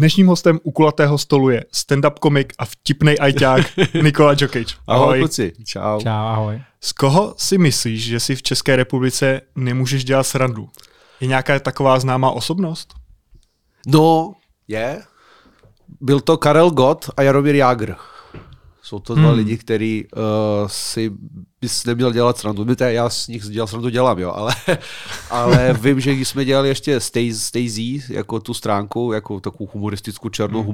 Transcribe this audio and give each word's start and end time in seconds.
Dnešním 0.00 0.26
hostem 0.26 0.60
u 0.62 0.70
kulatého 0.70 1.18
stolu 1.18 1.50
je 1.50 1.64
stand-up 1.72 2.16
komik 2.18 2.52
a 2.58 2.64
vtipnej 2.64 3.20
ajťák 3.20 3.62
Nikola 4.04 4.32
Jokic. 4.32 4.76
Ahoj. 4.88 5.04
ahoj 5.04 5.18
kluci, 5.18 5.52
čau. 5.64 6.00
Čau, 6.00 6.24
ahoj. 6.26 6.60
Z 6.80 6.92
koho 6.92 7.34
si 7.36 7.58
myslíš, 7.58 8.04
že 8.04 8.20
si 8.20 8.36
v 8.36 8.42
České 8.42 8.76
republice 8.76 9.40
nemůžeš 9.56 10.04
dělat 10.04 10.24
srandu? 10.24 10.68
Je 11.20 11.26
nějaká 11.26 11.58
taková 11.58 12.00
známá 12.00 12.30
osobnost? 12.30 12.94
No, 13.86 14.32
je. 14.68 15.02
Byl 16.00 16.20
to 16.20 16.36
Karel 16.36 16.70
Gott 16.70 17.10
a 17.16 17.22
Jaromír 17.22 17.54
Jágr. 17.54 17.94
Jsou 18.90 18.98
to 18.98 19.14
dva 19.14 19.28
hmm. 19.28 19.36
lidi, 19.36 19.56
který 19.56 20.04
uh, 20.16 20.20
si 20.66 21.12
bys 21.60 21.84
neměl 21.84 22.12
dělat 22.12 22.38
srandu. 22.38 22.64
My 22.64 22.76
já 22.94 23.10
s 23.10 23.28
nich 23.28 23.42
dělal 23.42 23.66
srandu 23.66 23.88
dělám, 23.88 24.18
jo, 24.18 24.32
ale, 24.32 24.54
ale 25.30 25.78
vím, 25.80 26.00
že 26.00 26.14
když 26.14 26.28
jsme 26.28 26.44
dělali 26.44 26.68
ještě 26.68 27.00
Stay, 27.00 27.32
jako 28.08 28.40
tu 28.40 28.54
stránku, 28.54 29.12
jako 29.12 29.40
takovou 29.40 29.70
humoristickou 29.72 30.28
černou 30.28 30.62
hmm. 30.62 30.66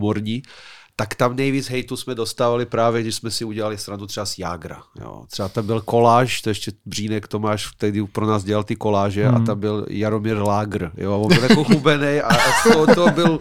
Tak 0.98 1.14
tam 1.14 1.36
nejvíc 1.36 1.68
hejtu 1.68 1.96
jsme 1.96 2.14
dostávali 2.14 2.66
právě, 2.66 3.02
když 3.02 3.14
jsme 3.14 3.30
si 3.30 3.44
udělali 3.44 3.78
srandu 3.78 4.06
třeba 4.06 4.26
z 4.26 4.38
Jagra. 4.38 4.82
Jo. 5.00 5.24
Třeba 5.30 5.48
tam 5.48 5.66
byl 5.66 5.80
koláž, 5.80 6.42
to 6.42 6.48
ještě 6.48 6.72
Břínek 6.86 7.28
Tomáš 7.28 7.66
který 7.66 8.06
pro 8.06 8.26
nás 8.26 8.44
dělal 8.44 8.64
ty 8.64 8.76
koláže 8.76 9.28
hmm. 9.28 9.36
a 9.36 9.40
tam 9.46 9.60
byl 9.60 9.86
Jaromír 9.90 10.36
Lágr. 10.36 10.90
Jo. 10.96 11.20
On 11.20 11.34
byl 11.34 11.42
jako 11.42 11.64
hubený 11.64 12.20
a, 12.20 12.36
a 12.36 12.62
to, 12.62 12.94
to, 12.94 13.10
byl, 13.10 13.38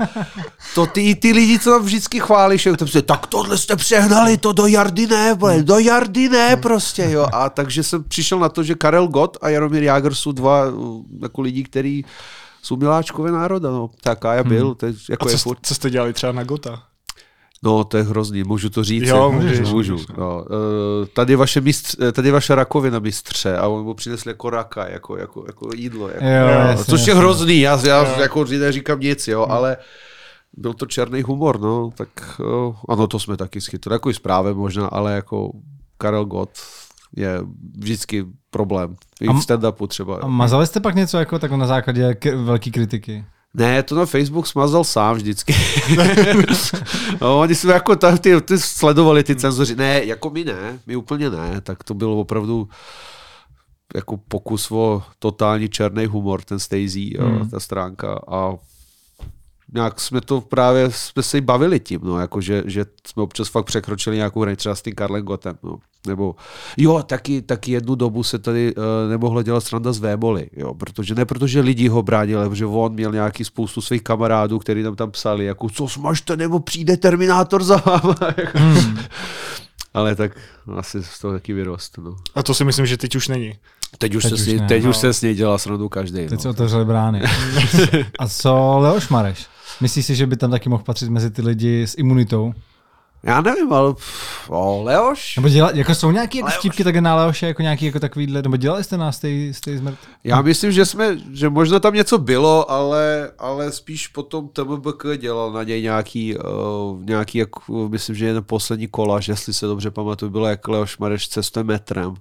to 0.76 0.86
ty, 0.86 1.16
ty 1.16 1.32
lidi, 1.32 1.60
co 1.60 1.72
tam 1.72 1.84
vždycky 1.84 2.20
chválí, 2.20 2.58
že 2.58 2.78
tam 2.78 2.88
se, 2.88 3.02
tak 3.02 3.28
tohle 3.28 3.58
jste 3.58 3.76
přehnali, 3.76 4.38
to 4.38 4.54
do 4.54 4.68
Jardy 4.68 5.08
ne, 5.08 5.38
do 5.62 5.80
Jardy 5.80 6.30
ne 6.30 6.58
prostě. 6.58 7.08
Jo. 7.10 7.28
A 7.34 7.50
takže 7.50 7.84
jsem 7.84 8.04
přišel 8.04 8.40
na 8.40 8.50
to, 8.50 8.64
že 8.64 8.76
Karel 8.76 9.08
Gott 9.08 9.38
a 9.42 9.50
Jaromír 9.50 9.84
Jágr 9.84 10.14
jsou 10.14 10.32
dva 10.32 10.66
jako 11.22 11.42
lidi, 11.42 11.64
který 11.64 12.06
jsou 12.62 12.76
miláčkové 12.76 13.32
národa, 13.32 13.72
no. 13.72 13.90
Tak 14.02 14.26
a 14.26 14.34
já 14.34 14.44
byl. 14.44 14.66
Hmm. 14.66 14.76
Teď, 14.76 14.96
jako 15.10 15.28
a 15.28 15.38
co, 15.38 15.50
je 15.50 15.56
co 15.62 15.76
jste 15.76 15.90
dělali 15.90 16.14
třeba 16.14 16.32
na 16.32 16.44
Gota? 16.44 16.84
No, 17.66 17.84
to 17.84 17.98
je 17.98 18.04
hrozný, 18.04 18.44
můžu 18.44 18.70
to 18.70 18.84
říct? 18.84 19.08
Jo, 19.08 19.32
můžeš, 19.32 19.70
můžu. 19.70 19.98
No. 20.18 20.46
Eh, 20.46 21.06
tady, 21.14 21.36
vaše 21.36 21.62
mistř, 21.62 21.96
eh, 22.08 22.12
tady 22.12 22.32
vaše 22.32 22.56
rakovina 22.56 23.00
mistře 23.00 23.58
a 23.58 23.68
on 23.68 23.84
mu 23.84 23.94
přinesl 23.94 24.30
jako 24.30 24.50
raka, 24.50 24.90
jako, 24.90 25.18
jako, 25.18 25.44
jako 25.48 25.70
jídlo. 25.76 26.08
Jako, 26.08 26.26
jo, 26.26 26.48
jasně, 26.48 26.86
což 26.86 27.08
je 27.08 27.16
hrozný, 27.16 27.60
já, 27.60 27.80
já 27.88 28.22
jako 28.22 28.44
neříkám 28.46 29.00
nic, 29.00 29.28
jo, 29.28 29.46
ale 29.50 29.78
byl 30.58 30.74
to 30.74 30.86
černý 30.86 31.22
humor, 31.22 31.60
no, 31.62 31.90
tak 31.98 32.10
jo, 32.40 32.76
ano, 32.90 33.08
to 33.08 33.20
jsme 33.20 33.38
taky 33.38 33.62
schytli, 33.62 33.94
jako 33.94 34.10
i 34.10 34.14
zprávě 34.14 34.54
možná, 34.54 34.88
ale 34.88 35.14
jako 35.14 35.52
Karel 35.98 36.26
Gott 36.26 36.50
je 37.18 37.40
vždycky 37.78 38.26
problém. 38.50 38.96
I 39.22 39.28
v 39.28 39.32
stand-upu 39.32 39.88
třeba. 39.88 40.18
A 40.22 40.28
mazali 40.28 40.68
jste 40.68 40.80
pak 40.80 40.96
něco 40.96 41.18
jako 41.18 41.40
tak 41.40 41.52
na 41.52 41.68
základě 41.68 42.14
k- 42.16 42.36
velký 42.36 42.72
kritiky? 42.72 43.26
Ne, 43.58 43.84
to 43.84 43.96
na 43.96 44.06
Facebook 44.06 44.48
smazal 44.48 44.84
sám 44.84 45.16
vždycky. 45.16 45.56
no, 47.22 47.40
oni 47.40 47.56
jsme 47.56 47.74
jako 47.74 47.96
tak, 47.96 48.20
ty, 48.20 48.42
ty 48.42 48.60
sledovali 48.60 49.24
ty 49.24 49.36
cenzoři. 49.36 49.76
Ne, 49.76 50.06
jako 50.06 50.30
my 50.30 50.44
ne, 50.44 50.80
my 50.88 50.96
úplně 50.96 51.30
ne, 51.30 51.62
tak 51.62 51.84
to 51.84 51.94
bylo 51.94 52.18
opravdu 52.18 52.70
jako 53.96 54.18
pokus 54.18 54.72
o 54.72 55.04
totální 55.20 55.70
černý 55.70 56.06
humor, 56.06 56.42
ten 56.42 56.60
Stacey, 56.60 57.14
hmm. 57.20 57.50
ta 57.50 57.60
stránka 57.60 58.20
a 58.28 58.54
nějak 59.74 60.00
jsme 60.00 60.22
to 60.22 60.42
právě, 60.42 60.92
jsme 60.92 61.24
se 61.24 61.42
bavili 61.42 61.80
tím, 61.80 62.00
no, 62.04 62.20
jako 62.20 62.42
že, 62.42 62.64
že 62.66 62.86
jsme 63.08 63.24
občas 63.24 63.50
fakt 63.50 63.66
překročili 63.66 64.16
nějakou 64.16 64.42
hranici 64.42 64.58
třeba 64.58 64.76
s 64.76 64.82
tím 64.82 64.94
Karlem 64.94 65.24
Gotem, 65.24 65.58
no. 65.64 65.78
Nebo 66.08 66.36
jo, 66.78 67.04
taky, 67.04 67.42
taky 67.42 67.72
jednu 67.72 67.96
dobu 67.96 68.24
se 68.24 68.40
tady 68.40 68.76
uh, 68.76 68.84
nemohlo 69.10 69.44
dělat 69.44 69.64
sranda 69.64 69.94
z 69.94 70.00
Véboli, 70.00 70.50
jo, 70.58 70.74
protože 70.74 71.16
ne 71.16 71.26
protože 71.26 71.60
lidi 71.60 71.88
ho 71.88 72.04
bránili, 72.04 72.40
ale 72.40 72.50
protože 72.50 72.66
on 72.66 72.94
měl 72.94 73.12
nějaký 73.12 73.46
spoustu 73.46 73.82
svých 73.82 74.02
kamarádů, 74.02 74.60
kteří 74.60 74.84
tam 74.84 74.96
tam 74.96 75.12
psali, 75.12 75.46
jako 75.46 75.70
co 75.70 75.88
smažte, 75.88 76.38
nebo 76.38 76.60
přijde 76.60 76.98
Terminátor 76.98 77.64
za 77.64 77.82
váma. 77.86 78.16
Hmm. 78.54 78.98
ale 79.94 80.16
tak 80.16 80.38
asi 80.76 81.04
z 81.04 81.20
toho 81.20 81.34
taky 81.34 81.54
vyrost. 81.54 81.98
No. 81.98 82.16
A 82.36 82.44
to 82.44 82.54
si 82.54 82.64
myslím, 82.64 82.86
že 82.86 82.98
teď 82.98 83.16
už 83.16 83.28
není. 83.28 83.54
Teď 83.98 84.16
už, 84.16 84.24
teď 84.24 84.38
se, 84.38 84.52
už, 84.52 84.60
ne, 84.60 84.68
teď 84.68 84.84
no. 84.84 84.90
už 84.90 84.98
se 84.98 85.14
s 85.14 85.22
něj 85.22 85.36
dělá 85.36 85.58
srandu 85.58 85.90
každý. 85.90 86.18
Teď 86.18 86.32
no. 86.32 86.40
se 86.40 86.50
otevřeli 86.50 86.86
brány. 86.86 87.22
A 88.20 88.28
co 88.28 88.78
Leoš 88.80 89.10
Mareš? 89.10 89.48
Myslíš 89.82 90.06
si, 90.06 90.16
že 90.16 90.28
by 90.28 90.38
tam 90.38 90.52
taky 90.52 90.70
mohl 90.70 90.84
patřit 90.84 91.10
mezi 91.10 91.32
ty 91.32 91.42
lidi 91.42 91.84
s 91.84 91.98
imunitou? 91.98 92.54
Já 93.26 93.42
nevím, 93.42 93.74
ale 93.74 93.94
o, 94.48 94.84
Leoš? 94.84 95.36
Nebo 95.36 95.50
děla, 95.50 95.72
jako 95.74 95.96
jsou 95.96 96.12
nějaké 96.12 96.38
jako 96.38 96.50
vtipky 96.50 96.84
také 96.84 97.02
na 97.02 97.16
Leoše, 97.16 97.48
jako 97.48 97.62
nějaký 97.62 97.86
jako 97.86 98.00
takovýhle, 98.00 98.42
nebo 98.42 98.58
dělali 98.58 98.84
jste 98.84 98.98
nás 98.98 99.20
tej, 99.20 99.54
z 99.54 99.62
té 99.62 99.78
zmrt? 99.78 99.98
Já 100.24 100.42
myslím, 100.42 100.72
že 100.72 100.86
jsme, 100.86 101.18
že 101.34 101.50
možná 101.50 101.80
tam 101.80 101.94
něco 101.94 102.18
bylo, 102.18 102.72
ale, 102.72 103.32
ale 103.40 103.72
spíš 103.72 104.08
potom 104.08 104.48
TMBK 104.48 105.06
dělal 105.18 105.52
na 105.52 105.64
něj 105.64 105.82
nějaký, 105.82 106.38
uh, 106.38 107.04
nějaký 107.06 107.38
jako, 107.38 107.90
myslím, 107.90 108.16
že 108.16 108.26
jen 108.26 108.44
poslední 108.44 108.90
že 109.20 109.32
jestli 109.32 109.54
se 109.54 109.66
dobře 109.66 109.92
pamatuju, 109.92 110.32
bylo 110.32 110.48
jak 110.48 110.68
Leoš 110.68 110.98
Mareš 110.98 111.28
cestuje 111.28 111.64
metrem. 111.64 112.14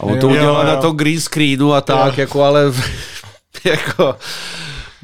A 0.00 0.02
on 0.02 0.14
jo, 0.14 0.20
to 0.20 0.28
udělal 0.28 0.66
jo, 0.66 0.70
jo. 0.70 0.76
na 0.76 0.76
tom 0.76 0.96
green 0.96 1.20
screenu 1.20 1.72
a 1.72 1.80
tak, 1.80 2.18
jo. 2.18 2.20
jako 2.20 2.42
ale 2.42 2.72
jako 3.64 4.16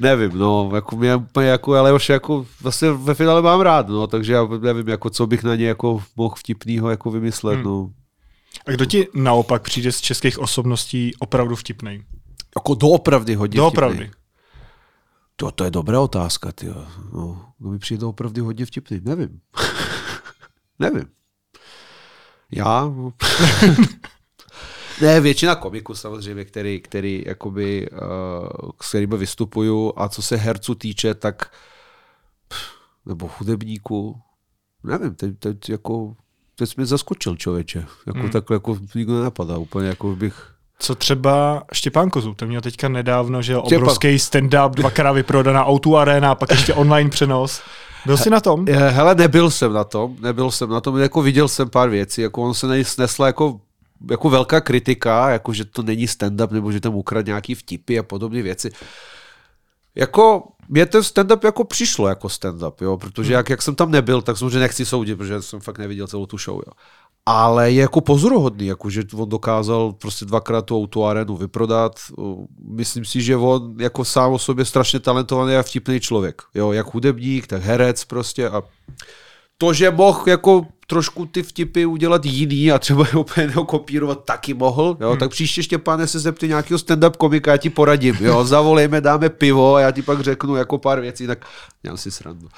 nevím, 0.00 0.38
no, 0.38 0.70
jako 0.74 0.96
mě 0.96 1.16
úplně 1.16 1.48
jako, 1.48 1.74
ale 1.74 1.92
už 1.92 2.08
jako 2.08 2.46
vlastně 2.62 2.92
ve 2.92 3.14
finále 3.14 3.42
mám 3.42 3.60
rád, 3.60 3.88
no, 3.88 4.06
takže 4.06 4.32
já 4.32 4.46
nevím, 4.60 4.88
jako 4.88 5.10
co 5.10 5.26
bych 5.26 5.42
na 5.42 5.54
ně 5.54 5.66
jako 5.66 6.02
mohl 6.16 6.34
vtipnýho 6.34 6.90
jako 6.90 7.10
vymyslet, 7.10 7.54
hmm. 7.54 7.64
no. 7.64 7.90
A 8.66 8.70
kdo 8.70 8.84
ti 8.84 9.08
naopak 9.14 9.62
přijde 9.62 9.92
z 9.92 10.00
českých 10.00 10.38
osobností 10.38 11.14
opravdu 11.18 11.56
vtipný? 11.56 12.04
Jako 12.56 12.74
doopravdy 12.74 13.34
hodně 13.34 13.56
doopravdy. 13.56 13.96
vtipný. 13.96 14.14
To, 15.36 15.50
to 15.50 15.64
je 15.64 15.70
dobrá 15.70 16.00
otázka, 16.00 16.52
ty. 16.52 16.66
No, 17.12 17.52
kdo 17.58 17.70
mi 17.70 17.78
přijde 17.78 18.06
opravdu 18.06 18.44
hodně 18.44 18.66
vtipný? 18.66 19.00
Nevím. 19.04 19.40
nevím. 20.78 21.06
Já? 22.52 22.92
Ne, 25.00 25.20
většina 25.20 25.54
komiků 25.54 25.94
samozřejmě, 25.94 26.44
který, 26.44 26.80
který 26.80 27.24
jakoby, 27.26 27.88
uh, 27.90 28.70
s 28.82 28.88
kterými 28.88 29.16
vystupuju 29.16 29.92
a 29.96 30.08
co 30.08 30.22
se 30.22 30.36
herců 30.36 30.74
týče, 30.74 31.14
tak 31.14 31.52
nebo 33.06 33.30
hudebníků, 33.38 34.20
nevím, 34.84 35.14
teď, 35.14 35.38
teď 35.38 35.68
jako 35.68 36.16
teď 36.54 36.68
jsi 36.68 36.74
mě 36.76 36.86
zaskočil 36.86 37.36
člověče. 37.36 37.86
Jako 38.06 38.18
hmm. 38.18 38.30
takhle 38.30 38.56
jako 38.56 38.78
nikdo 38.94 39.18
nenapadá 39.18 39.58
úplně, 39.58 39.88
jako 39.88 40.16
bych 40.16 40.34
co 40.82 40.94
třeba 40.94 41.62
Štěpán 41.72 42.10
Kozu, 42.10 42.34
ten 42.34 42.48
měl 42.48 42.60
teďka 42.60 42.88
nedávno, 42.88 43.42
že 43.42 43.56
obrovský 43.56 44.16
stand-up, 44.16 44.70
dvakrát 44.70 45.12
vyprodaná 45.12 45.64
Auto 45.64 45.96
Arena, 45.96 46.34
pak 46.34 46.50
ještě 46.50 46.74
online 46.74 47.10
přenos. 47.10 47.62
Byl 48.06 48.16
jsi 48.16 48.30
na 48.30 48.40
tom? 48.40 48.66
Hele, 48.68 49.14
nebyl 49.14 49.50
jsem 49.50 49.72
na 49.72 49.84
tom, 49.84 50.16
nebyl 50.20 50.50
jsem 50.50 50.70
na 50.70 50.80
tom, 50.80 50.98
jako 50.98 51.22
viděl 51.22 51.48
jsem 51.48 51.70
pár 51.70 51.88
věcí, 51.88 52.20
jako 52.20 52.42
on 52.42 52.54
se 52.54 52.66
nesla 52.98 53.26
jako 53.26 53.60
jako 54.10 54.30
velká 54.30 54.60
kritika, 54.60 55.30
jako 55.30 55.52
že 55.52 55.64
to 55.64 55.82
není 55.82 56.06
stand-up, 56.06 56.50
nebo 56.50 56.72
že 56.72 56.80
tam 56.80 56.94
ukrad 56.94 57.26
nějaký 57.26 57.54
vtipy 57.54 57.98
a 57.98 58.02
podobné 58.02 58.42
věci. 58.42 58.70
Jako, 59.94 60.42
mě 60.68 60.86
ten 60.86 61.00
stand-up 61.00 61.44
jako 61.44 61.64
přišlo 61.64 62.08
jako 62.08 62.28
stand-up, 62.28 62.74
jo, 62.80 62.96
protože 62.96 63.32
jak, 63.32 63.50
jak 63.50 63.62
jsem 63.62 63.74
tam 63.74 63.90
nebyl, 63.90 64.22
tak 64.22 64.38
samozřejmě 64.38 64.58
nechci 64.58 64.86
soudit, 64.86 65.16
protože 65.16 65.42
jsem 65.42 65.60
fakt 65.60 65.78
neviděl 65.78 66.06
celou 66.06 66.26
tu 66.26 66.38
show, 66.38 66.56
jo. 66.66 66.72
Ale 67.26 67.72
je 67.72 67.80
jako 67.80 68.00
pozoruhodný, 68.00 68.66
jako 68.66 68.90
že 68.90 69.02
on 69.14 69.28
dokázal 69.28 69.92
prostě 69.92 70.24
dvakrát 70.24 70.62
tu 70.62 70.76
autoarenu 70.76 71.36
vyprodat. 71.36 72.00
Myslím 72.68 73.04
si, 73.04 73.22
že 73.22 73.36
on 73.36 73.74
jako 73.78 74.04
sám 74.04 74.32
o 74.32 74.38
sobě 74.38 74.64
strašně 74.64 75.00
talentovaný 75.00 75.56
a 75.56 75.62
vtipný 75.62 76.00
člověk. 76.00 76.42
Jo, 76.54 76.72
jak 76.72 76.94
hudebník, 76.94 77.46
tak 77.46 77.62
herec 77.62 78.04
prostě 78.04 78.48
a 78.48 78.62
to, 79.58 79.72
že 79.72 79.90
mohl 79.90 80.22
jako 80.26 80.66
trošku 80.90 81.26
ty 81.26 81.42
vtipy 81.42 81.86
udělat 81.86 82.24
jiný 82.24 82.72
a 82.72 82.78
třeba 82.78 83.06
je 83.12 83.18
úplně 83.18 83.52
kopírovat 83.66 84.24
taky 84.24 84.54
mohl, 84.54 84.96
jo, 85.00 85.10
hmm. 85.10 85.18
tak 85.18 85.30
příště 85.30 85.62
Štěpáne 85.62 86.06
se 86.06 86.18
zepty 86.18 86.48
nějakého 86.48 86.78
stand-up 86.78 87.16
komika, 87.16 87.50
já 87.50 87.56
ti 87.56 87.70
poradím, 87.70 88.16
jo, 88.20 88.44
zavolejme, 88.54 89.00
dáme 89.00 89.28
pivo 89.28 89.74
a 89.74 89.80
já 89.80 89.90
ti 89.90 90.02
pak 90.02 90.20
řeknu 90.20 90.56
jako 90.56 90.78
pár 90.78 91.00
věcí, 91.00 91.26
tak 91.26 91.46
já 91.82 91.96
si 91.96 92.10
srandu. 92.10 92.48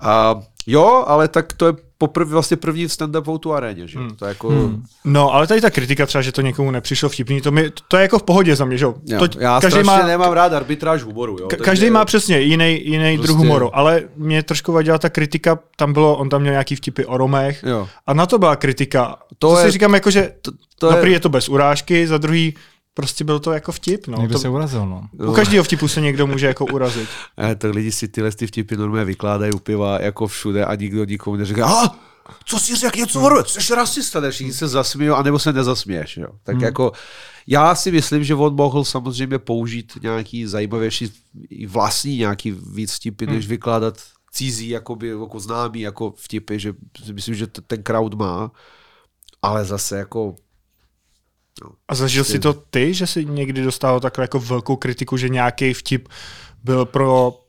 A 0.00 0.42
jo, 0.66 1.04
ale 1.06 1.28
tak 1.28 1.52
to 1.52 1.66
je 1.66 1.72
poprvé 1.98 2.30
vlastně 2.30 2.56
první 2.56 2.86
stand-up 2.86 3.38
tu 3.38 3.52
aréně, 3.52 3.88
že? 3.88 3.98
Hmm. 3.98 4.16
To 4.16 4.24
je 4.24 4.28
jako... 4.28 4.48
Hmm. 4.48 4.84
No, 5.04 5.34
ale 5.34 5.46
tady 5.46 5.60
ta 5.60 5.70
kritika 5.70 6.06
třeba, 6.06 6.22
že 6.22 6.32
to 6.32 6.40
někomu 6.40 6.70
nepřišlo 6.70 7.08
vtipný, 7.08 7.40
to, 7.40 7.50
mi, 7.50 7.70
to 7.88 7.96
je 7.96 8.02
jako 8.02 8.18
v 8.18 8.22
pohodě 8.22 8.56
za 8.56 8.64
mě, 8.64 8.78
že 8.78 8.84
jo? 8.84 8.94
To, 9.18 9.40
já 9.40 9.60
každý 9.60 9.82
má, 9.82 10.06
nemám 10.06 10.32
rád 10.32 10.52
arbitráž 10.52 11.02
humoru, 11.02 11.36
jo? 11.40 11.48
Ka- 11.48 11.64
každý 11.64 11.90
má 11.90 12.04
přesně 12.04 12.40
jiný, 12.40 12.80
jiný 12.84 13.16
prostě... 13.16 13.26
druh 13.26 13.38
humoru, 13.38 13.76
ale 13.76 14.02
mě 14.16 14.42
trošku 14.42 14.72
vadila 14.72 14.98
ta 14.98 15.10
kritika, 15.10 15.58
tam 15.76 15.92
bylo, 15.92 16.16
on 16.16 16.28
tam 16.28 16.40
měl 16.40 16.52
nějaký 16.52 16.76
vtipy 16.76 17.04
o 17.04 17.16
Romech 17.16 17.62
jo. 17.66 17.88
a 18.06 18.14
na 18.14 18.26
to 18.26 18.38
byla 18.38 18.56
kritika. 18.56 19.16
To, 19.38 19.50
to 19.50 19.58
je, 19.58 19.64
si 19.64 19.70
říkám 19.70 19.94
jako, 19.94 20.10
že 20.10 20.32
to, 20.42 20.50
to 20.78 20.96
je... 20.96 21.12
je 21.12 21.20
to 21.20 21.28
bez 21.28 21.48
urážky, 21.48 22.06
za 22.06 22.18
druhý 22.18 22.54
Prostě 22.98 23.24
byl 23.24 23.40
to 23.40 23.52
jako 23.52 23.72
vtip. 23.72 24.06
No. 24.06 24.18
Někdo 24.18 24.34
to, 24.34 24.38
se 24.38 24.48
urazil, 24.48 24.86
no. 24.86 25.08
U 25.28 25.32
každého 25.32 25.64
vtipu 25.64 25.88
se 25.88 26.00
někdo 26.00 26.26
může 26.26 26.46
jako 26.46 26.66
urazit. 26.66 27.08
A 27.36 27.54
tak 27.58 27.74
lidi 27.74 27.92
si 27.92 28.08
tyhle 28.08 28.32
ty 28.32 28.46
vtipy 28.46 28.76
normálně 28.76 29.04
vykládají 29.04 29.52
u 29.52 29.58
piva 29.58 30.00
jako 30.00 30.26
všude 30.26 30.64
a 30.64 30.74
nikdo 30.74 31.04
nikomu 31.04 31.36
neříká, 31.36 31.66
a 31.66 31.94
co 32.44 32.58
si 32.58 32.76
řekl 32.76 32.98
něco 32.98 33.20
hmm. 33.20 33.44
jsi 33.46 33.74
rasista, 33.74 34.20
než 34.20 34.42
se 34.50 34.68
zasmějou, 34.68 35.14
anebo 35.14 35.38
se 35.38 35.52
nezasměješ. 35.52 36.16
Jo. 36.16 36.28
Tak 36.42 36.54
hmm. 36.54 36.64
jako, 36.64 36.92
já 37.46 37.74
si 37.74 37.92
myslím, 37.92 38.24
že 38.24 38.34
on 38.34 38.54
mohl 38.54 38.84
samozřejmě 38.84 39.38
použít 39.38 39.92
nějaký 40.02 40.46
zajímavější 40.46 41.12
vlastní 41.66 42.16
nějaký 42.16 42.50
víc 42.50 42.94
vtipy, 42.94 43.26
hmm. 43.26 43.34
než 43.34 43.46
vykládat 43.46 43.94
cizí, 44.32 44.68
jakoby, 44.68 45.08
jako 45.08 45.40
známý 45.40 45.80
jako 45.80 46.14
vtipy, 46.16 46.58
že 46.58 46.72
myslím, 47.12 47.34
že 47.34 47.46
ten 47.46 47.82
crowd 47.82 48.14
má, 48.14 48.50
ale 49.42 49.64
zase 49.64 49.98
jako 49.98 50.36
No. 51.64 51.70
A 51.88 51.94
zažil 51.94 52.24
jsi 52.24 52.38
to 52.38 52.52
ty, 52.52 52.94
že 52.94 53.06
jsi 53.06 53.24
někdy 53.24 53.62
dostal 53.62 54.00
takhle 54.00 54.24
jako 54.24 54.38
velkou 54.38 54.76
kritiku, 54.76 55.16
že 55.16 55.28
nějaký 55.28 55.74
vtip 55.74 56.08
byl 56.64 56.86
pro 56.86 57.40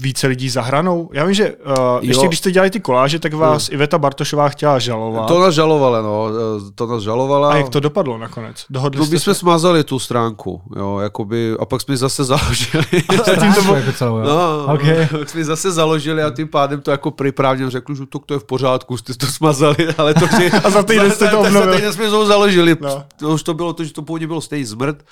více 0.00 0.26
lidí 0.26 0.50
za 0.50 0.62
hranou. 0.62 1.10
Já 1.12 1.24
vím, 1.24 1.34
že 1.34 1.54
uh, 1.54 1.74
ještě 2.00 2.26
když 2.26 2.38
jste 2.38 2.50
dělali 2.50 2.70
ty 2.70 2.80
koláže, 2.80 3.18
tak 3.18 3.34
vás 3.34 3.68
no. 3.68 3.74
Iveta 3.74 3.98
Bartošová 3.98 4.48
chtěla 4.48 4.78
žalovat. 4.78 5.26
To 5.26 5.40
nás 5.40 5.54
žalovala, 5.54 6.02
no. 6.02 6.28
Eh, 6.28 6.70
to 6.74 6.86
nás 6.86 7.02
žalovala. 7.02 7.52
A 7.52 7.56
jak 7.56 7.68
to 7.68 7.80
dopadlo 7.80 8.18
nakonec? 8.18 8.64
Dohodli 8.70 9.00
no, 9.00 9.06
my 9.10 9.18
jsme 9.18 9.34
se... 9.34 9.40
smazali 9.40 9.84
tu 9.84 9.98
stránku, 9.98 10.62
jo, 10.76 10.98
jakoby, 10.98 11.54
a 11.60 11.64
pak 11.64 11.80
jsme 11.80 11.96
zase 11.96 12.24
založili. 12.24 12.84
A 13.08 13.22
to 13.22 13.74
jako 13.74 13.92
celou, 13.92 14.18
jo. 14.18 14.24
No, 14.24 14.74
okay. 14.74 15.08
pak 15.18 15.28
jsme 15.28 15.44
zase 15.44 15.72
založili 15.72 16.22
a 16.22 16.30
tím 16.30 16.48
pádem 16.48 16.80
to 16.80 16.90
jako 16.90 17.10
připravně 17.10 17.70
řekl, 17.70 17.94
že 17.94 18.06
to, 18.06 18.18
to 18.18 18.34
je 18.34 18.40
v 18.40 18.44
pořádku, 18.44 18.96
jste 18.96 19.14
to 19.14 19.26
smazali, 19.26 19.76
ale 19.98 20.14
to, 20.14 20.26
že... 20.40 20.50
a 20.50 20.70
za 20.70 20.82
týden 20.82 21.10
jste 21.10 21.28
to 21.28 21.40
obnovili. 21.40 21.72
Za 21.72 21.76
týden 21.76 21.92
jsme 21.92 22.10
to 22.10 22.26
založili. 22.26 22.76
No. 22.80 23.04
To 23.18 23.28
už 23.28 23.42
to 23.42 23.54
bylo 23.54 23.72
to, 23.72 23.84
že 23.84 23.92
to 23.92 24.02
původně 24.02 24.26
bylo 24.26 24.40
Stay 24.40 24.64
Zmrt, 24.64 25.04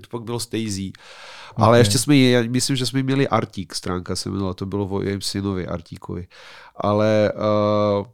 to 0.00 0.08
pak 0.10 0.22
bylo 0.22 0.40
Stay 0.40 0.68
Z. 0.68 0.92
Ale 1.56 1.68
okay. 1.68 1.80
ještě 1.80 1.98
jsme, 1.98 2.16
já 2.16 2.42
myslím, 2.42 2.76
že 2.76 2.86
jsme 2.86 3.02
měli 3.02 3.28
Artík, 3.28 3.74
stránka 3.74 4.16
se 4.16 4.28
jmenovala, 4.28 4.54
to 4.54 4.66
bylo 4.66 4.86
o 4.86 5.02
jejím 5.02 5.20
synovi 5.20 5.66
Artíkovi. 5.66 6.26
Ale 6.76 7.32
uh, 8.00 8.06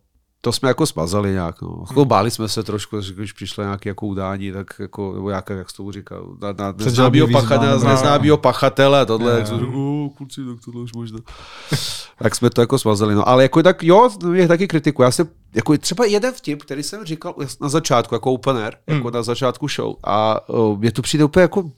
to 0.49 0.53
jsme 0.53 0.69
jako 0.69 0.87
smazali 0.87 1.33
nějak. 1.33 1.63
No. 1.63 1.85
Jako 1.89 2.05
báli 2.05 2.31
jsme 2.31 2.49
se 2.49 2.63
trošku, 2.63 3.01
když 3.15 3.33
přišlo 3.33 3.65
nějaké 3.65 3.89
jako 3.89 4.07
udání, 4.07 4.53
tak 4.53 4.67
jako, 4.79 5.13
nebo 5.15 5.31
jak, 5.31 5.51
jak 5.51 5.73
to 5.73 5.93
říkal, 5.93 6.27
na, 6.41 6.53
na 6.53 6.75
neznámýho 6.85 7.29
pachatele, 7.29 7.85
neznámýho 7.85 8.37
pachatele, 8.37 9.07
tohle, 9.07 9.39
jak 9.39 9.47
jsem 9.47 9.59
řekl, 9.59 10.09
kluci, 10.17 10.41
tak 10.45 10.65
tohle 10.65 10.83
už 10.83 10.93
možná. 10.93 11.19
tak 12.19 12.35
jsme 12.35 12.51
to 12.51 12.61
jako 12.61 12.79
smazali. 12.79 13.15
No. 13.15 13.29
Ale 13.29 13.43
jako 13.43 13.63
tak, 13.63 13.83
jo, 13.83 14.11
je 14.33 14.49
taky 14.49 14.69
kritiku. 14.69 15.03
Já 15.03 15.11
se, 15.11 15.27
jako 15.55 15.79
třeba 15.79 16.05
jeden 16.05 16.35
vtip, 16.35 16.63
který 16.63 16.83
jsem 16.83 17.05
říkal 17.05 17.35
na 17.61 17.69
začátku, 17.69 18.15
jako 18.15 18.33
opener, 18.33 18.77
hmm. 18.89 18.97
jako 18.97 19.11
na 19.11 19.23
začátku 19.23 19.69
show, 19.69 19.95
a 20.05 20.49
uh, 20.49 20.79
mě 20.79 20.93
to 20.93 21.03
přijde 21.03 21.25
úplně 21.25 21.43
jako 21.43 21.71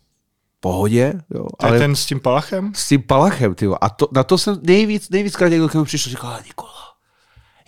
pohodě. 0.60 1.12
Jo, 1.34 1.46
to 1.58 1.66
ale 1.66 1.76
je 1.76 1.80
ten 1.80 1.96
s 1.96 2.06
tím 2.06 2.20
palachem? 2.20 2.72
S 2.74 2.88
tím 2.88 3.02
palachem, 3.02 3.54
ty. 3.54 3.66
A 3.80 3.88
to, 3.88 4.08
na 4.12 4.24
to 4.24 4.38
jsem 4.38 4.58
nejvíc, 4.62 5.10
nejvíc 5.10 5.36
krát 5.36 5.48
někdo 5.48 5.84
přišel, 5.84 6.10
říkal, 6.10 6.38
Nikola, 6.46 6.89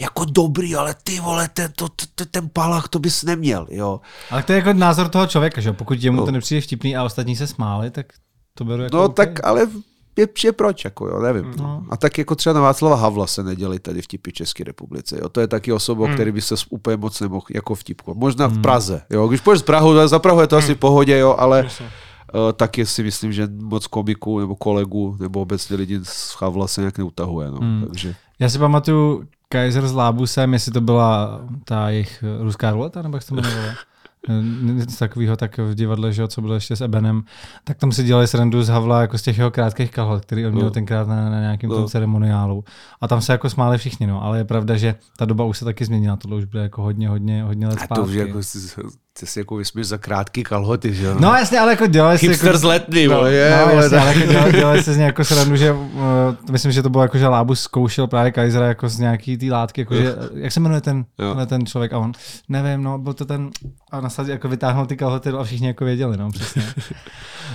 jako 0.00 0.24
dobrý, 0.24 0.76
ale 0.76 0.94
ty 1.04 1.20
vole, 1.20 1.48
ten, 1.48 1.72
to, 1.76 1.88
ten, 2.14 2.26
ten 2.30 2.50
palach, 2.52 2.88
to 2.88 2.98
bys 2.98 3.22
neměl, 3.22 3.66
jo. 3.70 4.00
Ale 4.30 4.42
to 4.42 4.52
je 4.52 4.56
jako 4.56 4.72
názor 4.72 5.08
toho 5.08 5.26
člověka, 5.26 5.60
že 5.60 5.72
pokud 5.72 6.02
jemu 6.02 6.16
no. 6.16 6.24
to 6.24 6.30
nepřijde 6.30 6.60
vtipný 6.60 6.96
a 6.96 7.04
ostatní 7.04 7.36
se 7.36 7.46
smáli, 7.46 7.90
tak 7.90 8.06
to 8.54 8.64
beru 8.64 8.82
jako 8.82 8.96
No 8.96 9.04
okay. 9.04 9.26
tak 9.26 9.46
ale 9.46 9.66
je, 10.16 10.28
je 10.44 10.52
proč, 10.52 10.84
jako 10.84 11.08
jo, 11.08 11.20
nevím. 11.20 11.54
No. 11.56 11.84
A 11.90 11.96
tak 11.96 12.18
jako 12.18 12.34
třeba 12.34 12.52
na 12.52 12.60
Václava 12.60 12.96
Havla 12.96 13.26
se 13.26 13.42
neděli 13.42 13.78
tady 13.78 14.02
vtipy 14.02 14.32
České 14.32 14.64
republice, 14.64 15.18
jo. 15.22 15.28
To 15.28 15.40
je 15.40 15.48
taky 15.48 15.72
osoba, 15.72 16.06
hmm. 16.06 16.14
který 16.14 16.32
by 16.32 16.40
se 16.40 16.54
úplně 16.70 16.96
moc 16.96 17.20
nemohl 17.20 17.46
jako 17.54 17.74
vtipku. 17.74 18.14
Možná 18.14 18.46
v 18.46 18.52
hmm. 18.52 18.62
Praze, 18.62 19.02
jo. 19.10 19.28
Když 19.28 19.40
půjdeš 19.40 19.60
z 19.60 19.62
Prahu, 19.64 20.08
za 20.08 20.18
Prahu 20.18 20.40
je 20.40 20.46
to 20.46 20.56
hmm. 20.56 20.64
asi 20.64 20.74
v 20.74 20.78
pohodě, 20.78 21.18
jo, 21.18 21.36
ale... 21.38 21.62
Myslím 21.62 21.88
Eh, 22.34 22.52
taky 22.52 22.86
si 22.86 23.02
myslím, 23.02 23.32
že 23.32 23.48
moc 23.62 23.86
komiků 23.86 24.40
nebo 24.40 24.56
kolegů 24.56 25.16
nebo 25.20 25.40
obecně 25.40 25.76
lidi 25.76 26.00
z 26.02 26.36
Havla 26.40 26.66
se 26.66 26.80
nějak 26.80 26.98
neutahuje. 26.98 27.50
No. 27.50 27.56
Hmm. 27.56 27.84
Takže. 27.86 28.14
Já 28.38 28.48
si 28.48 28.58
pamatuju 28.58 29.24
Kaiser 29.52 29.88
s 29.88 29.92
Lábusem, 29.92 30.52
jestli 30.52 30.72
to 30.72 30.80
byla 30.80 31.40
ta 31.64 31.90
jejich 31.90 32.24
ruská 32.40 32.70
ruleta, 32.70 33.02
nebo 33.02 33.16
jak 33.16 33.22
se 33.22 33.28
to 33.28 33.34
jmenovalo? 33.34 33.72
něco 34.62 34.98
takového, 34.98 35.36
tak 35.36 35.58
v 35.58 35.74
divadle, 35.74 36.12
že, 36.12 36.28
co 36.28 36.40
bylo 36.40 36.54
ještě 36.54 36.76
s 36.76 36.80
Ebenem, 36.80 37.22
tak 37.64 37.78
tam 37.78 37.92
si 37.92 38.04
dělali 38.04 38.26
srandu 38.26 38.62
z 38.62 38.68
Havla 38.68 39.00
jako 39.00 39.18
z 39.18 39.22
těch 39.22 39.38
jeho 39.38 39.50
krátkých 39.50 39.90
kalhot, 39.90 40.24
který 40.24 40.46
on 40.46 40.52
měl 40.52 40.64
no. 40.64 40.70
tenkrát 40.70 41.08
na, 41.08 41.30
na 41.30 41.40
nějakém 41.40 41.70
no. 41.70 41.76
tom 41.76 41.86
ceremoniálu. 41.86 42.64
A 43.00 43.08
tam 43.08 43.20
se 43.20 43.32
jako 43.32 43.50
smáli 43.50 43.78
všichni, 43.78 44.06
no, 44.06 44.22
ale 44.22 44.38
je 44.38 44.44
pravda, 44.44 44.76
že 44.76 44.94
ta 45.16 45.24
doba 45.24 45.44
už 45.44 45.58
se 45.58 45.64
taky 45.64 45.84
změnila, 45.84 46.16
tohle 46.16 46.36
už 46.36 46.44
bylo 46.44 46.62
jako 46.62 46.82
hodně, 46.82 47.08
hodně, 47.08 47.42
hodně 47.42 47.66
let 47.66 47.80
zpátky. 47.80 47.92
A 47.92 47.94
to 47.94 48.02
už 48.02 48.14
jako 48.14 48.42
ty 49.20 49.26
si 49.26 49.38
jako 49.38 49.56
vysměš 49.56 49.86
za 49.86 49.98
krátký 49.98 50.42
kalhoty, 50.42 50.94
že 50.94 51.06
jo? 51.06 51.16
No 51.20 51.34
jasně, 51.34 51.60
ale 51.60 51.72
jako 51.72 51.86
dělali 51.86 52.18
si... 52.18 52.28
Hipster 52.28 52.46
jako, 52.46 52.58
z 52.58 52.62
letný, 52.62 53.06
no, 53.06 53.26
je, 53.26 53.58
no, 53.66 53.80
jasně, 53.80 53.98
ale 53.98 54.14
jako 54.14 54.32
dělali, 54.32 54.52
dělali 54.52 54.82
se 54.82 54.92
z 54.92 54.96
nějakou 54.96 55.24
srandu, 55.24 55.56
že 55.56 55.72
uh, 55.72 55.80
myslím, 56.50 56.72
že 56.72 56.82
to 56.82 56.90
bylo 56.90 57.02
jako, 57.02 57.18
že 57.18 57.28
Lábus 57.28 57.60
zkoušel 57.60 58.06
právě 58.06 58.32
Kaisera 58.32 58.66
jako 58.66 58.88
z 58.88 58.98
nějaký 58.98 59.36
té 59.36 59.46
látky, 59.46 59.80
jako, 59.80 59.94
že, 59.94 60.14
jak 60.34 60.52
se 60.52 60.60
jmenuje 60.60 60.80
ten, 60.80 61.04
ten 61.46 61.66
člověk 61.66 61.92
a 61.92 61.98
on, 61.98 62.12
nevím, 62.48 62.82
no, 62.82 62.98
byl 62.98 63.12
to 63.12 63.24
ten, 63.24 63.50
a 63.90 64.00
nasadil, 64.00 64.32
jako 64.32 64.48
vytáhnul 64.48 64.86
ty 64.86 64.96
kalhoty 64.96 65.30
a 65.30 65.44
všichni 65.44 65.66
jako 65.66 65.84
věděli, 65.84 66.16
no, 66.16 66.30
přesně. 66.30 66.62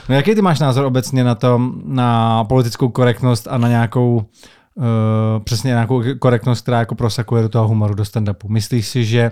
No 0.10 0.15
jaký 0.15 0.36
ty 0.36 0.42
máš 0.42 0.60
názor 0.60 0.86
obecně 0.86 1.24
na 1.24 1.36
to, 1.36 1.62
na 1.86 2.44
politickou 2.44 2.89
korektnost 2.89 3.48
a 3.48 3.57
na 3.57 3.68
nějakou 3.68 4.25
Uh, 4.80 5.44
přesně 5.44 5.68
nějakou 5.68 6.03
korektnost, 6.19 6.62
která 6.62 6.80
jako 6.80 6.95
prosakuje 6.95 7.42
do 7.42 7.50
toho 7.50 7.68
humoru, 7.68 7.94
do 7.94 8.03
stand-upu. 8.03 8.50
Myslíš 8.50 8.88
si, 8.88 9.06
že 9.06 9.31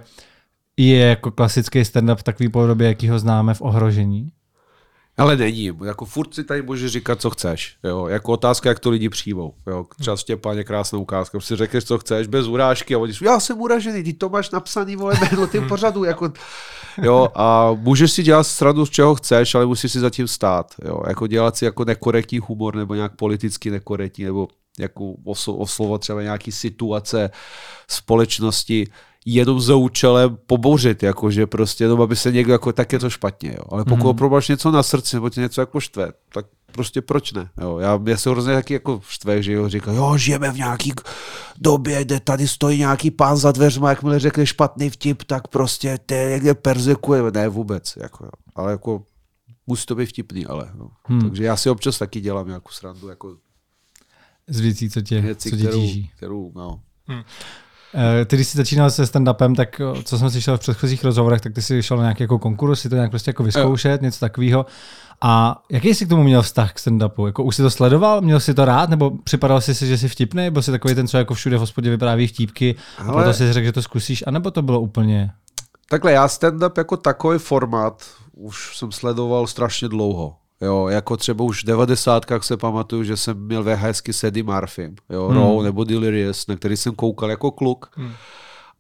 je 0.77 0.99
jako 0.99 1.31
klasický 1.31 1.81
stand-up 1.81 2.15
v 2.15 2.23
takové 2.23 2.49
podobě, 2.49 2.87
jaký 2.87 3.09
ho 3.09 3.19
známe 3.19 3.53
v 3.53 3.61
ohrožení? 3.61 4.31
Ale 5.17 5.37
není. 5.37 5.71
Jako 5.85 6.05
furt 6.05 6.33
si 6.33 6.43
tady 6.43 6.61
můžeš 6.61 6.91
říkat, 6.91 7.21
co 7.21 7.29
chceš. 7.29 7.77
Jo? 7.83 8.07
Jako 8.07 8.31
otázka, 8.31 8.69
jak 8.69 8.79
to 8.79 8.89
lidi 8.89 9.09
přijmou. 9.09 9.53
Jo? 9.67 9.85
Třeba 9.99 10.17
Štěpáně 10.17 10.63
krásná 10.63 10.99
ukázka. 10.99 11.39
Si 11.39 11.55
řekneš, 11.55 11.83
co 11.83 11.97
chceš, 11.97 12.27
bez 12.27 12.47
urážky 12.47 12.95
a 12.95 12.97
oni 12.97 13.13
já 13.21 13.39
jsem 13.39 13.61
uražený, 13.61 14.03
ty 14.03 14.13
to 14.13 14.29
máš 14.29 14.51
napsaný, 14.51 14.95
vole, 14.95 15.15
jméno 15.21 15.47
tím 15.47 15.67
pořadu. 15.69 16.03
Jako... 16.03 16.33
Jo? 17.01 17.27
A 17.35 17.71
můžeš 17.73 18.11
si 18.11 18.23
dělat 18.23 18.43
stranu 18.43 18.85
z 18.85 18.89
čeho 18.89 19.15
chceš, 19.15 19.55
ale 19.55 19.65
musíš 19.65 19.91
si 19.91 19.99
zatím 19.99 20.27
stát. 20.27 20.73
Jo? 20.85 21.01
Jako 21.07 21.27
dělat 21.27 21.57
si 21.57 21.65
jako 21.65 21.85
nekorektní 21.85 22.39
humor 22.39 22.75
nebo 22.75 22.95
nějak 22.95 23.15
politicky 23.15 23.71
nekorektní 23.71 24.25
nebo 24.25 24.47
jako 24.79 25.13
oslovovat 25.45 26.01
třeba 26.01 26.21
nějaký 26.21 26.51
situace 26.51 27.29
společnosti 27.87 28.87
jenom 29.25 29.61
za 29.61 29.75
účelem 29.75 30.37
pobouřit, 30.47 31.03
jakože 31.03 31.47
prostě 31.47 31.83
jenom, 31.83 32.01
aby 32.01 32.15
se 32.15 32.31
někdo 32.31 32.53
jako, 32.53 32.73
tak 32.73 32.93
je 32.93 32.99
to 32.99 33.09
špatně, 33.09 33.49
jo. 33.49 33.63
Ale 33.69 33.85
pokud 33.85 34.21
mm. 34.21 34.29
máš 34.29 34.47
něco 34.47 34.71
na 34.71 34.83
srdci, 34.83 35.15
nebo 35.15 35.29
tě 35.29 35.41
něco 35.41 35.61
jako 35.61 35.79
štve, 35.79 36.11
tak 36.33 36.45
prostě 36.71 37.01
proč 37.01 37.33
ne? 37.33 37.49
Jo. 37.61 37.77
Já, 37.79 38.01
já 38.05 38.17
se 38.17 38.29
hrozně 38.29 38.53
taky 38.53 38.73
jako 38.73 39.01
štve, 39.07 39.43
že 39.43 39.53
jo, 39.53 39.69
říká, 39.69 39.91
jo, 39.91 40.17
žijeme 40.17 40.51
v 40.51 40.57
nějaký 40.57 40.93
době, 41.57 42.05
kde 42.05 42.19
tady 42.19 42.47
stojí 42.47 42.79
nějaký 42.79 43.11
pán 43.11 43.37
za 43.37 43.51
dveřma, 43.51 43.89
jakmile 43.89 44.19
řekne 44.19 44.45
špatný 44.45 44.89
vtip, 44.89 45.23
tak 45.23 45.47
prostě 45.47 45.97
te 46.05 46.27
někde 46.29 46.53
perzekuje, 46.53 47.31
ne 47.31 47.47
vůbec, 47.47 47.93
jako, 48.01 48.25
jo. 48.25 48.31
ale 48.55 48.71
jako 48.71 49.03
musí 49.67 49.85
to 49.85 49.95
být 49.95 50.05
vtipný, 50.05 50.45
ale 50.45 50.71
no. 50.75 50.91
hmm. 51.03 51.21
Takže 51.21 51.43
já 51.43 51.57
si 51.57 51.69
občas 51.69 51.97
taky 51.97 52.21
dělám 52.21 52.47
nějakou 52.47 52.69
srandu, 52.69 53.07
jako 53.07 53.37
z 54.47 54.59
věcí, 54.59 54.89
co 54.89 55.01
tě, 55.01 55.21
věcí, 55.21 55.49
co 55.49 55.55
tě 55.55 55.61
kterou, 55.61 55.81
tíží. 55.81 56.11
Kterou, 56.17 56.51
no. 56.55 56.81
hmm. 57.07 57.23
Eh, 57.97 58.25
ty, 58.25 58.35
když 58.35 58.47
jsi 58.47 58.57
začínal 58.57 58.91
se 58.91 59.03
stand-upem, 59.03 59.55
tak 59.55 59.81
eh, 59.81 60.03
co 60.03 60.17
jsem 60.17 60.29
slyšel 60.29 60.57
v 60.57 60.59
předchozích 60.59 61.03
rozhovorech, 61.03 61.41
tak 61.41 61.53
ty 61.53 61.61
jsi 61.61 61.83
šel 61.83 61.97
na 61.97 62.03
nějaký 62.03 62.23
jako 62.23 62.39
konkurs, 62.39 62.81
si 62.81 62.89
to 62.89 62.95
nějak 62.95 63.09
prostě 63.09 63.29
jako 63.29 63.43
vyzkoušet, 63.43 64.01
něco 64.01 64.19
takového. 64.19 64.65
A 65.21 65.61
jaký 65.71 65.95
jsi 65.95 66.05
k 66.05 66.09
tomu 66.09 66.23
měl 66.23 66.41
vztah 66.41 66.73
k 66.73 66.77
stand-upu? 66.77 67.25
Jako 67.25 67.43
už 67.43 67.55
jsi 67.55 67.61
to 67.61 67.69
sledoval, 67.69 68.21
měl 68.21 68.39
jsi 68.39 68.53
to 68.53 68.65
rád, 68.65 68.89
nebo 68.89 69.11
připadal 69.23 69.61
jsi 69.61 69.75
si, 69.75 69.87
že 69.87 69.97
jsi 69.97 70.07
vtipný, 70.07 70.49
byl 70.49 70.61
jsi 70.61 70.71
takový 70.71 70.95
ten, 70.95 71.07
co 71.07 71.17
jako 71.17 71.33
všude 71.33 71.57
v 71.57 71.59
hospodě 71.59 71.89
vypráví 71.89 72.27
vtípky 72.27 72.75
Ale... 72.97 73.09
a 73.09 73.13
proto 73.13 73.33
jsi 73.33 73.53
řekl, 73.53 73.65
že 73.65 73.71
to 73.71 73.81
zkusíš, 73.81 74.23
anebo 74.27 74.51
to 74.51 74.61
bylo 74.61 74.79
úplně... 74.79 75.31
Takhle, 75.89 76.11
já 76.11 76.27
stand-up 76.27 76.71
jako 76.77 76.97
takový 76.97 77.39
formát 77.39 78.03
už 78.33 78.77
jsem 78.77 78.91
sledoval 78.91 79.47
strašně 79.47 79.87
dlouho. 79.87 80.35
Jo, 80.61 80.87
jako 80.87 81.17
třeba 81.17 81.43
už 81.43 81.63
v 81.63 81.67
90. 81.67 82.25
se 82.41 82.57
pamatuju, 82.57 83.03
že 83.03 83.17
jsem 83.17 83.45
měl 83.45 83.63
VHSky 83.63 84.13
s 84.13 84.23
Eddie 84.23 84.43
Murphym, 84.43 84.95
jo, 85.09 85.27
hmm. 85.27 85.37
Raw 85.37 85.63
nebo 85.63 85.83
Delirious, 85.83 86.47
na 86.47 86.55
který 86.55 86.77
jsem 86.77 86.95
koukal 86.95 87.29
jako 87.29 87.51
kluk. 87.51 87.91
Hmm. 87.95 88.13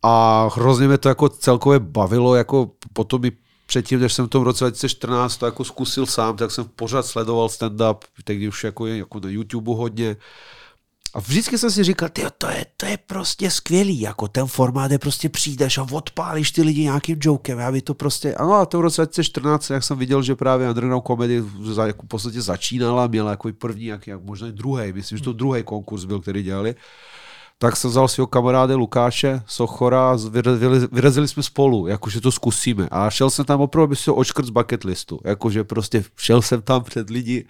A 0.03 0.47
hrozně 0.53 0.87
mě 0.87 0.97
to 0.97 1.09
jako 1.09 1.29
celkově 1.29 1.79
bavilo, 1.79 2.35
jako 2.35 2.71
potom 2.93 3.21
mi 3.21 3.31
předtím, 3.65 3.99
než 3.99 4.13
jsem 4.13 4.25
v 4.25 4.29
tom 4.29 4.43
roce 4.43 4.63
2014 4.63 5.37
to 5.37 5.45
jako 5.45 5.63
zkusil 5.63 6.05
sám, 6.05 6.37
tak 6.37 6.51
jsem 6.51 6.65
pořád 6.75 7.05
sledoval 7.05 7.47
stand-up, 7.47 7.97
tehdy 8.23 8.47
už 8.47 8.63
jako, 8.63 8.87
jako 8.87 9.19
na 9.19 9.29
YouTube 9.29 9.71
hodně. 9.71 10.15
A 11.15 11.19
vždycky 11.19 11.57
jsem 11.57 11.71
si 11.71 11.83
říkal, 11.83 12.09
tyjo, 12.09 12.29
to 12.37 12.47
je, 12.47 12.65
to 12.77 12.85
je 12.85 12.97
prostě 12.97 13.51
skvělý, 13.51 14.01
jako 14.01 14.27
ten 14.27 14.45
formát, 14.45 14.91
je 14.91 14.99
prostě 14.99 15.29
přijdeš 15.29 15.77
a 15.77 15.87
odpálíš 15.91 16.51
ty 16.51 16.61
lidi 16.61 16.81
nějakým 16.81 17.17
jokem, 17.23 17.59
já 17.59 17.71
by 17.71 17.81
to 17.81 17.93
prostě, 17.93 18.35
ano 18.35 18.53
a 18.53 18.65
to 18.65 18.77
v 18.77 18.81
roce 18.81 19.01
2014, 19.01 19.69
jak 19.69 19.83
jsem 19.83 19.97
viděl, 19.97 20.23
že 20.23 20.35
právě 20.35 20.67
Underground 20.67 21.05
Comedy 21.07 21.43
jako 21.85 22.05
v 22.05 22.07
podstatě 22.07 22.41
začínala, 22.41 23.07
měla 23.07 23.31
jako 23.31 23.49
první, 23.57 23.85
jak, 23.85 24.07
jak 24.07 24.23
možná 24.23 24.51
druhý, 24.51 24.93
myslím, 24.93 25.17
že 25.17 25.23
to 25.23 25.33
druhý 25.33 25.63
konkurs 25.63 26.05
byl, 26.05 26.19
který 26.19 26.43
dělali, 26.43 26.75
tak 27.57 27.75
jsem 27.75 27.89
vzal 27.89 28.07
svého 28.07 28.27
kamaráde 28.27 28.75
Lukáše 28.75 29.41
Sochora, 29.47 30.17
vyrazili, 30.29 30.87
vyrazili 30.91 31.27
jsme 31.27 31.43
spolu, 31.43 31.87
jakože 31.87 32.21
to 32.21 32.31
zkusíme. 32.31 32.87
A 32.91 33.09
šel 33.09 33.29
jsem 33.29 33.45
tam 33.45 33.61
opravdu, 33.61 33.83
aby 33.83 33.95
si 33.95 34.09
ho 34.09 34.15
očkrt 34.15 34.45
z 34.45 34.49
bucket 34.49 34.83
listu. 34.83 35.19
Jakože 35.23 35.63
prostě 35.63 36.03
šel 36.17 36.41
jsem 36.41 36.61
tam 36.61 36.83
před 36.83 37.09
lidi, 37.09 37.45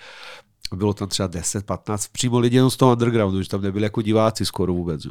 bylo 0.76 0.94
tam 0.94 1.08
třeba 1.08 1.28
10, 1.28 1.66
15, 1.66 2.08
přímo 2.08 2.40
lidi 2.40 2.56
jenom 2.56 2.72
z 2.72 2.78
toho 2.78 2.92
undergroundu, 2.92 3.42
že 3.42 3.50
tam 3.50 3.62
nebyli 3.62 3.84
jako 3.84 4.02
diváci 4.02 4.46
skoro 4.46 4.74
vůbec. 4.74 5.02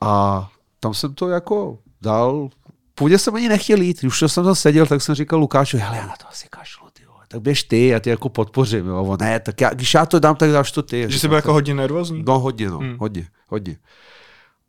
A 0.00 0.48
tam 0.80 0.94
jsem 0.94 1.14
to 1.14 1.28
jako 1.28 1.78
dal, 2.02 2.48
původně 2.94 3.18
jsem 3.18 3.34
ani 3.34 3.48
nechtěl 3.48 3.80
jít, 3.80 4.04
už 4.04 4.24
jsem 4.26 4.44
tam 4.44 4.54
seděl, 4.54 4.86
tak 4.86 5.02
jsem 5.02 5.14
říkal 5.14 5.38
Lukášovi, 5.40 5.82
hele, 5.82 5.96
já 5.96 6.06
na 6.06 6.16
to 6.16 6.28
asi 6.28 6.46
kašlu, 6.50 6.86
ty 6.92 7.04
tak 7.34 7.42
běž 7.42 7.62
ty, 7.62 7.86
já 7.86 7.98
tě 7.98 8.10
jako 8.10 8.28
podpořím. 8.28 8.86
Jo. 8.86 9.04
On, 9.04 9.18
ne, 9.20 9.40
tak 9.40 9.60
já, 9.60 9.70
když 9.70 9.94
já 9.94 10.06
to 10.06 10.18
dám, 10.18 10.36
tak 10.36 10.50
dáš 10.50 10.72
to 10.72 10.82
ty. 10.82 11.06
Že 11.08 11.18
jsi 11.18 11.28
byl 11.28 11.36
jako 11.36 11.52
hodně 11.52 11.74
nervózní? 11.74 12.22
No 12.26 12.38
hodně, 12.38 12.70
no, 12.70 12.78
hmm. 12.78 12.96
hodně, 12.98 13.28
hodně. 13.48 13.76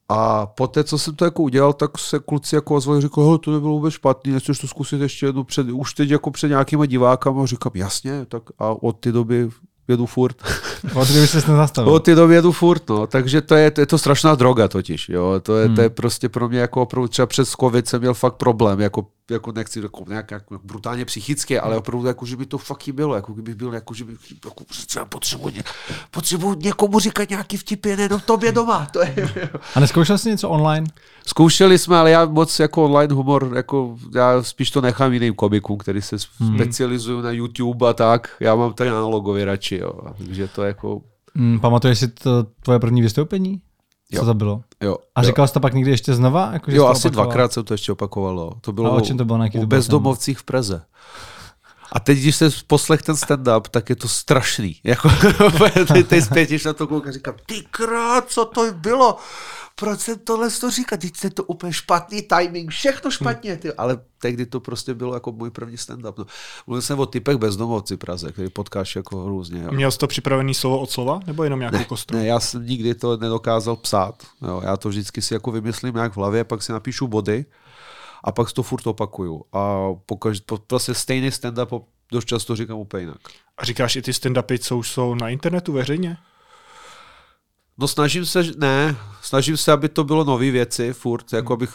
A 0.10 0.46
poté, 0.46 0.84
co 0.84 0.98
jsem 0.98 1.16
to 1.16 1.26
jako 1.26 1.44
udělal, 1.44 1.74
tak 1.74 1.98
se 1.98 2.20
kluci 2.20 2.56
jako 2.56 2.76
ozvali, 2.76 3.02
řekl, 3.02 3.38
to 3.38 3.52
nebylo 3.52 3.74
vůbec 3.74 3.94
špatný, 3.94 4.32
nechceš 4.32 4.60
to 4.60 4.68
zkusit 4.68 5.02
ještě 5.02 5.26
jednou 5.26 5.44
před, 5.44 5.70
už 5.70 5.94
teď 5.94 6.10
jako 6.10 6.32
před 6.32 6.48
nějakýma 6.48 6.86
divákama, 6.86 7.46
říkám, 7.46 7.72
jasně, 7.76 8.26
tak 8.26 8.44
a 8.60 8.84
od 8.84 9.00
té 9.00 9.12
doby 9.12 9.50
jedu 9.88 10.06
furt. 10.06 10.36
Od 10.94 11.08
kdyby 11.08 11.28
se 11.28 11.52
nezastavil. 11.52 11.94
Od 11.94 12.00
té 12.00 12.16
doby 12.16 12.36
jedu 12.36 12.52
furt, 12.52 12.90
no. 12.90 13.08
Takže 13.08 13.42
to 13.42 13.56
je, 13.56 13.72
to 13.72 13.82
je 13.82 13.86
to 13.86 13.98
strašná 13.98 14.36
droga 14.36 14.68
totiž, 14.68 15.10
jo. 15.10 15.40
To 15.42 15.58
je, 15.58 15.66
hmm. 15.66 15.76
to 15.76 15.82
je 15.82 15.88
hmm. 15.88 15.96
prostě 15.96 16.30
pro 16.30 16.50
mě 16.50 16.60
jako 16.60 16.82
opravdu 16.82 17.08
třeba 17.08 17.26
přes 17.26 17.52
covid 17.52 17.88
jsem 17.88 18.00
měl 18.00 18.14
fakt 18.14 18.34
problém, 18.34 18.80
jako, 18.80 19.08
jako 19.32 19.52
nechci 19.52 19.82
jako 19.82 20.06
nějak, 20.08 20.32
jako 20.32 20.60
brutálně 20.64 21.06
psychicky, 21.06 21.60
ale 21.60 21.78
opravdu 21.78 22.08
jako, 22.08 22.26
že 22.26 22.38
by 22.38 22.46
to 22.46 22.58
fakt 22.58 22.84
chybělo, 22.84 23.16
jako 23.16 23.34
kdybych 23.34 23.56
byl, 23.56 23.74
jako, 23.74 23.94
že 23.94 24.04
bych 24.04 24.18
jako, 24.46 24.64
třeba 24.88 25.06
potřebuji, 25.06 25.54
potřebuji 26.12 26.56
někomu 26.56 27.00
říkat 27.00 27.30
nějaký 27.30 27.58
vtipy, 27.58 27.96
nejenom 27.96 28.20
tobě 28.26 28.52
doma. 28.52 28.88
To 28.92 29.02
je, 29.02 29.50
A 29.76 29.80
neskoušel 29.80 30.18
jsi 30.18 30.30
něco 30.30 30.50
online? 30.50 30.88
Zkoušeli 31.28 31.78
jsme, 31.78 31.98
ale 31.98 32.12
já 32.12 32.26
moc 32.26 32.60
jako 32.60 32.86
online 32.86 33.14
humor, 33.14 33.52
jako 33.56 33.98
já 34.16 34.44
spíš 34.44 34.72
to 34.72 34.82
nechám 34.82 35.14
jiným 35.14 35.34
komikům, 35.34 35.78
který 35.78 36.02
se 36.02 36.18
hmm. 36.40 36.56
specializují 36.56 37.24
na 37.24 37.32
YouTube 37.32 37.90
a 37.90 37.94
tak. 37.94 38.30
Já 38.40 38.56
mám 38.56 38.74
tady 38.74 38.90
analogově 38.90 39.46
radši, 39.46 39.75
jo. 39.78 39.92
Takže 40.18 40.48
to 40.48 40.64
jako... 40.64 41.02
Hmm, 41.36 41.60
pamatuješ 41.60 42.00
si 42.00 42.08
to 42.08 42.44
tvoje 42.44 42.80
první 42.80 43.02
vystoupení? 43.02 43.62
Co 44.14 44.18
jo. 44.18 44.26
to 44.26 44.34
bylo? 44.34 44.62
Jo. 44.82 44.98
A 45.16 45.24
říkal 45.24 45.44
jo. 45.44 45.48
jsi 45.48 45.54
to 45.54 45.60
pak 45.60 45.74
někdy 45.74 45.92
ještě 45.92 46.14
znova? 46.14 46.50
Jako, 46.54 46.72
jo, 46.72 46.86
asi 46.86 47.08
opakoval? 47.08 47.26
dvakrát 47.26 47.54
jsem 47.54 47.64
to 47.64 47.74
ještě 47.74 47.92
opakovalo. 47.92 48.52
To 48.62 48.72
bylo, 48.72 48.92
a 48.92 48.96
o 48.96 49.02
čem 49.02 49.18
to 49.18 49.26
bylo? 49.26 49.40
U 49.56 49.66
bezdomovcích 49.66 50.40
v 50.40 50.44
Praze. 50.44 50.82
A 51.92 52.00
teď, 52.00 52.18
když 52.18 52.36
se 52.36 52.50
poslech 52.68 53.02
ten 53.02 53.16
stand-up, 53.16 53.62
tak 53.72 53.90
je 53.90 53.96
to 53.96 54.08
strašný. 54.08 54.80
Jako, 54.84 55.10
ty, 55.94 56.04
ty 56.04 56.22
zpět, 56.22 56.66
na 56.66 56.74
to 56.74 56.88
kouk 56.88 57.08
a 57.08 57.12
říkám, 57.12 57.36
ty 57.46 57.64
krát, 57.72 58.30
co 58.30 58.46
to 58.46 58.74
bylo? 58.74 59.18
Proč 59.76 60.00
jsem 60.00 60.20
tohle 60.20 60.52
to 60.52 60.72
říkat, 60.72 61.00
teď 61.00 61.24
je 61.24 61.30
to 61.30 61.44
úplně 61.44 61.74
špatný 61.74 62.22
timing, 62.22 62.72
všechno 62.72 63.12
špatně, 63.12 63.58
ty. 63.58 63.74
ale 63.74 63.98
tehdy 64.22 64.46
to 64.46 64.60
prostě 64.60 64.94
bylo 64.94 65.14
jako 65.14 65.32
můj 65.32 65.52
první 65.52 65.78
stand-up. 65.78 66.14
No. 66.18 66.26
Mluvil 66.68 66.82
jsem 66.82 67.00
o 67.00 67.06
typech 67.06 67.38
bezdomovci 67.38 67.98
Praze, 67.98 68.32
který 68.32 68.50
potkáš 68.50 68.96
jako 68.96 69.30
různě. 69.30 69.64
Jo. 69.64 69.72
Měl 69.72 69.92
jsi 69.92 69.98
to 69.98 70.08
připravený 70.08 70.54
slovo 70.54 70.80
od 70.80 70.92
slova, 70.92 71.20
nebo 71.28 71.44
jenom 71.44 71.60
nějakou 71.60 71.78
ne, 71.78 71.86
kostru? 71.86 72.18
Ne, 72.18 72.26
já 72.26 72.40
jsem 72.40 72.66
nikdy 72.66 72.96
to 72.96 73.18
nedokázal 73.18 73.76
psát. 73.76 74.24
Jo. 74.42 74.62
Já 74.66 74.78
to 74.78 74.90
vždycky 74.90 75.22
si 75.22 75.34
jako 75.34 75.52
vymyslím 75.52 75.94
nějak 75.96 76.14
v 76.14 76.18
hlavě, 76.18 76.44
pak 76.44 76.64
si 76.64 76.72
napíšu 76.72 77.08
body 77.08 77.46
a 78.24 78.32
pak 78.32 78.52
to 78.52 78.64
furt 78.64 78.88
opakuju. 78.88 79.44
A 79.54 79.94
pokaž, 80.06 80.40
po, 80.40 80.58
prostě 80.58 80.94
stejný 80.94 81.30
stand-up 81.30 81.84
dost 82.12 82.26
často 82.26 82.56
říkám 82.56 82.78
úplně 82.78 83.04
jinak. 83.04 83.18
A 83.58 83.66
říkáš 83.66 83.96
i 83.96 84.02
ty 84.02 84.12
stand-upy, 84.12 84.58
co 84.58 84.78
už 84.78 84.92
jsou 84.92 85.16
na 85.16 85.30
internetu 85.30 85.74
veřejně? 85.74 86.18
No 87.78 87.88
snažím 87.88 88.26
se, 88.26 88.44
ne, 88.58 88.98
snažím 89.22 89.58
se, 89.58 89.72
aby 89.72 89.90
to 89.90 90.04
bylo 90.04 90.24
nové 90.24 90.52
věci 90.52 90.94
furt, 90.94 91.34
jako 91.34 91.54
abych 91.54 91.70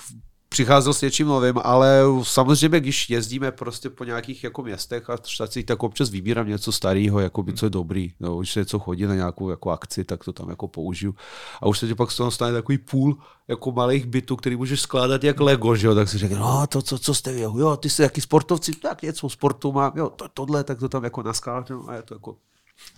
přicházel 0.50 0.94
s 0.94 1.00
něčím 1.00 1.26
novým, 1.26 1.54
ale 1.64 2.00
samozřejmě, 2.22 2.80
když 2.80 3.10
jezdíme 3.10 3.52
prostě 3.52 3.90
po 3.90 4.04
nějakých 4.04 4.44
jako 4.44 4.62
městech 4.62 5.10
a 5.10 5.16
štacích, 5.26 5.66
tak 5.66 5.82
občas 5.82 6.10
vybírám 6.10 6.48
něco 6.48 6.72
starého, 6.72 7.20
jako 7.20 7.42
by 7.42 7.52
co 7.52 7.66
je 7.66 7.70
dobrý. 7.70 8.12
No, 8.20 8.38
když 8.38 8.52
se 8.52 8.60
něco 8.60 8.78
chodí 8.78 9.06
na 9.06 9.14
nějakou 9.14 9.50
jako 9.50 9.70
akci, 9.70 10.04
tak 10.04 10.24
to 10.24 10.32
tam 10.32 10.50
jako 10.50 10.68
použiju. 10.68 11.14
A 11.60 11.66
už 11.66 11.78
se 11.78 11.86
ti 11.86 11.94
pak 11.94 12.10
z 12.10 12.16
toho 12.16 12.30
stane 12.30 12.52
takový 12.52 12.78
půl 12.78 13.18
jako 13.48 13.72
malých 13.72 14.06
bytů, 14.06 14.36
který 14.36 14.56
můžeš 14.56 14.80
skládat 14.80 15.24
jak 15.24 15.40
Lego, 15.40 15.76
že 15.76 15.86
jo? 15.86 15.94
tak 15.94 16.08
si 16.08 16.18
řekne, 16.18 16.38
no 16.38 16.66
to, 16.66 16.82
co, 16.82 16.98
co 16.98 17.14
jste 17.14 17.32
vy, 17.32 17.40
jo, 17.40 17.76
ty 17.76 17.90
jsi 17.90 18.02
jaký 18.02 18.20
sportovci, 18.20 18.72
tak 18.72 19.02
něco 19.02 19.28
sportu 19.28 19.72
mám, 19.72 19.92
jo, 19.96 20.10
to, 20.10 20.28
tohle, 20.28 20.64
tak 20.64 20.78
to 20.78 20.88
tam 20.88 21.04
jako 21.04 21.22
naskládat, 21.22 21.70
no, 21.70 21.84
a 21.88 21.94
je 21.94 22.02
to 22.02 22.14
jako 22.14 22.36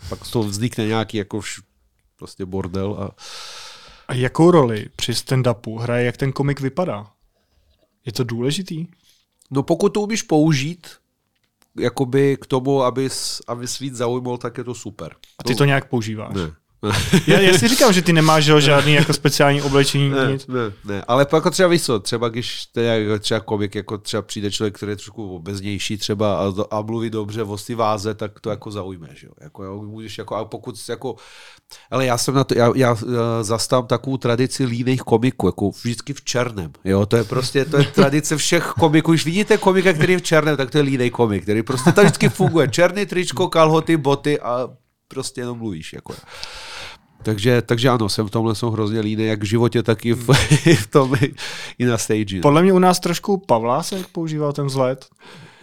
pak 0.09 0.27
z 0.27 0.31
toho 0.31 0.45
vznikne 0.45 0.87
nějaký 0.87 1.17
jako 1.17 1.41
prostě 2.23 2.47
bordel. 2.47 2.97
A... 3.01 3.11
a 4.09 4.15
jakou 4.15 4.51
roli 4.51 4.87
při 4.97 5.13
stand-upu 5.13 5.79
hraje, 5.79 6.07
jak 6.07 6.17
ten 6.17 6.33
komik 6.33 6.61
vypadá? 6.61 7.11
Je 8.07 8.13
to 8.13 8.25
důležitý? 8.25 8.87
No 9.51 9.63
pokud 9.63 9.89
to 9.89 10.01
umíš 10.01 10.23
použít, 10.23 10.87
jakoby 11.79 12.37
k 12.41 12.47
tomu, 12.47 12.83
abys, 12.83 13.43
aby 13.47 13.69
svít 13.69 13.95
zaujmul, 13.95 14.39
tak 14.39 14.59
je 14.59 14.65
to 14.65 14.75
super. 14.75 15.17
A 15.39 15.45
ty 15.45 15.55
to 15.55 15.65
nějak 15.65 15.89
používáš? 15.89 16.35
Ne. 16.35 16.53
Já, 17.27 17.41
já 17.41 17.59
si 17.59 17.69
říkám, 17.69 17.93
že 17.93 18.03
ty 18.03 18.13
nemáš 18.13 18.45
že, 18.45 18.61
žádný 18.61 18.95
jako 18.95 19.13
speciální 19.13 19.63
oblečení. 19.63 20.11
Ne, 20.11 20.33
nic. 20.33 20.47
ne, 20.47 20.73
ne, 20.85 21.05
ale 21.09 21.27
jako 21.33 21.51
třeba 21.51 21.69
víš 21.69 21.83
co, 21.83 22.01
třeba 22.01 22.29
když 22.29 22.67
teda, 22.67 23.19
třeba 23.19 23.41
komik, 23.41 23.75
jako 23.75 23.99
třeba 23.99 24.23
přijde 24.23 24.51
člověk, 24.51 24.75
který 24.75 24.93
je 24.93 24.97
trošku 24.97 25.35
obeznější 25.35 25.97
třeba 25.97 26.37
a, 26.37 26.53
a 26.71 26.83
mluví 26.83 27.11
dobře 27.11 27.43
o 27.43 27.57
té 27.57 27.75
váze, 27.75 28.15
tak 28.15 28.41
to 28.41 28.51
jako 28.51 28.71
zaujme, 28.71 29.09
že 29.15 29.27
jo. 29.27 29.33
Jako, 29.41 29.65
jo, 29.65 29.83
můžeš 29.83 30.19
jako, 30.19 30.37
a 30.37 30.45
pokud 30.45 30.89
jako, 30.89 31.17
ale 31.91 32.07
já 32.07 32.19
jsem 32.19 32.35
na 32.35 32.45
to, 32.45 32.55
já, 32.55 32.73
já 32.75 32.97
zastávám 33.43 33.87
takovou 33.87 34.17
tradici 34.17 34.65
líných 34.65 35.01
komiků, 35.01 35.47
jako 35.47 35.71
vždycky 35.71 36.13
v 36.13 36.25
černém, 36.25 36.73
jo, 36.85 37.07
to 37.07 37.17
je 37.17 37.25
prostě, 37.25 37.65
to 37.65 37.77
je 37.77 37.85
tradice 37.85 38.37
všech 38.37 38.65
komiků, 38.65 39.13
už 39.13 39.25
vidíte 39.25 39.59
komika, 39.59 39.93
který 39.93 40.13
je 40.13 40.19
v 40.19 40.23
černém, 40.23 40.57
tak 40.57 40.71
to 40.71 40.79
je 40.79 40.83
línej 40.83 41.11
komik, 41.11 41.43
který 41.43 41.63
prostě 41.63 41.93
to 41.93 42.01
vždycky 42.01 42.29
funguje, 42.29 42.69
černý 42.69 43.07
tričko, 43.07 43.49
kalhoty, 43.49 43.97
boty 43.97 44.41
a 44.41 44.69
prostě 45.09 45.41
jenom 45.41 45.59
mluvíš, 45.59 45.93
jako. 45.93 46.15
Takže, 47.23 47.63
takže 47.63 47.89
ano, 47.89 48.09
jsem 48.09 48.27
v 48.27 48.31
tomhle 48.31 48.55
jsem 48.55 48.69
hrozně 48.69 49.01
líný, 49.01 49.25
jak 49.25 49.43
v 49.43 49.47
životě, 49.47 49.83
tak 49.83 50.07
i 50.07 50.13
v, 50.13 50.29
v 50.81 50.87
tom, 50.87 51.15
i 51.79 51.85
na 51.85 51.99
stage. 51.99 52.37
No. 52.37 52.43
Podle 52.43 52.63
mě 52.63 52.73
u 52.73 52.79
nás 52.79 53.01
trošku 53.01 53.37
Pavlásek 53.37 54.07
používal 54.07 54.53
ten 54.53 54.67
vzhled. 54.67 55.07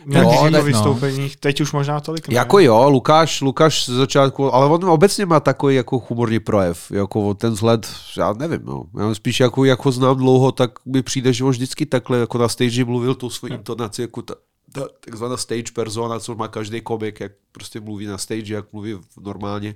Nějakých 0.05 0.39
no, 0.39 0.45
jako 0.45 0.65
vystoupeních, 0.65 1.31
no. 1.35 1.39
teď 1.39 1.61
už 1.61 1.71
možná 1.71 1.99
tolik 1.99 2.27
ne. 2.27 2.35
Jako 2.35 2.59
jo, 2.59 2.89
Lukáš, 2.89 3.41
Lukáš 3.41 3.85
z 3.85 3.89
začátku, 3.89 4.53
ale 4.53 4.65
on 4.65 4.85
obecně 4.85 5.25
má 5.25 5.39
takový 5.39 5.75
jako 5.75 6.03
humorní 6.09 6.39
projev, 6.39 6.91
jako 6.91 7.33
ten 7.33 7.53
vzhled, 7.53 7.87
já 8.17 8.33
nevím, 8.33 8.59
no. 8.63 8.83
Já 8.99 9.15
spíš 9.15 9.39
jako, 9.39 9.65
jako 9.65 9.91
znám 9.91 10.17
dlouho, 10.17 10.51
tak 10.51 10.71
mi 10.85 11.01
přijde, 11.01 11.33
že 11.33 11.43
on 11.43 11.49
vždycky 11.49 11.85
takhle 11.85 12.17
jako 12.17 12.37
na 12.37 12.47
stage 12.47 12.85
mluvil 12.85 13.15
tu 13.15 13.29
svou 13.29 13.47
intonaci, 13.47 14.01
jako 14.01 14.21
ta, 14.21 14.35
ta 14.71 14.81
takzvaná 15.05 15.37
stage 15.37 15.71
persona, 15.73 16.19
co 16.19 16.35
má 16.35 16.47
každý 16.47 16.81
komik, 16.81 17.19
jak 17.19 17.31
prostě 17.51 17.79
mluví 17.79 18.05
na 18.05 18.17
stage, 18.17 18.53
jak 18.53 18.73
mluví 18.73 18.97
normálně, 19.21 19.75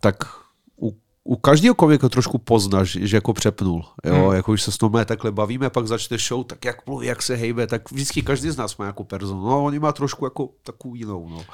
tak 0.00 0.16
u 1.24 1.36
každého 1.36 1.74
komika 1.74 2.08
trošku 2.08 2.38
poznáš, 2.38 2.98
že 3.00 3.16
jako 3.16 3.32
přepnul. 3.32 3.84
Jo? 4.04 4.14
Hmm. 4.14 4.34
Jako, 4.34 4.52
když 4.52 4.62
se 4.62 4.72
s 4.72 4.78
tom 4.78 4.92
takhle 5.04 5.32
bavíme, 5.32 5.70
pak 5.70 5.86
začne 5.86 6.18
show, 6.18 6.44
tak 6.44 6.64
jak 6.64 6.86
mluví, 6.86 7.06
jak 7.06 7.22
se 7.22 7.34
hejbe, 7.34 7.66
tak 7.66 7.90
vždycky 7.90 8.22
každý 8.22 8.50
z 8.50 8.56
nás 8.56 8.76
má 8.76 8.86
jako 8.86 9.04
personu. 9.04 9.46
No, 9.46 9.64
oni 9.64 9.78
má 9.78 9.92
trošku 9.92 10.26
jako 10.26 10.48
takovou 10.62 10.94
jinou. 10.94 11.28
No. 11.28 11.44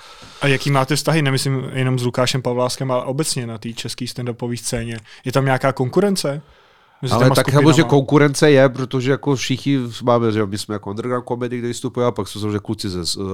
A 0.41 0.47
jaký 0.47 0.71
máte 0.71 0.97
vztahy, 0.97 1.23
nemyslím 1.23 1.71
jenom 1.73 1.99
s 1.99 2.05
Lukášem 2.05 2.43
Pavláskem, 2.43 2.91
ale 2.91 3.05
obecně 3.05 3.47
na 3.47 3.59
té 3.59 3.73
české 3.73 4.05
stand-upové 4.05 4.57
scéně? 4.57 4.99
Je 5.25 5.33
tam 5.33 5.45
nějaká 5.45 5.73
konkurence? 5.73 6.43
Ale 7.11 7.31
tak 7.31 7.47
že 7.77 7.83
konkurence 7.83 8.51
je, 8.51 8.69
protože 8.69 9.11
jako 9.11 9.37
všichni 9.37 9.79
máme, 10.03 10.33
že 10.33 10.47
my 10.47 10.59
jsme 10.59 10.75
jako 10.75 10.91
underground 10.91 11.25
comedy, 11.29 11.59
kde 11.59 11.69
vystupuje, 11.69 12.07
a 12.07 12.11
pak 12.11 12.29
jsou 12.29 12.41
samozřejmě 12.41 12.59
kluci 12.59 12.89
ze 12.89 13.21
uh, 13.21 13.29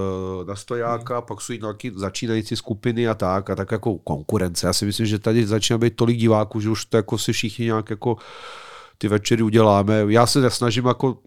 na 0.47 0.57
stojáka, 0.57 1.15
hmm. 1.15 1.27
pak 1.27 1.41
jsou 1.41 1.53
i 1.53 1.59
nějaký 1.59 1.91
začínající 1.95 2.57
skupiny 2.57 3.09
a 3.09 3.15
tak, 3.15 3.51
a 3.51 3.55
tak 3.55 3.73
jako 3.73 3.99
konkurence. 3.99 4.67
Já 4.67 4.73
si 4.73 4.87
myslím, 4.87 5.07
že 5.07 5.19
tady 5.19 5.47
začíná 5.47 5.79
být 5.79 5.97
tolik 5.97 6.19
diváků, 6.19 6.61
že 6.61 6.71
už 6.71 6.85
to 6.85 6.97
jako 6.97 7.19
si 7.19 7.33
všichni 7.33 7.65
nějak 7.65 7.91
jako 7.91 8.17
ty 8.99 9.09
večery 9.09 9.43
uděláme. 9.43 10.05
Já 10.09 10.27
se 10.27 10.41
nesnažím 10.41 10.87
jako 10.87 11.19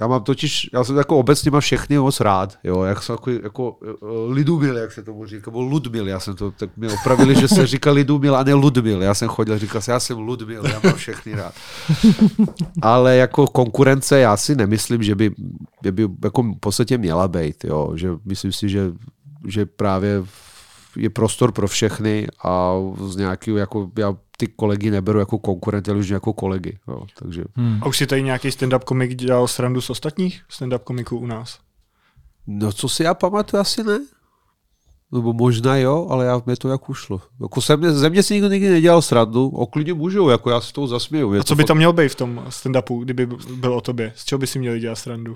já 0.00 0.06
mám 0.06 0.22
totiž, 0.22 0.70
já 0.72 0.84
jsem 0.84 0.96
jako 0.96 1.18
obecně 1.18 1.50
mám 1.50 1.60
všechny 1.60 1.98
moc 1.98 2.20
rád, 2.20 2.58
jo, 2.64 2.82
jak 2.82 3.02
jsem 3.02 3.12
jako, 3.12 3.30
jako 3.30 3.70
uh, 3.70 4.32
Lidumil, 4.32 4.76
jak 4.76 4.92
se 4.92 5.02
tomu 5.02 5.26
říká, 5.26 5.50
nebo 5.50 5.62
Ludmil, 5.62 6.08
já 6.08 6.20
jsem 6.20 6.36
to, 6.36 6.50
tak 6.50 6.76
mi 6.76 6.88
opravili, 6.92 7.34
že 7.34 7.48
se 7.48 7.66
říká 7.66 7.90
Lidumil 7.90 8.36
a 8.36 8.42
ne 8.44 8.54
Ludmil, 8.54 9.02
já 9.02 9.14
jsem 9.14 9.28
chodil, 9.28 9.58
říkal 9.58 9.80
jsem, 9.80 9.92
já 9.92 10.00
jsem 10.00 10.18
Ludmil, 10.18 10.66
já 10.66 10.80
mám 10.84 10.94
všechny 10.94 11.34
rád. 11.34 11.54
Ale 12.82 13.16
jako 13.16 13.46
konkurence, 13.46 14.18
já 14.18 14.36
si 14.36 14.54
nemyslím, 14.54 15.02
že 15.02 15.14
by, 15.14 15.30
že 15.84 15.92
by 15.92 16.08
jako 16.24 16.42
v 16.42 16.58
podstatě 16.60 16.98
měla 16.98 17.28
být, 17.28 17.64
jo, 17.64 17.92
že 17.94 18.10
myslím 18.24 18.52
si, 18.52 18.68
že, 18.68 18.92
že 19.46 19.66
právě 19.66 20.24
je 20.96 21.10
prostor 21.10 21.52
pro 21.52 21.68
všechny 21.68 22.26
a 22.44 22.72
z 23.06 23.16
nějakého, 23.16 23.58
jako 23.58 23.90
já 23.98 24.14
ty 24.40 24.46
kolegy 24.46 24.90
neberu 24.90 25.18
jako 25.18 25.38
konkurenty, 25.38 25.90
ale 25.90 26.00
už 26.00 26.08
jako 26.08 26.32
kolegy. 26.32 26.78
Jo, 26.88 27.02
takže. 27.18 27.44
Hmm. 27.54 27.78
A 27.82 27.86
už 27.86 27.96
si 27.96 28.06
tady 28.06 28.22
nějaký 28.22 28.48
stand-up 28.48 28.84
komik 28.84 29.14
dělal 29.14 29.48
srandu 29.48 29.80
z 29.80 29.90
ostatních 29.90 30.42
stand-up 30.50 30.78
komiků 30.78 31.18
u 31.18 31.26
nás? 31.26 31.58
No 32.46 32.72
co 32.72 32.88
si 32.88 33.02
já 33.02 33.14
pamatuju, 33.14 33.60
asi 33.60 33.84
ne. 33.84 33.98
Nebo 35.12 35.32
možná 35.32 35.76
jo, 35.76 36.06
ale 36.10 36.26
já, 36.26 36.42
mě 36.46 36.56
to 36.56 36.68
jak 36.68 36.88
ušlo. 36.88 37.20
Jako 37.42 37.60
se 37.60 37.76
mě, 37.76 37.92
ze 37.92 38.10
mě 38.10 38.22
si 38.22 38.34
nikdo 38.34 38.48
nikdy 38.48 38.70
nedělal 38.70 39.02
srandu, 39.02 39.48
o 39.48 39.66
klidně 39.66 39.94
můžou, 39.94 40.28
jako 40.28 40.50
já 40.50 40.60
si 40.60 40.72
toho 40.72 40.86
zasměju. 40.86 41.32
Je 41.32 41.40
A 41.40 41.44
co 41.44 41.54
by 41.54 41.62
fakt... 41.62 41.68
tam 41.68 41.76
mělo 41.76 41.92
být 41.92 42.08
v 42.08 42.14
tom 42.14 42.44
stand-upu, 42.48 43.02
kdyby 43.02 43.26
byl 43.56 43.74
o 43.74 43.80
tobě? 43.80 44.12
Z 44.16 44.24
čeho 44.24 44.38
by 44.38 44.46
si 44.46 44.58
měli 44.58 44.80
dělat 44.80 44.96
srandu? 44.96 45.34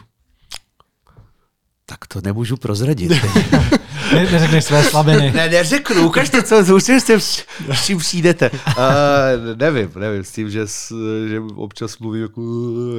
Tak 1.87 2.07
to 2.07 2.21
nemůžu 2.25 2.57
prozradit. 2.57 3.13
ne, 4.15 4.31
neřekneš 4.33 4.65
své 4.65 4.83
slabiny. 4.83 5.33
Ne, 5.35 5.49
neřeknu, 5.49 6.07
ukažte, 6.07 6.43
co, 6.43 6.65
co 6.65 6.81
s, 6.81 6.89
s, 6.89 7.45
s 7.73 7.85
čím 7.85 7.99
přijdete. 7.99 8.51
Uh, 8.51 8.77
nevím, 9.57 9.91
nevím, 9.97 10.25
s 10.25 10.31
tím, 10.31 10.51
že, 10.51 10.67
že 11.29 11.41
občas 11.57 11.99
mluvím 11.99 12.23
jako, 12.23 12.43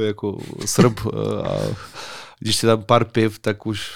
jako 0.05 0.37
srb 0.65 0.99
a 1.43 1.57
když 2.39 2.55
si 2.55 2.65
tam 2.65 2.83
pár 2.83 3.05
piv, 3.05 3.39
tak 3.39 3.65
už 3.65 3.91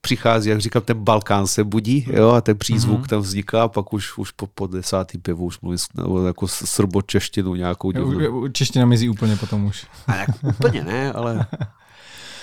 přichází, 0.00 0.50
jak 0.50 0.60
říkám, 0.60 0.82
ten 0.82 0.96
Balkán 0.96 1.46
se 1.46 1.64
budí, 1.64 2.06
jo, 2.10 2.28
a 2.30 2.40
ten 2.40 2.58
přízvuk 2.58 3.00
mm-hmm. 3.00 3.06
tam 3.06 3.20
vzniká, 3.20 3.62
a 3.62 3.68
pak 3.68 3.92
už, 3.92 4.18
už 4.18 4.30
po, 4.30 4.46
po 4.46 4.66
desátý 4.66 5.18
pivu 5.18 5.44
už 5.44 5.60
mluví 5.60 5.76
nebo 5.94 6.26
jako 6.26 6.48
srbočeštinu 6.48 7.54
nějakou. 7.54 7.92
Jo, 7.96 8.48
čeština 8.48 8.86
mizí 8.86 9.08
úplně 9.08 9.36
potom 9.36 9.64
už. 9.64 9.86
A 10.06 10.16
jak, 10.16 10.30
úplně 10.42 10.84
ne, 10.84 11.12
ale... 11.12 11.46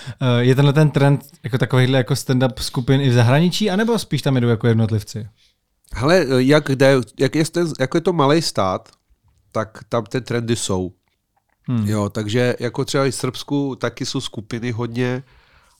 Eh, 0.07 0.43
je 0.43 0.55
tenhle 0.55 0.73
ten 0.73 0.89
trend 0.89 1.21
jako 1.43 1.57
takovýhle 1.57 1.97
jako 1.97 2.13
stand-up 2.13 2.53
skupin 2.59 3.01
i 3.01 3.09
v 3.09 3.13
zahraničí, 3.13 3.71
anebo 3.71 3.99
spíš 3.99 4.21
tam 4.21 4.37
jdou 4.37 4.47
jako 4.47 4.67
jednotlivci? 4.67 5.27
Hele, 5.93 6.25
jak, 6.37 6.69
jde, 6.69 6.95
jak, 7.19 7.35
je, 7.35 7.45
ten, 7.45 7.67
jak 7.79 7.95
je 7.95 8.01
to 8.01 8.13
malý 8.13 8.41
stát, 8.41 8.89
tak 9.51 9.79
tam 9.89 10.03
ty 10.03 10.21
trendy 10.21 10.55
jsou. 10.55 10.91
Hmm. 11.67 11.87
Jo, 11.87 12.09
takže 12.09 12.55
jako 12.59 12.85
třeba 12.85 13.05
i 13.05 13.11
v 13.11 13.15
Srbsku 13.15 13.75
taky 13.75 14.05
jsou 14.05 14.21
skupiny 14.21 14.71
hodně, 14.71 15.23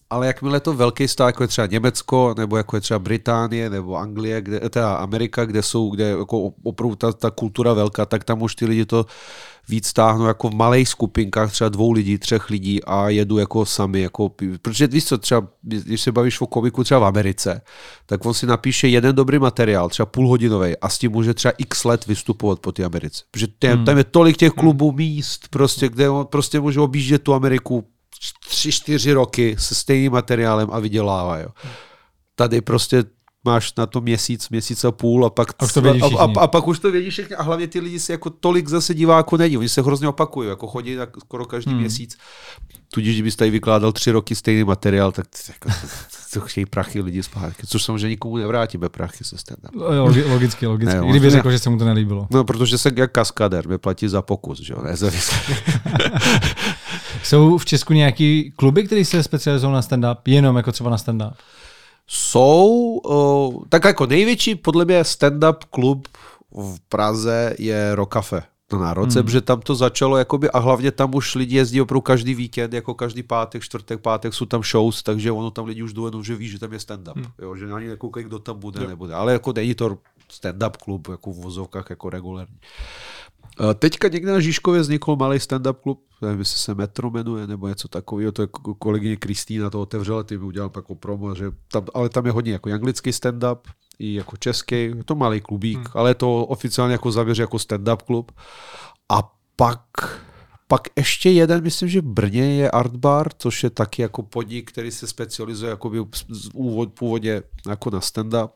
ale 0.10 0.28
jakmile 0.28 0.60
to 0.60 0.74
velký 0.74 1.08
stát, 1.08 1.26
jako 1.26 1.44
je 1.44 1.48
třeba 1.48 1.68
Německo, 1.68 2.36
nebo 2.38 2.58
jako 2.58 2.78
je 2.78 2.82
třeba 2.82 3.00
Británie, 3.00 3.70
nebo 3.70 3.96
Anglie, 3.96 4.42
kde, 4.42 4.60
teda 4.70 4.96
Amerika, 4.96 5.46
kde 5.46 5.62
jsou, 5.62 5.90
kde 5.90 6.10
jako 6.10 6.52
opravdu 6.64 6.96
ta, 6.96 7.14
ta 7.14 7.32
kultura 7.32 7.74
velká, 7.74 8.06
tak 8.06 8.24
tam 8.24 8.42
už 8.42 8.56
ty 8.56 8.66
lidi 8.66 8.86
to 8.86 9.06
víc 9.70 9.88
stáhnou 9.88 10.26
jako 10.26 10.50
v 10.50 10.54
malých 10.54 10.90
skupinkách, 10.90 11.52
třeba 11.52 11.70
dvou 11.70 11.92
lidí, 11.92 12.18
třech 12.18 12.50
lidí 12.50 12.84
a 12.84 13.10
jedu 13.10 13.38
jako 13.38 13.66
sami, 13.66 14.02
jako, 14.02 14.32
protože 14.62 14.88
víš 14.88 15.06
co, 15.06 15.18
třeba, 15.18 15.48
když 15.62 16.02
se 16.02 16.12
bavíš 16.12 16.42
o 16.42 16.48
komiku 16.48 16.84
třeba 16.84 17.00
v 17.00 17.06
Americe, 17.06 17.62
tak 18.06 18.26
on 18.26 18.34
si 18.34 18.46
napíše 18.46 18.88
jeden 18.88 19.16
dobrý 19.16 19.40
materiál, 19.40 19.90
třeba 19.90 20.06
půlhodinový 20.06 20.78
a 20.78 20.90
s 20.90 20.98
tím 20.98 21.12
může 21.12 21.34
třeba 21.34 21.54
x 21.58 21.84
let 21.84 22.08
vystupovat 22.08 22.60
po 22.60 22.72
té 22.72 22.84
Americe. 22.84 23.24
Protože 23.32 23.48
tě, 23.60 23.74
hmm. 23.74 23.86
tam 23.86 23.98
je 23.98 24.04
tolik 24.04 24.38
těch 24.38 24.52
klubů, 24.52 24.92
míst, 24.92 25.48
prostě, 25.50 25.90
kde 25.90 26.10
on 26.10 26.26
prostě 26.26 26.60
může 26.60 26.80
objíždět 26.80 27.24
tu 27.24 27.34
Ameriku 27.34 27.86
tři, 28.50 28.72
čtyři 28.72 29.14
roky 29.14 29.56
se 29.60 29.76
stejným 29.76 30.12
materiálem 30.12 30.70
a 30.72 30.80
vydělává. 30.80 31.38
Jo. 31.38 31.50
Tady 32.36 32.62
prostě 32.62 33.04
máš 33.46 33.74
na 33.78 33.86
to 33.86 34.02
měsíc, 34.02 34.50
měsíc 34.50 34.84
a 34.84 34.92
půl 34.92 35.26
a 35.26 35.30
pak, 35.30 35.50
a, 35.60 35.68
to 35.68 35.82
a, 35.90 36.20
a, 36.20 36.40
a, 36.40 36.48
pak 36.48 36.68
už 36.68 36.80
to 36.80 36.92
vědí 36.92 37.10
všichni 37.10 37.36
a 37.36 37.44
hlavně 37.44 37.68
ty 37.68 37.80
lidi 37.80 38.00
si 38.00 38.12
jako 38.12 38.30
tolik 38.30 38.68
zase 38.68 38.94
diváků 38.94 39.38
není, 39.38 39.58
oni 39.58 39.70
se 39.70 39.82
hrozně 39.82 40.08
opakují, 40.08 40.50
jako 40.50 40.68
chodí 40.68 40.96
tak 40.96 41.10
skoro 41.20 41.46
každý 41.46 41.72
hmm. 41.72 41.80
měsíc, 41.80 42.18
tudíž 42.94 43.16
kdybys 43.16 43.36
tady 43.36 43.52
vykládal 43.52 43.92
tři 43.92 44.12
roky 44.12 44.36
stejný 44.36 44.64
materiál, 44.64 45.12
tak 45.12 45.28
jako, 45.48 45.70
to 46.40 46.42
chtějí 46.42 46.66
prachy 46.66 47.02
lidi 47.02 47.24
zpátky, 47.24 47.68
což 47.68 47.84
samozřejmě 47.84 48.10
nikomu 48.10 48.38
nevrátíme 48.38 48.90
prachy 48.90 49.24
se 49.24 49.38
stand 49.38 49.60
Logicky, 50.30 50.68
logicky. 50.68 50.96
Ne, 50.96 51.08
Kdyby 51.10 51.30
řekl, 51.30 51.52
že 51.52 51.60
se 51.60 51.70
mu 51.70 51.78
to 51.78 51.86
nelíbilo. 51.86 52.28
No, 52.32 52.44
protože 52.44 52.78
se 52.78 52.92
jak 52.96 53.12
kaskader 53.12 53.68
vyplatí 53.68 54.08
za 54.08 54.22
pokus, 54.22 54.62
že 54.62 54.74
jo, 54.74 54.82
ne 54.84 54.96
za 54.96 55.12
Jsou 57.24 57.58
v 57.58 57.66
Česku 57.66 57.94
nějaký 57.94 58.54
kluby, 58.56 58.84
které 58.84 59.06
se 59.06 59.24
specializují 59.24 59.74
na 59.74 59.82
stand-up, 59.82 60.18
jenom 60.26 60.58
jako 60.58 60.72
třeba 60.72 60.90
na 60.90 60.98
stand-up? 60.98 61.34
Jsou, 62.08 62.68
uh, 63.06 63.64
tak 63.70 63.86
jako 63.86 64.06
největší 64.06 64.56
podle 64.56 64.86
mě 64.86 65.02
stand-up 65.02 65.58
klub 65.70 66.08
v 66.52 66.80
Praze 66.90 67.56
je 67.60 67.96
Rokafe 67.96 68.44
na 68.72 68.80
národce, 68.80 69.20
hmm. 69.20 69.26
protože 69.26 69.42
tam 69.42 69.62
to 69.62 69.76
začalo 69.76 70.18
jakoby, 70.18 70.50
a 70.50 70.60
hlavně 70.60 70.92
tam 70.92 71.16
už 71.16 71.36
lidi 71.36 71.56
jezdí 71.56 71.82
opravdu 71.82 72.02
každý 72.02 72.36
víkend, 72.36 72.74
jako 72.74 72.94
každý 72.94 73.24
pátek, 73.24 73.64
čtvrtek, 73.64 74.02
pátek 74.02 74.34
jsou 74.34 74.46
tam 74.46 74.64
shows, 74.64 75.04
takže 75.04 75.32
ono 75.32 75.52
tam 75.52 75.66
lidi 75.66 75.84
už 75.84 75.94
jdou 75.94 76.24
že 76.24 76.36
ví, 76.36 76.48
že 76.48 76.60
tam 76.60 76.74
je 76.74 76.80
stand-up, 76.80 77.16
hmm. 77.16 77.26
jo, 77.42 77.56
že 77.56 77.72
ani 77.72 77.88
nekoukají, 77.88 78.26
kdo 78.26 78.40
tam 78.40 78.60
bude, 78.60 78.84
jo. 78.84 78.90
nebude, 78.90 79.14
ale 79.14 79.34
jako 79.34 79.54
není 79.54 79.76
to 79.76 79.98
stand-up 80.32 80.78
klub, 80.84 81.08
jako 81.08 81.32
v 81.32 81.36
vozovkách, 81.36 81.90
jako 81.90 82.10
regulární. 82.10 82.58
Teďka 83.80 84.08
někde 84.08 84.32
na 84.32 84.40
Žižkově 84.40 84.82
vznikl 84.82 85.16
malý 85.16 85.38
stand-up 85.38 85.74
klub, 85.74 86.04
nevím, 86.22 86.40
jestli 86.40 86.58
se 86.58 86.76
Metro 86.76 87.10
jmenuje, 87.10 87.48
nebo 87.48 87.68
něco 87.68 87.88
takového, 87.88 88.32
to 88.32 88.42
je 88.42 88.48
kolegyně 88.80 89.18
Kristýna 89.18 89.70
to 89.70 89.82
otevřela, 89.82 90.24
ty 90.24 90.38
mi 90.38 90.44
udělal 90.44 90.72
jako 90.76 90.96
promo, 90.96 91.36
že 91.36 91.52
tam, 91.72 91.86
ale 91.94 92.10
tam 92.10 92.26
je 92.26 92.32
hodně 92.32 92.52
jako 92.52 92.70
anglický 92.70 93.12
stand-up, 93.12 93.58
i 94.00 94.14
jako 94.14 94.38
český, 94.38 94.76
je 94.76 95.04
to 95.06 95.16
malý 95.16 95.42
klubík, 95.42 95.78
hmm. 95.78 95.88
ale 95.94 96.10
je 96.10 96.16
to 96.16 96.46
oficiálně 96.46 96.92
jako 96.92 97.12
zavěř 97.12 97.40
jako 97.40 97.58
stand-up 97.58 97.98
klub. 97.98 98.32
A 99.10 99.32
pak, 99.56 99.82
pak 100.68 100.82
ještě 100.96 101.30
jeden, 101.30 101.64
myslím, 101.64 101.90
že 101.90 102.02
v 102.02 102.06
Brně 102.06 102.56
je 102.56 102.72
Art 102.72 102.96
Bar, 102.96 103.28
což 103.38 103.64
je 103.64 103.70
taky 103.70 104.02
jako 104.02 104.24
podnik, 104.24 104.72
který 104.72 104.92
se 104.92 105.08
specializuje 105.08 105.70
jako 105.70 105.92
úvod, 106.54 106.94
původně 106.94 107.42
jako 107.70 107.90
na 107.90 108.00
stand-up, 108.00 108.50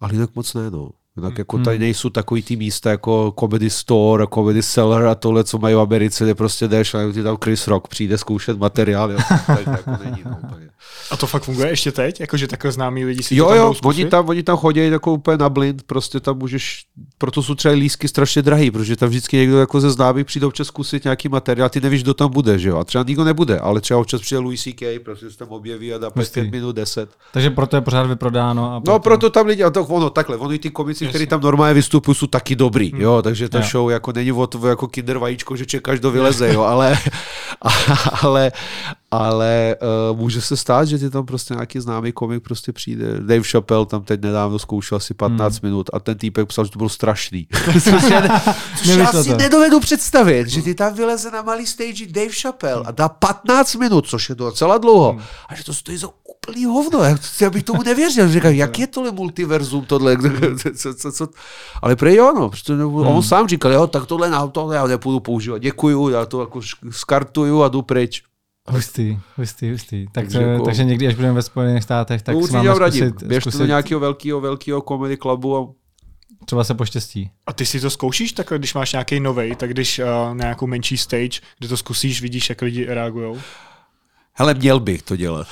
ale 0.00 0.12
jinak 0.12 0.34
moc 0.34 0.54
ne, 0.54 0.70
no. 0.70 0.90
Tak 1.22 1.38
jako 1.38 1.58
tady 1.58 1.76
hmm. 1.76 1.82
nejsou 1.82 2.10
takový 2.10 2.42
ty 2.42 2.56
místa 2.56 2.90
jako 2.90 3.34
Comedy 3.40 3.70
Store, 3.70 4.26
Comedy 4.34 4.62
Cellar 4.62 5.06
a 5.06 5.14
tohle, 5.14 5.44
co 5.44 5.58
mají 5.58 5.74
v 5.74 5.80
Americe, 5.80 6.24
kde 6.24 6.34
prostě 6.34 6.68
jdeš 6.68 6.94
a 6.94 7.12
ty 7.12 7.22
tam 7.22 7.36
Chris 7.44 7.66
Rock 7.66 7.88
přijde 7.88 8.18
zkoušet 8.18 8.58
materiál. 8.58 9.10
Jo. 9.10 9.18
Tady 9.46 9.62
jako 9.66 9.90
není, 10.04 10.22
no, 10.24 10.38
A 11.10 11.16
to 11.16 11.26
fakt 11.26 11.42
funguje 11.42 11.68
ještě 11.68 11.92
teď? 11.92 12.20
Jakože 12.20 12.46
takové 12.46 12.72
známí 12.72 13.04
lidi 13.04 13.22
si 13.22 13.34
jo, 13.36 13.44
to 13.44 13.50
tam 13.50 13.58
Jo, 13.58 13.74
oni 13.84 14.04
tam, 14.04 14.28
oni 14.28 14.42
tam 14.42 14.56
chodí 14.56 14.80
jako 14.80 15.12
úplně 15.12 15.36
na 15.36 15.48
blind, 15.48 15.82
prostě 15.82 16.20
tam 16.20 16.38
můžeš, 16.38 16.84
proto 17.18 17.42
jsou 17.42 17.54
třeba 17.54 17.74
lísky 17.74 18.08
strašně 18.08 18.42
drahý, 18.42 18.70
protože 18.70 18.96
tam 18.96 19.08
vždycky 19.08 19.36
někdo 19.36 19.60
jako 19.60 19.80
ze 19.80 19.90
známých 19.90 20.26
přijde 20.26 20.46
občas 20.46 20.66
zkusit 20.66 21.04
nějaký 21.04 21.28
materiál, 21.28 21.68
ty 21.68 21.80
nevíš, 21.80 22.02
kdo 22.02 22.14
tam 22.14 22.30
bude, 22.30 22.58
že 22.58 22.68
jo? 22.68 22.78
A 22.78 22.84
třeba 22.84 23.04
nikdo 23.04 23.24
nebude, 23.24 23.58
ale 23.58 23.80
třeba 23.80 24.00
občas 24.00 24.20
přijde 24.20 24.38
Louis 24.38 24.62
C.K., 24.62 24.98
prostě 24.98 25.30
se 25.30 25.38
tam 25.38 25.48
objeví 25.48 25.94
a 25.94 25.98
dá 25.98 26.10
5 26.10 26.36
minut 26.36 26.76
10. 26.76 27.10
Takže 27.32 27.50
proto 27.50 27.76
je 27.76 27.80
pořád 27.80 28.06
vyprodáno. 28.06 28.74
A 28.74 28.80
proto... 28.80 28.92
No, 28.92 28.98
proto 28.98 29.30
tam 29.30 29.46
lidi, 29.46 29.62
a 29.62 29.70
to, 29.70 29.84
ono 29.84 30.10
takhle, 30.10 30.36
ono 30.36 30.52
i 30.52 30.58
ty 30.58 30.70
komici, 30.70 30.99
kteří 31.08 31.26
tam 31.26 31.40
normálně 31.40 31.74
vystupují, 31.74 32.14
jsou 32.14 32.26
taky 32.26 32.56
dobrý, 32.56 32.92
hmm. 32.92 33.00
jo, 33.00 33.22
takže 33.22 33.48
ta 33.48 33.58
jo. 33.58 33.64
show 33.70 33.90
jako 33.90 34.12
není 34.12 34.32
o 34.32 34.46
to 34.46 34.66
jako 34.66 34.88
kinder 34.88 35.18
vajíčko, 35.18 35.56
že 35.56 35.66
čekáš 35.66 36.00
do 36.00 36.10
vyleze, 36.10 36.52
jo, 36.52 36.62
ale, 36.62 36.98
ale, 38.22 38.52
ale 39.10 39.76
uh, 40.10 40.18
může 40.18 40.40
se 40.40 40.56
stát, 40.56 40.84
že 40.84 40.98
ty 40.98 41.10
tam 41.10 41.26
prostě 41.26 41.54
nějaký 41.54 41.80
známý 41.80 42.12
komik 42.12 42.42
prostě 42.42 42.72
přijde. 42.72 43.20
Dave 43.20 43.42
Chappelle 43.42 43.86
tam 43.86 44.02
teď 44.02 44.20
nedávno 44.20 44.58
zkoušel 44.58 44.96
asi 44.96 45.14
15 45.14 45.52
hmm. 45.52 45.70
minut 45.70 45.90
a 45.92 46.00
ten 46.00 46.18
týpek 46.18 46.48
psal, 46.48 46.64
že 46.64 46.70
to 46.70 46.78
bylo 46.78 46.88
strašný. 46.88 47.48
já 48.84 49.12
si 49.22 49.34
nedovedu 49.34 49.80
představit, 49.80 50.48
že 50.48 50.62
ty 50.62 50.74
tam 50.74 50.94
vyleze 50.94 51.30
na 51.30 51.42
malý 51.42 51.66
stage 51.66 52.06
Dave 52.06 52.32
Chappelle 52.42 52.82
a 52.86 52.90
dá 52.90 53.08
15 53.08 53.74
minut, 53.74 54.06
což 54.06 54.28
je 54.28 54.34
docela 54.34 54.78
dlouho. 54.78 55.12
Hmm. 55.12 55.22
A 55.48 55.54
že 55.54 55.64
to 55.64 55.74
stojí 55.74 55.98
za 55.98 56.08
úplný 56.28 56.64
hovno. 56.64 57.00
Já, 57.40 57.50
bych 57.50 57.62
tomu 57.62 57.82
nevěřil. 57.82 58.28
Říkám, 58.28 58.52
jak 58.52 58.78
je 58.78 58.86
tohle 58.86 59.10
multiverzum, 59.10 59.84
tohle? 59.84 60.16
co, 60.76 60.94
co, 60.94 61.12
co? 61.12 61.28
Ale 61.82 61.96
prej 61.96 62.16
jo, 62.16 62.32
no. 62.36 62.50
On 62.84 63.12
hmm. 63.12 63.22
sám 63.22 63.48
říkal, 63.48 63.72
jo, 63.72 63.86
tak 63.86 64.06
tohle 64.06 64.30
na 64.30 64.46
to 64.46 64.72
já 64.72 64.86
nepůjdu 64.86 65.20
používat. 65.20 65.58
Děkuju, 65.58 66.08
já 66.08 66.26
to 66.26 66.40
jako 66.40 66.60
skartuju 66.90 67.62
a 67.62 67.68
jdu 67.68 67.82
pryč. 67.82 68.22
Hustý, 68.70 69.18
hustý, 69.36 69.70
hustý. 69.70 70.06
Tak, 70.06 70.24
takže, 70.24 70.42
jako, 70.42 70.64
takže 70.64 70.84
někdy, 70.84 71.06
až 71.06 71.14
budeme 71.14 71.34
ve 71.34 71.42
Spojených 71.42 71.82
státech, 71.82 72.22
tak 72.22 72.36
si 72.46 72.52
máme 72.52 72.74
zkusit, 72.74 73.22
Běžte 73.22 73.58
do 73.58 73.66
nějakého 73.66 74.00
velkého, 74.00 74.40
velkého 74.40 74.80
comedy 74.88 75.16
klubu 75.16 75.56
a 75.56 75.68
třeba 76.44 76.64
se 76.64 76.74
poštěstí. 76.74 77.30
A 77.46 77.52
ty 77.52 77.66
si 77.66 77.80
to 77.80 77.90
zkoušíš 77.90 78.32
tak, 78.32 78.52
když 78.58 78.74
máš 78.74 78.92
nějaký 78.92 79.20
novej, 79.20 79.56
tak 79.56 79.70
když 79.70 79.98
uh, 79.98 80.04
na 80.06 80.34
nějakou 80.34 80.66
menší 80.66 80.96
stage, 80.96 81.40
kde 81.58 81.68
to 81.68 81.76
zkusíš, 81.76 82.22
vidíš, 82.22 82.48
jak 82.48 82.62
lidi 82.62 82.84
reagují? 82.84 83.40
Hele, 84.32 84.54
měl 84.54 84.80
bych 84.80 85.02
to 85.02 85.16
dělat. 85.16 85.48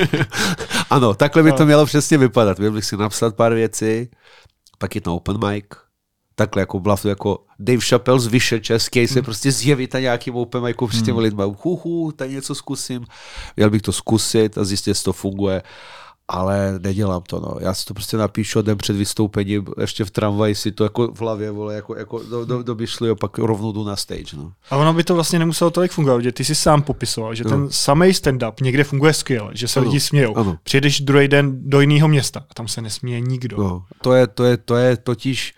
ano, 0.90 1.14
takhle 1.14 1.42
by 1.42 1.52
to 1.52 1.58
no. 1.58 1.66
mělo 1.66 1.86
přesně 1.86 2.18
vypadat. 2.18 2.58
Měl 2.58 2.72
bych 2.72 2.84
si 2.84 2.96
napsat 2.96 3.36
pár 3.36 3.54
věcí, 3.54 4.08
pak 4.78 4.94
jít 4.94 5.06
na 5.06 5.12
open 5.12 5.48
mic, 5.48 5.64
takhle 6.38 6.62
jako 6.62 6.80
byla 6.80 6.96
to 6.96 7.08
jako 7.08 7.44
Dave 7.58 7.80
Chappelle 7.80 8.20
z 8.20 8.26
Vyše 8.26 8.60
český 8.60 9.08
se 9.08 9.14
hmm. 9.14 9.24
prostě 9.24 9.52
zjevit 9.52 9.94
na 9.94 10.00
nějakým 10.00 10.34
open 10.36 10.62
micu 10.62 10.86
před 10.86 11.04
těmi 11.04 11.16
hmm. 11.16 11.24
lidmi. 11.24 11.42
Hu, 11.62 11.76
hu, 11.76 12.12
tady 12.12 12.32
něco 12.32 12.54
zkusím. 12.54 13.06
Měl 13.56 13.70
bych 13.70 13.82
to 13.82 13.92
zkusit 13.92 14.58
a 14.58 14.64
zjistit, 14.64 14.90
jestli 14.90 15.04
to 15.04 15.12
funguje 15.12 15.62
ale 16.30 16.78
nedělám 16.78 17.22
to, 17.22 17.40
no. 17.40 17.54
Já 17.60 17.74
si 17.74 17.84
to 17.84 17.94
prostě 17.94 18.16
napíšu 18.16 18.62
den 18.62 18.78
před 18.78 18.96
vystoupením, 18.96 19.66
ještě 19.80 20.04
v 20.04 20.10
tramvaji 20.10 20.54
si 20.54 20.72
to 20.72 20.84
jako 20.84 21.08
v 21.08 21.20
hlavě, 21.20 21.50
vole, 21.50 21.74
jako, 21.74 21.96
jako 21.96 22.22
do, 22.22 22.44
do, 22.44 22.62
do 22.62 22.76
a 23.12 23.14
pak 23.14 23.38
rovnou 23.38 23.72
jdu 23.72 23.84
na 23.84 23.96
stage, 23.96 24.36
no. 24.36 24.52
A 24.70 24.76
ono 24.76 24.92
by 24.92 25.04
to 25.04 25.14
vlastně 25.14 25.38
nemuselo 25.38 25.70
tolik 25.70 25.92
fungovat, 25.92 26.20
že 26.20 26.32
ty 26.32 26.44
si 26.44 26.54
sám 26.54 26.82
popisoval, 26.82 27.34
že 27.34 27.44
no. 27.44 27.50
ten 27.50 27.68
samý 27.70 28.06
stand-up 28.06 28.52
někde 28.62 28.84
funguje 28.84 29.12
skvěle, 29.12 29.50
že 29.54 29.68
se 29.68 29.80
ano. 29.80 29.88
lidi 29.88 30.00
smějou. 30.00 30.36
Ano. 30.36 30.58
Přijedeš 30.62 31.00
druhý 31.00 31.28
den 31.28 31.70
do 31.70 31.80
jiného 31.80 32.08
města 32.08 32.40
a 32.50 32.54
tam 32.54 32.68
se 32.68 32.82
nesměje 32.82 33.20
nikdo. 33.20 33.56
No. 33.56 33.84
To 34.02 34.12
je, 34.12 34.26
to 34.26 34.44
je, 34.44 34.56
to 34.56 34.76
je 34.76 34.96
totiž, 34.96 35.54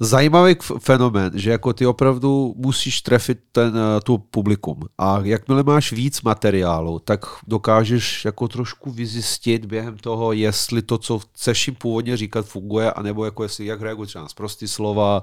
zajímavý 0.00 0.56
fenomén, 0.78 1.32
že 1.34 1.50
jako 1.50 1.72
ty 1.72 1.86
opravdu 1.86 2.54
musíš 2.56 3.02
trefit 3.02 3.38
ten, 3.52 3.76
eh, 3.76 4.00
tu 4.00 4.18
publikum. 4.18 4.80
A 4.98 5.18
jakmile 5.22 5.62
máš 5.62 5.92
víc 5.92 6.22
materiálu, 6.22 6.98
tak 6.98 7.26
dokážeš 7.46 8.24
jako 8.24 8.48
trošku 8.48 8.90
vyzjistit 8.90 9.64
během 9.64 9.98
toho, 9.98 10.32
jestli 10.32 10.82
to, 10.82 10.98
co 10.98 11.18
chceš 11.18 11.68
jim 11.68 11.74
původně 11.74 12.16
říkat, 12.16 12.46
funguje, 12.46 12.92
anebo 12.92 13.24
jako 13.24 13.42
jestli, 13.42 13.66
jak 13.66 13.80
reaguje 13.80 14.06
třeba 14.06 14.22
na 14.24 14.28
prostý 14.36 14.68
slova, 14.68 15.22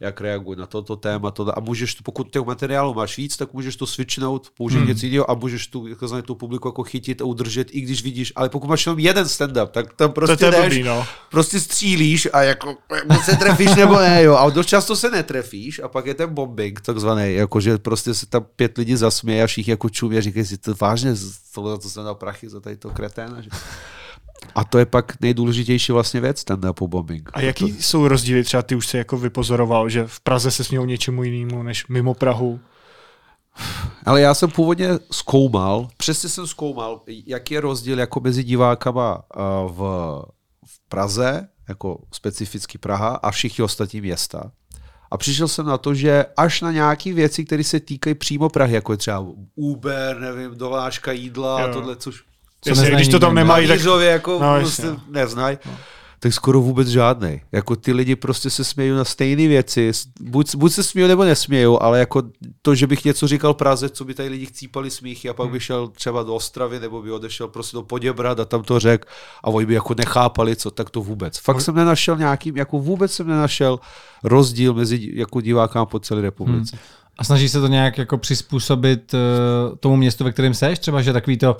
jak 0.00 0.20
reagují 0.20 0.58
na 0.58 0.66
toto 0.66 0.96
téma. 0.96 1.30
To, 1.30 1.58
a 1.58 1.60
můžeš, 1.60 1.94
pokud 1.94 2.30
těch 2.30 2.42
materiálu 2.42 2.94
máš 2.94 3.16
víc, 3.16 3.36
tak 3.36 3.52
můžeš 3.52 3.76
to 3.76 3.86
switchnout, 3.86 4.50
použít 4.56 4.78
hmm. 4.78 4.88
něco 4.88 5.06
jiného 5.06 5.30
a 5.30 5.34
můžeš 5.34 5.66
tu, 5.66 5.86
jako 5.86 6.08
znamená, 6.08 6.26
tu 6.26 6.34
publiku 6.34 6.68
jako 6.68 6.82
chytit 6.82 7.20
a 7.20 7.24
udržet, 7.24 7.68
i 7.70 7.80
když 7.80 8.02
vidíš, 8.02 8.32
ale 8.36 8.48
pokud 8.48 8.68
máš 8.68 8.86
jenom 8.86 8.98
jeden 8.98 9.24
stand-up, 9.24 9.66
tak 9.66 9.94
tam 9.94 10.12
prostě 10.12 10.36
to 10.36 10.50
jdeš, 10.50 10.66
blbý, 10.66 10.82
no. 10.82 11.06
prostě 11.30 11.60
střílíš 11.60 12.28
a 12.32 12.42
jako 12.42 12.76
se 13.24 13.36
trefíš 13.36 13.74
nebo 13.74 13.98
ne, 13.98 14.22
jo. 14.22 14.34
A 14.34 14.50
dost 14.50 14.66
často 14.66 14.96
se 14.96 15.10
netrefíš 15.10 15.78
a 15.78 15.88
pak 15.88 16.06
je 16.06 16.14
ten 16.14 16.34
bombing 16.34 16.80
takzvaný, 16.80 17.34
jako 17.34 17.60
že 17.60 17.78
prostě 17.78 18.14
se 18.14 18.26
tam 18.26 18.46
pět 18.56 18.78
lidí 18.78 18.96
zasměje 18.96 19.42
a 19.42 19.46
všichni 19.46 19.70
jako 19.70 19.88
čumě 19.88 20.18
a 20.18 20.20
říkají 20.20 20.46
si, 20.46 20.58
to 20.58 20.74
vážně, 20.80 21.14
tohle 21.54 21.78
to 21.78 21.90
jsem 21.90 22.04
dal 22.04 22.14
prachy 22.14 22.48
za 22.48 22.60
tady 22.60 22.76
to 22.76 22.90
kreténa. 22.90 23.40
Že... 23.40 23.50
A 24.54 24.64
to 24.64 24.78
je 24.78 24.86
pak 24.86 25.20
nejdůležitější 25.20 25.92
vlastně 25.92 26.20
věc, 26.20 26.44
ten 26.44 26.60
po 26.72 26.88
bombing. 26.88 27.30
A 27.34 27.40
jaký 27.40 27.72
to... 27.72 27.82
jsou 27.82 28.08
rozdíly, 28.08 28.44
třeba 28.44 28.62
ty 28.62 28.74
už 28.74 28.86
se 28.86 28.98
jako 28.98 29.18
vypozoroval, 29.18 29.88
že 29.88 30.06
v 30.06 30.20
Praze 30.20 30.50
se 30.50 30.64
smějou 30.64 30.84
něčemu 30.84 31.22
jinému 31.22 31.62
než 31.62 31.86
mimo 31.86 32.14
Prahu? 32.14 32.60
Ale 34.06 34.20
já 34.20 34.34
jsem 34.34 34.50
původně 34.50 34.88
zkoumal, 35.12 35.88
přesně 35.96 36.28
jsem 36.28 36.46
zkoumal, 36.46 37.00
jaký 37.26 37.54
je 37.54 37.60
rozdíl 37.60 37.98
jako 37.98 38.20
mezi 38.20 38.44
divákama 38.44 39.22
v, 39.66 39.78
v 40.66 40.88
Praze, 40.88 41.48
jako 41.68 42.02
specificky 42.12 42.78
Praha 42.78 43.08
a 43.08 43.30
všichni 43.30 43.64
ostatní 43.64 44.00
města. 44.00 44.52
A 45.10 45.16
přišel 45.16 45.48
jsem 45.48 45.66
na 45.66 45.78
to, 45.78 45.94
že 45.94 46.24
až 46.36 46.60
na 46.60 46.72
nějaké 46.72 47.12
věci, 47.12 47.44
které 47.44 47.64
se 47.64 47.80
týkají 47.80 48.14
přímo 48.14 48.48
Prahy, 48.48 48.74
jako 48.74 48.92
je 48.92 48.96
třeba 48.96 49.26
Uber, 49.54 50.20
nevím, 50.20 50.58
dovážka 50.58 51.12
jídla 51.12 51.64
a 51.64 51.72
tohle, 51.72 51.96
což 51.96 52.22
Jasně, 52.66 52.90
když 52.90 53.08
to 53.08 53.18
tam 53.18 53.34
nemají, 53.34 53.68
tak... 53.68 53.80
jako 54.00 54.38
no, 54.42 54.60
prostě 54.60 54.86
neznají. 55.10 55.58
No. 55.66 55.72
Tak 56.20 56.34
skoro 56.34 56.60
vůbec 56.60 56.88
žádný. 56.88 57.40
Jako 57.52 57.76
ty 57.76 57.92
lidi 57.92 58.16
prostě 58.16 58.50
se 58.50 58.64
smějí 58.64 58.90
na 58.90 59.04
stejné 59.04 59.48
věci. 59.48 59.92
Buď, 60.20 60.54
buď 60.54 60.72
se 60.72 60.82
smějí 60.82 61.08
nebo 61.08 61.24
nesmějí, 61.24 61.76
ale 61.80 61.98
jako 61.98 62.22
to, 62.62 62.74
že 62.74 62.86
bych 62.86 63.04
něco 63.04 63.28
říkal 63.28 63.54
Praze, 63.54 63.88
co 63.88 64.04
by 64.04 64.14
tady 64.14 64.28
lidi 64.28 64.46
chcípali 64.46 64.90
smíchy 64.90 65.28
a 65.28 65.34
pak 65.34 65.44
hmm. 65.44 65.52
by 65.52 65.60
šel 65.60 65.88
třeba 65.88 66.22
do 66.22 66.34
Ostravy 66.34 66.80
nebo 66.80 67.02
by 67.02 67.12
odešel 67.12 67.48
prostě 67.48 67.76
do 67.76 67.82
Poděbrad 67.82 68.40
a 68.40 68.44
tam 68.44 68.62
to 68.62 68.80
řek 68.80 69.06
a 69.44 69.46
oni 69.46 69.66
by 69.66 69.74
jako 69.74 69.94
nechápali, 69.98 70.56
co, 70.56 70.70
tak 70.70 70.90
to 70.90 71.02
vůbec. 71.02 71.38
Fakt 71.38 71.60
jsem 71.60 71.74
nenašel 71.74 72.16
nějaký, 72.16 72.52
jako 72.56 72.78
vůbec 72.78 73.12
jsem 73.12 73.26
nenašel 73.26 73.80
rozdíl 74.24 74.74
mezi 74.74 75.10
jako 75.14 75.40
divákám 75.40 75.86
po 75.86 75.98
celé 75.98 76.22
republice. 76.22 76.76
Hmm. 76.76 76.84
A 77.18 77.24
snaží 77.24 77.48
se 77.48 77.60
to 77.60 77.66
nějak 77.66 77.98
jako 77.98 78.18
přizpůsobit 78.18 79.14
uh, 79.14 79.76
tomu 79.76 79.96
městu, 79.96 80.24
ve 80.24 80.32
kterém 80.32 80.54
seš? 80.54 80.78
Třeba, 80.78 81.02
že 81.02 81.12
takový 81.12 81.36
to 81.36 81.56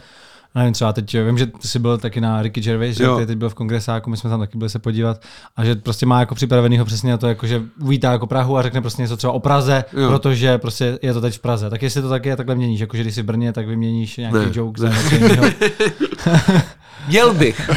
nevím, 0.57 0.73
třeba 0.73 0.93
teď, 0.93 1.17
vím, 1.27 1.39
že 1.39 1.47
jsi 1.61 1.79
byl 1.79 1.99
taky 1.99 2.21
na 2.21 2.43
Ricky 2.43 2.61
Gervais, 2.61 2.97
že 2.97 3.05
jo. 3.05 3.23
teď 3.27 3.39
byl 3.39 3.51
v 3.51 3.55
kongresáku, 3.55 4.11
my 4.11 4.17
jsme 4.17 4.31
tam 4.31 4.41
taky 4.41 4.59
byli 4.59 4.71
se 4.71 4.79
podívat 4.79 5.21
a 5.57 5.65
že 5.65 5.75
prostě 5.75 6.07
má 6.07 6.21
jako 6.21 6.35
připravenýho 6.35 6.85
přesně 6.85 7.11
na 7.11 7.19
to, 7.19 7.27
jako 7.27 7.47
že 7.47 7.63
uvítá 7.81 8.13
jako 8.13 8.27
Prahu 8.27 8.59
a 8.59 8.63
řekne 8.63 8.81
prostě 8.81 9.03
něco 9.03 9.17
třeba 9.17 9.33
o 9.33 9.41
Praze, 9.41 9.85
jo. 9.93 10.09
protože 10.09 10.59
prostě 10.59 10.99
je 11.03 11.15
to 11.15 11.21
teď 11.21 11.35
v 11.35 11.39
Praze. 11.39 11.71
Tak 11.71 11.83
jestli 11.83 12.03
to 12.03 12.09
taky 12.09 12.37
takhle 12.37 12.55
měníš, 12.55 12.81
jako 12.81 12.97
že 12.97 13.03
když 13.03 13.15
jsi 13.15 13.23
v 13.23 13.25
Brně, 13.25 13.53
tak 13.53 13.67
vyměníš 13.67 14.17
nějaký 14.17 14.39
ne, 14.39 14.51
joke 14.53 14.83
ne. 14.83 14.91
za 14.91 15.19
něco 15.19 15.43
Měl 17.09 17.35
bych. 17.35 17.71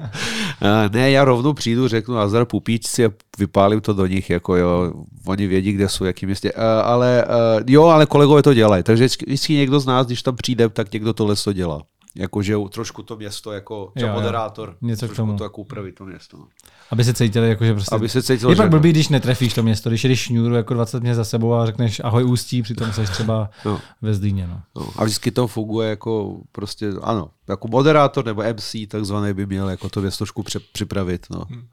ne, 0.92 1.10
já 1.10 1.24
rovnou 1.24 1.52
přijdu, 1.52 1.88
řeknu 1.88 2.18
Azar 2.18 2.44
pupíčci 2.44 3.06
a 3.06 3.10
vypálím 3.38 3.80
to 3.80 3.92
do 3.92 4.06
nich, 4.06 4.30
jako 4.30 4.56
jo, 4.56 4.92
oni 5.26 5.46
vědí, 5.46 5.72
kde 5.72 5.88
jsou, 5.88 6.04
jaký 6.04 6.26
městě. 6.26 6.52
Uh, 6.52 6.62
ale 6.84 7.24
uh, 7.24 7.62
jo, 7.66 7.84
ale 7.84 8.06
kolegové 8.06 8.42
to 8.42 8.54
dělají, 8.54 8.82
takže 8.82 9.04
vždycky 9.04 9.54
někdo 9.54 9.80
z 9.80 9.86
nás, 9.86 10.06
když 10.06 10.22
tam 10.22 10.36
přijde, 10.36 10.68
tak 10.68 10.92
někdo 10.92 11.12
tohle 11.12 11.36
to 11.36 11.52
dělá 11.52 11.82
jakože 12.14 12.54
trošku 12.70 13.02
to 13.02 13.16
město 13.16 13.52
jako 13.52 13.92
jo, 13.96 14.12
moderátor, 14.12 14.68
jo. 14.68 14.74
Něco 14.80 15.06
trošku 15.06 15.14
k 15.14 15.16
tomu. 15.16 15.38
to 15.38 15.44
jako 15.44 15.60
upravit 15.60 15.94
to 15.94 16.04
město. 16.04 16.36
No. 16.36 16.46
Aby 16.90 17.04
se 17.04 17.14
cítili 17.14 17.48
jako, 17.48 17.64
že 17.64 17.74
prostě... 17.74 17.94
Aby 17.94 18.08
se 18.08 18.22
cítili, 18.22 18.52
je 18.52 18.56
pak 18.56 18.70
blbý, 18.70 18.90
když 18.90 19.08
netrefíš 19.08 19.54
to 19.54 19.62
město, 19.62 19.90
když 19.90 20.04
jdeš 20.04 20.20
šňůru 20.20 20.54
jako 20.54 20.74
20 20.74 21.02
měst 21.02 21.16
za 21.16 21.24
sebou 21.24 21.54
a 21.54 21.66
řekneš 21.66 22.00
ahoj 22.04 22.24
ústí, 22.24 22.62
přitom 22.62 22.92
jsi 22.92 23.04
třeba 23.04 23.50
no. 23.64 23.80
ve 24.02 24.14
Zlíně. 24.14 24.46
No. 24.46 24.60
No. 24.76 24.88
A 24.96 25.04
vždycky 25.04 25.30
to 25.30 25.46
funguje 25.46 25.90
jako 25.90 26.40
prostě, 26.52 26.92
ano, 27.02 27.30
jako 27.48 27.68
moderátor 27.68 28.24
nebo 28.24 28.42
MC 28.42 28.76
takzvaný 28.88 29.32
by 29.32 29.46
měl 29.46 29.68
jako 29.68 29.88
to 29.88 30.00
věc 30.00 30.18
trošku 30.18 30.44
připravit. 30.72 31.26
No. 31.30 31.44
Hmm. 31.50 31.68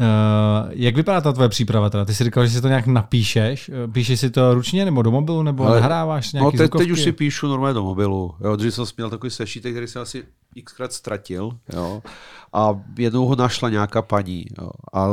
Uh, 0.00 0.70
jak 0.70 0.96
vypadá 0.96 1.20
ta 1.20 1.32
tvoje 1.32 1.48
příprava? 1.48 1.90
Teda? 1.90 2.04
Ty 2.04 2.14
jsi 2.14 2.24
říkal, 2.24 2.46
že 2.46 2.52
si 2.52 2.60
to 2.60 2.68
nějak 2.68 2.86
napíšeš. 2.86 3.68
Eh, 3.68 3.88
píšeš 3.88 4.20
si 4.20 4.30
to 4.30 4.54
ručně 4.54 4.84
nebo 4.84 5.02
do 5.02 5.10
mobilu, 5.10 5.42
nebo 5.42 5.64
Ale, 5.66 5.80
nahráváš 5.80 6.32
nějaký 6.32 6.44
No 6.44 6.62
teď, 6.62 6.70
teď 6.78 6.90
už 6.90 7.02
si 7.02 7.12
píšu 7.12 7.48
normálně 7.48 7.74
do 7.74 7.82
mobilu. 7.82 8.34
Jo, 8.40 8.56
když 8.56 8.74
jsem 8.74 8.84
měl 8.96 9.10
takový 9.10 9.30
sešítek, 9.30 9.72
který 9.72 9.86
jsem 9.86 10.02
asi 10.02 10.24
xkrát 10.64 10.92
ztratil. 10.92 11.50
Jo. 11.72 12.02
A 12.52 12.80
jednou 12.98 13.26
ho 13.26 13.36
našla 13.36 13.68
nějaká 13.68 14.02
paní. 14.02 14.44
Jo. 14.58 14.70
A 14.94 15.06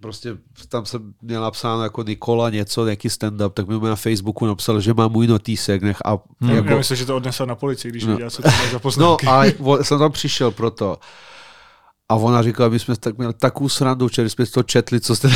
prostě 0.00 0.36
tam 0.68 0.86
jsem 0.86 1.14
měl 1.22 1.42
napsáno 1.42 1.82
jako 1.82 2.02
Nikola 2.02 2.50
něco, 2.50 2.84
nějaký 2.84 3.08
stand-up, 3.08 3.50
tak 3.50 3.68
mi 3.68 3.88
na 3.88 3.96
Facebooku 3.96 4.46
napsal, 4.46 4.80
že 4.80 4.94
má 4.94 5.08
můj 5.08 5.26
notýsek. 5.26 5.82
Nech 5.82 5.98
a 6.04 6.18
hmm. 6.40 6.50
jako... 6.50 6.68
Já 6.68 6.76
myslím, 6.76 6.96
že 6.96 7.06
to 7.06 7.16
odnesl 7.16 7.46
na 7.46 7.54
policii, 7.54 7.90
když 7.90 8.04
no. 8.04 8.12
viděl, 8.12 8.30
co 8.30 8.42
to 8.42 8.48
za 8.72 8.78
poznámky. 8.78 9.26
No 9.26 9.32
a 9.32 9.44
jsem 9.82 9.98
tam 9.98 10.12
přišel 10.12 10.50
proto. 10.50 10.98
A 12.08 12.14
ona 12.14 12.42
říkala, 12.42 12.68
my 12.68 12.78
jsme 12.78 12.96
tak 12.96 13.18
měli 13.18 13.34
takovou 13.34 13.68
srandu, 13.68 14.08
že 14.08 14.28
jsme 14.28 14.46
to 14.46 14.62
četli, 14.62 15.00
co 15.00 15.16
jste... 15.16 15.28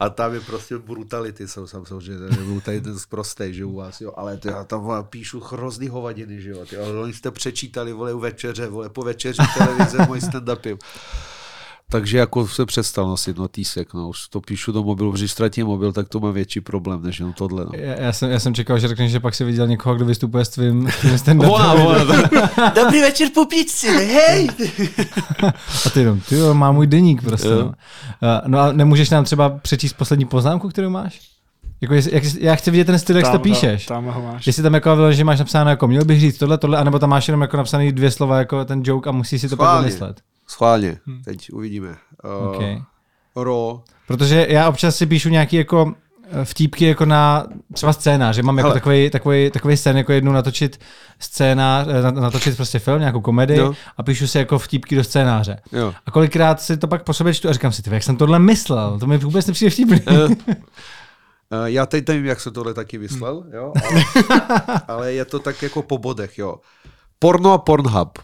a 0.00 0.08
tam 0.10 0.34
je 0.34 0.40
prostě 0.40 0.78
brutality, 0.78 1.48
jsem 1.48 1.66
jsem 1.66 2.00
že 2.00 2.12
nebyl 2.18 2.60
tady 2.60 2.80
ten 2.80 2.98
zprostej, 2.98 3.54
že 3.54 3.64
u 3.64 3.74
vás, 3.74 4.00
jo, 4.00 4.12
ale 4.16 4.36
to 4.36 4.48
já 4.48 4.64
tam 4.64 4.80
vole, 4.80 5.04
píšu 5.04 5.40
hrozný 5.40 5.88
hovadiny, 5.88 6.40
že 6.40 6.50
jo, 6.50 6.66
ty, 6.66 6.76
ale 6.76 6.98
oni 6.98 7.12
jste 7.12 7.30
přečítali, 7.30 7.92
vole, 7.92 8.12
u 8.12 8.18
večeře, 8.18 8.66
vole, 8.66 8.88
po 8.88 9.02
večeři 9.02 9.42
televize, 9.58 10.06
můj 10.06 10.18
stand-upy. 10.18 10.78
Takže 11.90 12.18
jako 12.18 12.48
se 12.48 12.66
přestal 12.66 13.08
nosit 13.08 13.38
notýsek, 13.38 13.94
no, 13.94 14.08
už 14.08 14.28
to 14.28 14.40
píšu 14.40 14.72
do 14.72 14.82
mobilu, 14.82 15.12
když 15.12 15.32
ztratím 15.32 15.66
mobil, 15.66 15.92
tak 15.92 16.08
to 16.08 16.20
má 16.20 16.30
větší 16.30 16.60
problém, 16.60 17.02
než 17.02 17.18
jenom 17.18 17.32
tohle. 17.32 17.64
No. 17.64 17.70
Já, 17.74 17.94
já, 17.94 18.12
jsem, 18.12 18.30
já 18.30 18.40
jsem 18.40 18.54
čekal, 18.54 18.78
že 18.78 18.88
řekneš, 18.88 19.12
že 19.12 19.20
pak 19.20 19.34
si 19.34 19.44
viděl 19.44 19.66
někoho, 19.66 19.94
kdo 19.94 20.04
vystupuje 20.04 20.44
s 20.44 20.48
tvým, 20.48 20.88
tvým 21.00 21.18
stand 21.18 21.42
Dobrý 22.74 23.00
večer 23.00 23.28
po 23.34 23.44
píčci, 23.44 23.86
hej! 23.86 24.48
a 25.86 25.90
ty 25.90 26.00
jenom, 26.00 26.20
ty 26.20 26.34
jo, 26.34 26.54
má 26.54 26.72
můj 26.72 26.86
deník 26.86 27.22
prostě. 27.22 27.48
No. 27.48 27.74
no 28.46 28.58
a 28.60 28.72
nemůžeš 28.72 29.10
nám 29.10 29.24
třeba 29.24 29.48
přečíst 29.48 29.92
poslední 29.92 30.24
poznámku, 30.24 30.68
kterou 30.68 30.90
máš? 30.90 31.20
Jako 31.80 31.94
jestli, 31.94 32.14
jak, 32.14 32.24
já 32.40 32.54
chci 32.54 32.70
vidět 32.70 32.84
ten 32.84 32.98
styl, 32.98 33.16
jak 33.16 33.32
to 33.32 33.38
píšeš. 33.38 33.86
Tam, 33.86 34.04
tam 34.04 34.14
ho 34.14 34.22
máš. 34.22 34.46
Jestli 34.46 34.62
tam 34.62 34.74
jako, 34.74 35.12
že 35.12 35.24
máš 35.24 35.38
napsáno 35.38 35.70
jako 35.70 35.88
měl 35.88 36.04
bych 36.04 36.20
říct 36.20 36.38
tohle, 36.38 36.58
tohle, 36.58 36.78
anebo 36.78 36.98
tam 36.98 37.10
máš 37.10 37.28
jenom 37.28 37.40
jako 37.40 37.56
napsaný 37.56 37.92
dvě 37.92 38.10
slova 38.10 38.38
jako 38.38 38.64
ten 38.64 38.82
joke 38.84 39.08
a 39.08 39.12
musíš 39.12 39.40
si 39.40 39.48
to 39.48 39.56
pak 39.56 39.78
vymyslet. 39.78 40.20
Schválně, 40.50 40.98
hmm. 41.06 41.22
teď 41.22 41.52
uvidíme. 41.52 41.96
Uh, 42.24 42.48
okay. 42.48 42.82
Ro. 43.36 43.82
Protože 44.06 44.46
já 44.50 44.68
občas 44.68 44.96
si 44.96 45.06
píšu 45.06 45.28
nějaký 45.28 45.56
jako 45.56 45.94
eh, 46.30 46.44
vtípky 46.44 46.84
jako 46.84 47.04
na 47.04 47.46
třeba 47.72 47.92
scénář, 47.92 48.36
že 48.36 48.42
mám 48.42 48.58
jako 48.58 48.72
takový, 48.72 49.10
takový, 49.10 49.50
takový 49.50 49.76
scén, 49.76 49.96
jako 49.96 50.12
jednou 50.12 50.32
natočit 50.32 50.80
scénář, 51.18 51.86
eh, 51.88 52.12
natočit 52.12 52.56
prostě 52.56 52.78
film, 52.78 53.00
nějakou 53.00 53.20
komedii 53.20 53.58
jo. 53.58 53.74
a 53.96 54.02
píšu 54.02 54.26
si 54.26 54.38
jako 54.38 54.58
vtípky 54.58 54.96
do 54.96 55.04
scénáře. 55.04 55.60
Jo. 55.72 55.94
A 56.06 56.10
kolikrát 56.10 56.60
si 56.60 56.76
to 56.76 56.88
pak 56.88 57.04
po 57.04 57.12
sobě 57.12 57.34
čtu 57.34 57.48
a 57.48 57.52
říkám 57.52 57.72
si, 57.72 57.82
ty, 57.82 57.94
jak 57.94 58.02
jsem 58.02 58.16
tohle 58.16 58.38
myslel, 58.38 58.98
to 58.98 59.06
mi 59.06 59.18
vůbec 59.18 59.46
nepřijde 59.46 59.70
vtipný. 59.70 60.00
Uh. 60.00 60.32
Uh, 61.50 61.64
já 61.64 61.86
teď 61.86 62.08
nevím, 62.08 62.26
jak 62.26 62.40
jsem 62.40 62.52
tohle 62.52 62.74
taky 62.74 62.98
myslel, 62.98 63.40
hmm. 63.40 63.52
jo, 63.52 63.72
ale, 63.88 64.04
ale 64.88 65.12
je 65.12 65.24
to 65.24 65.38
tak 65.38 65.62
jako 65.62 65.82
po 65.82 65.98
bodech, 65.98 66.38
jo. 66.38 66.56
Porno 67.18 67.52
a 67.52 67.58
Pornhub. 67.58 68.18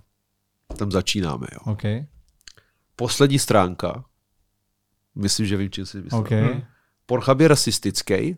Tam 0.76 0.90
začínáme, 0.92 1.46
jo. 1.52 1.72
Okay. 1.72 2.04
Poslední 2.96 3.38
stránka. 3.38 4.04
Myslím, 5.14 5.46
že 5.46 5.56
vím, 5.56 5.70
čím 5.70 5.86
si 5.86 5.96
myslím. 5.96 6.20
Okay. 6.20 6.42
Hmm. 6.42 6.62
Pornhub 7.06 7.40
je 7.40 7.48
rasistický. 7.48 8.36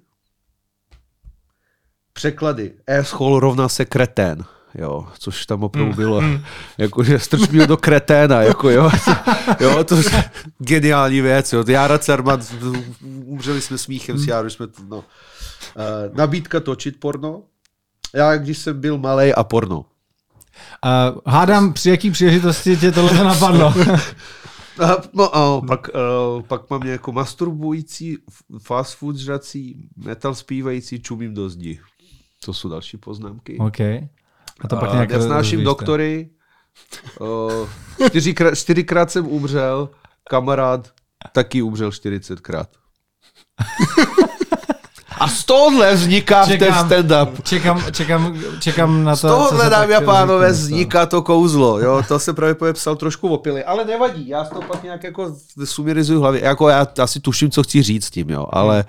Překlady. 2.13 2.75
Asshole 2.99 3.41
rovná 3.41 3.69
se 3.69 3.85
kretén. 3.85 4.45
Jo, 4.79 5.09
což 5.19 5.47
tam 5.47 5.63
opravdu 5.63 5.93
hmm. 5.93 5.97
bylo, 5.97 6.21
mm. 6.21 6.45
jakože 6.79 7.19
strč 7.19 7.49
mě 7.49 7.67
do 7.67 7.77
kreténa, 7.77 8.43
jako 8.43 8.71
jo, 8.71 8.91
jo, 9.61 9.85
to 9.85 9.97
je 9.97 10.31
geniální 10.59 11.21
věc, 11.21 11.53
jo, 11.53 11.65
Jara 11.69 11.99
Cerman, 11.99 12.41
umřeli 13.25 13.61
jsme 13.61 13.79
smíchem 13.79 14.19
s 14.19 14.27
Járou, 14.27 14.51
jsme, 14.51 14.67
no. 14.89 14.97
Uh, 14.97 15.05
nabídka 16.17 16.61
točit 16.61 17.01
porno, 17.01 17.43
já 18.15 18.37
když 18.37 18.59
jsem 18.59 18.81
byl 18.81 18.99
malý 18.99 19.35
a 19.35 19.45
porno. 19.45 19.85
Uh, 20.85 21.21
hádám, 21.27 21.73
při 21.73 21.91
jaký 21.91 22.11
příležitosti 22.11 22.77
tě 22.77 22.93
tohle 22.93 23.25
napadlo? 23.25 23.75
A, 24.85 24.97
no, 25.13 25.37
a 25.37 25.61
pak, 25.61 25.89
uh, 26.37 26.43
pak 26.43 26.71
mám 26.71 26.81
nějakou 26.81 27.13
masturbující, 27.13 28.19
fast 28.59 28.95
food 28.95 29.17
žrací, 29.17 29.89
metal 29.97 30.35
zpívající, 30.35 31.01
čumím 31.01 31.35
do 31.35 31.49
zdi. 31.49 31.81
To 32.45 32.55
jsou 32.55 32.69
další 32.69 32.97
poznámky. 32.97 33.59
OK. 33.59 33.81
A 33.81 34.69
to 34.69 34.77
pak 34.77 34.93
nějak 34.93 35.11
Nesnáším 35.11 35.65
doktory. 35.65 36.31
Uh, 37.21 37.69
čtyřikrát, 38.09 38.55
čtyřikrát 38.55 39.11
jsem 39.11 39.27
umřel, 39.27 39.91
kamarád 40.31 40.93
taky 41.33 41.63
umřel 41.63 41.93
čtyřicetkrát. 41.93 42.69
A 45.19 45.29
z 45.29 45.45
tohohle 45.45 45.95
vzniká 45.95 46.47
čekám, 46.47 46.89
ten 46.89 47.05
stand-up. 47.05 47.43
Čekám, 47.43 47.85
čekám, 47.93 48.39
čekám 48.61 49.05
na 49.05 49.13
to, 49.13 49.17
Z 49.17 49.21
tohohle, 49.21 49.71
dámy 49.71 49.95
a 49.95 50.01
pánové, 50.01 50.53
vzniká 50.53 51.07
to 51.07 51.23
kouzlo. 51.23 51.81
Jo? 51.81 52.03
To 52.09 52.19
se 52.19 52.33
právě 52.33 52.73
psal 52.73 52.97
trošku 52.97 53.29
opily, 53.29 53.65
ale 53.65 53.85
nevadí, 53.85 54.29
já 54.29 54.45
to 54.45 54.61
pak 54.61 54.83
nějak 54.83 55.05
jako 55.05 55.37
sumirizuju 55.65 56.21
hlavě. 56.21 56.45
Jako 56.45 56.69
já 56.69 56.87
asi 57.03 57.21
tuším, 57.21 57.51
co 57.51 57.63
chci 57.63 57.83
říct 57.83 58.11
tím, 58.11 58.31
jo, 58.31 58.47
ale 58.51 58.85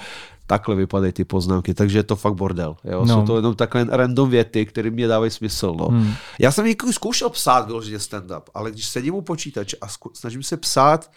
takhle 0.47 0.75
vypadají 0.75 1.11
ty 1.11 1.25
poznámky, 1.25 1.73
takže 1.73 1.99
je 1.99 2.03
to 2.03 2.15
fakt 2.15 2.33
bordel. 2.33 2.75
Jo? 2.83 3.05
No. 3.05 3.13
Jsou 3.13 3.25
to 3.25 3.35
jenom 3.35 3.55
takhle 3.55 3.85
random 3.89 4.29
věty, 4.29 4.65
které 4.65 4.89
mě 4.89 5.07
dávají 5.07 5.31
smysl. 5.31 5.75
No. 5.77 5.85
Hmm. 5.87 6.13
Já 6.39 6.51
jsem 6.51 6.65
někdy 6.65 6.93
zkoušel 6.93 7.29
psát 7.29 7.67
vyloženě 7.67 7.97
stand-up, 7.97 8.41
ale 8.53 8.71
když 8.71 8.87
sedím 8.87 9.15
u 9.15 9.21
počítače 9.21 9.77
a 9.81 9.87
snažím 10.13 10.43
se 10.43 10.57
psát 10.57 11.09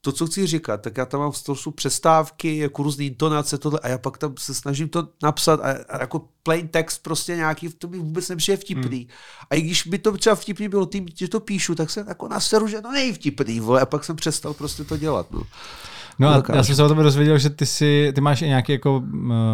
to, 0.00 0.12
co 0.12 0.26
chci 0.26 0.46
říkat, 0.46 0.82
tak 0.82 0.96
já 0.96 1.06
tam 1.06 1.20
mám 1.20 1.32
v 1.32 1.70
přestávky, 1.74 2.58
jako 2.58 2.82
různé 2.82 3.04
intonace, 3.04 3.58
tohle, 3.58 3.80
a 3.82 3.88
já 3.88 3.98
pak 3.98 4.18
tam 4.18 4.34
se 4.38 4.54
snažím 4.54 4.88
to 4.88 5.08
napsat 5.22 5.60
a, 5.60 5.70
a 5.88 6.00
jako 6.00 6.28
plain 6.42 6.68
text 6.68 7.02
prostě 7.02 7.36
nějaký, 7.36 7.68
to 7.68 7.88
mi 7.88 7.98
vůbec 7.98 8.28
nepřijde 8.28 8.56
vtipný. 8.56 8.98
Hmm. 8.98 9.08
A 9.50 9.54
i 9.54 9.60
když 9.60 9.86
by 9.86 9.98
to 9.98 10.16
třeba 10.16 10.36
vtipný 10.36 10.68
bylo 10.68 10.86
tím, 10.86 11.06
že 11.14 11.28
to 11.28 11.40
píšu, 11.40 11.74
tak 11.74 11.90
jsem 11.90 12.08
jako 12.08 12.28
naseru, 12.28 12.68
že 12.68 12.80
to 12.80 12.92
není 12.92 13.12
vtipný, 13.12 13.60
vole, 13.60 13.80
a 13.80 13.86
pak 13.86 14.04
jsem 14.04 14.16
přestal 14.16 14.54
prostě 14.54 14.84
to 14.84 14.96
dělat. 14.96 15.30
No. 15.30 15.42
No 16.18 16.28
a 16.28 16.42
já 16.54 16.64
jsem 16.64 16.76
se 16.76 16.82
o 16.82 16.88
tebe 16.88 17.02
dozvěděl, 17.02 17.38
že 17.38 17.50
ty, 17.50 17.66
si, 17.66 18.12
ty 18.14 18.20
máš 18.20 18.42
i 18.42 18.46
nějaký 18.46 18.72
jako 18.72 19.02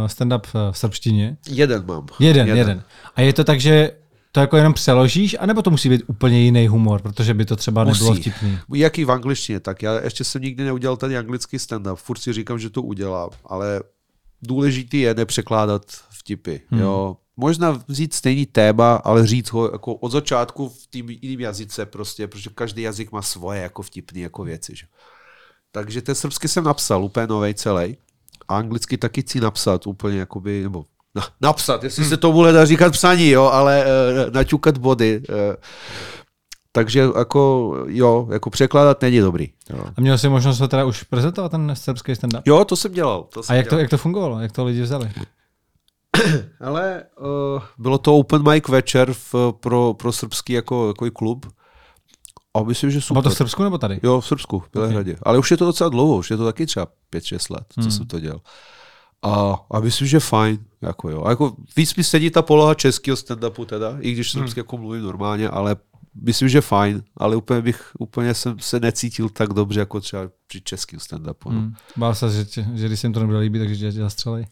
stand-up 0.07 0.73
v 0.73 0.79
srbštině. 0.79 1.37
Jeden 1.49 1.87
mám. 1.87 2.07
Jeden, 2.21 2.47
jeden, 2.47 2.59
jeden. 2.59 2.83
A 3.17 3.21
je 3.21 3.33
to 3.33 3.45
tak, 3.45 3.61
že 3.61 3.91
to 4.37 4.41
jako 4.41 4.57
jenom 4.57 4.73
přeložíš, 4.73 5.37
anebo 5.41 5.63
to 5.63 5.71
musí 5.71 5.89
být 5.89 6.03
úplně 6.07 6.41
jiný 6.41 6.69
humor, 6.69 7.03
protože 7.03 7.35
by 7.35 7.45
to 7.45 7.57
třeba 7.57 7.85
musí. 7.85 8.05
nebylo 8.05 8.15
vtipný? 8.15 8.59
Jaký 8.75 9.05
v 9.05 9.11
angličtině, 9.11 9.61
tak 9.61 9.83
já 9.83 10.05
ještě 10.05 10.25
jsem 10.25 10.43
nikdy 10.43 10.65
neudělal 10.65 10.97
ten 10.97 11.17
anglický 11.17 11.57
stand-up, 11.57 11.97
furt 11.97 12.19
si 12.19 12.33
říkám, 12.33 12.59
že 12.59 12.71
to 12.71 12.83
udělám, 12.83 13.31
ale 13.45 13.81
důležitý 14.43 15.01
je 15.01 15.15
nepřekládat 15.15 15.83
vtipy, 16.11 16.61
hmm. 16.71 16.81
jo. 16.81 17.17
Možná 17.37 17.83
vzít 17.89 18.15
stejný 18.15 18.47
téma, 18.47 18.95
ale 18.95 19.27
říct 19.27 19.51
ho 19.51 19.73
jako 19.73 19.95
od 19.95 20.13
začátku 20.13 20.69
v 20.69 20.87
tým 20.87 21.11
jiným 21.11 21.41
jazyce 21.41 21.87
prostě, 21.87 22.27
protože 22.27 22.51
každý 22.55 22.83
jazyk 22.83 23.13
má 23.13 23.23
svoje 23.23 23.61
jako 23.61 23.83
vtipný 23.83 24.21
jako 24.21 24.45
věci, 24.45 24.77
že? 24.77 24.87
Takže 25.73 26.03
ten 26.03 26.15
srbský 26.15 26.49
jsem 26.49 26.65
napsal 26.65 27.05
úplně 27.05 27.27
novej 27.27 27.55
celý. 27.55 27.97
A 28.49 28.57
anglicky 28.57 28.97
taky 28.99 29.23
chci 29.23 29.41
napsat 29.41 29.87
úplně 29.87 30.19
jakoby, 30.19 30.63
nebo 30.63 30.85
na, 31.17 31.23
napsat, 31.41 31.85
jestli 31.85 32.03
hmm. 32.03 32.11
se 32.11 32.17
tomu 32.17 32.45
dá 32.45 32.65
říkat 32.65 32.93
psaní, 32.93 33.29
jo, 33.29 33.45
ale 33.45 33.85
uh, 33.85 34.35
naťukat 34.35 34.79
body. 34.79 35.23
Uh, 35.29 35.35
takže 36.73 37.05
jako, 37.19 37.75
jo, 37.87 38.29
jako 38.33 38.51
překládat 38.51 39.03
není 39.03 39.21
dobrý. 39.21 39.49
Jo. 39.71 39.85
A 39.97 40.01
měl 40.01 40.19
jsi 40.19 40.29
možnost 40.29 40.59
to 40.59 40.69
teda 40.69 40.85
už 40.85 41.03
prezentovat, 41.03 41.49
ten 41.49 41.73
srbský 41.75 42.13
stand-up? 42.13 42.43
Jo, 42.45 42.65
to 42.65 42.77
jsem 42.77 42.93
dělal. 42.93 43.27
To 43.33 43.43
jsem 43.43 43.55
a 43.55 43.57
jak, 43.57 43.67
dělal. 43.67 43.79
To, 43.79 43.81
jak 43.81 43.91
to 43.91 43.99
fungovalo? 43.99 44.41
Jak 44.41 44.53
to 44.53 44.65
lidi 44.65 44.83
vzali? 44.83 45.11
Ale 46.61 47.03
uh, 47.21 47.63
bylo 47.79 47.99
to 47.99 48.17
open 48.17 48.51
mic 48.51 48.69
večer 48.69 49.13
v, 49.13 49.35
pro, 49.61 49.95
pro 49.95 50.13
srbský 50.13 50.53
jako, 50.53 50.89
jako 50.89 51.11
klub 51.11 51.47
a 52.57 52.63
myslím, 52.63 52.91
že 52.91 53.01
super. 53.01 53.15
Bylo 53.15 53.23
to 53.23 53.35
v 53.35 53.37
Srbsku 53.37 53.63
nebo 53.63 53.79
tady? 53.79 54.01
Jo, 54.03 54.21
v 54.21 54.27
Srbsku, 54.27 54.59
v 54.59 54.69
Bělehradě. 54.73 55.13
Okay. 55.13 55.23
Ale 55.23 55.39
už 55.39 55.51
je 55.51 55.57
to 55.57 55.65
docela 55.65 55.91
dlouho, 55.91 56.17
už 56.17 56.31
je 56.31 56.37
to 56.37 56.45
taky 56.45 56.67
třeba 56.67 56.87
5-6 57.13 57.55
let, 57.55 57.65
co 57.75 57.81
hmm. 57.81 57.91
jsem 57.91 58.07
to 58.07 58.21
dělal. 58.21 58.41
A, 59.27 59.61
a 59.71 59.81
myslím, 59.81 60.09
že 60.09 60.21
fajn. 60.21 60.59
Jako 60.83 61.11
jo. 61.11 61.25
A 61.25 61.31
jako 61.31 61.57
víc 61.77 61.95
mi 61.95 62.05
sedí 62.05 62.31
ta 62.31 62.43
poloha 62.43 62.75
českého 62.75 63.17
stand-upu 63.17 63.65
teda, 63.65 63.97
i 64.01 64.13
když 64.13 64.31
srbsky 64.31 64.61
hmm. 64.61 64.65
jako 64.65 64.79
mluvím 64.79 65.03
normálně, 65.03 65.49
ale 65.49 65.77
myslím, 66.23 66.49
že 66.49 66.61
fajn, 66.61 67.03
ale 67.17 67.37
úplně 67.37 67.63
bych, 67.63 67.91
úplně 67.99 68.35
jsem 68.35 68.59
se 68.59 68.81
necítil 68.81 69.29
tak 69.29 69.53
dobře, 69.53 69.81
jako 69.81 70.01
třeba 70.01 70.23
při 70.47 70.61
českém 70.61 71.01
stand-upu. 71.01 71.53
No. 71.53 71.61
Hmm. 71.61 71.75
Bál 71.97 72.15
se, 72.15 72.31
že, 72.31 72.67
že 72.75 72.87
když 72.87 73.01
se 73.01 73.07
jim 73.07 73.13
to 73.13 73.21
nebude 73.21 73.39
líbit, 73.39 73.59
takže 73.59 73.93
tě 73.93 74.01
zastřelej. 74.01 74.47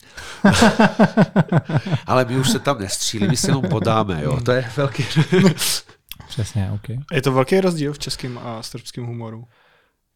ale 2.07 2.25
my 2.25 2.37
už 2.37 2.51
se 2.51 2.59
tam 2.59 2.79
nestřílí, 2.79 3.29
my 3.29 3.37
se 3.37 3.51
jenom 3.51 3.65
podáme, 3.71 4.21
jo. 4.25 4.41
To 4.45 4.53
je 4.53 4.71
velký... 4.77 5.05
Přesně, 6.29 6.71
ok. 6.75 6.99
Je 7.13 7.23
to 7.23 7.33
velký 7.33 7.61
rozdíl 7.61 7.93
v 7.93 7.99
českém 7.99 8.39
a 8.39 8.63
srbském 8.63 9.07
humoru? 9.07 9.45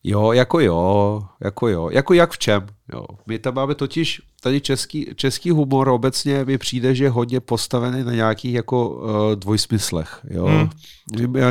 Jo, 0.04 0.32
jako 0.32 0.60
jo, 0.60 1.22
jako 1.40 1.68
jo. 1.68 1.90
Jako 1.92 2.14
jak 2.14 2.32
v 2.32 2.38
čem, 2.38 2.66
jo. 2.92 3.04
My 3.26 3.38
tam 3.38 3.54
máme 3.54 3.74
totiž, 3.74 4.22
tady 4.40 4.60
český, 4.60 5.06
český 5.16 5.50
humor 5.50 5.88
obecně 5.88 6.44
mi 6.44 6.58
přijde, 6.58 6.94
že 6.94 7.04
je 7.04 7.10
hodně 7.10 7.40
postavený 7.40 8.04
na 8.04 8.12
nějakých 8.12 8.54
jako 8.54 8.88
uh, 8.88 9.08
dvojsmyslech, 9.34 10.20
jo. 10.30 10.46
Hmm. 10.46 10.70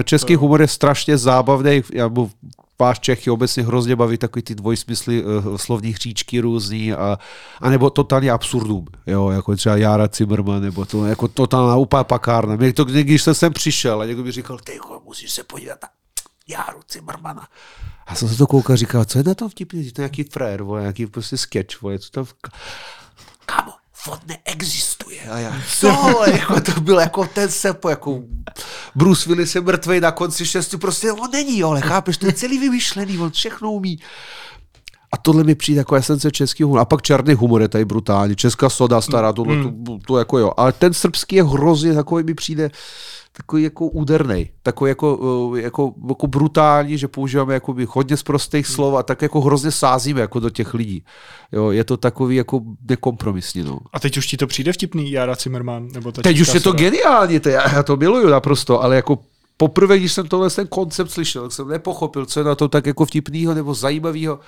Český 0.03 0.35
humor 0.35 0.61
je 0.61 0.67
strašně 0.67 1.17
zábavný, 1.17 1.81
já 1.93 2.07
mu 2.07 2.31
váš 2.79 2.99
Čechy 2.99 3.29
obecně 3.29 3.63
hrozně 3.63 3.95
baví 3.95 4.17
takový 4.17 4.43
ty 4.43 4.55
dvojsmysly 4.55 5.23
uh, 5.23 5.55
slovní 5.55 5.91
hříčky 5.93 6.39
různý 6.39 6.93
a, 6.93 7.17
a 7.61 7.69
nebo 7.69 7.89
totálně 7.89 8.31
absurdum, 8.31 8.85
jo, 9.07 9.29
jako 9.29 9.55
třeba 9.55 9.77
Jára 9.77 10.09
Zimmerman, 10.13 10.61
nebo 10.61 10.85
to 10.85 11.05
jako 11.05 11.27
totálna 11.27 11.75
úplná 11.75 12.03
pakárna. 12.03 12.55
Mě 12.55 12.73
to, 12.73 12.85
když 12.85 13.23
jsem 13.23 13.33
sem 13.33 13.53
přišel 13.53 14.01
a 14.01 14.05
někdo 14.05 14.23
mi 14.23 14.31
říkal, 14.31 14.57
ty 14.63 14.79
musíš 15.05 15.31
se 15.31 15.43
podívat 15.43 15.77
na 15.81 15.89
Járu 16.47 16.79
Zimmermana. 16.91 17.47
A 18.07 18.15
jsem 18.15 18.29
se 18.29 18.37
to 18.37 18.47
koukal 18.47 18.73
a 18.73 18.77
říkal, 18.77 19.05
co 19.05 19.17
je 19.17 19.23
na 19.23 19.35
tom 19.35 19.49
vtipný, 19.49 19.91
to 19.91 20.01
je 20.01 20.03
nějaký 20.03 20.23
frér, 20.23 20.63
vole, 20.63 20.81
nějaký 20.81 21.05
prostě 21.05 21.37
sketch, 21.37 21.81
vole, 21.81 21.99
co 21.99 22.09
tam... 22.09 22.25
Kámo, 23.45 23.71
fot 23.93 24.19
neexistuje. 24.27 25.21
A 25.21 25.37
já, 25.37 25.61
co? 25.79 25.87
jako 26.31 26.61
to 26.61 26.81
byl 26.81 26.99
jako 26.99 27.25
ten 27.25 27.49
sepo, 27.49 27.89
jako 27.89 28.23
Bruce 28.95 29.29
Willis 29.29 29.55
je 29.55 29.61
mrtvý 29.61 29.99
na 29.99 30.11
konci 30.11 30.45
šesti, 30.45 30.77
prostě 30.77 31.11
on 31.11 31.31
není, 31.31 31.63
ale 31.63 31.81
chápeš, 31.81 32.17
to 32.17 32.25
je 32.25 32.33
celý 32.33 32.59
vymyšlený, 32.59 33.17
on 33.17 33.31
všechno 33.31 33.71
umí. 33.71 33.99
A 35.11 35.17
tohle 35.17 35.43
mi 35.43 35.55
přijde 35.55 35.77
jako 35.77 35.95
esence 35.95 36.31
českého 36.31 36.67
humoru. 36.67 36.81
A 36.81 36.85
pak 36.85 37.01
černý 37.01 37.33
humor 37.33 37.61
je 37.61 37.67
tady 37.67 37.85
brutální. 37.85 38.35
Česká 38.35 38.69
soda 38.69 39.01
stará, 39.01 39.33
tohle, 39.33 39.55
mm. 39.55 39.83
to, 39.83 39.97
to, 40.07 40.17
jako 40.17 40.37
jo. 40.37 40.51
Ale 40.57 40.71
ten 40.71 40.93
srbský 40.93 41.35
je 41.35 41.43
hrozně 41.43 41.93
takový 41.93 42.23
mi 42.23 42.33
přijde, 42.33 42.71
takový 43.37 43.63
jako 43.63 43.87
úderný, 43.87 44.49
takový 44.63 44.89
jako, 44.89 45.19
eh, 45.55 45.61
jako, 45.61 45.93
jako 46.07 46.27
brutální, 46.27 46.97
že 46.97 47.07
používáme 47.07 47.53
jako 47.53 47.75
hodně 47.87 48.17
z 48.17 48.23
prostých 48.23 48.67
slov 48.67 48.95
a 48.95 49.03
tak 49.03 49.21
jako 49.21 49.41
hrozně 49.41 49.71
sázíme 49.71 50.21
jako 50.21 50.39
do 50.39 50.49
těch 50.49 50.73
lidí. 50.73 51.03
Jo, 51.51 51.71
je 51.71 51.83
to 51.83 51.97
takový 51.97 52.35
jako 52.35 52.61
nekompromisní. 52.89 53.63
No. 53.63 53.79
A 53.93 53.99
teď 53.99 54.17
už 54.17 54.27
ti 54.27 54.37
to 54.37 54.47
přijde 54.47 54.73
vtipný, 54.73 55.11
Jara 55.11 55.35
Zimmerman? 55.35 55.87
Nebo 55.93 56.11
ta 56.11 56.21
teď 56.21 56.39
už 56.39 56.53
je 56.53 56.59
to 56.59 56.71
geniální, 56.71 57.39
to 57.39 57.49
já, 57.49 57.73
já 57.73 57.83
to 57.83 57.97
miluju 57.97 58.29
naprosto, 58.29 58.83
ale 58.83 58.95
jako 58.95 59.19
poprvé, 59.57 59.97
když 59.97 60.13
jsem 60.13 60.27
tohle 60.27 60.49
ten 60.49 60.67
koncept 60.67 61.11
slyšel, 61.11 61.43
tak 61.43 61.51
jsem 61.51 61.67
nepochopil, 61.67 62.25
co 62.25 62.39
je 62.39 62.43
na 62.43 62.55
to 62.55 62.67
tak 62.67 62.85
jako 62.85 63.05
vtipného 63.05 63.53
nebo 63.53 63.73
zajímavého, 63.73 64.39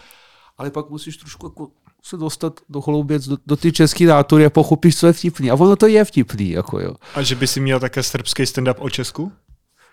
ale 0.58 0.72
pak 0.72 0.90
musíš 0.90 1.18
trošku 1.18 1.46
jako 1.46 1.68
se 2.04 2.18
dostat 2.18 2.60
do 2.70 2.82
chlouběc, 2.82 3.28
do, 3.28 3.38
do 3.48 3.56
ty 3.56 3.72
české 3.72 4.06
nátury 4.06 4.46
a 4.46 4.50
pochopíš, 4.50 4.98
co 4.98 5.08
je 5.08 5.14
vtipný. 5.14 5.52
A 5.52 5.56
ono 5.56 5.76
to 5.76 5.88
je 5.88 6.06
vtipný. 6.06 6.50
Jako 6.50 6.80
jo. 6.80 6.96
A 7.16 7.22
že 7.22 7.36
by 7.36 7.48
si 7.48 7.60
měl 7.60 7.80
také 7.80 8.04
srbský 8.04 8.44
stand-up 8.44 8.76
o 8.78 8.90
Česku? 8.90 9.32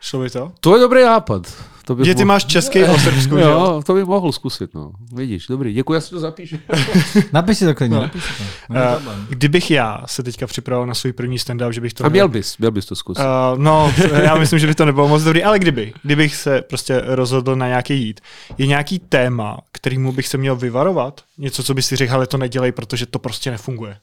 Šlo 0.06 0.20
by 0.20 0.30
to? 0.30 0.52
To 0.60 0.74
je 0.74 0.80
dobrý 0.80 1.02
nápad. 1.02 1.64
To 1.84 1.94
by 1.94 2.04
že 2.04 2.14
ty 2.14 2.24
mohl... 2.24 2.34
máš 2.34 2.44
český 2.44 2.84
o 2.84 2.98
Srbsku, 2.98 3.36
Jo, 3.36 3.82
to 3.86 3.94
by 3.94 4.04
mohl 4.04 4.32
zkusit, 4.32 4.74
no. 4.74 4.92
Vidíš, 5.12 5.46
dobrý, 5.46 5.72
děkuji, 5.72 5.92
já 5.92 6.00
si 6.00 6.10
to 6.10 6.20
zapíšu. 6.20 6.58
napiš 7.32 7.58
si 7.58 7.64
to 7.64 7.74
klidně, 7.74 7.96
no. 7.96 8.02
napiš 8.02 8.24
si 8.24 8.30
to. 8.38 8.42
Uh, 8.70 9.12
kdybych 9.28 9.70
já 9.70 10.02
se 10.06 10.22
teďka 10.22 10.46
připravil 10.46 10.86
na 10.86 10.94
svůj 10.94 11.12
první 11.12 11.38
stand-up, 11.38 11.70
že 11.70 11.80
bych 11.80 11.94
to... 11.94 12.04
A 12.04 12.08
měl 12.08 12.28
bys, 12.28 12.58
měl 12.58 12.70
bys 12.70 12.86
to 12.86 12.96
zkusit. 12.96 13.22
Uh, 13.22 13.58
no, 13.58 13.94
já 14.22 14.34
myslím, 14.34 14.58
že 14.58 14.66
by 14.66 14.74
to 14.74 14.84
nebylo 14.84 15.08
moc 15.08 15.22
dobrý, 15.22 15.44
ale 15.44 15.58
kdyby, 15.58 15.92
kdybych 16.02 16.36
se 16.36 16.62
prostě 16.62 17.02
rozhodl 17.04 17.56
na 17.56 17.68
nějaký 17.68 18.02
jít, 18.02 18.20
je 18.58 18.66
nějaký 18.66 18.98
téma, 18.98 19.58
kterýmu 19.72 20.12
bych 20.12 20.28
se 20.28 20.38
měl 20.38 20.56
vyvarovat? 20.56 21.20
Něco, 21.38 21.62
co 21.62 21.74
by 21.74 21.82
si 21.82 21.96
řekl, 21.96 22.14
ale 22.14 22.26
to 22.26 22.38
nedělej, 22.38 22.72
protože 22.72 23.06
to 23.06 23.18
prostě 23.18 23.50
nefunguje. 23.50 23.96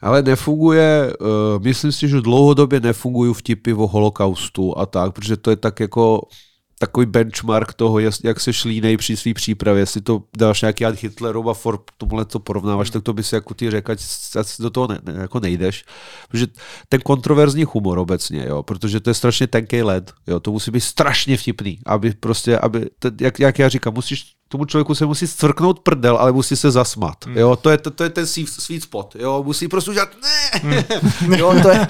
Ale 0.00 0.22
nefunguje, 0.22 1.12
uh, 1.20 1.62
myslím 1.62 1.92
si, 1.92 2.08
že 2.08 2.20
dlouhodobě 2.20 2.80
nefungují 2.80 3.34
vtipy 3.34 3.72
o 3.72 3.86
holokaustu 3.86 4.78
a 4.78 4.86
tak, 4.86 5.12
protože 5.12 5.36
to 5.36 5.50
je 5.50 5.56
tak 5.56 5.80
jako 5.80 6.20
takový 6.78 7.06
benchmark 7.06 7.74
toho, 7.74 7.98
jak 7.98 8.40
se 8.40 8.52
šlínej 8.52 8.96
při 8.96 9.16
své 9.16 9.34
přípravě. 9.34 9.82
Jestli 9.82 10.00
to 10.00 10.22
dáš 10.36 10.60
nějaký 10.62 10.84
ad 10.84 11.02
Hitlerova 11.02 11.54
for 11.54 11.78
tomuhle 11.96 12.24
to 12.24 12.38
porovnáváš, 12.38 12.90
tak 12.90 13.02
to 13.02 13.12
by 13.12 13.22
si 13.22 13.34
jako 13.34 13.54
ty 13.54 13.70
řekl, 13.70 13.92
ať 13.92 13.98
do 14.60 14.70
toho 14.70 14.86
ne, 14.86 14.98
ne, 15.04 15.14
jako 15.20 15.40
nejdeš. 15.40 15.84
Protože 16.28 16.46
ten 16.88 17.00
kontroverzní 17.00 17.64
humor 17.64 17.98
obecně, 17.98 18.44
jo, 18.48 18.62
protože 18.62 19.00
to 19.00 19.10
je 19.10 19.14
strašně 19.14 19.46
tenký 19.46 19.82
led, 19.82 20.12
jo, 20.26 20.40
to 20.40 20.52
musí 20.52 20.70
být 20.70 20.80
strašně 20.80 21.36
vtipný, 21.36 21.78
aby 21.86 22.12
prostě, 22.12 22.58
aby, 22.58 22.90
jak, 23.20 23.40
jak 23.40 23.58
já 23.58 23.68
říkám, 23.68 23.94
musíš 23.94 24.24
tomu 24.48 24.64
člověku 24.64 24.94
se 24.94 25.06
musí 25.06 25.26
stvrknout 25.26 25.80
prdel, 25.80 26.16
ale 26.16 26.32
musí 26.32 26.56
se 26.56 26.70
zasmat. 26.70 27.26
Mm. 27.26 27.36
Jo, 27.36 27.56
to 27.56 27.70
je, 27.70 27.78
to, 27.78 27.90
to 27.90 28.04
je 28.04 28.10
ten 28.10 28.26
sweet 28.26 28.82
spot. 28.82 29.16
Jo, 29.18 29.42
musí 29.42 29.68
prostě 29.68 29.90
udělat 29.90 30.08
ne. 30.22 30.60
Mm. 30.62 31.32
jo, 31.38 31.54
to 31.62 31.68
je, 31.68 31.88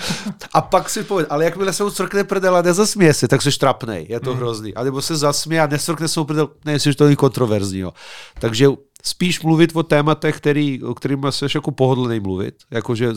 a 0.53 0.61
pak 0.61 0.91
si 0.91 1.05
povedat, 1.05 1.33
ale 1.33 1.45
jakmile 1.45 1.73
se 1.73 1.85
mu 1.85 1.91
stvrkne 1.91 2.25
prdel 2.25 2.57
a 2.57 2.63
nezasměje 2.63 3.15
se, 3.15 3.29
tak 3.29 3.43
se 3.43 3.53
štrapnej. 3.53 4.07
Je 4.09 4.21
to 4.21 4.31
mm. 4.33 4.37
hrozný. 4.37 4.75
A 4.75 4.85
nebo 4.85 5.03
se 5.03 5.17
zasměje 5.17 5.63
a 5.63 5.67
nestvrkne 5.67 6.09
se 6.09 6.21
mu 6.21 6.27
prdel, 6.27 6.49
ne, 6.65 6.73
jestli 6.73 6.95
to 6.95 7.05
není 7.05 7.17
kontroverzní. 7.17 7.79
Jo. 7.79 7.93
Takže 8.39 8.69
spíš 9.05 9.43
mluvit 9.43 9.77
o 9.77 9.83
tématech, 9.83 10.37
který, 10.37 10.83
o 10.83 10.95
kterým 10.95 11.23
jsi 11.31 11.47
jako 11.55 11.71
pohodlný 11.71 12.21
mluvit. 12.21 12.55
Jakože 12.71 13.13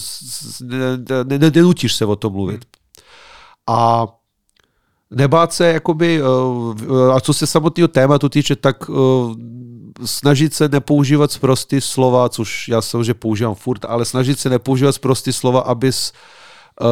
nenutíš 1.50 1.96
se 1.96 2.06
o 2.06 2.16
tom 2.16 2.34
mluvit. 2.34 2.66
A 3.70 4.08
nebát 5.12 5.54
se, 5.54 5.68
jakoby, 5.68 6.22
eh, 6.22 7.12
a 7.14 7.20
co 7.20 7.34
se 7.34 7.48
samotného 7.48 7.88
tématu 7.88 8.30
týče, 8.30 8.56
tak 8.56 8.78
eh, 8.90 8.94
snažit 10.06 10.54
se 10.54 10.70
nepoužívat 10.70 11.32
zprostý 11.32 11.82
slova, 11.82 12.30
což 12.30 12.68
já 12.68 12.82
samozřejmě 12.82 13.14
používám 13.14 13.56
furt, 13.56 13.86
ale 13.86 14.06
snažit 14.06 14.40
se 14.40 14.50
nepoužívat 14.50 14.92
zprostý 14.92 15.34
slova, 15.34 15.60
abys, 15.60 16.14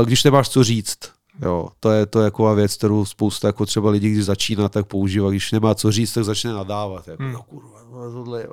když 0.03 0.23
nemáš 0.23 0.49
co 0.49 0.63
říct, 0.63 0.97
Jo, 1.41 1.67
to 1.80 1.91
je 1.91 2.06
to 2.06 2.21
jako 2.21 2.56
věc, 2.56 2.75
kterou 2.75 3.06
spousta 3.06 3.47
jako 3.47 3.65
třeba 3.65 3.89
lidí, 3.89 4.12
když 4.12 4.25
začíná, 4.25 4.69
tak 4.69 4.86
používá. 4.86 5.30
Když 5.30 5.51
nemá 5.51 5.75
co 5.75 5.91
říct, 5.91 6.13
tak 6.13 6.23
začne 6.23 6.53
nadávat. 6.53 7.08
Jako, 7.08 7.23
hmm. 7.23 7.34
no 7.34 7.43
kurva, 7.43 7.80
no, 7.91 8.12
tohle, 8.12 8.43
jo. 8.43 8.51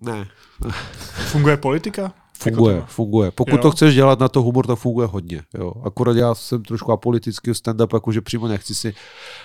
Ne. 0.00 0.28
Funguje 1.26 1.56
politika? 1.56 2.12
Funguje, 2.42 2.74
jako 2.74 2.86
funguje. 2.86 3.30
Pokud 3.30 3.54
jo. 3.54 3.58
to 3.58 3.70
chceš 3.70 3.94
dělat 3.94 4.20
na 4.20 4.28
to 4.28 4.42
humor, 4.42 4.66
to 4.66 4.76
funguje 4.76 5.06
hodně. 5.06 5.42
Jo. 5.54 5.72
Akorát 5.84 6.16
já 6.16 6.34
jsem 6.34 6.62
trošku 6.62 6.92
apolitický 6.92 7.50
stand-up, 7.50 7.94
jakože 7.94 8.20
přímo 8.20 8.48
nechci 8.48 8.74
si, 8.74 8.94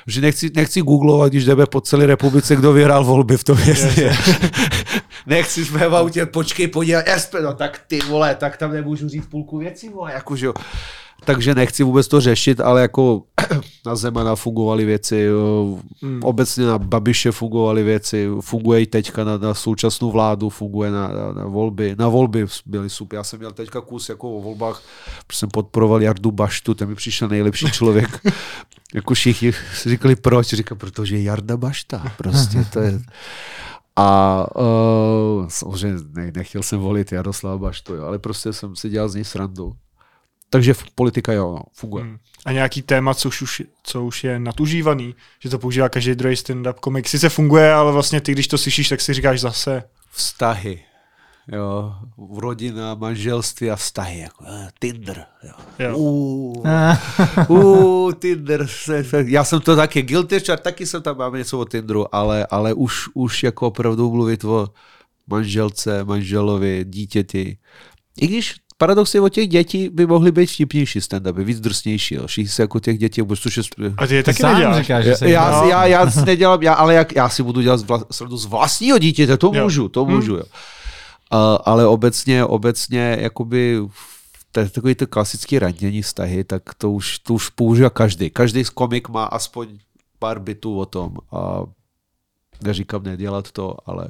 že 0.07 0.21
nechci, 0.21 0.51
nechci 0.55 0.81
googlovat, 0.81 1.29
když 1.29 1.45
jdeme 1.45 1.65
po 1.65 1.81
celé 1.81 2.05
republice, 2.05 2.55
kdo 2.55 2.73
vyhrál 2.73 3.03
volby 3.03 3.37
v 3.37 3.43
tom 3.43 3.57
městě. 3.57 4.13
nechci 5.25 5.65
jsme 5.65 5.89
v 5.89 5.95
autě, 5.95 6.25
počkej, 6.25 6.67
podívat, 6.67 7.05
no 7.43 7.53
tak 7.53 7.81
ty 7.87 7.99
vole, 7.99 8.35
tak 8.35 8.57
tam 8.57 8.71
nemůžu 8.71 9.09
říct 9.09 9.25
půlku 9.25 9.57
věcí, 9.57 9.89
vole, 9.89 10.13
jakože 10.13 10.47
takže 11.25 11.55
nechci 11.55 11.83
vůbec 11.83 12.07
to 12.07 12.21
řešit, 12.21 12.59
ale 12.59 12.81
jako 12.81 13.23
na 13.85 13.95
Zemana 13.95 14.35
fungovaly 14.35 14.85
věci, 14.85 15.27
hmm. 16.01 16.19
obecně 16.23 16.65
na 16.65 16.77
Babiše 16.77 17.31
fungovaly 17.31 17.83
věci, 17.83 18.29
funguje 18.41 18.81
i 18.81 18.85
teďka 18.85 19.23
na, 19.23 19.37
na 19.37 19.53
současnou 19.53 20.11
vládu, 20.11 20.49
funguje 20.49 20.91
na, 20.91 21.07
na, 21.07 21.31
na 21.31 21.45
volby. 21.45 21.95
Na 21.99 22.07
volby 22.07 22.45
byly 22.65 22.89
super. 22.89 23.17
Já 23.17 23.23
jsem 23.23 23.39
měl 23.39 23.51
teďka 23.51 23.81
kus 23.81 24.09
jako 24.09 24.37
o 24.37 24.41
volbách, 24.41 24.81
protože 25.27 25.39
jsem 25.39 25.49
podporoval 25.49 26.01
Jardu 26.01 26.31
Baštu, 26.31 26.73
ten 26.73 26.89
mi 26.89 26.95
přišel 26.95 27.27
nejlepší 27.27 27.71
člověk. 27.71 28.19
jako 28.93 29.13
všichni 29.13 29.53
si 29.53 29.89
říkali 29.89 30.15
proč, 30.15 30.47
říkám, 30.47 30.77
protože 30.77 31.19
Jarda 31.19 31.57
Bašta, 31.57 32.11
prostě 32.17 32.65
to 32.73 32.79
je... 32.79 33.01
A 33.99 34.45
uh, 34.55 35.47
samozřejmě 35.47 35.99
ne, 36.13 36.31
nechtěl 36.35 36.63
jsem 36.63 36.79
volit 36.79 37.11
Jaroslava 37.11 37.57
Baštu, 37.57 37.95
jo, 37.95 38.05
ale 38.05 38.19
prostě 38.19 38.53
jsem 38.53 38.75
si 38.75 38.89
dělal 38.89 39.09
z 39.09 39.15
něj 39.15 39.23
srandu. 39.23 39.73
Takže 40.49 40.73
politika 40.95 41.33
jo, 41.33 41.51
no, 41.51 41.63
funguje. 41.73 42.03
Hmm. 42.03 42.17
A 42.45 42.51
nějaký 42.51 42.81
téma, 42.81 43.13
co 43.13 43.27
už, 43.27 43.61
co 43.83 44.03
už 44.03 44.23
je 44.23 44.39
natužívaný, 44.39 45.15
že 45.39 45.49
to 45.49 45.59
používá 45.59 45.89
každý 45.89 46.15
druhý 46.15 46.35
stand-up 46.35 46.73
komik. 46.73 47.07
Sice 47.09 47.29
funguje, 47.29 47.73
ale 47.73 47.91
vlastně 47.91 48.21
ty, 48.21 48.31
když 48.31 48.47
to 48.47 48.57
slyšíš, 48.57 48.89
tak 48.89 49.01
si 49.01 49.13
říkáš 49.13 49.39
zase. 49.39 49.83
Vztahy. 50.11 50.83
Jo, 51.51 51.95
rodina, 52.37 52.95
manželství 52.95 53.71
a 53.71 53.75
vztahy, 53.75 54.19
jako 54.19 54.43
uh, 54.43 54.67
Tinder. 54.79 55.25
Jo. 55.43 55.53
Jo. 55.79 55.97
Uh, 55.97 56.65
uh, 57.47 58.13
Tinder. 58.13 58.67
Já 59.25 59.43
jsem 59.43 59.61
to 59.61 59.75
taky 59.75 60.01
guilty, 60.01 60.41
taky 60.61 60.85
jsem 60.85 61.01
tam 61.01 61.17
mám 61.17 61.33
něco 61.33 61.59
o 61.59 61.65
Tinderu, 61.65 62.15
ale, 62.15 62.45
ale 62.45 62.73
už, 62.73 63.09
už 63.13 63.43
jako 63.43 63.67
opravdu 63.67 64.11
mluvit 64.11 64.43
o 64.43 64.67
manželce, 65.27 66.03
manželovi, 66.03 66.85
dítěti. 66.87 67.57
I 68.17 68.27
když 68.27 68.55
paradoxně 68.77 69.21
od 69.21 69.29
těch 69.29 69.47
dětí 69.47 69.89
by 69.89 70.05
mohly 70.05 70.31
být 70.31 70.45
vtipnější 70.45 70.99
stand-upy, 70.99 71.43
víc 71.43 71.59
drsnější, 71.59 72.15
jo. 72.15 72.27
Všichni 72.27 72.49
se 72.49 72.61
jako 72.61 72.79
těch 72.79 72.97
dětí, 72.97 73.21
což 73.39 73.57
je... 73.57 73.63
A 73.97 74.07
ty 74.07 74.15
je 74.15 74.23
taky 74.23 74.43
neděláš. 74.43 74.81
Říkáš, 74.81 75.05
že 75.05 75.15
já, 75.21 75.29
já, 75.29 75.65
já, 75.65 75.85
já, 75.85 76.11
si 76.11 76.25
nedělám, 76.25 76.63
já, 76.63 76.73
ale 76.73 76.93
jak, 76.93 77.15
já 77.15 77.29
si 77.29 77.43
budu 77.43 77.61
dělat 77.61 77.79
z 78.35 78.45
vlastního 78.45 78.97
dítěte, 78.97 79.37
to 79.37 79.51
můžu, 79.51 79.81
jo. 79.81 79.89
to 79.89 80.05
hmm. 80.05 80.15
můžu, 80.15 80.35
jo. 80.35 80.43
Uh, 81.33 81.57
ale 81.65 81.87
obecně, 81.87 82.45
obecně, 82.45 83.17
jakoby 83.19 83.79
takový 84.51 84.95
to 84.95 85.07
klasický 85.07 85.59
ranění 85.59 86.01
vztahy, 86.01 86.43
tak 86.43 86.73
to 86.77 86.91
už, 86.91 87.19
to 87.19 87.33
už 87.33 87.49
používá 87.49 87.89
každý. 87.89 88.29
Každý 88.29 88.65
z 88.65 88.69
komik 88.69 89.09
má 89.09 89.25
aspoň 89.25 89.67
pár 90.19 90.39
bitů 90.39 90.79
o 90.79 90.85
tom 90.85 91.17
a 91.31 91.63
neříkám 92.61 93.03
nedělat 93.03 93.51
to, 93.51 93.77
ale 93.85 94.07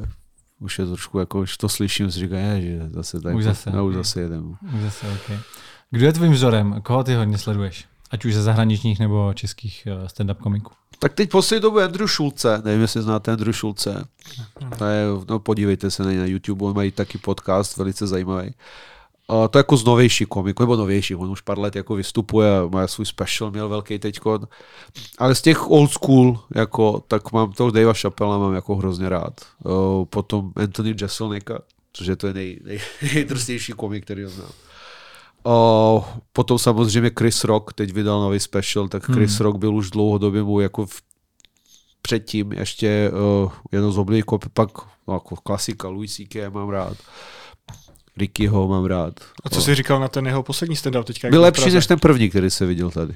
už 0.60 0.80
je 0.80 0.86
trošku 0.86 1.20
jako, 1.20 1.42
když 1.42 1.58
to 1.58 1.70
slyším, 1.70 2.12
si 2.12 2.20
říkám, 2.20 2.62
že 2.62 2.90
zase 2.92 3.22
tak, 3.22 3.36
už 3.36 3.44
zase, 3.44 3.72
no, 3.72 3.86
už 3.86 3.96
zase 3.96 4.22
jedem. 4.22 4.58
Už 4.76 4.82
zase, 4.82 5.08
okay. 5.08 5.40
Kdo 5.92 6.06
je 6.06 6.14
tvým 6.14 6.32
vzorem? 6.32 6.82
Koho 6.82 7.04
ty 7.04 7.16
hodně 7.16 7.38
sleduješ? 7.38 7.86
Ať 8.12 8.26
už 8.26 8.34
ze 8.34 8.42
zahraničních 8.42 9.00
nebo 9.00 9.34
českých 9.34 9.88
eh, 9.88 10.08
stand-up 10.08 10.36
komiků. 10.36 10.72
Tak 11.00 11.14
teď 11.14 11.30
poslední 11.30 11.62
dobu 11.62 11.80
Andrew 11.80 12.08
Schulze, 12.08 12.62
nevím, 12.66 12.82
jestli 12.82 13.02
znáte 13.02 13.32
Andrew. 13.32 13.56
To 14.78 14.86
je, 14.86 15.06
no 15.30 15.40
podívejte 15.40 15.92
se 15.92 16.04
na, 16.04 16.12
na 16.12 16.26
YouTube, 16.26 16.66
on 16.66 16.76
mají 16.76 16.92
taky 16.92 17.18
podcast 17.18 17.78
velice 17.78 18.08
zajímavý. 18.08 18.54
Uh, 19.32 19.48
to 19.48 19.58
je 19.58 19.60
jako 19.60 19.78
z 19.78 19.86
novější 19.86 20.26
komik, 20.26 20.60
nebo 20.60 20.76
novější, 20.76 21.16
on 21.16 21.30
už 21.30 21.42
pár 21.42 21.60
let 21.60 21.76
jako 21.76 21.96
vystupuje, 21.96 22.50
má 22.70 22.88
svůj 22.88 23.06
special, 23.06 23.52
měl 23.52 23.70
velký 23.70 24.00
teďko. 24.00 24.40
Ale 25.18 25.36
z 25.36 25.42
těch 25.42 25.70
old 25.70 25.92
school, 25.92 26.40
jako, 26.56 27.04
tak 27.08 27.32
mám 27.32 27.52
toho 27.52 27.72
Davea 27.72 27.94
Chappella 27.94 28.38
mám 28.38 28.54
jako 28.54 28.76
hrozně 28.76 29.10
rád. 29.10 29.42
Uh, 29.64 30.06
potom 30.06 30.52
Anthony 30.56 30.96
Jeselnicka, 31.02 31.60
což 31.94 32.08
je 32.08 32.16
to 32.16 32.34
nej, 32.34 32.60
nej, 32.64 32.80
nejdrsnější 33.14 33.74
komik, 33.74 34.04
který 34.04 34.24
ho 34.24 34.30
znám. 34.30 34.52
Uh, 35.44 36.04
potom 36.34 36.60
samozřejmě 36.60 37.12
Chris 37.20 37.44
Rock 37.44 37.74
teď 37.74 37.94
vydal 37.94 38.22
nový 38.22 38.40
special, 38.40 38.88
tak 38.88 39.04
Chris 39.04 39.32
hmm. 39.32 39.44
Rock 39.44 39.58
byl 39.58 39.76
už 39.76 39.90
dlouhodobě 39.90 40.44
mu 40.44 40.60
jako 40.60 40.86
v, 40.86 41.02
předtím 42.02 42.52
ještě 42.52 43.12
uh, 43.44 43.52
jedno 43.72 43.92
z 43.92 43.98
oblíbených 43.98 44.26
pak 44.54 44.70
no, 45.08 45.14
jako 45.14 45.36
klasika 45.36 45.88
Louis 45.88 46.16
C.K. 46.16 46.50
mám 46.50 46.70
rád. 46.70 46.98
Rickyho 48.18 48.68
mám 48.68 48.86
rád. 48.86 49.14
A 49.44 49.50
co 49.50 49.62
jsi 49.62 49.76
říkal 49.76 50.00
na 50.00 50.08
ten 50.08 50.26
jeho 50.26 50.44
poslední 50.44 50.76
stand-up 50.76 51.04
teďka? 51.04 51.30
Byl 51.30 51.42
lepší 51.42 51.72
než 51.72 51.88
ten 51.88 52.00
první, 52.00 52.30
který 52.30 52.50
se 52.50 52.66
viděl 52.66 52.92
tady. 52.92 53.14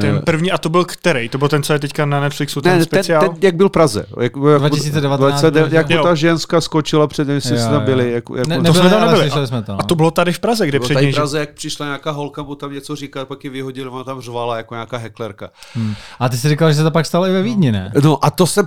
Ten 0.00 0.16
eh, 0.16 0.22
první, 0.22 0.52
a 0.52 0.58
to 0.58 0.68
byl 0.68 0.84
který? 0.84 1.28
To 1.28 1.38
byl 1.38 1.48
ten, 1.48 1.62
co 1.62 1.72
je 1.72 1.78
teďka 1.78 2.06
na 2.06 2.20
Netflixu, 2.20 2.60
ten 2.60 2.78
ne, 2.78 2.84
speciál? 2.84 3.20
Ten, 3.20 3.30
ten, 3.30 3.38
jak 3.42 3.54
byl 3.54 3.68
v 3.68 3.72
Praze. 3.72 4.06
Jak, 4.20 4.32
jak, 4.52 4.58
2019. 4.58 5.40
20, 5.40 5.72
jak 5.72 5.90
mu 5.90 6.02
ta 6.02 6.14
ženská 6.14 6.60
skočila 6.60 7.06
před, 7.06 7.28
jestli 7.28 7.58
jsme 7.58 7.70
tam 7.70 7.84
byli. 7.84 8.12
Jak, 8.12 8.24
jak, 8.36 8.46
ne, 8.46 8.62
to 8.62 8.74
jsme 8.74 8.90
tam 8.90 9.00
nebyli. 9.00 9.30
Jsme 9.46 9.62
to, 9.62 9.72
no. 9.72 9.80
A 9.80 9.82
to 9.82 9.94
bylo 9.94 10.10
tady 10.10 10.32
v 10.32 10.38
Praze, 10.38 10.66
kde 10.66 10.80
před 10.80 10.94
tady 10.94 11.12
v 11.12 11.14
Praze, 11.14 11.38
jak 11.38 11.54
přišla 11.54 11.86
nějaká 11.86 12.10
holka, 12.10 12.42
mu 12.42 12.54
tam 12.54 12.72
něco 12.72 12.96
říká, 12.96 13.24
pak 13.24 13.44
ji 13.44 13.50
vyhodili, 13.50 13.88
ona 13.88 14.04
tam 14.04 14.20
řvala 14.20 14.56
jako 14.56 14.74
nějaká 14.74 14.96
heklerka. 14.96 15.50
Hmm. 15.74 15.94
A 16.18 16.28
ty 16.28 16.36
jsi 16.36 16.48
říkal, 16.48 16.70
že 16.70 16.76
se 16.76 16.82
to 16.82 16.90
pak 16.90 17.06
stalo 17.06 17.26
i 17.26 17.32
ve 17.32 17.42
Vídni, 17.42 17.72
ne? 17.72 17.92
No 18.02 18.24
a 18.24 18.30
to 18.30 18.46
jsem, 18.46 18.66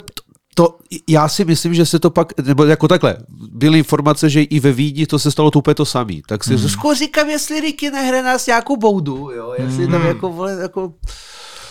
to, 0.57 0.77
já 1.07 1.27
si 1.27 1.45
myslím, 1.45 1.73
že 1.73 1.85
se 1.85 1.99
to 1.99 2.09
pak, 2.09 2.33
nebo 2.41 2.65
jako 2.65 2.87
takhle, 2.87 3.17
byly 3.51 3.77
informace, 3.77 4.29
že 4.29 4.41
i 4.43 4.59
ve 4.59 4.71
Vídni 4.71 5.07
to 5.07 5.19
se 5.19 5.31
stalo 5.31 5.51
to 5.51 5.59
úplně 5.59 5.75
to 5.75 5.85
samý. 5.85 6.21
Tak 6.27 6.43
si 6.43 6.55
hmm. 6.55 6.95
říkám, 6.95 7.29
jestli 7.29 7.59
Ricky 7.59 7.91
nehre 7.91 8.23
nás 8.23 8.47
nějakou 8.47 8.77
boudu, 8.77 9.31
jo, 9.31 9.53
jestli 9.57 9.83
hmm. 9.83 9.91
tam 9.91 10.05
jako, 10.05 10.29
vole, 10.29 10.57
jako... 10.61 10.93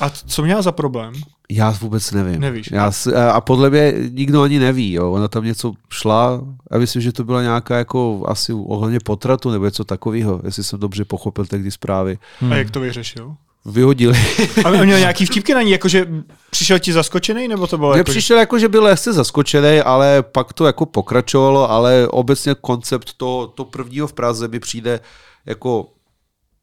A 0.00 0.10
co 0.10 0.42
měla 0.42 0.62
za 0.62 0.72
problém? 0.72 1.12
Já 1.50 1.70
vůbec 1.70 2.12
nevím. 2.12 2.40
Nevíš. 2.40 2.70
Já, 2.72 2.92
a 3.32 3.40
podle 3.40 3.70
mě 3.70 3.94
nikdo 4.10 4.42
ani 4.42 4.58
neví, 4.58 4.92
jo. 4.92 5.12
Ona 5.12 5.28
tam 5.28 5.44
něco 5.44 5.72
šla 5.90 6.40
a 6.70 6.78
myslím, 6.78 7.02
že 7.02 7.12
to 7.12 7.24
byla 7.24 7.42
nějaká 7.42 7.78
jako 7.78 8.24
asi 8.26 8.52
ohledně 8.52 8.98
potratu 9.00 9.50
nebo 9.50 9.64
něco 9.64 9.84
takového, 9.84 10.40
jestli 10.44 10.64
jsem 10.64 10.80
dobře 10.80 11.04
pochopil 11.04 11.46
tehdy 11.46 11.70
zprávy. 11.70 12.18
Hmm. 12.40 12.52
A 12.52 12.56
jak 12.56 12.70
to 12.70 12.80
vyřešil? 12.80 13.34
Vyhodili. 13.66 14.18
A 14.64 14.68
on 14.68 14.84
měl 14.84 14.98
nějaký 15.06 15.26
vtipky 15.26 15.54
na 15.54 15.62
ní, 15.62 15.70
jakože 15.70 16.06
přišel 16.50 16.78
ti 16.78 16.92
zaskočený, 16.92 17.48
nebo 17.48 17.66
to 17.66 17.78
bylo? 17.78 17.96
Jako, 17.96 18.10
přišel 18.10 18.38
jako, 18.38 18.58
že 18.58 18.68
byl 18.68 18.82
lehce 18.82 19.12
zaskočený, 19.12 19.80
ale 19.80 20.22
pak 20.22 20.52
to 20.52 20.66
jako 20.66 20.86
pokračovalo, 20.86 21.70
ale 21.70 22.08
obecně 22.08 22.54
koncept 22.60 23.12
to, 23.16 23.52
to 23.54 23.64
prvního 23.64 24.06
v 24.06 24.12
Praze 24.12 24.48
mi 24.48 24.60
přijde 24.60 25.00
jako 25.46 25.86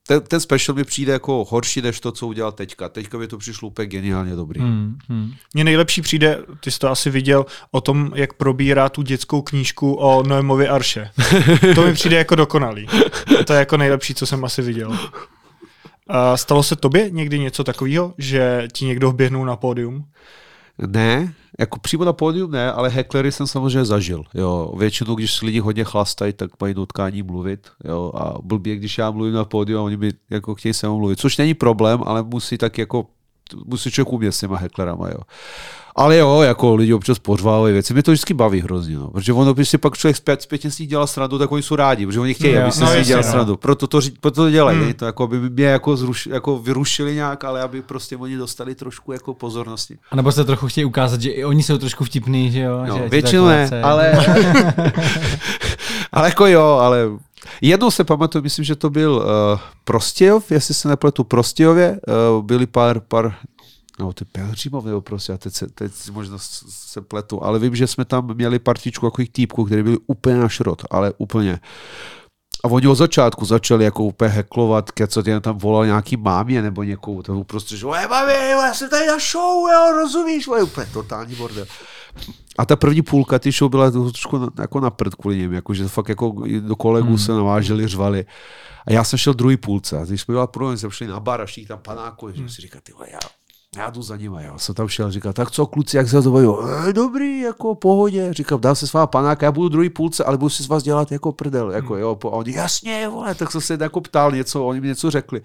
ten, 0.08 0.22
ten 0.22 0.40
special 0.40 0.76
mi 0.76 0.84
přijde 0.84 1.14
jako 1.14 1.46
horší 1.50 1.82
než 1.82 2.00
to, 2.00 2.12
co 2.12 2.28
udělal 2.28 2.52
teďka. 2.52 2.90
Teďka 2.90 3.18
mi 3.18 3.28
to 3.28 3.38
přišlo 3.38 3.68
úplně 3.68 3.88
geniálně 3.88 4.36
dobrý. 4.36 4.62
Hmm, 4.62 4.98
hmm. 5.10 5.34
Mně 5.54 5.64
nejlepší 5.64 6.02
přijde, 6.02 6.40
ty 6.60 6.72
jsi 6.72 6.80
to 6.80 6.92
asi 6.92 7.10
viděl, 7.10 7.46
o 7.72 7.82
tom, 7.82 8.12
jak 8.16 8.34
probírá 8.34 8.90
tu 8.90 9.02
dětskou 9.02 9.42
knížku 9.42 9.94
o 9.94 10.24
Noemovi 10.24 10.68
Arše. 10.68 11.10
to 11.76 11.86
mi 11.86 11.94
přijde 11.94 12.18
jako 12.18 12.36
dokonalý. 12.36 12.88
To 13.46 13.54
je 13.54 13.60
jako 13.60 13.78
nejlepší, 13.78 14.14
co 14.14 14.26
jsem 14.26 14.46
asi 14.46 14.62
viděl. 14.62 14.98
A 16.08 16.38
stalo 16.38 16.64
se 16.64 16.76
tobě 16.76 17.10
někdy 17.10 17.40
něco 17.40 17.64
takového, 17.64 18.14
že 18.18 18.68
ti 18.72 18.86
někdo 18.86 19.12
vběhnul 19.12 19.46
na 19.46 19.56
pódium? 19.56 20.06
Ne, 20.88 21.34
jako 21.60 21.80
přímo 21.80 22.04
na 22.04 22.14
pódium 22.14 22.52
ne, 22.52 22.72
ale 22.72 22.90
hecklery 22.90 23.32
jsem 23.32 23.48
samozřejmě 23.48 23.86
zažil. 23.86 24.24
Jo. 24.34 24.74
Většinou, 24.78 25.16
když 25.16 25.42
lidi 25.42 25.60
hodně 25.60 25.84
chlastají, 25.84 26.34
tak 26.34 26.50
mají 26.62 26.74
nutkání 26.74 27.24
mluvit. 27.24 27.68
Jo. 27.84 28.12
A 28.16 28.34
blbě, 28.44 28.76
když 28.76 28.98
já 28.98 29.12
mluvím 29.12 29.34
na 29.34 29.46
pódiu 29.46 29.80
a 29.80 29.82
oni 29.82 29.98
mi 29.98 30.12
jako 30.30 30.56
chtějí 30.56 30.74
se 30.74 30.90
mluvit, 30.90 31.20
což 31.20 31.38
není 31.38 31.54
problém, 31.54 32.04
ale 32.06 32.24
musí 32.24 32.58
tak 32.58 32.78
jako 32.78 33.08
musí 33.66 33.92
člověk 33.92 34.14
umět 34.14 34.32
s 34.32 34.40
těma 34.40 34.58
hecklerama. 34.58 35.10
Jo. 35.10 35.20
Ale 35.96 36.18
jo, 36.18 36.42
jako 36.42 36.76
lidi 36.76 36.94
občas 36.94 37.20
pořvávají 37.20 37.74
věci. 37.74 37.94
Mě 37.94 38.04
to 38.04 38.12
vždycky 38.12 38.34
baví 38.34 38.62
hrozně, 38.62 38.96
no. 38.96 39.08
protože 39.08 39.34
ono, 39.34 39.54
když 39.54 39.70
si 39.70 39.78
pak 39.78 39.98
člověk 39.98 40.18
zpět, 40.18 40.42
zpětně 40.42 40.72
si 40.72 40.86
dělá 40.86 41.08
srandu, 41.08 41.38
tak 41.38 41.52
oni 41.52 41.64
jsou 41.64 41.76
rádi, 41.76 42.06
protože 42.06 42.20
oni 42.20 42.34
chtějí, 42.34 42.56
no, 42.56 42.62
aby 42.62 42.72
si 42.72 42.82
no, 42.82 42.88
si 42.88 43.04
dělal 43.04 43.24
no. 43.24 43.32
srandu. 43.32 43.58
Proto 43.58 43.88
to, 43.88 44.00
proto 44.22 44.44
to 44.44 44.50
dělají, 44.50 44.80
hmm. 44.80 44.94
to 44.94 45.06
jako, 45.06 45.24
aby 45.24 45.50
mě 45.50 45.66
jako, 45.66 45.98
zruš, 45.98 46.26
jako 46.26 46.60
vyrušili 46.60 47.16
nějak, 47.16 47.44
ale 47.44 47.62
aby 47.62 47.82
prostě 47.82 48.18
oni 48.18 48.38
dostali 48.38 48.76
trošku 48.76 49.12
jako 49.12 49.34
pozornosti. 49.34 49.98
A 50.12 50.16
nebo 50.16 50.32
se 50.32 50.46
trochu 50.46 50.68
chtějí 50.68 50.86
ukázat, 50.86 51.22
že 51.22 51.30
i 51.30 51.46
oni 51.46 51.64
jsou 51.64 51.78
trošku 51.78 52.04
vtipní, 52.04 52.52
že 52.52 52.60
jo? 52.60 52.84
No, 52.88 52.98
že 52.98 53.10
většinou 53.10 53.48
ne, 53.48 53.70
ale, 53.82 54.12
ale 56.14 56.30
jako 56.30 56.48
jo, 56.48 56.64
ale 56.64 57.10
Jednou 57.62 57.92
se 57.92 58.04
pamatuju, 58.04 58.44
myslím, 58.44 58.66
že 58.66 58.76
to 58.76 58.90
byl 58.90 59.14
uh, 59.14 59.60
Prostějov, 59.84 60.52
jestli 60.52 60.74
se 60.74 60.88
nepletu 60.88 61.24
Prostějově, 61.24 62.00
uh, 62.08 62.46
byli 62.46 62.68
pár, 62.68 63.00
pár 63.00 63.36
no 64.00 64.14
ty 64.14 64.26
Pelhřimov, 64.26 64.86
nebo 64.86 65.02
prostě, 65.02 65.34
a 65.34 65.38
teď, 65.38 65.54
se, 65.54 65.68
teď 65.68 65.92
možná 66.12 66.38
se 66.70 67.02
pletu, 67.02 67.44
ale 67.44 67.60
vím, 67.60 67.76
že 67.76 67.88
jsme 67.88 68.06
tam 68.06 68.36
měli 68.36 68.60
partičku 68.60 69.08
takových 69.08 69.30
týpků, 69.30 69.66
kteří 69.66 69.84
byli 69.84 69.98
úplně 70.08 70.38
na 70.38 70.50
šrot, 70.50 70.82
ale 70.92 71.14
úplně. 71.18 71.60
A 72.64 72.68
oni 72.68 72.88
od 72.88 72.96
začátku 72.96 73.46
začali 73.46 73.86
jako 73.86 74.04
úplně 74.04 74.32
heklovat, 74.32 74.92
kecat, 74.92 75.28
jen 75.28 75.42
tam 75.42 75.58
volal 75.58 75.86
nějaký 75.86 76.18
mámě 76.18 76.62
nebo 76.62 76.84
někoho, 76.84 77.24
to 77.24 77.44
prostě, 77.44 77.78
že 77.78 77.86
mami, 77.86 78.34
já 78.50 78.74
jsem 78.74 78.90
tady 78.90 79.08
na 79.08 79.18
show, 79.32 79.70
jo, 79.72 79.92
rozumíš, 79.92 80.48
vole, 80.48 80.64
úplně 80.64 80.88
totální 80.94 81.36
bordel. 81.36 81.66
A 82.58 82.66
ta 82.66 82.76
první 82.76 83.02
půlka 83.02 83.40
ty 83.40 83.52
show 83.52 83.72
byla 83.72 83.92
trošku 83.92 84.38
na, 84.38 84.50
jako 84.60 84.80
na 84.80 84.90
prd 84.90 85.16
kvůli 85.16 85.38
něm, 85.38 85.54
jakože 85.54 85.88
fakt 85.88 86.10
jako 86.10 86.36
do 86.60 86.76
kolegů 86.76 87.08
hmm. 87.08 87.18
se 87.18 87.32
naváželi, 87.32 87.88
řvali. 87.88 88.26
A 88.88 88.92
já 88.92 89.04
jsem 89.04 89.20
šel 89.20 89.34
druhý 89.34 89.58
půlce. 89.58 89.98
A 89.98 90.06
když 90.06 90.22
jsme 90.22 90.32
byla 90.32 90.48
průjem, 90.48 90.78
jsme 90.78 90.92
šli 90.92 91.08
na 91.08 91.20
bar 91.20 91.42
a 91.42 91.46
tam 91.68 91.80
panáku, 91.80 92.26
hmm. 92.26 92.36
že 92.36 92.50
si 92.50 92.62
říká, 92.62 92.80
ty 92.84 92.94
já, 93.12 93.20
já 93.78 93.90
jdu 93.90 94.02
za 94.02 94.18
nimi, 94.18 94.44
já 94.44 94.58
jsem 94.58 94.76
tam 94.76 94.88
šel, 94.88 95.12
říkal, 95.12 95.34
tak 95.34 95.52
co 95.52 95.66
kluci, 95.66 95.98
jak 95.98 96.10
se 96.10 96.22
to 96.22 96.68
e, 96.90 96.94
dobrý, 96.94 97.40
jako 97.40 97.76
pohodě, 97.76 98.34
říkal, 98.34 98.60
dám 98.60 98.76
se 98.76 98.88
s 98.88 98.94
váma 98.94 99.08
panáka, 99.08 99.46
já 99.46 99.52
budu 99.52 99.70
druhý 99.70 99.90
půlce, 99.90 100.24
ale 100.24 100.38
budu 100.38 100.50
si 100.50 100.64
s 100.64 100.68
vás 100.68 100.84
dělat 100.84 101.12
jako 101.12 101.32
prdel, 101.32 101.72
jako 101.72 101.94
hmm. 101.94 102.02
jo, 102.02 102.18
a 102.24 102.26
oni, 102.26 102.54
jasně, 102.54 103.08
vole, 103.10 103.36
tak 103.36 103.52
jsem 103.52 103.62
se 103.62 103.78
jako 103.82 104.02
ptal 104.02 104.32
něco, 104.32 104.66
oni 104.66 104.82
mi 104.82 104.88
něco 104.88 105.12
řekli. 105.12 105.42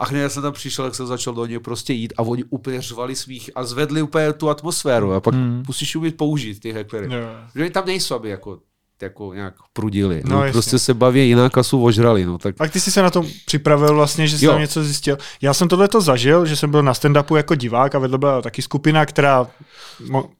A 0.00 0.04
hned 0.04 0.30
jsem 0.30 0.42
tam 0.42 0.52
přišel, 0.52 0.84
jak 0.84 0.94
jsem 0.94 1.06
začal 1.06 1.34
do 1.34 1.46
něj 1.46 1.58
prostě 1.58 1.92
jít 1.92 2.12
a 2.16 2.22
oni 2.22 2.44
úplně 2.44 2.82
řvali 2.82 3.16
svých 3.16 3.50
a 3.54 3.64
zvedli 3.64 4.02
úplně 4.02 4.32
tu 4.32 4.50
atmosféru 4.50 5.12
a 5.12 5.20
pak 5.20 5.34
hmm. 5.34 5.62
musíš 5.66 5.96
umět 5.96 6.16
použít 6.16 6.60
ty 6.60 6.72
heklery. 6.72 7.14
Yeah. 7.14 7.50
Že 7.54 7.70
tam 7.70 7.86
nejsou, 7.86 8.14
aby 8.14 8.28
jako 8.28 8.58
jako 9.04 9.34
nějak 9.34 9.54
prudili. 9.72 10.22
No, 10.24 10.44
no 10.44 10.52
prostě 10.52 10.78
se 10.78 10.94
baví 10.94 11.28
jinak 11.28 11.58
a 11.58 11.62
jsou 11.62 11.84
ožrali. 11.84 12.26
No, 12.26 12.38
tak... 12.38 12.54
A 12.58 12.68
ty 12.68 12.80
jsi 12.80 12.90
se 12.90 13.02
na 13.02 13.10
tom 13.10 13.26
připravil 13.46 13.94
vlastně, 13.94 14.26
že 14.26 14.38
jsi 14.38 14.44
jo. 14.44 14.52
tam 14.52 14.60
něco 14.60 14.84
zjistil. 14.84 15.18
Já 15.42 15.54
jsem 15.54 15.68
tohle 15.68 15.88
to 15.88 16.00
zažil, 16.00 16.46
že 16.46 16.56
jsem 16.56 16.70
byl 16.70 16.82
na 16.82 16.92
stand-upu 16.92 17.36
jako 17.36 17.54
divák 17.54 17.94
a 17.94 17.98
vedle 17.98 18.18
byla 18.18 18.42
taky 18.42 18.62
skupina, 18.62 19.06
která 19.06 19.46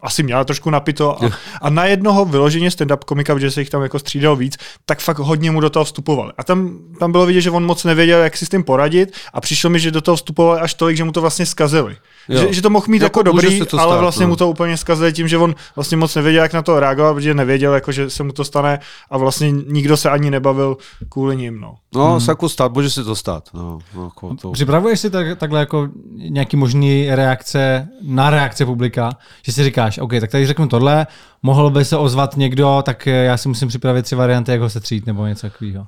asi 0.01 0.23
měla 0.23 0.45
trošku 0.45 0.71
napito 0.71 1.25
a, 1.25 1.31
a 1.63 1.71
na 1.71 1.85
jednoho 1.85 2.25
vyloženě 2.25 2.69
stand-up 2.69 3.05
komika, 3.07 3.35
protože 3.35 3.51
se 3.51 3.61
jich 3.61 3.71
tam 3.71 3.83
jako 3.83 3.99
střídal 3.99 4.37
víc, 4.37 4.57
tak 4.87 5.01
fakt 5.01 5.19
hodně 5.19 5.51
mu 5.51 5.61
do 5.61 5.71
toho 5.71 5.85
vstupovali. 5.85 6.33
A 6.39 6.45
tam, 6.45 6.79
tam 6.99 7.13
bylo 7.13 7.27
vidět, 7.27 7.41
že 7.41 7.51
on 7.51 7.67
moc 7.67 7.85
nevěděl, 7.85 8.19
jak 8.19 8.37
si 8.37 8.47
s 8.47 8.49
tím 8.49 8.65
poradit 8.65 9.15
a 9.33 9.41
přišlo 9.41 9.71
mi, 9.71 9.81
že 9.81 9.91
do 9.91 10.01
toho 10.01 10.17
vstupovali 10.17 10.61
až 10.61 10.75
tolik, 10.75 10.97
že 10.97 11.05
mu 11.05 11.13
to 11.13 11.21
vlastně 11.21 11.47
zkazili. 11.47 11.97
Že, 12.29 12.55
že, 12.55 12.63
to 12.63 12.71
mohl 12.71 12.87
mít 12.89 13.03
jako, 13.03 13.21
jako 13.21 13.23
dobrý, 13.23 13.61
to 13.61 13.81
ale 13.81 13.99
vlastně 13.99 14.27
no. 14.27 14.31
mu 14.31 14.37
to 14.37 14.49
úplně 14.49 14.77
zkazili 14.77 15.13
tím, 15.13 15.29
že 15.29 15.39
on 15.39 15.55
vlastně 15.77 15.97
moc 15.97 16.15
nevěděl, 16.15 16.43
jak 16.43 16.53
na 16.53 16.63
to 16.63 16.81
reagovat, 16.81 17.15
protože 17.15 17.35
nevěděl, 17.35 17.75
jako, 17.75 17.93
že 17.93 18.11
se 18.11 18.23
mu 18.23 18.33
to 18.33 18.45
stane 18.55 18.79
a 19.11 19.19
vlastně 19.19 19.51
nikdo 19.51 19.97
se 19.97 20.11
ani 20.11 20.31
nebavil 20.31 20.77
kvůli 21.09 21.37
ním. 21.37 21.61
No, 21.61 21.75
no 21.95 22.11
hmm. 22.11 22.21
se 22.21 22.31
jako 22.31 22.49
stát, 22.49 22.73
může 22.73 22.91
se 22.91 23.05
to 23.05 23.17
stát. 23.17 23.49
No, 23.55 23.79
no 23.95 24.05
jako 24.05 24.35
to... 24.35 24.53
Připravuješ 24.53 25.01
si 25.01 25.11
tak, 25.11 25.39
takhle 25.39 25.61
jako 25.61 25.89
nějaký 26.15 26.57
možný 26.57 27.11
reakce 27.11 27.89
na 28.03 28.31
reakce 28.31 28.67
publika, 28.67 29.11
že 29.43 29.53
si 29.53 29.65
říkáš, 29.65 29.99
OK, 29.99 30.11
tak 30.21 30.31
tady 30.31 30.47
řeknu 30.47 30.69
tohle, 30.69 31.07
mohl 31.43 31.71
by 31.71 31.85
se 31.85 31.97
ozvat 31.97 32.37
někdo, 32.37 32.83
tak 32.87 33.07
já 33.07 33.37
si 33.37 33.49
musím 33.49 33.69
připravit 33.69 34.03
tři 34.03 34.15
varianty, 34.15 34.53
jak 34.53 34.61
ho 34.61 34.71
se 34.71 34.81
třít 34.81 35.07
nebo 35.07 35.27
něco 35.27 35.51
takového. 35.51 35.87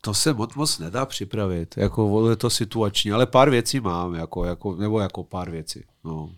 To 0.00 0.14
se 0.14 0.34
moc, 0.34 0.54
moc 0.54 0.78
nedá 0.78 1.06
připravit, 1.06 1.74
jako 1.76 2.30
je 2.30 2.36
to 2.36 2.50
situační, 2.50 3.12
ale 3.12 3.26
pár 3.26 3.50
věcí 3.50 3.80
mám, 3.80 4.14
jako, 4.14 4.44
jako, 4.44 4.76
nebo 4.76 5.00
jako 5.00 5.24
pár 5.24 5.50
věcí. 5.50 5.84
No. 6.04 6.30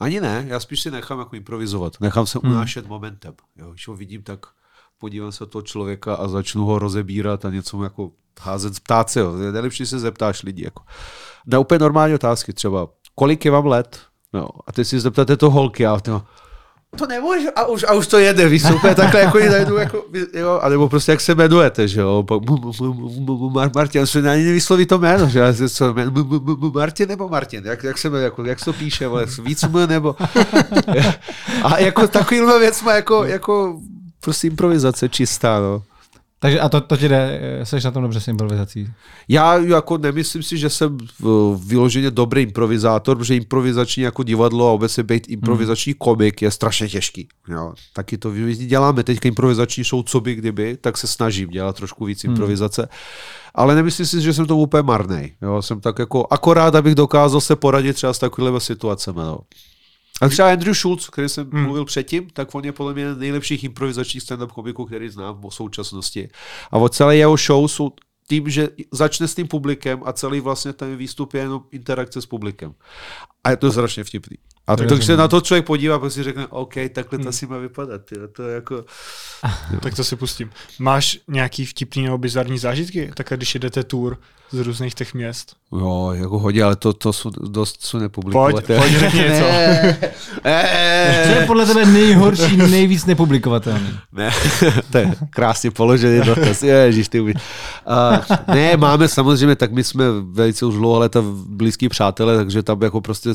Ani 0.00 0.20
ne, 0.20 0.44
já 0.48 0.60
spíš 0.60 0.80
si 0.80 0.90
nechám 0.90 1.18
jako 1.18 1.36
improvizovat, 1.36 2.00
nechám 2.00 2.26
se 2.26 2.38
hmm. 2.42 2.52
unášet 2.52 2.84
hmm. 2.84 2.90
momentem. 2.90 3.34
Jo. 3.56 3.70
Když 3.70 3.88
ho 3.88 3.96
vidím, 3.96 4.22
tak 4.22 4.46
podívám 4.98 5.32
se 5.32 5.46
toho 5.46 5.62
člověka 5.62 6.14
a 6.14 6.28
začnu 6.28 6.64
ho 6.64 6.78
rozebírat 6.78 7.44
a 7.44 7.50
něco 7.50 7.76
mu 7.76 7.82
jako 7.82 8.10
házet, 8.40 8.80
ptát 8.80 9.10
se 9.10 9.22
ho. 9.22 9.36
Nejlepší 9.36 9.86
se 9.86 9.98
zeptáš 9.98 10.42
lidí. 10.42 10.62
Jako. 10.62 10.82
Na 11.46 11.58
úplně 11.58 11.78
normální 11.78 12.14
otázky, 12.14 12.52
třeba 12.52 12.88
kolik 13.14 13.44
je 13.44 13.50
vám 13.50 13.66
let? 13.66 14.00
No, 14.32 14.48
a 14.66 14.72
ty 14.72 14.84
si 14.84 15.00
zeptáte 15.00 15.36
to 15.36 15.50
holky 15.50 15.86
a 15.86 16.00
to, 16.00 16.22
to 16.96 17.06
nemůžu, 17.06 17.48
a 17.56 17.66
už, 17.66 17.84
a 17.88 17.94
už 17.94 18.06
to 18.06 18.18
jede, 18.18 18.48
víš, 18.48 18.64
úplně 18.74 18.94
takhle 18.94 19.20
jako 19.20 19.38
najdu, 19.38 19.76
jako, 19.76 20.04
jo, 20.34 20.60
a 20.62 20.68
nebo 20.68 20.88
prostě 20.88 21.12
jak 21.12 21.20
se 21.20 21.32
jmenujete, 21.32 21.88
že 21.88 22.00
jo, 22.00 22.26
Martin, 23.74 24.06
se 24.06 24.30
ani 24.30 24.44
nevysloví 24.44 24.86
to 24.86 24.98
jméno, 24.98 25.28
že 25.28 25.68
co, 25.68 25.94
Martin 26.74 27.08
nebo 27.08 27.28
Martin, 27.28 27.62
jak, 27.66 27.84
jak 27.84 27.98
se 27.98 28.08
jmenuje, 28.08 28.24
jako, 28.24 28.44
jak 28.44 28.58
se 28.58 28.64
to 28.64 28.72
píše, 28.72 29.08
víc 29.42 29.62
M 29.62 29.72
nebo, 29.88 30.16
a 31.62 31.78
jako 31.78 32.08
takovýhle 32.08 32.58
věc 32.58 32.82
má 32.82 32.92
jako, 32.92 33.24
jako 33.24 33.80
prostě 34.24 34.46
improvizace 34.46 35.08
čistá, 35.08 35.60
no. 35.60 35.82
Takže 36.38 36.60
a 36.60 36.68
to, 36.68 36.80
to 36.80 36.96
ti 36.96 37.08
jde, 37.08 37.40
jsi 37.64 37.76
na 37.84 37.90
tom 37.90 38.02
dobře 38.02 38.20
s 38.20 38.28
improvizací? 38.28 38.92
Já 39.28 39.56
jako 39.56 39.98
nemyslím 39.98 40.42
si, 40.42 40.58
že 40.58 40.70
jsem 40.70 40.98
vyloženě 41.66 42.10
dobrý 42.10 42.42
improvizátor, 42.42 43.18
protože 43.18 43.36
improvizační 43.36 44.02
jako 44.02 44.22
divadlo 44.22 44.68
a 44.68 44.72
obecně 44.72 45.02
být 45.02 45.28
improvizační 45.28 45.92
hmm. 45.92 45.98
komik 45.98 46.42
je 46.42 46.50
strašně 46.50 46.88
těžký. 46.88 47.28
Jo. 47.48 47.72
Taky 47.92 48.18
to 48.18 48.32
děláme 48.54 49.02
teď 49.02 49.18
improvizační 49.24 49.84
show, 49.84 50.04
co 50.06 50.20
by 50.20 50.34
kdyby, 50.34 50.76
tak 50.80 50.98
se 50.98 51.06
snažím 51.06 51.48
dělat 51.48 51.76
trošku 51.76 52.04
víc 52.04 52.24
hmm. 52.24 52.32
improvizace. 52.32 52.88
Ale 53.54 53.74
nemyslím 53.74 54.06
si, 54.06 54.20
že 54.20 54.32
jsem 54.32 54.46
to 54.46 54.56
úplně 54.56 54.82
marný. 54.82 55.32
Jo. 55.42 55.62
Jsem 55.62 55.80
tak 55.80 55.98
jako 55.98 56.26
akorát, 56.30 56.74
abych 56.74 56.94
dokázal 56.94 57.40
se 57.40 57.56
poradit 57.56 57.92
třeba 57.92 58.12
s 58.12 58.18
takovými 58.18 58.60
situacemi. 58.60 59.20
No. 59.20 59.38
A 60.20 60.28
třeba 60.28 60.52
Andrew 60.52 60.74
Schultz, 60.74 61.08
který 61.08 61.28
jsem 61.28 61.50
hmm. 61.50 61.62
mluvil 61.62 61.84
předtím, 61.84 62.30
tak 62.32 62.54
on 62.54 62.64
je 62.64 62.72
podle 62.72 62.94
mě 62.94 63.14
nejlepších 63.14 63.64
improvizačních 63.64 64.22
stand-up 64.22 64.48
komiků, 64.48 64.84
který 64.84 65.08
znám 65.08 65.40
v 65.40 65.50
současnosti. 65.50 66.28
A 66.70 66.78
od 66.78 66.94
celé 66.94 67.16
jeho 67.16 67.36
show 67.36 67.68
jsou 67.68 67.92
tím, 68.28 68.50
že 68.50 68.68
začne 68.92 69.28
s 69.28 69.34
tím 69.34 69.48
publikem 69.48 70.00
a 70.04 70.12
celý 70.12 70.40
vlastně 70.40 70.72
ten 70.72 70.96
výstup 70.96 71.34
je 71.34 71.40
jenom 71.40 71.62
interakce 71.70 72.22
s 72.22 72.26
publikem. 72.26 72.74
A 73.44 73.50
je 73.50 73.56
to 73.56 73.72
strašně 73.72 74.04
vtipný. 74.04 74.36
A 74.66 74.76
to, 74.76 74.86
takže 74.86 75.06
se 75.06 75.16
na 75.16 75.28
to 75.28 75.40
člověk 75.40 75.66
podívá 75.66 75.96
a 75.96 76.10
si 76.10 76.22
řekne, 76.22 76.46
OK, 76.46 76.74
takhle 76.74 77.18
to 77.18 77.22
hmm. 77.22 77.28
asi 77.28 77.46
má 77.46 77.58
vypadat. 77.58 78.12
Jo. 78.12 78.28
To 78.28 78.42
je 78.42 78.54
jako... 78.54 78.84
tak 79.82 79.94
to 79.94 80.04
si 80.04 80.16
pustím. 80.16 80.50
Máš 80.78 81.18
nějaký 81.28 81.66
vtipný 81.66 82.02
nebo 82.02 82.18
bizarní 82.18 82.58
zážitky? 82.58 83.10
Tak 83.14 83.32
když 83.36 83.54
jedete 83.54 83.84
tour 83.84 84.18
z 84.54 84.58
různých 84.58 84.94
těch 84.94 85.14
měst? 85.14 85.56
Jo, 85.72 86.10
jako 86.14 86.38
hodně, 86.38 86.62
ale 86.62 86.76
to, 86.76 86.92
to 86.92 87.12
jsou 87.12 87.30
dost 87.30 87.76
jsou 87.80 87.98
nepublikovat. 87.98 88.52
Pojď, 88.52 88.66
pojď 88.66 88.92
řekni 88.92 89.20
něco. 89.20 89.44
Co 91.24 91.30
je 91.30 91.44
podle 91.46 91.66
tebe 91.66 91.86
nejhorší, 91.86 92.56
nejvíc 92.70 93.06
nepublikovatelný? 93.06 93.90
Ne, 94.12 94.30
to 94.90 94.98
je 94.98 95.14
krásně 95.30 95.70
položený 95.70 96.20
dotaz. 96.20 96.62
Ježiš, 96.62 97.08
ty 97.08 97.20
uh, 97.20 97.30
Ne, 98.54 98.76
máme 98.76 99.08
samozřejmě, 99.08 99.56
tak 99.56 99.72
my 99.72 99.84
jsme 99.84 100.04
velice 100.20 100.66
už 100.66 100.74
dlouho 100.74 100.98
leta 100.98 101.22
blízký 101.46 101.88
přátelé, 101.88 102.36
takže 102.36 102.62
tam 102.62 102.82
jako 102.82 103.00
prostě 103.00 103.30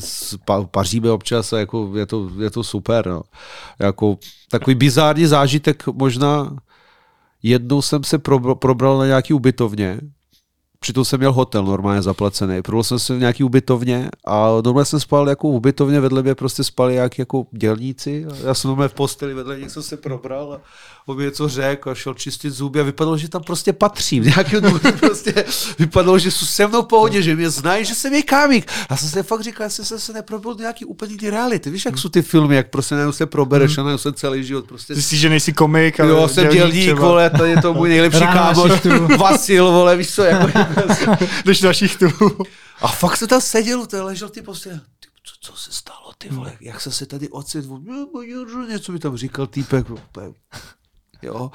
paříme 0.72 1.12
občas 1.12 1.54
a 1.54 1.60
jako 1.60 1.92
je 1.96 2.06
to, 2.06 2.30
je 2.40 2.50
to 2.50 2.64
super. 2.64 3.08
No. 3.08 3.22
Jako 3.80 4.18
takový 4.50 4.76
bizární 4.76 5.26
zážitek 5.26 5.84
možná 5.88 6.56
jednou 7.44 7.82
jsem 7.82 8.04
se 8.04 8.18
probral 8.60 8.98
na 8.98 9.06
nějaký 9.06 9.34
ubytovně 9.34 10.00
Přitom 10.82 11.06
jsem 11.06 11.20
měl 11.20 11.34
hotel 11.34 11.64
normálně 11.64 12.02
zaplacený. 12.02 12.62
Probal 12.62 12.84
jsem 12.84 13.00
se 13.00 13.16
v 13.16 13.20
nějaký 13.20 13.44
ubytovně 13.44 14.10
a 14.26 14.48
normálně 14.66 14.86
jsem 14.86 15.00
spal 15.00 15.30
jako 15.30 15.48
ubytovně, 15.48 16.00
vedle 16.00 16.24
mě 16.24 16.36
prostě 16.36 16.64
spali 16.64 16.96
jak 16.96 17.20
jako 17.20 17.46
dělníci. 17.52 18.26
Já 18.44 18.54
jsem 18.54 18.68
normálně 18.68 18.90
v 18.90 18.94
posteli, 18.94 19.34
vedle 19.34 19.60
něj 19.60 19.70
jsem 19.70 19.84
se 19.84 19.98
probral 19.98 20.54
a 20.54 20.62
on 21.06 21.18
mi 21.18 21.24
něco 21.24 21.50
řekl 21.50 21.90
a 21.90 21.96
šel 21.96 22.14
čistit 22.14 22.50
zuby 22.50 22.80
a 22.80 22.84
vypadalo, 22.84 23.18
že 23.18 23.30
tam 23.30 23.44
prostě 23.44 23.74
patřím. 23.74 24.24
Nějakým 24.36 24.62
prostě 25.00 25.46
vypadalo, 25.80 26.20
že 26.20 26.32
jsou 26.32 26.46
se 26.46 26.68
mnou 26.68 26.84
pohodě, 26.84 27.22
že 27.22 27.36
mě 27.36 27.50
znají, 27.50 27.86
že 27.86 27.96
jsem 27.96 28.14
je 28.14 28.24
kámik. 28.24 28.72
A 28.90 28.98
jsem 28.98 29.10
se 29.10 29.24
fakt 29.24 29.42
říkal, 29.42 29.66
jestli 29.66 29.86
jsem 29.86 30.00
se 30.00 30.14
neprobil 30.14 30.54
do 30.54 30.60
nějaký 30.60 30.86
úplně 30.86 31.32
reality. 31.32 31.70
Víš, 31.70 31.86
jak 31.86 31.98
jsou 31.98 32.10
ty 32.10 32.22
filmy, 32.22 32.56
jak 32.56 32.70
prostě 32.70 32.96
najednou 32.96 33.12
se 33.12 33.26
probereš 33.26 33.78
hmm. 33.78 33.88
a 33.88 33.98
se 33.98 34.14
celý 34.14 34.44
život. 34.44 34.66
Prostě... 34.66 34.94
Zjistíš, 34.94 35.20
že 35.20 35.30
nejsi 35.30 35.54
komik, 35.54 36.00
ale 36.00 36.10
jo, 36.10 36.28
jsem 36.28 36.50
dělník, 36.50 37.00
vole, 37.00 37.30
to 37.30 37.46
je 37.46 37.62
to 37.62 37.74
můj 37.74 37.90
nejlepší 37.90 38.20
kámoš. 38.20 38.72
Vasil, 39.18 39.72
vole, 39.72 39.98
víš 39.98 40.16
co, 40.16 40.24
jako 40.24 40.60
Jdeš 41.46 41.62
na 41.62 41.74
šichtu. 41.74 42.06
A 42.82 42.88
fakt 42.88 43.18
se 43.18 43.28
tam 43.28 43.42
seděl, 43.42 43.86
to 43.86 44.06
ležel 44.06 44.30
ty 44.30 44.42
prostě, 44.42 44.82
co, 45.24 45.36
co 45.42 45.58
se 45.58 45.72
stalo, 45.72 46.14
ty 46.18 46.30
vole, 46.30 46.58
jak 46.62 46.82
se 46.82 46.92
se 46.92 47.06
tady 47.06 47.30
ocitl, 47.30 47.82
něco 48.70 48.92
mi 48.92 49.00
tam 49.00 49.18
říkal 49.18 49.48
týpek, 49.48 49.86
Jo. 51.22 51.52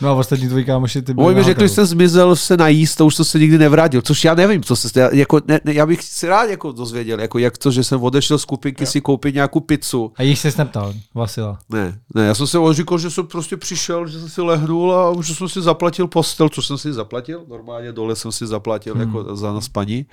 No 0.00 0.08
a 0.08 0.12
ostatní 0.12 0.48
tvoji 0.48 0.64
kámoši 0.64 1.02
ty 1.02 1.14
byli 1.14 1.34
mi 1.34 1.42
řekli, 1.42 1.68
že 1.68 1.74
jsem 1.74 1.86
zmizel 1.86 2.36
se 2.36 2.56
najíst, 2.56 2.96
to 2.96 3.06
už 3.06 3.16
to 3.16 3.24
se 3.24 3.38
nikdy 3.38 3.58
nevrátil, 3.58 4.02
což 4.02 4.24
já 4.24 4.34
nevím, 4.34 4.62
co 4.62 4.76
se 4.76 5.08
jako, 5.12 5.40
ne, 5.48 5.60
ne, 5.64 5.74
já 5.74 5.86
bych 5.86 6.02
si 6.02 6.28
rád 6.28 6.44
jako 6.44 6.72
dozvěděl, 6.72 7.20
jako 7.20 7.38
jak 7.38 7.58
to, 7.58 7.70
že 7.70 7.84
jsem 7.84 8.02
odešel 8.02 8.38
z 8.38 8.44
kupinky 8.44 8.82
jo. 8.82 8.90
si 8.90 9.00
koupit 9.00 9.34
nějakou 9.34 9.60
pizzu. 9.60 10.12
A 10.16 10.22
jich 10.22 10.38
se 10.38 10.52
neptal, 10.58 10.94
Vasila? 11.14 11.58
Ne, 11.68 11.98
ne, 12.14 12.26
já 12.26 12.34
jsem 12.34 12.46
se 12.46 12.58
říkal, 12.72 12.98
že 12.98 13.10
jsem 13.10 13.26
prostě 13.26 13.56
přišel, 13.56 14.06
že 14.06 14.20
jsem 14.20 14.28
si 14.28 14.40
lehnul 14.40 14.94
a 14.94 15.22
že 15.22 15.34
jsem 15.34 15.48
si 15.48 15.62
zaplatil 15.62 16.08
postel, 16.08 16.48
co 16.48 16.62
jsem 16.62 16.78
si 16.78 16.92
zaplatil, 16.92 17.44
normálně 17.48 17.92
dole 17.92 18.16
jsem 18.16 18.32
si 18.32 18.46
zaplatil 18.46 18.94
hmm. 18.94 19.02
jako 19.02 19.36
za 19.36 19.52
naspaní. 19.52 20.06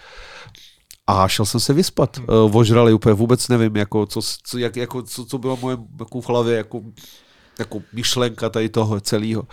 A 1.07 1.27
šel 1.27 1.45
jsem 1.45 1.59
se 1.59 1.73
vyspat. 1.73 2.17
Hmm. 2.17 2.27
Uh, 2.29 2.57
ožrali 2.57 2.93
úplně, 2.93 3.13
vůbec 3.13 3.47
nevím, 3.47 3.75
jako, 3.75 4.05
co, 4.05 4.21
co, 4.43 4.57
jak, 4.57 4.75
jako, 4.75 5.01
co, 5.01 5.25
co 5.25 5.37
bylo 5.37 5.57
moje 5.61 5.77
jako 5.99 6.21
v 6.21 6.29
hlavě, 6.29 6.57
jako 6.57 6.81
jako 7.59 7.81
myšlenka 7.93 8.49
tady 8.49 8.69
toho 8.69 9.01
celého. 9.01 9.43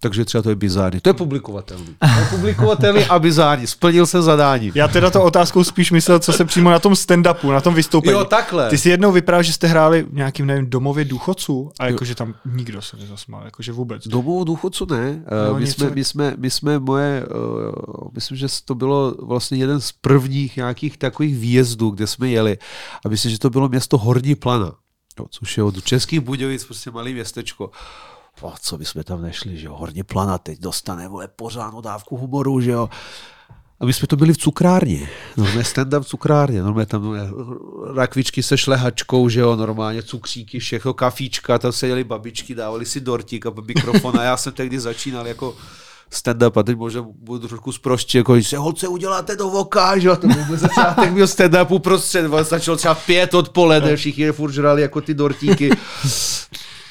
takže 0.00 0.24
třeba 0.24 0.42
to 0.42 0.48
je 0.48 0.56
bizární. 0.56 1.00
To 1.00 1.08
je 1.08 1.14
publikovatelný. 1.14 1.96
To 2.00 2.20
je 2.20 2.26
publikovatelný 2.30 3.04
a 3.04 3.18
bizární. 3.18 3.66
Splnil 3.66 4.06
se 4.06 4.22
zadání. 4.22 4.72
Já 4.74 4.88
teda 4.88 5.10
to 5.10 5.24
otázkou 5.24 5.64
spíš 5.64 5.90
myslel, 5.90 6.18
co 6.18 6.32
se 6.32 6.44
přímo 6.44 6.70
na 6.70 6.78
tom 6.78 6.92
stand-upu, 6.92 7.52
na 7.52 7.60
tom 7.60 7.74
vystoupení. 7.74 8.12
Jo, 8.12 8.24
takhle. 8.24 8.70
Ty 8.70 8.78
si 8.78 8.88
jednou 8.88 9.12
vyprávěl, 9.12 9.42
že 9.42 9.52
jste 9.52 9.66
hráli 9.66 10.02
v 10.02 10.14
nějakým, 10.14 10.46
nevím, 10.46 10.70
domově 10.70 11.04
důchodců 11.04 11.70
a 11.80 11.86
jakože 11.86 12.14
tam 12.14 12.34
nikdo 12.44 12.82
se 12.82 12.96
nezasmál, 12.96 13.42
jakože 13.44 13.72
vůbec. 13.72 14.08
Domovou 14.08 14.44
důchodců 14.44 14.86
ne. 14.90 15.24
No, 15.48 15.58
my, 15.58 15.66
jsme, 15.66 15.90
my, 15.90 16.04
jsme, 16.04 16.34
my 16.36 16.50
jsme 16.50 16.78
moje, 16.78 17.26
uh, 17.26 18.08
myslím, 18.14 18.36
že 18.36 18.46
to 18.64 18.74
bylo 18.74 19.14
vlastně 19.22 19.58
jeden 19.58 19.80
z 19.80 19.92
prvních 19.92 20.56
nějakých 20.56 20.96
takových 20.98 21.36
výjezdů, 21.36 21.90
kde 21.90 22.06
jsme 22.06 22.28
jeli 22.28 22.58
a 23.04 23.08
myslím, 23.08 23.30
že 23.30 23.38
to 23.38 23.50
bylo 23.50 23.68
město 23.68 23.98
Horní 23.98 24.34
Plana, 24.34 24.72
no, 25.18 25.26
což 25.30 25.56
je 25.56 25.62
od 25.62 25.84
Českých 25.84 26.20
Budějovic 26.20 26.64
prostě 26.64 26.90
malé 26.90 27.10
městečko. 27.10 27.70
O, 28.40 28.54
co 28.60 28.78
bychom 28.78 29.02
tam 29.02 29.22
nešli, 29.22 29.58
že 29.58 29.66
jo, 29.66 29.74
Horní 29.74 30.02
plana 30.02 30.38
teď 30.38 30.60
dostane, 30.60 31.08
vole, 31.08 31.28
pořádnou 31.28 31.80
dávku 31.80 32.16
humoru, 32.16 32.60
že 32.60 32.70
jo. 32.70 32.88
A 33.80 33.86
my 33.86 33.92
jsme 33.92 34.06
to 34.06 34.16
byli 34.16 34.32
v 34.32 34.38
cukrárně, 34.38 35.08
normálně 35.36 35.64
stand 35.64 35.94
v 35.94 36.04
cukrárně, 36.04 36.62
normálně 36.62 36.86
tam 36.86 37.02
normálně, 37.02 37.30
rakvičky 37.94 38.42
se 38.42 38.58
šlehačkou, 38.58 39.28
že 39.28 39.40
jo, 39.40 39.56
normálně 39.56 40.02
cukříky, 40.02 40.58
všechno, 40.58 40.94
kafíčka, 40.94 41.58
tam 41.58 41.72
seděli 41.72 42.04
babičky, 42.04 42.54
dávali 42.54 42.86
si 42.86 43.00
dortík 43.00 43.46
a 43.46 43.52
mikrofon 43.66 44.18
a 44.18 44.22
já 44.22 44.36
jsem 44.36 44.52
tehdy 44.52 44.80
začínal 44.80 45.26
jako 45.26 45.56
stand-up 46.12 46.60
a 46.60 46.62
teď 46.62 46.76
možná 46.76 47.02
budu 47.02 47.48
trošku 47.48 47.72
zproštět, 47.72 48.18
jako 48.18 48.34
když 48.34 48.48
se 48.48 48.58
holce 48.58 48.88
uděláte 48.88 49.36
do 49.36 49.48
voka, 49.48 49.98
že 49.98 50.16
to 50.16 50.26
byl 50.26 50.56
začátek 50.56 51.12
byl 51.12 51.26
stand-up 51.26 51.66
uprostřed, 51.70 52.30
začal 52.42 52.76
třeba 52.76 52.94
pět 52.94 53.34
odpoledne, 53.34 53.96
všichni 53.96 54.32
furt 54.32 54.52
žrali 54.52 54.82
jako 54.82 55.00
ty 55.00 55.14
dortíky. 55.14 55.70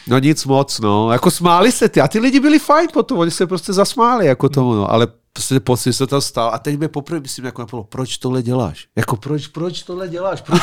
No 0.07 0.20
nic 0.20 0.45
moc, 0.45 0.80
no. 0.80 1.11
Jako 1.11 1.32
smáli 1.32 1.72
se 1.72 1.89
ty. 1.89 2.01
A 2.01 2.07
ty 2.07 2.20
lidi 2.20 2.39
byli 2.39 2.59
fajn 2.59 2.88
potom, 2.93 3.18
oni 3.18 3.32
se 3.32 3.47
prostě 3.47 3.74
zasmáli 3.74 4.26
jako 4.26 4.49
tomu, 4.49 4.74
no. 4.74 4.91
Ale 4.91 5.07
prostě 5.34 5.59
pocit 5.59 5.93
se 5.93 6.07
to 6.07 6.22
stal. 6.22 6.51
A 6.53 6.59
teď 6.59 6.80
mi 6.80 6.88
poprvé 6.88 7.20
myslím, 7.20 7.45
jako 7.45 7.61
napadlo, 7.61 7.84
proč 7.84 8.18
tohle 8.18 8.41
děláš? 8.41 8.88
Jako 8.95 9.16
proč, 9.18 9.47
proč 9.47 9.84
tohle 9.84 10.07
děláš? 10.07 10.41
Proč, 10.41 10.61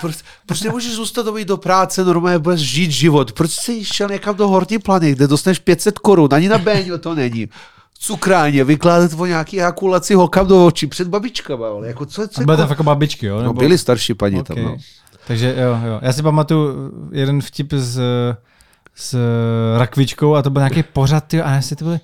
proč, 0.00 0.16
proč 0.46 0.62
nemůžeš 0.62 0.92
zůstat 0.92 1.26
dojít 1.26 1.48
do 1.48 1.56
práce, 1.56 2.04
normálně 2.04 2.38
budeš 2.38 2.60
žít 2.60 2.90
život? 2.90 3.32
Proč 3.32 3.50
jsi 3.50 3.84
šel 3.84 4.08
někam 4.08 4.36
do 4.36 4.48
horní 4.48 4.78
plany, 4.78 5.12
kde 5.12 5.26
dostaneš 5.26 5.58
500 5.58 5.98
korun? 5.98 6.28
Ani 6.32 6.48
na 6.48 6.58
Béňo 6.58 6.98
to 6.98 7.14
není 7.14 7.48
cukráně, 8.00 8.64
vykládat 8.64 9.10
o 9.18 9.26
nějaký 9.26 9.58
ejakulaci 9.58 10.14
holkám 10.14 10.46
do 10.46 10.66
očí 10.66 10.86
před 10.86 11.08
babičkama. 11.08 11.66
Ale 11.68 11.88
jako 11.88 12.06
co, 12.06 12.28
co, 12.28 12.44
byly 12.44 12.56
tam 12.56 12.68
jako 12.68 12.82
babičky, 12.82 13.26
jo? 13.26 13.36
No, 13.36 13.42
nebo... 13.42 13.54
No, 13.54 13.58
byli 13.58 13.78
starší 13.78 14.14
paní 14.14 14.40
okay. 14.40 14.56
tam, 14.56 14.64
no. 14.64 14.76
Takže 15.26 15.54
jo, 15.58 15.78
jo. 15.86 15.98
Já 16.02 16.12
si 16.12 16.22
pamatuju 16.22 16.92
jeden 17.12 17.40
vtip 17.40 17.72
z 17.72 18.00
s 18.94 19.18
rakvičkou 19.78 20.34
a 20.34 20.42
to 20.42 20.50
byl 20.50 20.60
nějaký 20.60 20.82
pořad, 20.82 21.24
tyjo, 21.24 21.44
a 21.44 21.54
jestli 21.54 21.76
to 21.76 21.84
byl 21.84 21.98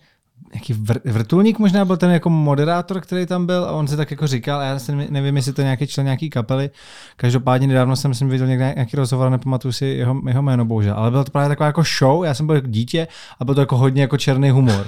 nějaký 0.52 0.74
vr- 0.74 1.12
vrtulník 1.12 1.58
možná 1.58 1.84
byl 1.84 1.96
ten 1.96 2.10
jako 2.10 2.30
moderátor, 2.30 3.00
který 3.00 3.26
tam 3.26 3.46
byl 3.46 3.64
a 3.64 3.72
on 3.72 3.88
si 3.88 3.96
tak 3.96 4.10
jako 4.10 4.26
říkal, 4.26 4.60
a 4.60 4.64
já 4.64 4.78
si 4.78 4.92
nevím, 5.10 5.36
jestli 5.36 5.52
to 5.52 5.60
je 5.60 5.64
nějaký 5.64 5.86
člen 5.86 6.06
nějaký 6.06 6.30
kapely. 6.30 6.70
Každopádně 7.16 7.66
nedávno 7.66 7.96
jsem 7.96 8.14
si 8.14 8.24
viděl 8.24 8.46
někde 8.46 8.72
nějaký 8.74 8.96
rozhovor, 8.96 9.30
nepamatuju 9.30 9.72
si 9.72 9.86
jeho, 9.86 10.20
jeho 10.26 10.42
jméno 10.42 10.64
bohužel, 10.64 10.94
ale 10.96 11.10
bylo 11.10 11.24
to 11.24 11.30
právě 11.30 11.48
taková 11.48 11.66
jako 11.66 11.82
show, 11.98 12.24
já 12.24 12.34
jsem 12.34 12.46
byl 12.46 12.54
jako 12.54 12.68
dítě 12.68 13.08
a 13.40 13.44
byl 13.44 13.54
to 13.54 13.60
jako 13.60 13.76
hodně 13.76 14.02
jako 14.02 14.18
černý 14.18 14.50
humor. 14.50 14.86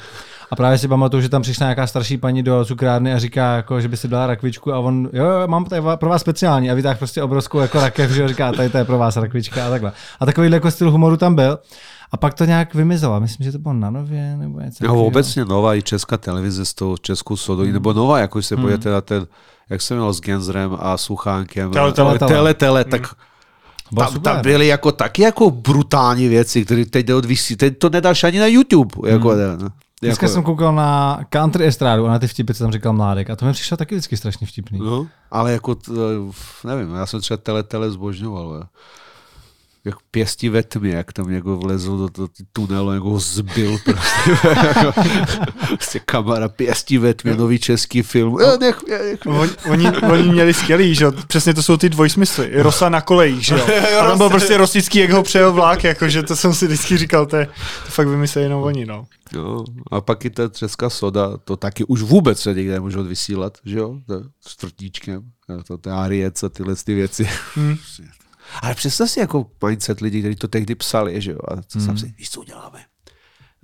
A 0.50 0.56
právě 0.56 0.78
si 0.78 0.88
pamatuju, 0.88 1.22
že 1.22 1.28
tam 1.28 1.42
přišla 1.42 1.64
nějaká 1.64 1.86
starší 1.86 2.18
paní 2.18 2.42
do 2.42 2.64
cukrárny 2.64 3.14
a 3.14 3.18
říká, 3.18 3.56
jako, 3.56 3.80
že 3.80 3.88
by 3.88 3.96
si 3.96 4.08
dala 4.08 4.26
rakvičku 4.26 4.72
a 4.72 4.78
on, 4.78 5.08
jo, 5.12 5.24
jo 5.24 5.48
mám 5.48 5.64
tady 5.64 5.82
pro 5.96 6.10
vás 6.10 6.20
speciální 6.20 6.70
a 6.70 6.74
vytáhl 6.74 6.98
prostě 6.98 7.22
obrovskou 7.22 7.58
jako 7.58 7.80
rakev, 7.80 8.10
že 8.10 8.28
říká, 8.28 8.52
tady 8.52 8.68
to 8.70 8.78
je 8.78 8.84
pro 8.84 8.98
vás 8.98 9.16
rakvička 9.16 9.66
a 9.66 9.70
takhle. 9.70 9.92
A 10.20 10.26
takový 10.26 10.50
jako 10.50 10.70
styl 10.70 10.90
humoru 10.90 11.16
tam 11.16 11.34
byl. 11.34 11.58
A 12.12 12.16
pak 12.16 12.34
to 12.34 12.44
nějak 12.44 12.74
vymizelo. 12.74 13.20
Myslím, 13.20 13.44
že 13.44 13.52
to 13.52 13.58
bylo 13.58 13.74
na 13.74 13.90
Nově 13.90 14.36
nebo 14.36 14.60
něco. 14.60 14.86
No, 14.86 15.04
obecně 15.04 15.44
Nova 15.44 15.74
i 15.74 15.82
Česká 15.82 16.16
televize 16.16 16.64
s 16.64 16.74
tou 16.74 16.96
Českou 16.96 17.36
sodou, 17.36 17.62
hmm. 17.62 17.72
nebo 17.72 17.92
Nova, 17.92 18.18
jako 18.18 18.42
se 18.42 18.54
hmm. 18.54 18.64
pojete 18.64 18.90
na 18.90 19.00
ten, 19.00 19.26
jak 19.70 19.82
jsem 19.82 19.96
měl 19.96 20.12
s 20.12 20.20
Genzrem 20.20 20.76
a 20.80 20.96
Suchánkem. 20.96 21.70
Tele, 21.70 21.92
tele, 21.92 22.18
tele. 22.18 22.30
tele, 22.30 22.54
tele 22.54 22.84
tak 22.84 23.14
hmm. 23.90 23.98
tam, 23.98 24.20
tam 24.20 24.42
byly 24.42 24.66
jako 24.66 24.92
taky 24.92 25.22
jako 25.22 25.50
brutální 25.50 26.28
věci, 26.28 26.64
které 26.64 26.84
teď 26.84 27.06
jde 27.06 27.14
odvysí. 27.14 27.56
Teď 27.56 27.78
to 27.78 27.90
nedáš 27.90 28.24
ani 28.24 28.38
na 28.38 28.46
YouTube. 28.46 29.10
Jako, 29.10 29.28
hmm. 29.28 29.38
ne, 29.38 29.68
Dneska 30.02 30.26
jako... 30.26 30.34
jsem 30.34 30.42
koukal 30.42 30.74
na 30.74 31.20
country 31.28 31.66
estrádu 31.66 32.06
a 32.06 32.10
na 32.10 32.18
ty 32.18 32.26
vtipy, 32.26 32.54
co 32.54 32.64
tam 32.64 32.72
říkal 32.72 32.92
Mládek. 32.92 33.30
A 33.30 33.36
to 33.36 33.46
mi 33.46 33.52
přišlo 33.52 33.76
taky 33.76 33.94
vždycky 33.94 34.16
strašně 34.16 34.46
vtipný. 34.46 34.78
No, 34.78 35.06
ale 35.30 35.52
jako, 35.52 35.76
nevím, 36.64 36.94
já 36.94 37.06
jsem 37.06 37.20
třeba 37.20 37.36
tele, 37.36 37.62
tele 37.62 37.90
zbožňoval 37.90 38.66
jak 39.88 39.96
pěstí 40.10 40.48
ve 40.48 40.62
tmě, 40.62 40.90
jak 40.90 41.12
tam 41.12 41.30
někdo 41.30 41.56
vlezl 41.56 41.96
do, 41.96 42.08
do 42.08 42.28
tunelu, 42.52 42.92
jako 42.92 43.10
ho 43.10 43.20
zbyl 43.20 43.78
prostě. 43.84 44.48
prostě 45.68 46.00
kamera 46.04 46.48
pěstí 46.48 46.98
ve 46.98 47.14
tmě, 47.14 47.34
nový 47.34 47.58
český 47.58 48.02
film. 48.02 48.36
No, 48.40 48.56
nech, 48.56 48.78
nech. 48.88 49.20
Oni, 49.26 49.52
oni, 49.70 49.88
oni, 50.12 50.22
měli 50.22 50.54
skvělý, 50.54 50.94
že? 50.94 51.06
Přesně 51.26 51.54
to 51.54 51.62
jsou 51.62 51.76
ty 51.76 51.88
dvojsmysly. 51.88 52.62
Rosa 52.62 52.88
na 52.88 53.00
kolejích, 53.00 53.44
že 53.44 53.54
jo? 53.54 53.66
A 54.00 54.08
tam 54.08 54.18
byl 54.18 54.30
prostě 54.30 54.56
rosický, 54.56 54.98
jak 54.98 55.10
ho 55.10 55.22
přejel 55.22 55.52
vlák, 55.52 55.84
jakože 55.84 56.22
to 56.22 56.36
jsem 56.36 56.54
si 56.54 56.66
vždycky 56.66 56.96
říkal, 56.96 57.26
to, 57.26 57.36
je, 57.36 57.46
to 57.46 57.92
fakt 57.92 58.08
vymysleli 58.08 58.44
jenom 58.44 58.62
oni, 58.62 58.86
no. 58.86 59.06
No, 59.32 59.64
a 59.90 60.00
pak 60.00 60.24
i 60.24 60.30
ta 60.30 60.48
třeska 60.48 60.90
soda, 60.90 61.36
to 61.44 61.56
taky 61.56 61.84
už 61.84 62.02
vůbec 62.02 62.40
se 62.40 62.54
nikde 62.54 62.72
nemůžu 62.72 63.00
odvysílat, 63.00 63.58
že 63.64 63.78
jo? 63.78 63.98
To, 64.06 64.22
s 64.46 64.56
trtíčkem, 64.56 65.22
to, 65.66 65.78
to 65.78 65.90
Ariec 65.90 66.42
a 66.42 66.48
tyhle 66.48 66.76
ty 66.76 66.94
věci. 66.94 67.28
Hmm. 67.54 67.76
Ale 68.62 68.74
představ 68.74 69.10
si 69.10 69.20
jako 69.20 69.50
mindset 69.66 70.00
lidí, 70.00 70.20
kteří 70.20 70.36
to 70.36 70.48
tehdy 70.48 70.74
psali, 70.74 71.20
že 71.20 71.30
jo? 71.30 71.38
A 71.48 71.62
co 71.62 71.78
hmm. 71.78 71.98
si, 71.98 72.14
víš, 72.18 72.30
co 72.30 72.40
uděláme? 72.40 72.84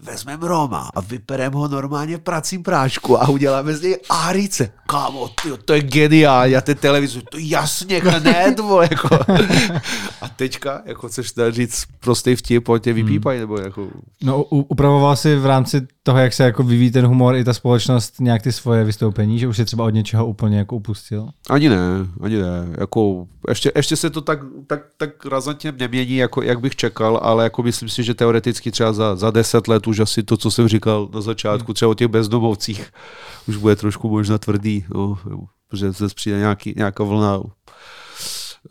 Vezmeme 0.04 0.48
Roma 0.48 0.90
a 0.94 1.00
vypereme 1.00 1.56
ho 1.56 1.68
normálně 1.68 2.18
pracím 2.18 2.62
prášku 2.62 3.22
a 3.22 3.28
uděláme 3.28 3.76
z 3.76 3.82
něj 3.82 3.96
árice. 4.08 4.72
Kámo, 4.86 5.30
tyjo, 5.42 5.56
to 5.56 5.74
je 5.74 5.82
geniální, 5.82 6.56
a 6.56 6.60
ten 6.60 6.76
televizor, 6.76 7.22
to 7.30 7.38
jasně, 7.40 7.98
hned, 7.98 8.60
vole, 8.60 8.88
jako. 8.90 9.08
A 10.20 10.28
teďka, 10.28 10.82
jako 10.84 11.08
chceš 11.08 11.32
říct 11.50 11.84
prostý 12.00 12.36
vtip, 12.36 12.64
pojď 12.64 12.82
tě 12.82 12.92
vypípají, 12.92 13.38
hmm. 13.38 13.42
nebo 13.42 13.58
jako... 13.60 13.88
No, 14.22 14.42
upravoval 14.44 15.16
si 15.16 15.36
v 15.36 15.46
rámci 15.46 15.86
toho, 16.02 16.18
jak 16.18 16.32
se 16.32 16.44
jako 16.44 16.62
vyvíjí 16.62 16.90
ten 16.90 17.06
humor 17.06 17.36
i 17.36 17.44
ta 17.44 17.54
společnost 17.54 18.20
nějak 18.20 18.42
ty 18.42 18.52
svoje 18.52 18.84
vystoupení, 18.84 19.38
že 19.38 19.48
už 19.48 19.58
je 19.58 19.64
třeba 19.64 19.84
od 19.84 19.90
něčeho 19.90 20.26
úplně 20.26 20.58
jako 20.58 20.76
upustil? 20.76 21.28
Ani 21.50 21.68
ne, 21.68 21.78
ani 22.20 22.36
ne. 22.36 22.66
Jako, 22.78 23.26
ještě, 23.48 23.72
ještě 23.74 23.96
se 23.96 24.10
to 24.10 24.20
tak, 24.20 24.38
tak, 24.66 24.80
tak 24.96 25.26
razantně 25.26 25.72
nemění, 25.72 26.16
jako, 26.16 26.42
jak 26.42 26.60
bych 26.60 26.76
čekal, 26.76 27.20
ale 27.22 27.44
jako 27.44 27.62
myslím 27.62 27.88
si, 27.88 28.02
že 28.02 28.14
teoreticky 28.14 28.70
třeba 28.70 28.92
za, 28.92 29.16
za 29.16 29.30
deset 29.30 29.68
let 29.68 29.86
už 29.86 29.93
asi 30.00 30.22
to, 30.22 30.36
co 30.36 30.50
jsem 30.50 30.68
říkal 30.68 31.08
na 31.14 31.20
začátku, 31.20 31.72
třeba 31.72 31.90
o 31.90 31.94
těch 31.94 32.08
bezdomovcích, 32.08 32.92
už 33.48 33.56
bude 33.56 33.76
trošku 33.76 34.08
možná 34.08 34.38
tvrdý, 34.38 34.84
no, 34.94 35.18
protože 35.68 35.92
se 35.92 36.06
přijde 36.14 36.38
nějaký, 36.38 36.74
nějaká 36.76 37.04
vlna 37.04 37.40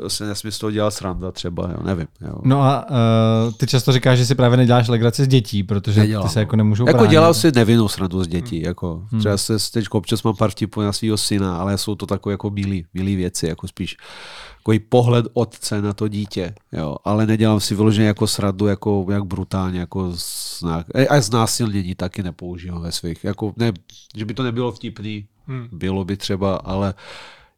se 0.07 0.26
nesmí 0.26 0.51
z 0.51 0.59
toho 0.59 0.71
dělat 0.71 0.91
sranda 0.91 1.32
třeba, 1.32 1.69
jo, 1.71 1.78
nevím. 1.84 2.07
Jo. 2.21 2.36
No 2.43 2.61
a 2.61 2.86
uh, 2.89 3.53
ty 3.57 3.67
často 3.67 3.91
říkáš, 3.91 4.17
že 4.17 4.26
si 4.26 4.36
právě 4.36 4.57
neděláš 4.57 4.88
legraci 4.88 5.24
z 5.24 5.28
dětí, 5.28 5.63
protože 5.63 5.99
Nedělám. 5.99 6.28
ty 6.28 6.34
se 6.34 6.39
jako 6.39 6.55
nemůžou 6.55 6.88
Jako 6.88 6.97
bránit. 6.97 7.11
dělal 7.11 7.34
si 7.34 7.51
nevinnou 7.51 7.88
srandu 7.88 8.24
z 8.24 8.28
dětí, 8.28 8.57
hmm. 8.57 8.65
jako 8.65 9.03
hmm. 9.11 9.19
třeba 9.19 9.38
se 9.38 9.71
teď 9.71 9.86
občas 9.89 10.24
mám 10.24 10.36
pár 10.36 10.51
vtipů 10.51 10.82
na 10.82 10.93
svého 10.93 11.17
syna, 11.17 11.57
ale 11.57 11.78
jsou 11.78 11.95
to 11.95 12.05
takové 12.05 12.34
jako 12.34 12.49
milý 12.93 13.15
věci, 13.15 13.47
jako 13.47 13.67
spíš 13.67 13.97
takový 14.64 14.80
pohled 14.80 15.26
otce 15.34 15.82
na 15.82 15.93
to 15.93 16.07
dítě, 16.07 16.55
jo, 16.72 16.95
ale 17.03 17.26
nedělám 17.26 17.59
si 17.59 17.76
vyloženě 17.76 18.07
jako 18.07 18.28
sradu, 18.28 18.68
jako 18.68 19.05
jak 19.11 19.26
brutálně, 19.26 19.80
jako 19.80 20.11
znak. 20.59 20.88
A 21.09 21.22
znásilnění 21.22 21.95
taky 21.95 22.24
nepoužívám 22.24 22.82
ve 22.82 22.91
svých, 22.91 23.24
jako 23.24 23.53
ne, 23.57 23.72
že 24.16 24.26
by 24.26 24.34
to 24.34 24.43
nebylo 24.43 24.72
vtipný, 24.72 25.28
hmm. 25.47 25.68
bylo 25.72 26.05
by 26.05 26.18
třeba, 26.18 26.55
ale 26.55 26.93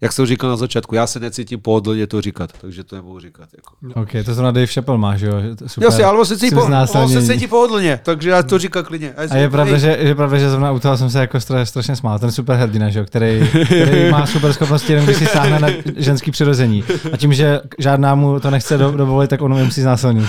jak 0.02 0.12
jsem 0.12 0.26
říkal 0.26 0.50
na 0.50 0.56
začátku, 0.56 0.96
já 0.96 1.08
se 1.08 1.20
necítím 1.20 1.60
pohodlně 1.60 2.08
to 2.08 2.22
říkat, 2.22 2.50
takže 2.62 2.84
to 2.84 2.96
nemohu 2.96 3.20
říkat. 3.20 3.50
Jako. 3.56 4.02
OK, 4.02 4.26
to 4.26 4.34
znamená 4.34 4.52
Dave 4.52 4.68
Chappelle 4.68 4.98
má, 4.98 5.18
že 5.18 5.26
jo? 5.26 5.34
Super. 5.68 5.88
Jasně, 5.88 6.04
ale 6.04 6.20
on 6.20 6.26
se 6.26 6.38
cítí, 6.38 6.56
po, 6.56 6.70
on 6.94 7.10
se 7.10 7.24
cítí 7.24 7.48
pohodlně, 7.48 8.00
takže 8.04 8.30
já 8.30 8.44
to 8.44 8.58
říkám 8.58 8.84
klidně. 8.84 9.14
A, 9.14 9.34
a 9.34 9.38
je 9.38 9.50
pravda, 9.50 9.78
že, 9.78 9.98
je 10.00 10.16
pravda, 10.16 10.38
že 10.38 10.50
zrovna 10.50 10.72
u 10.72 10.80
toho 10.80 10.98
jsem 10.98 11.10
se 11.10 11.20
jako 11.20 11.40
strašně, 11.40 11.96
smál, 11.96 12.20
ten 12.20 12.32
super 12.32 12.56
hrdina, 12.56 12.90
že 12.90 13.00
jo, 13.00 13.06
který, 13.06 13.50
který 13.66 14.12
má 14.12 14.26
super 14.26 14.54
schopnosti, 14.54 14.94
jenom 14.94 15.06
když 15.06 15.18
si 15.18 15.26
sáhne 15.26 15.60
na 15.60 15.68
ženský 15.98 16.32
přirození. 16.32 16.84
A 17.14 17.18
tím, 17.18 17.34
že 17.34 17.62
žádná 17.80 18.16
mu 18.16 18.40
to 18.40 18.52
nechce 18.52 18.78
do, 18.78 18.92
dovolit, 18.92 19.30
tak 19.30 19.42
on 19.42 19.66
musí 19.66 19.82
znásilnit. 19.82 20.26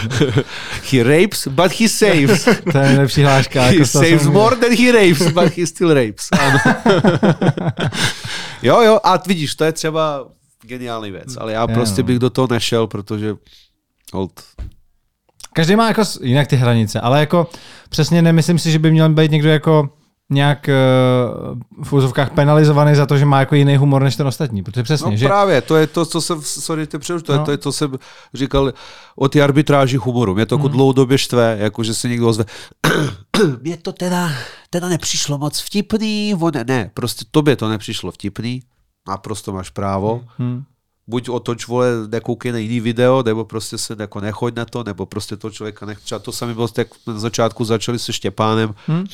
he 0.92 1.02
rapes, 1.02 1.48
but 1.48 1.72
he 1.80 1.88
saves. 1.88 2.44
to 2.72 2.78
je 2.78 2.84
nejlepší 2.84 3.22
hláška. 3.22 3.62
He 3.62 3.74
jako 3.74 3.86
saves 3.86 4.22
jsem... 4.22 4.32
more 4.32 4.56
than 4.56 4.70
he 4.70 4.92
rapes, 4.92 5.32
but 5.32 5.58
he 5.58 5.66
still 5.66 5.94
rapes. 5.94 6.28
jo, 8.62 8.82
jo, 8.82 8.98
a 9.04 9.22
vidíš, 9.26 9.55
to 9.56 9.64
je 9.64 9.72
třeba 9.72 10.28
geniální 10.62 11.10
věc, 11.10 11.36
ale 11.36 11.52
já 11.52 11.66
prostě 11.66 12.02
bych 12.02 12.18
do 12.18 12.30
toho 12.30 12.48
nešel, 12.50 12.86
protože 12.86 13.34
hold. 14.12 14.40
Každý 15.52 15.76
má 15.76 15.88
jako 15.88 16.02
jinak 16.22 16.46
ty 16.46 16.56
hranice, 16.56 17.00
ale 17.00 17.20
jako 17.20 17.46
přesně 17.88 18.22
nemyslím 18.22 18.58
si, 18.58 18.70
že 18.70 18.78
by 18.78 18.90
měl 18.90 19.08
být 19.08 19.30
někdo 19.30 19.48
jako 19.48 19.88
nějak 20.30 20.68
uh, 20.68 21.84
v 21.84 21.92
úzovkách 21.92 22.30
penalizovaný 22.30 22.94
za 22.94 23.06
to, 23.06 23.18
že 23.18 23.24
má 23.24 23.40
jako 23.40 23.54
jiný 23.54 23.76
humor 23.76 24.02
než 24.02 24.16
ten 24.16 24.26
ostatní. 24.26 24.62
Protože 24.62 24.82
přesně, 24.82 25.10
no 25.10 25.16
že... 25.16 25.26
právě, 25.26 25.60
to 25.60 25.76
je 25.76 25.86
to, 25.86 26.06
co 26.06 26.20
jsem, 26.20 26.42
sorry, 26.42 26.86
ty 26.86 26.98
přeruš, 26.98 27.22
to, 27.22 27.32
no. 27.32 27.38
je, 27.38 27.44
to 27.44 27.50
je 27.50 27.56
to, 27.56 27.62
co 27.62 27.72
jsem 27.72 27.98
říkal 28.34 28.72
o 29.16 29.28
ty 29.28 29.42
arbitráži 29.42 29.96
humoru. 29.96 30.34
Mě 30.34 30.46
to 30.46 30.54
jako 30.54 30.66
hmm. 30.66 30.76
dlouhodobě 30.76 31.18
štve, 31.18 31.56
jako 31.60 31.82
že 31.82 31.94
se 31.94 32.08
někdo 32.08 32.28
ozve. 32.28 32.44
Mně 33.60 33.76
to 33.76 33.92
teda, 33.92 34.30
teda 34.70 34.88
nepřišlo 34.88 35.38
moc 35.38 35.60
vtipný, 35.60 36.34
on, 36.40 36.52
ne, 36.66 36.90
prostě 36.94 37.24
tobě 37.30 37.56
to 37.56 37.68
nepřišlo 37.68 38.10
vtipný, 38.10 38.62
naprosto 39.08 39.52
máš 39.52 39.70
právo. 39.70 40.24
Hmm 40.38 40.64
buď 41.06 41.28
otoč, 41.28 41.66
vole, 41.66 41.90
nekoukej 42.08 42.52
na 42.52 42.58
jiný 42.58 42.80
video, 42.80 43.22
nebo 43.22 43.44
prostě 43.44 43.78
se 43.78 43.96
jako 43.98 44.20
nechoď 44.20 44.56
na 44.56 44.64
to, 44.64 44.84
nebo 44.84 45.06
prostě 45.06 45.36
to 45.36 45.50
člověka 45.50 45.86
nech. 45.86 45.98
To 46.22 46.32
sami 46.32 46.54
bylo, 46.54 46.68
jak 46.78 46.88
na 47.06 47.18
začátku 47.18 47.64
začali 47.64 47.98
se 47.98 48.12
Štěpánem, 48.12 48.74
hmm? 48.86 49.04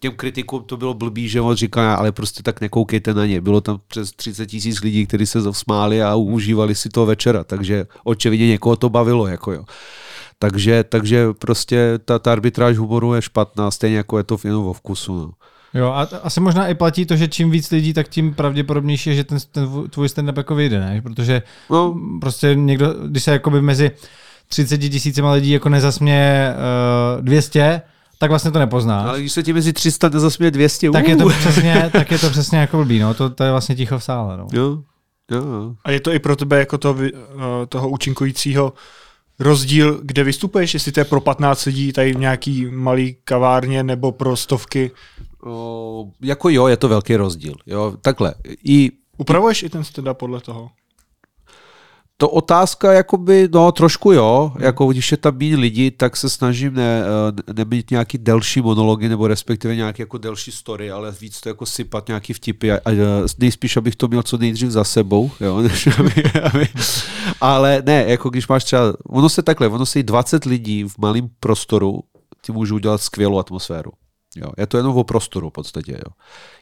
těm 0.00 0.12
kritikům 0.16 0.64
to 0.64 0.76
bylo 0.76 0.94
blbý, 0.94 1.28
že 1.28 1.40
on 1.40 1.56
říká, 1.56 1.94
ale 1.94 2.12
prostě 2.12 2.42
tak 2.42 2.60
nekoukejte 2.60 3.14
na 3.14 3.26
ně. 3.26 3.40
Bylo 3.40 3.60
tam 3.60 3.80
přes 3.88 4.12
30 4.12 4.46
tisíc 4.46 4.80
lidí, 4.80 5.06
kteří 5.06 5.26
se 5.26 5.54
smáli 5.54 6.02
a 6.02 6.14
užívali 6.14 6.74
si 6.74 6.88
to 6.88 7.06
večera, 7.06 7.44
takže 7.44 7.86
očividně 8.04 8.48
někoho 8.48 8.76
to 8.76 8.88
bavilo. 8.88 9.26
Jako 9.26 9.52
jo. 9.52 9.64
Takže, 10.38 10.84
takže 10.84 11.26
prostě 11.32 11.98
ta, 12.04 12.18
ta 12.18 12.32
arbitráž 12.32 12.76
humoru 12.76 13.14
je 13.14 13.22
špatná, 13.22 13.70
stejně 13.70 13.96
jako 13.96 14.18
je 14.18 14.24
to 14.24 14.38
jenom 14.44 14.66
o 14.66 14.72
vkusu. 14.72 15.16
No. 15.16 15.30
Jo, 15.74 15.86
a 15.86 16.08
asi 16.22 16.40
možná 16.40 16.68
i 16.68 16.74
platí 16.74 17.06
to, 17.06 17.16
že 17.16 17.28
čím 17.28 17.50
víc 17.50 17.70
lidí, 17.70 17.92
tak 17.92 18.08
tím 18.08 18.34
pravděpodobnější 18.34 19.10
je, 19.10 19.16
že 19.16 19.24
ten, 19.24 19.38
ten 19.52 19.68
tvůj 19.90 20.06
stand-up 20.06 20.36
jako 20.36 20.54
vyjde, 20.54 20.80
ne? 20.80 21.02
Protože 21.02 21.42
no. 21.70 21.96
prostě 22.20 22.54
někdo, 22.54 22.94
když 23.06 23.22
se 23.22 23.32
jakoby 23.32 23.62
mezi 23.62 23.90
30 24.48 24.78
tisícima 24.78 25.32
lidí 25.32 25.50
jako 25.50 25.68
nezasměje 25.68 26.54
uh, 27.18 27.24
200, 27.24 27.82
tak 28.18 28.30
vlastně 28.30 28.50
to 28.50 28.58
nepozná. 28.58 29.00
Ale 29.00 29.20
když 29.20 29.32
se 29.32 29.42
ti 29.42 29.52
mezi 29.52 29.72
300 29.72 30.08
nezasměje 30.08 30.50
200, 30.50 30.90
tak 30.90 31.08
je 31.08 31.16
to 31.16 31.28
přesně, 31.28 31.90
tak 31.92 32.10
je 32.10 32.18
to 32.18 32.30
přesně 32.30 32.58
jako 32.58 32.76
blbý, 32.76 32.98
no. 32.98 33.14
To, 33.14 33.30
to 33.30 33.44
je 33.44 33.50
vlastně 33.50 33.76
ticho 33.76 33.98
v 33.98 34.04
sále, 34.04 34.36
no. 34.36 34.46
Jo. 34.52 34.78
Jo. 35.30 35.74
A 35.84 35.90
je 35.90 36.00
to 36.00 36.12
i 36.12 36.18
pro 36.18 36.36
tebe 36.36 36.58
jako 36.58 36.78
to, 36.78 36.92
uh, 36.92 37.08
toho 37.68 37.88
účinkujícího 37.88 38.72
rozdíl, 39.38 40.00
kde 40.02 40.24
vystupuješ, 40.24 40.74
jestli 40.74 40.92
to 40.92 41.00
je 41.00 41.04
pro 41.04 41.20
15 41.20 41.64
lidí 41.64 41.92
tady 41.92 42.12
v 42.12 42.18
nějaký 42.18 42.66
malý 42.70 43.16
kavárně 43.24 43.82
nebo 43.82 44.12
pro 44.12 44.36
stovky 44.36 44.90
O, 45.44 46.10
jako 46.20 46.48
jo, 46.48 46.66
je 46.66 46.76
to 46.76 46.88
velký 46.88 47.16
rozdíl. 47.16 47.54
Jo, 47.66 47.94
takhle. 48.02 48.34
I, 48.64 48.90
Upravuješ 49.18 49.62
i, 49.62 49.68
ten 49.68 49.84
stand 49.84 50.08
podle 50.18 50.40
toho? 50.40 50.70
To 52.16 52.28
otázka, 52.28 52.92
jakoby, 52.92 53.48
no 53.52 53.72
trošku 53.72 54.12
jo, 54.12 54.52
hmm. 54.54 54.64
jako 54.64 54.86
když 54.86 55.10
je 55.10 55.16
tam 55.16 55.38
méně 55.38 55.56
lidí, 55.56 55.90
tak 55.90 56.16
se 56.16 56.30
snažím 56.30 56.74
ne, 56.74 57.02
eh, 57.48 57.52
nemít 57.52 57.90
nějaký 57.90 58.18
delší 58.18 58.60
monology, 58.60 59.08
nebo 59.08 59.28
respektive 59.28 59.76
nějaký 59.76 60.02
jako 60.02 60.18
delší 60.18 60.52
story, 60.52 60.90
ale 60.90 61.12
víc 61.20 61.40
to 61.40 61.48
jako 61.48 61.66
sypat 61.66 62.08
nějaký 62.08 62.32
vtipy 62.32 62.72
a, 62.72 62.76
a 62.76 62.90
nejspíš, 63.38 63.76
abych 63.76 63.96
to 63.96 64.08
měl 64.08 64.22
co 64.22 64.38
nejdřív 64.38 64.70
za 64.70 64.84
sebou, 64.84 65.30
jo, 65.40 65.60
než 65.62 65.86
aby, 65.86 66.24
aby, 66.42 66.68
ale 67.40 67.82
ne, 67.86 68.04
jako 68.08 68.30
když 68.30 68.48
máš 68.48 68.64
třeba, 68.64 68.82
ono 69.06 69.28
se 69.28 69.42
takhle, 69.42 69.68
ono 69.68 69.86
se 69.86 70.00
i 70.00 70.02
20 70.02 70.44
lidí 70.44 70.84
v 70.84 70.98
malém 70.98 71.28
prostoru, 71.40 72.00
ty 72.46 72.52
můžu 72.52 72.74
udělat 72.74 73.02
skvělou 73.02 73.38
atmosféru. 73.38 73.90
Jo, 74.36 74.50
je 74.58 74.66
to 74.66 74.76
jenom 74.76 74.96
o 74.96 75.04
prostoru 75.04 75.50
v 75.50 75.52
podstatě. 75.52 75.92
Jo. 75.92 76.12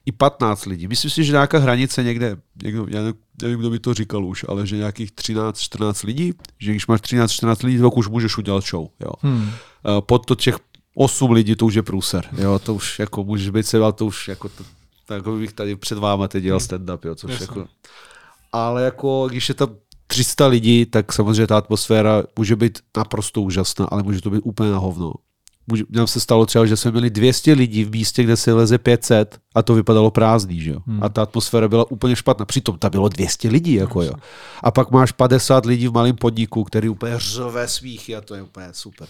I 0.07 0.13
15 0.13 0.65
lidí. 0.67 0.89
Myslím 0.89 1.11
si, 1.11 1.25
že 1.25 1.33
nějaká 1.33 1.59
hranice 1.59 2.03
někde, 2.03 2.37
někdo, 2.63 2.87
já 2.89 3.01
nevím, 3.43 3.59
kdo 3.59 3.71
by 3.71 3.79
to 3.79 3.95
říkal 3.95 4.25
už, 4.25 4.45
ale 4.49 4.67
že 4.67 4.77
nějakých 4.77 5.13
13-14 5.13 6.07
lidí, 6.07 6.33
že 6.59 6.71
když 6.71 6.87
máš 6.87 7.01
13-14 7.01 7.67
lidí, 7.67 7.79
tak 7.79 7.97
už 7.97 8.09
můžeš 8.09 8.39
udělat 8.39 8.65
show. 8.65 8.89
Jo. 9.01 9.11
Hmm. 9.21 9.51
Pod 10.01 10.27
to 10.27 10.35
těch 10.35 10.59
8 10.95 11.31
lidí 11.31 11.57
to 11.57 11.67
už 11.67 11.75
je 11.75 11.83
průser. 11.83 12.29
Jo, 12.39 12.59
to 12.59 12.75
už 12.75 12.99
jako 12.99 13.25
můžeš 13.25 13.51
být 13.51 13.67
se, 13.67 13.79
to 13.95 14.07
už 14.07 14.29
jako 14.29 14.49
to, 14.49 14.65
tak 15.07 15.29
bych 15.29 15.53
tady 15.53 15.77
před 15.77 15.99
váma 15.99 16.29
teď 16.29 16.43
dělal 16.43 16.61
stand-up, 16.61 16.99
jo, 17.05 17.15
což 17.15 17.41
jako, 17.41 17.67
ale 18.53 18.85
jako 18.85 19.27
když 19.31 19.49
je 19.49 19.55
tam 19.55 19.69
300 20.07 20.47
lidí, 20.47 20.87
tak 20.87 21.13
samozřejmě 21.13 21.47
ta 21.47 21.59
atmosféra 21.59 22.23
může 22.39 22.57
být 22.57 22.79
naprosto 22.97 23.43
úžasná, 23.43 23.87
ale 23.87 24.03
může 24.03 24.21
to 24.21 24.31
být 24.31 24.41
úplně 24.41 24.71
na 24.71 24.79
hovno 24.79 25.13
nám 25.91 26.07
se 26.07 26.21
stalo 26.21 26.47
třeba, 26.47 26.67
že 26.67 26.77
jsme 26.77 26.91
měli 26.91 27.11
200 27.11 27.53
lidí 27.53 27.85
v 27.85 27.91
místě, 27.91 28.23
kde 28.23 28.37
se 28.37 28.53
leze 28.53 28.79
500 28.79 29.39
a 29.55 29.63
to 29.63 29.75
vypadalo 29.75 30.11
prázdný, 30.11 30.61
že 30.61 30.71
jo. 30.71 30.81
Hmm. 30.87 31.03
A 31.03 31.09
ta 31.09 31.23
atmosféra 31.23 31.69
byla 31.69 31.91
úplně 31.91 32.17
špatná. 32.17 32.45
Přitom 32.45 32.79
tam 32.79 32.91
bylo 32.91 33.09
200 33.09 33.49
lidí, 33.49 33.75
jako 33.75 34.03
jo. 34.03 34.13
A 34.63 34.71
pak 34.71 34.91
máš 34.91 35.13
50 35.13 35.67
lidí 35.67 35.89
v 35.89 35.93
malém 35.93 36.17
podniku, 36.17 36.65
který 36.65 36.89
úplně 36.89 37.13
řové 37.17 37.69
smíchy 37.69 38.17
a 38.17 38.21
to 38.21 38.35
je 38.35 38.43
úplně 38.43 38.67
super. 38.73 39.09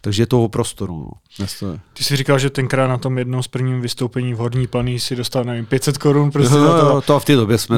Takže 0.00 0.22
je 0.22 0.26
to 0.26 0.44
o 0.44 0.48
prostoru. 0.48 1.10
No. 1.38 1.46
Ty 1.92 2.04
jsi 2.04 2.16
říkal, 2.16 2.38
že 2.38 2.50
tenkrát 2.50 2.86
na 2.86 2.98
tom 2.98 3.18
jednom 3.18 3.42
z 3.42 3.48
prvním 3.48 3.80
vystoupení 3.80 4.34
v 4.34 4.36
Horní 4.36 4.66
planý 4.66 5.00
si 5.00 5.16
dostal, 5.16 5.44
nevím, 5.44 5.66
500 5.66 5.98
korun 5.98 6.30
prostě 6.30 6.54
no, 6.54 6.80
to. 6.80 7.00
to 7.00 7.20
v 7.20 7.24
té 7.24 7.36
době 7.36 7.58
jsme 7.58 7.76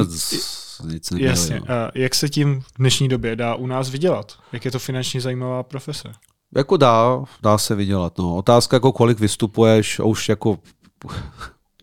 nic 0.85 1.09
neměli. 1.11 1.29
Jasně. 1.29 1.59
No. 1.59 1.75
A 1.75 1.91
jak 1.95 2.15
se 2.15 2.29
tím 2.29 2.61
v 2.61 2.77
dnešní 2.77 3.09
době 3.09 3.35
dá 3.35 3.55
u 3.55 3.67
nás 3.67 3.89
vydělat? 3.89 4.33
Jak 4.51 4.65
je 4.65 4.71
to 4.71 4.79
finančně 4.79 5.21
zajímavá 5.21 5.63
profese? 5.63 6.11
Jako 6.55 6.77
dá, 6.77 7.23
dá 7.41 7.57
se 7.57 7.75
vydělat. 7.75 8.17
No. 8.17 8.35
Otázka, 8.35 8.75
jako 8.75 8.91
kolik 8.91 9.19
vystupuješ, 9.19 9.99
a 9.99 10.03
už 10.03 10.29
jako 10.29 10.59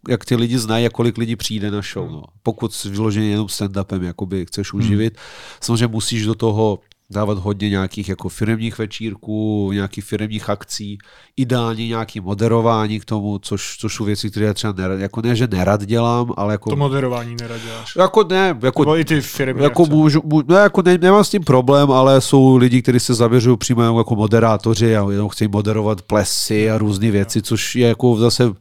jak 0.08 0.24
ty 0.24 0.36
lidi 0.36 0.58
znají 0.58 0.86
a 0.86 0.90
kolik 0.90 1.18
lidí 1.18 1.36
přijde 1.36 1.70
na 1.70 1.80
show. 1.92 2.10
No. 2.10 2.22
Pokud 2.42 2.84
vyloženě 2.84 3.26
jenom 3.26 3.46
stand-upem 3.46 4.02
jakoby 4.02 4.46
chceš 4.46 4.72
uživit, 4.72 5.16
hmm. 5.16 5.24
samozřejmě 5.60 5.86
musíš 5.86 6.24
do 6.24 6.34
toho 6.34 6.78
dávat 7.10 7.38
hodně 7.38 7.70
nějakých 7.70 8.08
jako 8.08 8.28
firmních 8.28 8.78
večírků, 8.78 9.70
nějakých 9.72 10.04
firmních 10.04 10.50
akcí, 10.50 10.98
ideálně 11.36 11.88
nějaký 11.88 12.20
moderování 12.20 13.00
k 13.00 13.04
tomu, 13.04 13.38
což, 13.38 13.76
což 13.78 13.94
jsou 13.94 14.04
věci, 14.04 14.30
které 14.30 14.46
já 14.46 14.54
třeba 14.54 14.72
nerad, 14.72 15.00
jako 15.00 15.22
ne, 15.22 15.36
že 15.36 15.46
nerad 15.46 15.84
dělám, 15.84 16.32
ale 16.36 16.54
jako... 16.54 16.70
To 16.70 16.76
moderování 16.76 17.36
nerad 17.40 17.60
děláš. 17.64 17.96
Jako 17.96 18.24
ne, 18.24 18.58
jako... 18.62 18.82
Nebo 18.82 18.96
i 18.96 19.04
ty 19.04 19.20
firmy. 19.20 19.62
Jako 19.62 19.86
můžu, 19.86 20.22
můžu, 20.24 20.44
ne, 20.48 20.56
jako 20.56 20.82
ne, 20.82 20.98
nemám 20.98 21.24
s 21.24 21.30
tím 21.30 21.44
problém, 21.44 21.90
ale 21.90 22.20
jsou 22.20 22.56
lidi, 22.56 22.82
kteří 22.82 23.00
se 23.00 23.14
zavěřují 23.14 23.56
přímo 23.56 23.98
jako 23.98 24.16
moderátoři 24.16 24.96
a 24.96 25.10
jenom 25.10 25.28
chtějí 25.28 25.48
moderovat 25.48 26.02
plesy 26.02 26.70
a 26.70 26.78
různé 26.78 27.10
věci, 27.10 27.42
což 27.42 27.76
je 27.76 27.88
jako 27.88 28.16
zase 28.16 28.52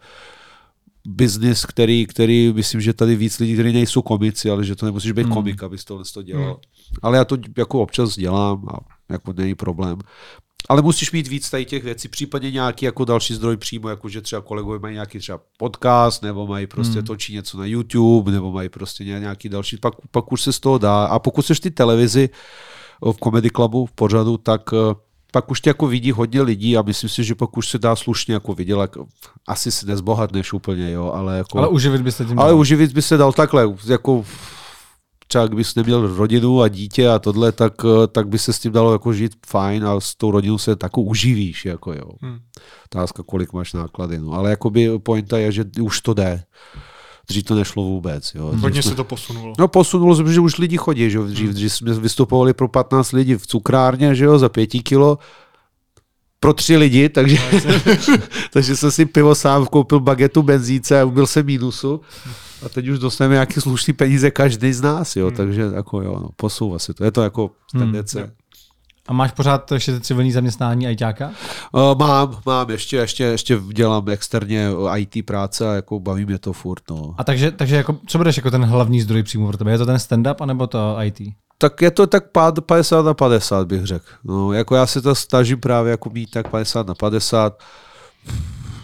biznis, 1.10 1.66
který, 1.66 2.08
který 2.08 2.54
myslím, 2.54 2.82
že 2.82 2.94
tady 2.94 3.16
víc 3.16 3.40
lidí, 3.40 3.54
kteří 3.54 3.74
nejsou 3.74 4.02
komici, 4.02 4.50
ale 4.50 4.66
že 4.66 4.76
to 4.76 4.86
nemusíš 4.86 5.12
být 5.12 5.24
hmm. 5.24 5.34
komik, 5.34 5.64
abys 5.64 5.86
tohle 5.86 6.04
to 6.14 6.24
dělal. 6.24 6.46
Hmm. 6.46 6.56
Ale 7.02 7.18
já 7.18 7.26
to 7.26 7.38
jako 7.58 7.82
občas 7.82 8.16
dělám 8.16 8.66
a 8.70 8.78
jako 9.10 9.34
není 9.34 9.56
problém. 9.56 10.00
Ale 10.70 10.82
musíš 10.82 11.12
mít 11.12 11.28
víc 11.28 11.50
tady 11.50 11.66
těch 11.66 11.84
věcí, 11.84 12.08
případně 12.08 12.52
nějaký 12.52 12.86
jako 12.86 13.06
další 13.06 13.34
zdroj 13.34 13.58
přímo, 13.58 13.90
jako 13.90 14.10
že 14.10 14.22
třeba 14.22 14.42
kolegové 14.42 14.80
mají 14.80 14.94
nějaký 14.94 15.20
třeba 15.20 15.40
podcast, 15.58 16.24
nebo 16.24 16.48
mají 16.48 16.68
prostě 16.68 16.98
hmm. 17.00 17.08
točí 17.08 17.34
něco 17.34 17.58
na 17.58 17.66
YouTube, 17.66 18.32
nebo 18.32 18.52
mají 18.52 18.70
prostě 18.70 19.04
nějaký 19.04 19.50
další, 19.50 19.78
pak, 19.78 19.94
pak 20.12 20.32
už 20.32 20.42
se 20.42 20.54
z 20.54 20.60
toho 20.60 20.78
dá. 20.78 21.06
A 21.06 21.20
pokud 21.20 21.46
jsi 21.46 21.54
ty 21.56 21.72
televizi 21.72 22.30
v 23.02 23.16
Comedy 23.24 23.50
Clubu 23.50 23.86
v 23.86 23.92
pořadu, 23.92 24.38
tak 24.38 24.62
eh, 24.74 24.96
pak 25.32 25.52
už 25.52 25.62
tě 25.62 25.70
jako 25.70 25.88
vidí 25.88 26.12
hodně 26.12 26.42
lidí 26.42 26.78
a 26.78 26.82
myslím 26.82 27.10
si, 27.10 27.24
že 27.24 27.36
pak 27.36 27.58
už 27.58 27.70
se 27.70 27.80
dá 27.80 27.96
slušně 27.96 28.34
jako 28.34 28.54
vidět, 28.54 28.78
asi 29.48 29.72
si 29.72 29.86
nezbohatneš 29.86 30.54
úplně, 30.54 30.92
jo, 30.92 31.12
ale 31.12 31.38
jako... 31.38 31.58
Ale 31.58 31.68
uživit 31.68 32.02
by 32.02 32.12
se 32.12 32.26
tím 32.26 32.40
Ale 32.40 32.50
dal. 32.50 32.60
uživit 32.60 32.94
by 32.94 33.02
se 33.02 33.18
dal 33.18 33.34
takhle, 33.34 33.74
jako 33.88 34.26
třeba 35.28 35.48
kdybys 35.48 35.76
neměl 35.76 36.16
rodinu 36.16 36.62
a 36.62 36.68
dítě 36.68 37.10
a 37.10 37.20
tohle, 37.20 37.52
tak, 37.52 37.74
tak 38.12 38.28
by 38.28 38.40
se 38.40 38.54
s 38.54 38.60
tím 38.60 38.72
dalo 38.72 38.92
jako 38.92 39.14
žít 39.14 39.36
fajn 39.48 39.86
a 39.86 40.00
s 40.00 40.16
tou 40.16 40.32
rodinou 40.32 40.58
se 40.58 40.76
tako 40.76 41.02
uživíš, 41.02 41.66
jako 41.66 41.94
jo. 41.94 42.12
Hmm. 42.22 42.40
Otázka, 42.86 43.24
kolik 43.24 43.54
máš 43.54 43.74
náklady, 43.74 44.20
no. 44.20 44.32
Ale 44.32 44.50
jakoby 44.50 45.00
pointa 45.00 45.38
je, 45.38 45.52
že 45.52 45.66
už 45.82 46.02
to 46.02 46.14
jde. 46.14 46.44
Dřív 47.30 47.44
to 47.44 47.56
nešlo 47.56 47.84
vůbec. 47.84 48.32
Jo. 48.36 48.54
Hodně 48.60 48.84
jsme... 48.84 48.90
se 48.90 48.96
to 48.96 49.04
posunulo. 49.04 49.54
No 49.60 49.68
posunulo 49.68 50.16
se, 50.16 50.34
že 50.34 50.40
už 50.40 50.58
lidi 50.58 50.78
chodí. 50.78 51.10
Že? 51.10 51.20
Dřív, 51.20 51.46
hmm. 51.46 51.54
dřív 51.54 51.74
jsme 51.74 51.94
vystupovali 51.94 52.54
pro 52.54 52.68
15 52.68 53.12
lidí 53.12 53.36
v 53.36 53.48
cukrárně, 53.48 54.16
že 54.16 54.26
jo, 54.26 54.40
za 54.40 54.50
5 54.50 54.68
kilo 54.68 55.18
pro 56.40 56.54
tři 56.54 56.78
lidi, 56.78 57.10
takže, 57.10 57.38
takže 58.54 58.76
jsem 58.76 58.92
si 58.92 59.06
pivo 59.06 59.36
sám 59.36 59.66
koupil 59.66 60.00
bagetu 60.00 60.42
benzíce 60.42 61.02
a 61.02 61.06
byl 61.06 61.28
jsem 61.28 61.46
mínusu. 61.46 62.02
A 62.66 62.70
teď 62.70 62.88
už 62.88 63.00
dostaneme 63.00 63.36
nějaké 63.36 63.62
slušné 63.62 63.94
peníze 63.94 64.32
každý 64.32 64.74
z 64.74 64.82
nás, 64.82 65.16
jo, 65.16 65.28
hmm. 65.28 65.36
takže 65.36 65.62
jako 65.76 66.02
jo, 66.02 66.20
no, 66.22 66.30
posouvá 66.36 66.80
se 66.80 66.94
to. 66.94 67.04
Je 67.04 67.12
to 67.12 67.22
jako 67.22 67.52
hmm. 67.74 67.84
tendence. 67.84 68.22
Hmm. 68.22 68.32
A 69.10 69.14
máš 69.14 69.32
pořád 69.32 69.72
ještě 69.72 70.00
civilní 70.00 70.32
zaměstnání 70.32 70.92
ITáka? 70.92 71.32
Uh, 71.72 71.98
mám, 71.98 72.38
mám, 72.46 72.70
ještě, 72.70 72.98
ještě, 72.98 73.24
ještě 73.24 73.60
dělám 73.74 74.10
externě 74.10 74.70
IT 74.98 75.26
práce 75.26 75.70
a 75.70 75.74
jako 75.74 76.00
baví 76.00 76.26
mě 76.26 76.40
to 76.40 76.54
furt. 76.54 76.84
No. 76.90 77.16
A 77.18 77.24
takže, 77.24 77.52
takže 77.52 77.76
jako, 77.76 77.98
co 78.08 78.18
budeš 78.18 78.38
jako 78.38 78.52
ten 78.52 78.66
hlavní 78.66 79.02
zdroj 79.02 79.24
příjmu 79.24 79.48
pro 79.48 79.58
tebe? 79.58 79.72
Je 79.72 79.78
to 79.78 79.86
ten 79.86 79.96
stand-up 79.96 80.36
anebo 80.40 80.68
to 80.68 80.98
IT? 81.04 81.22
Tak 81.58 81.82
je 81.82 81.92
to 81.92 82.08
tak 82.08 82.24
50 82.66 83.06
na 83.06 83.14
50, 83.14 83.68
bych 83.68 83.86
řekl. 83.86 84.06
No, 84.24 84.54
jako 84.54 84.76
já 84.76 84.86
se 84.86 85.02
to 85.02 85.16
snažím 85.16 85.60
právě 85.60 85.92
jako 85.92 86.10
mít 86.10 86.32
tak 86.32 86.48
50 86.48 86.88
na 86.88 86.96
50 86.96 87.64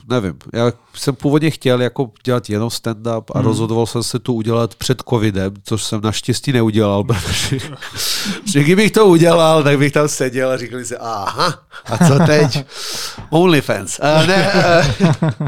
nevím, 0.10 0.38
já 0.54 0.72
jsem 0.94 1.16
původně 1.16 1.52
chtěl 1.52 1.82
jako 1.82 2.12
dělat 2.24 2.50
jenom 2.50 2.70
stand-up 2.70 3.24
a 3.34 3.38
hmm. 3.38 3.48
rozhodoval 3.48 3.86
jsem 3.86 4.04
se 4.04 4.20
to 4.20 4.34
udělat 4.34 4.76
před 4.76 5.04
covidem, 5.10 5.54
což 5.64 5.84
jsem 5.84 6.02
naštěstí 6.02 6.52
neudělal, 6.52 7.04
protože, 7.08 7.60
že 8.46 8.64
kdybych 8.64 8.92
to 8.92 9.06
udělal, 9.06 9.64
tak 9.64 9.78
bych 9.78 9.92
tam 9.92 10.08
seděl 10.08 10.52
a 10.52 10.58
říkali 10.58 10.86
si, 10.86 10.98
aha, 10.98 11.60
a 11.86 12.08
co 12.08 12.20
teď? 12.26 12.66
OnlyFans. 13.30 14.00
Uh, 14.00 14.28
ne, 14.28 14.52
uh, 14.54 15.48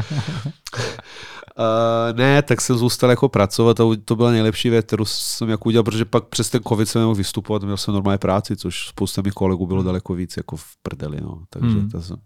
Uh, 1.58 2.16
ne, 2.16 2.42
tak 2.42 2.60
jsem 2.60 2.76
zůstal 2.76 3.10
jako 3.10 3.28
pracovat 3.28 3.80
a 3.80 3.84
to 4.04 4.16
byla 4.16 4.30
nejlepší 4.30 4.70
věc, 4.70 4.86
kterou 4.86 5.04
jsem 5.04 5.48
jako 5.48 5.68
udělal, 5.68 5.84
protože 5.84 6.04
pak 6.04 6.24
přes 6.24 6.50
ten 6.50 6.62
covid 6.68 6.88
jsem 6.88 7.02
mohl 7.02 7.14
vystupovat, 7.14 7.62
měl 7.62 7.76
jsem 7.76 7.94
normální 7.94 8.18
práci, 8.18 8.56
což 8.56 8.88
spousta 8.88 9.22
mých 9.22 9.32
kolegů 9.32 9.66
bylo 9.66 9.82
daleko 9.82 10.14
víc 10.14 10.36
jako 10.36 10.56
v 10.56 10.64
prdeli, 10.82 11.18
no. 11.22 11.42
Takže 11.50 11.78
hmm. 11.78 11.90
to 11.90 12.02
jsem... 12.02 12.16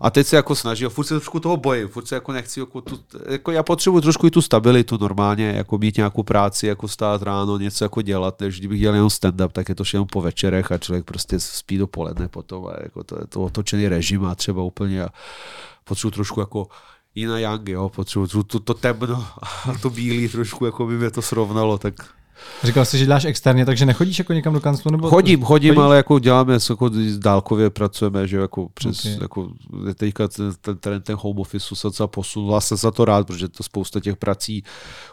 A 0.00 0.10
teď 0.10 0.26
se 0.26 0.36
jako 0.36 0.54
snažil, 0.54 0.90
furt 0.90 1.04
se 1.04 1.14
trošku 1.14 1.40
toho 1.40 1.56
bojím, 1.56 1.88
furt 1.88 2.06
se 2.06 2.14
jako 2.14 2.32
nechci, 2.32 2.60
jako, 2.60 2.80
tu, 2.80 2.98
jako 3.28 3.50
já 3.50 3.62
potřebuji 3.62 4.00
trošku 4.00 4.26
i 4.26 4.30
tu 4.30 4.42
stabilitu 4.42 4.98
normálně, 5.00 5.46
jako 5.46 5.78
mít 5.78 5.96
nějakou 5.96 6.22
práci, 6.22 6.66
jako 6.66 6.88
stát 6.88 7.22
ráno, 7.22 7.58
něco 7.58 7.84
jako 7.84 8.02
dělat, 8.02 8.40
než 8.40 8.58
kdybych 8.58 8.80
dělal 8.80 8.94
jenom 8.94 9.08
stand-up, 9.08 9.48
tak 9.48 9.68
je 9.68 9.74
to 9.74 9.84
jenom 9.92 10.06
po 10.06 10.20
večerech 10.20 10.72
a 10.72 10.78
člověk 10.78 11.04
prostě 11.04 11.40
spí 11.40 11.78
dopoledne 11.78 12.28
potom 12.28 12.66
a 12.66 12.72
jako 12.82 13.04
to, 13.04 13.16
je 13.20 13.26
to 13.26 13.42
otočený 13.42 13.88
režim 13.88 14.24
a 14.24 14.34
třeba 14.34 14.62
úplně 14.62 15.04
a 15.04 15.08
potřebuji 15.84 16.10
trošku 16.10 16.40
jako 16.40 16.66
jiná 17.18 17.38
Yang, 17.38 17.68
jo, 17.68 17.88
potřebuji 17.88 18.26
to, 18.26 18.42
to, 18.42 18.60
to 18.60 18.74
temno 18.74 19.26
a 19.42 19.78
to 19.82 19.90
bílý 19.90 20.28
trošku, 20.28 20.66
jako 20.66 20.86
by 20.86 20.98
mě 20.98 21.10
to 21.10 21.22
srovnalo, 21.22 21.78
tak 21.78 21.94
Říkal 22.62 22.84
jsi, 22.84 22.98
že 22.98 23.04
děláš 23.04 23.24
externě, 23.24 23.66
takže 23.66 23.86
nechodíš 23.86 24.18
jako 24.18 24.32
někam 24.32 24.52
do 24.52 24.60
kanclu? 24.60 24.90
Nebo... 24.90 25.10
Chodím, 25.10 25.42
chodím, 25.42 25.74
chodím, 25.74 25.82
ale 25.82 25.96
jako 25.96 26.18
děláme, 26.18 26.58
jako 26.70 26.90
dálkově 27.18 27.70
pracujeme, 27.70 28.26
že 28.26 28.36
jako 28.36 28.68
přes, 28.74 29.04
okay. 29.04 29.18
jako 29.20 29.50
teďka 29.94 30.28
ten, 30.28 30.52
ten 30.60 30.78
trend 30.78 31.04
ten 31.04 31.16
home 31.20 31.38
office 31.38 31.76
se 31.76 31.86
docela 31.86 32.06
posunul 32.06 32.56
a 32.56 32.60
jsem 32.60 32.76
za 32.76 32.90
to 32.90 33.04
rád, 33.04 33.26
protože 33.26 33.48
to 33.48 33.62
spousta 33.62 34.00
těch 34.00 34.16
prací 34.16 34.64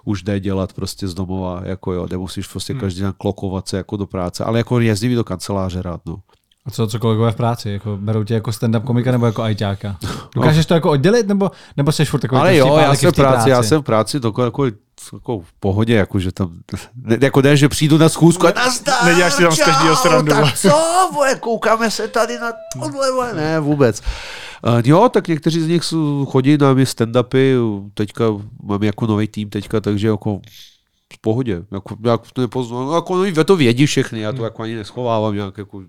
už 0.03 0.23
jde 0.23 0.39
dělat 0.39 0.73
prostě 0.73 1.07
z 1.07 1.13
domova, 1.13 1.61
jako 1.63 1.93
jo, 1.93 2.07
nemusíš 2.11 2.47
prostě 2.47 2.73
hmm. 2.73 2.79
každý 2.79 3.01
den 3.01 3.13
klokovat 3.17 3.67
se 3.67 3.77
jako 3.77 3.97
do 3.97 4.05
práce, 4.05 4.43
ale 4.43 4.57
jako 4.57 4.79
jezdím 4.79 5.15
do 5.15 5.23
kanceláře 5.23 5.81
rád, 5.81 6.01
no. 6.05 6.17
A 6.65 6.71
co, 6.71 6.87
co 6.87 6.99
kolegové 6.99 7.31
v 7.31 7.35
práci? 7.35 7.69
Jako, 7.69 7.97
berou 8.01 8.23
tě 8.23 8.33
jako 8.33 8.51
stand-up 8.51 8.83
komika 8.83 9.11
nebo 9.11 9.25
jako 9.25 9.41
ajťáka? 9.41 9.97
Dokážeš 10.35 10.65
to 10.65 10.73
jako 10.73 10.91
oddělit 10.91 11.27
nebo, 11.27 11.51
nebo 11.77 11.91
jsi 11.91 12.05
furt 12.05 12.19
takový 12.19 12.41
Ale 12.41 12.55
jo, 12.55 12.77
já 12.77 12.95
jsem, 12.95 13.11
v 13.11 13.15
práci, 13.15 13.33
práci, 13.33 13.49
já 13.49 13.63
jsem 13.63 13.81
v 13.81 13.85
práci 13.85 14.19
to 14.19 14.27
jako, 14.27 14.65
jako 15.13 15.39
v 15.39 15.53
pohodě, 15.59 15.93
jako, 15.95 16.19
že 16.19 16.31
tam, 16.31 16.51
ne, 16.95 17.17
jako 17.21 17.41
ne, 17.41 17.57
že 17.57 17.69
přijdu 17.69 17.97
na 17.97 18.09
schůzku 18.09 18.47
a 18.47 18.51
nazdar, 18.55 19.05
Neděláš 19.05 19.33
si 19.33 19.43
tam 19.43 19.51
z 19.51 19.63
každého. 19.63 20.23
Tak 20.25 20.57
co, 20.57 20.69
vole, 21.13 21.35
koukáme 21.35 21.91
se 21.91 22.07
tady 22.07 22.39
na 22.39 22.51
tohle, 22.73 23.33
ne, 23.33 23.59
vůbec. 23.59 24.01
Uh, 24.67 24.81
jo, 24.85 25.09
tak 25.09 25.27
někteří 25.27 25.61
z 25.61 25.67
nich 25.67 25.83
chodí 26.27 26.57
na 26.57 26.73
mě 26.73 26.83
stand-upy, 26.83 27.55
teďka 27.93 28.25
mám 28.63 28.83
jako 28.83 29.07
nový 29.07 29.27
tým 29.27 29.49
teďka, 29.49 29.81
takže 29.81 30.07
jako 30.07 30.39
v 31.13 31.21
pohodě. 31.21 31.61
Jako, 31.71 31.95
jak 32.05 32.21
to 32.33 32.41
nepoznám, 32.41 32.93
jako, 32.93 33.25
no, 33.25 33.43
to 33.43 33.55
vědí 33.55 33.85
všechny, 33.85 34.19
já 34.19 34.33
to 34.33 34.43
jako 34.43 34.63
ani 34.63 34.75
neschovávám 34.75 35.35
nějak, 35.35 35.57
jako, 35.57 35.81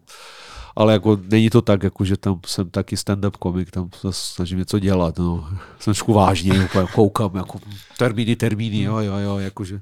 ale 0.76 0.92
jako 0.92 1.18
není 1.22 1.50
to 1.50 1.62
tak, 1.62 1.82
jako, 1.82 2.04
že 2.04 2.16
tam 2.16 2.40
jsem 2.46 2.70
taky 2.70 2.96
stand-up 2.96 3.30
komik, 3.38 3.70
tam 3.70 3.90
se 3.94 4.08
snažím 4.12 4.58
něco 4.58 4.78
dělat, 4.78 5.18
no. 5.18 5.48
Jsem 5.50 5.84
trošku 5.84 6.12
vážně, 6.12 6.58
jako, 6.58 6.86
koukám, 6.94 7.36
jako 7.36 7.58
termíny, 7.98 8.36
termíny, 8.36 8.82
jo, 8.82 8.98
jo, 8.98 9.16
jo, 9.16 9.38
jakože. 9.38 9.80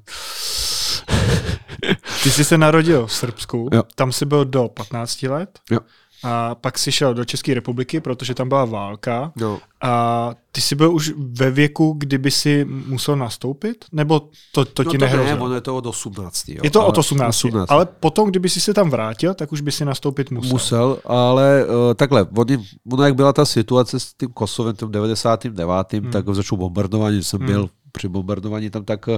Ty 2.23 2.31
jsi 2.31 2.45
se 2.45 2.57
narodil 2.57 3.07
v 3.07 3.13
Srbsku, 3.13 3.69
jo. 3.73 3.83
tam 3.95 4.11
jsi 4.11 4.25
byl 4.25 4.45
do 4.45 4.67
15 4.67 5.23
let. 5.23 5.59
Jo 5.71 5.79
a 6.25 6.55
pak 6.55 6.79
si 6.79 6.91
šel 6.91 7.13
do 7.13 7.25
České 7.25 7.53
republiky, 7.53 7.99
protože 7.99 8.33
tam 8.33 8.49
byla 8.49 8.65
válka. 8.65 9.31
No. 9.35 9.59
A 9.81 10.31
ty 10.51 10.61
jsi 10.61 10.75
byl 10.75 10.93
už 10.93 11.11
ve 11.17 11.51
věku, 11.51 11.95
kdyby 11.97 12.31
si 12.31 12.65
musel 12.65 13.15
nastoupit? 13.15 13.85
Nebo 13.91 14.29
to, 14.51 14.65
to 14.65 14.83
no 14.83 14.91
ti 14.91 14.97
nehrozilo? 14.97 15.35
Ne, 15.37 15.41
ono 15.41 15.55
je 15.55 15.61
to 15.61 15.77
od 15.77 15.85
18. 15.85 16.49
Jo. 16.49 16.61
Je 16.63 16.71
to 16.71 16.87
od 16.87 16.97
18. 16.97 17.45
18. 17.45 17.71
Ale 17.71 17.85
potom, 17.85 18.29
kdyby 18.29 18.49
si 18.49 18.61
se 18.61 18.73
tam 18.73 18.89
vrátil, 18.89 19.33
tak 19.33 19.51
už 19.51 19.61
by 19.61 19.71
si 19.71 19.85
nastoupit 19.85 20.31
musel. 20.31 20.51
Musel, 20.51 20.97
ale 21.05 21.65
uh, 21.65 21.93
takhle, 21.93 22.27
ono, 22.37 22.63
ono 22.91 23.03
jak 23.03 23.15
byla 23.15 23.33
ta 23.33 23.45
situace 23.45 23.99
s 23.99 24.13
tím 24.13 24.29
Kosovem, 24.33 24.75
tím 24.75 24.91
99. 24.91 25.93
Hmm. 25.93 26.11
tak 26.11 26.35
začal 26.35 26.57
bombardování, 26.57 27.23
jsem 27.23 27.39
hmm. 27.39 27.47
byl 27.47 27.69
při 27.91 28.07
bombardování 28.07 28.69
tam, 28.69 28.85
tak 28.85 29.07
uh, 29.07 29.17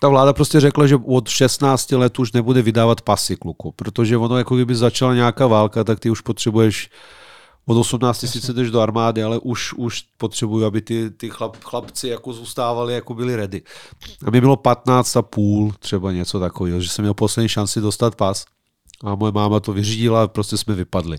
ta 0.00 0.08
vláda 0.08 0.32
prostě 0.32 0.60
řekla, 0.60 0.86
že 0.86 0.96
od 1.06 1.28
16 1.28 1.92
let 1.92 2.18
už 2.18 2.32
nebude 2.32 2.62
vydávat 2.62 3.00
pasy 3.00 3.36
kluku, 3.36 3.72
protože 3.72 4.16
ono 4.16 4.38
jako 4.38 4.54
kdyby 4.56 4.74
začala 4.74 5.14
nějaká 5.14 5.46
válka, 5.46 5.84
tak 5.84 6.00
ty 6.00 6.10
už 6.10 6.20
potřebuješ 6.20 6.90
od 7.66 7.76
18 7.76 8.18
sice 8.26 8.52
jdeš 8.52 8.70
do 8.70 8.80
armády, 8.80 9.22
ale 9.22 9.38
už, 9.38 9.72
už 9.72 10.04
potřebuju, 10.18 10.66
aby 10.66 10.80
ty, 10.80 11.10
ty 11.10 11.30
chlap, 11.30 11.56
chlapci 11.64 12.08
jako 12.08 12.32
zůstávali, 12.32 12.94
jako 12.94 13.14
byli 13.14 13.36
ready. 13.36 13.62
A 14.26 14.30
mi 14.30 14.40
bylo 14.40 14.56
15 14.56 15.16
a 15.16 15.22
půl, 15.22 15.72
třeba 15.78 16.12
něco 16.12 16.40
takového, 16.40 16.80
že 16.80 16.88
jsem 16.88 17.02
měl 17.02 17.14
poslední 17.14 17.48
šanci 17.48 17.80
dostat 17.80 18.14
pas. 18.14 18.44
A 19.04 19.14
moje 19.14 19.32
máma 19.32 19.60
to 19.60 19.72
vyřídila 19.72 20.22
a 20.22 20.28
prostě 20.28 20.56
jsme 20.56 20.74
vypadli 20.74 21.18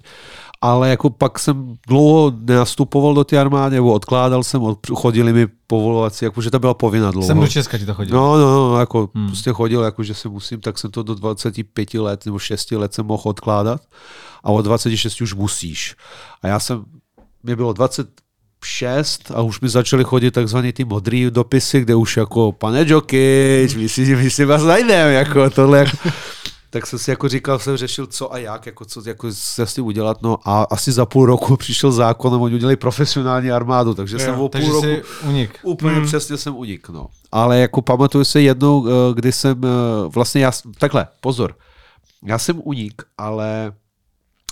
ale 0.61 0.89
jako 0.89 1.09
pak 1.09 1.39
jsem 1.39 1.75
dlouho 1.87 2.33
nenastupoval 2.39 3.13
do 3.13 3.23
té 3.23 3.39
armády, 3.39 3.75
nebo 3.75 3.93
odkládal 3.93 4.43
jsem, 4.43 4.61
od, 4.61 4.79
chodili 4.93 5.33
mi 5.33 5.47
povolovací, 5.67 6.25
jakože 6.25 6.51
to 6.51 6.59
byla 6.59 6.73
povinná 6.73 7.11
dlouho. 7.11 7.27
Jsem 7.27 7.39
do 7.39 7.47
Česka 7.47 7.77
ti 7.77 7.85
to 7.85 7.93
chodil. 7.93 8.15
No, 8.15 8.37
no, 8.37 8.69
no 8.69 8.79
jako 8.79 9.09
hmm. 9.15 9.27
prostě 9.27 9.51
chodil, 9.51 9.83
jakože 9.83 10.13
se 10.13 10.29
musím, 10.29 10.61
tak 10.61 10.77
jsem 10.77 10.91
to 10.91 11.03
do 11.03 11.15
25 11.15 11.93
let 11.93 12.25
nebo 12.25 12.39
6 12.39 12.71
let 12.71 12.93
jsem 12.93 13.05
mohl 13.05 13.23
odkládat 13.25 13.81
a 14.43 14.51
od 14.51 14.61
26 14.61 15.21
už 15.21 15.33
musíš. 15.33 15.95
A 16.41 16.47
já 16.47 16.59
jsem, 16.59 16.85
mě 17.43 17.55
bylo 17.55 17.73
20, 17.73 18.07
6 18.65 19.31
a 19.35 19.41
už 19.41 19.61
mi 19.61 19.69
začaly 19.69 20.03
chodit 20.03 20.31
takzvaný 20.31 20.73
ty 20.73 20.85
modrý 20.85 21.31
dopisy, 21.31 21.81
kde 21.81 21.95
už 21.95 22.17
jako 22.17 22.51
pane 22.51 22.85
Jokic, 22.87 23.75
my 23.75 23.89
si, 23.89 24.15
my 24.15 24.29
si 24.29 24.45
vás 24.45 24.63
najdeme, 24.63 25.13
jako 25.13 25.49
tohle. 25.49 25.79
Jako, 25.79 25.97
tak 26.69 26.87
jsem 26.87 26.99
si 26.99 27.09
jako 27.09 27.29
říkal, 27.29 27.59
jsem 27.59 27.77
řešil 27.77 28.07
co 28.07 28.33
a 28.33 28.37
jak, 28.37 28.65
jako 28.65 28.85
co 28.85 29.01
jako 29.05 29.27
se 29.31 29.65
s 29.65 29.73
tím 29.73 29.85
udělat, 29.85 30.21
no 30.21 30.37
a 30.45 30.63
asi 30.63 30.91
za 30.91 31.05
půl 31.05 31.25
roku 31.25 31.57
přišel 31.57 31.91
zákon 31.91 32.33
oni 32.33 32.55
udělali 32.55 32.75
profesionální 32.75 33.51
armádu, 33.51 33.93
takže 33.93 34.15
jo, 34.15 34.19
jsem 34.19 34.39
o 34.39 34.49
půl 34.49 34.73
roku 34.73 34.87
unik. 35.27 35.59
úplně 35.63 35.95
hmm. 35.95 36.05
přesně 36.05 36.37
jsem 36.37 36.55
unik, 36.55 36.89
no. 36.89 37.07
Ale 37.31 37.59
jako 37.59 37.81
pamatuju 37.81 38.23
se 38.23 38.41
jednou, 38.41 38.87
eh, 38.87 38.91
kdy 39.13 39.31
jsem 39.31 39.61
eh, 39.63 39.67
vlastně 40.07 40.41
já, 40.41 40.51
takhle, 40.77 41.07
pozor, 41.21 41.55
já 42.25 42.37
jsem 42.37 42.61
unik, 42.63 43.01
ale 43.17 43.71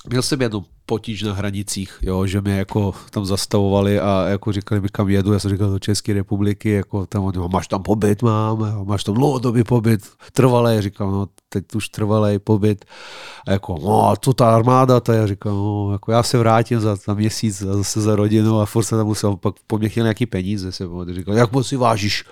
měl 0.10 0.22
jsem 0.22 0.41
jednu 0.41 0.66
potíž 0.86 1.24
na 1.24 1.34
hranicích, 1.34 1.99
jo, 2.01 2.26
že 2.26 2.41
mě 2.41 2.58
jako 2.58 2.93
tam 3.12 3.26
zastavovali 3.26 3.99
a 3.99 4.26
jako 4.28 4.51
říkali 4.51 4.82
mi, 4.82 4.89
kam 4.89 5.10
jedu, 5.10 5.34
já 5.34 5.39
jsem 5.39 5.51
říkal 5.51 5.70
do 5.70 5.80
České 5.80 6.14
republiky, 6.14 6.70
jako 6.70 7.06
tam 7.06 7.24
oni, 7.24 7.38
máš 7.51 7.68
tam 7.68 7.84
pobyt, 7.84 8.22
mám, 8.22 8.86
máš 8.88 9.03
tam 9.03 9.16
dlouhodobý 9.16 9.64
pobyt, 9.64 10.01
trvalé, 10.34 10.82
říkal, 10.82 11.12
no, 11.12 11.28
teď 11.49 11.76
už 11.76 11.89
trvalý 11.89 12.39
pobyt, 12.39 12.86
a 13.47 13.51
jako, 13.51 13.78
no, 13.84 14.14
to 14.20 14.34
ta 14.34 14.56
armáda, 14.56 14.99
to 14.99 15.12
já 15.12 15.28
říkal, 15.28 15.53
no, 15.53 15.91
jako 15.91 16.12
já 16.12 16.24
se 16.24 16.38
vrátím 16.38 16.80
za, 16.80 16.95
za 16.95 17.14
měsíc 17.14 17.62
a 17.62 17.74
zase 17.78 18.01
za 18.01 18.16
rodinu. 18.16 18.60
A 18.60 18.66
furt 18.66 18.84
se 18.84 18.95
tam 18.95 19.08
musel, 19.08 19.36
pak 19.36 19.56
po 19.68 19.78
mě 19.78 19.89
chtěl 19.89 20.03
nějaký 20.03 20.26
peníze, 20.26 20.72
se 20.72 20.84
říkal, 21.12 21.34
jak 21.34 21.51
moc 21.51 21.68
si 21.68 21.76
vážíš, 21.76 22.26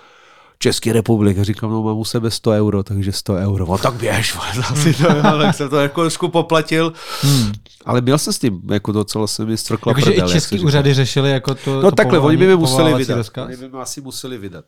České 0.58 0.92
republiky. 0.92 1.44
Říkám, 1.44 1.70
no 1.70 1.82
mám 1.82 1.98
u 1.98 2.04
sebe 2.04 2.30
100 2.30 2.50
euro, 2.50 2.82
takže 2.82 3.12
100 3.12 3.34
euro. 3.34 3.66
No 3.66 3.78
tak 3.78 3.94
běž, 3.94 4.36
asi 4.70 4.94
to, 4.94 5.22
tak 5.22 5.54
jsem 5.54 5.70
to 5.70 5.76
jako 5.76 6.00
trošku 6.00 6.28
poplatil. 6.28 6.92
Hmm. 7.22 7.52
Ale 7.84 8.00
měl 8.00 8.18
jsem 8.18 8.32
s 8.32 8.38
tím, 8.38 8.62
jako 8.70 8.92
docela 8.92 9.26
se 9.26 9.44
mi 9.44 9.56
strkla 9.56 9.90
Jakože 9.90 10.12
i 10.12 10.22
české 10.28 10.60
úřady 10.60 10.94
řešili 10.94 11.30
jako 11.30 11.54
to 11.54 11.82
No 11.82 11.90
to 11.90 11.96
takhle, 11.96 12.18
oni 12.18 12.36
by 12.36 12.46
mi 12.46 12.56
museli 12.56 12.94
vydat. 12.94 13.26
Oni 13.46 13.56
by 13.56 13.68
mi 13.68 13.78
asi 13.78 14.00
museli 14.00 14.38
vydat. 14.38 14.64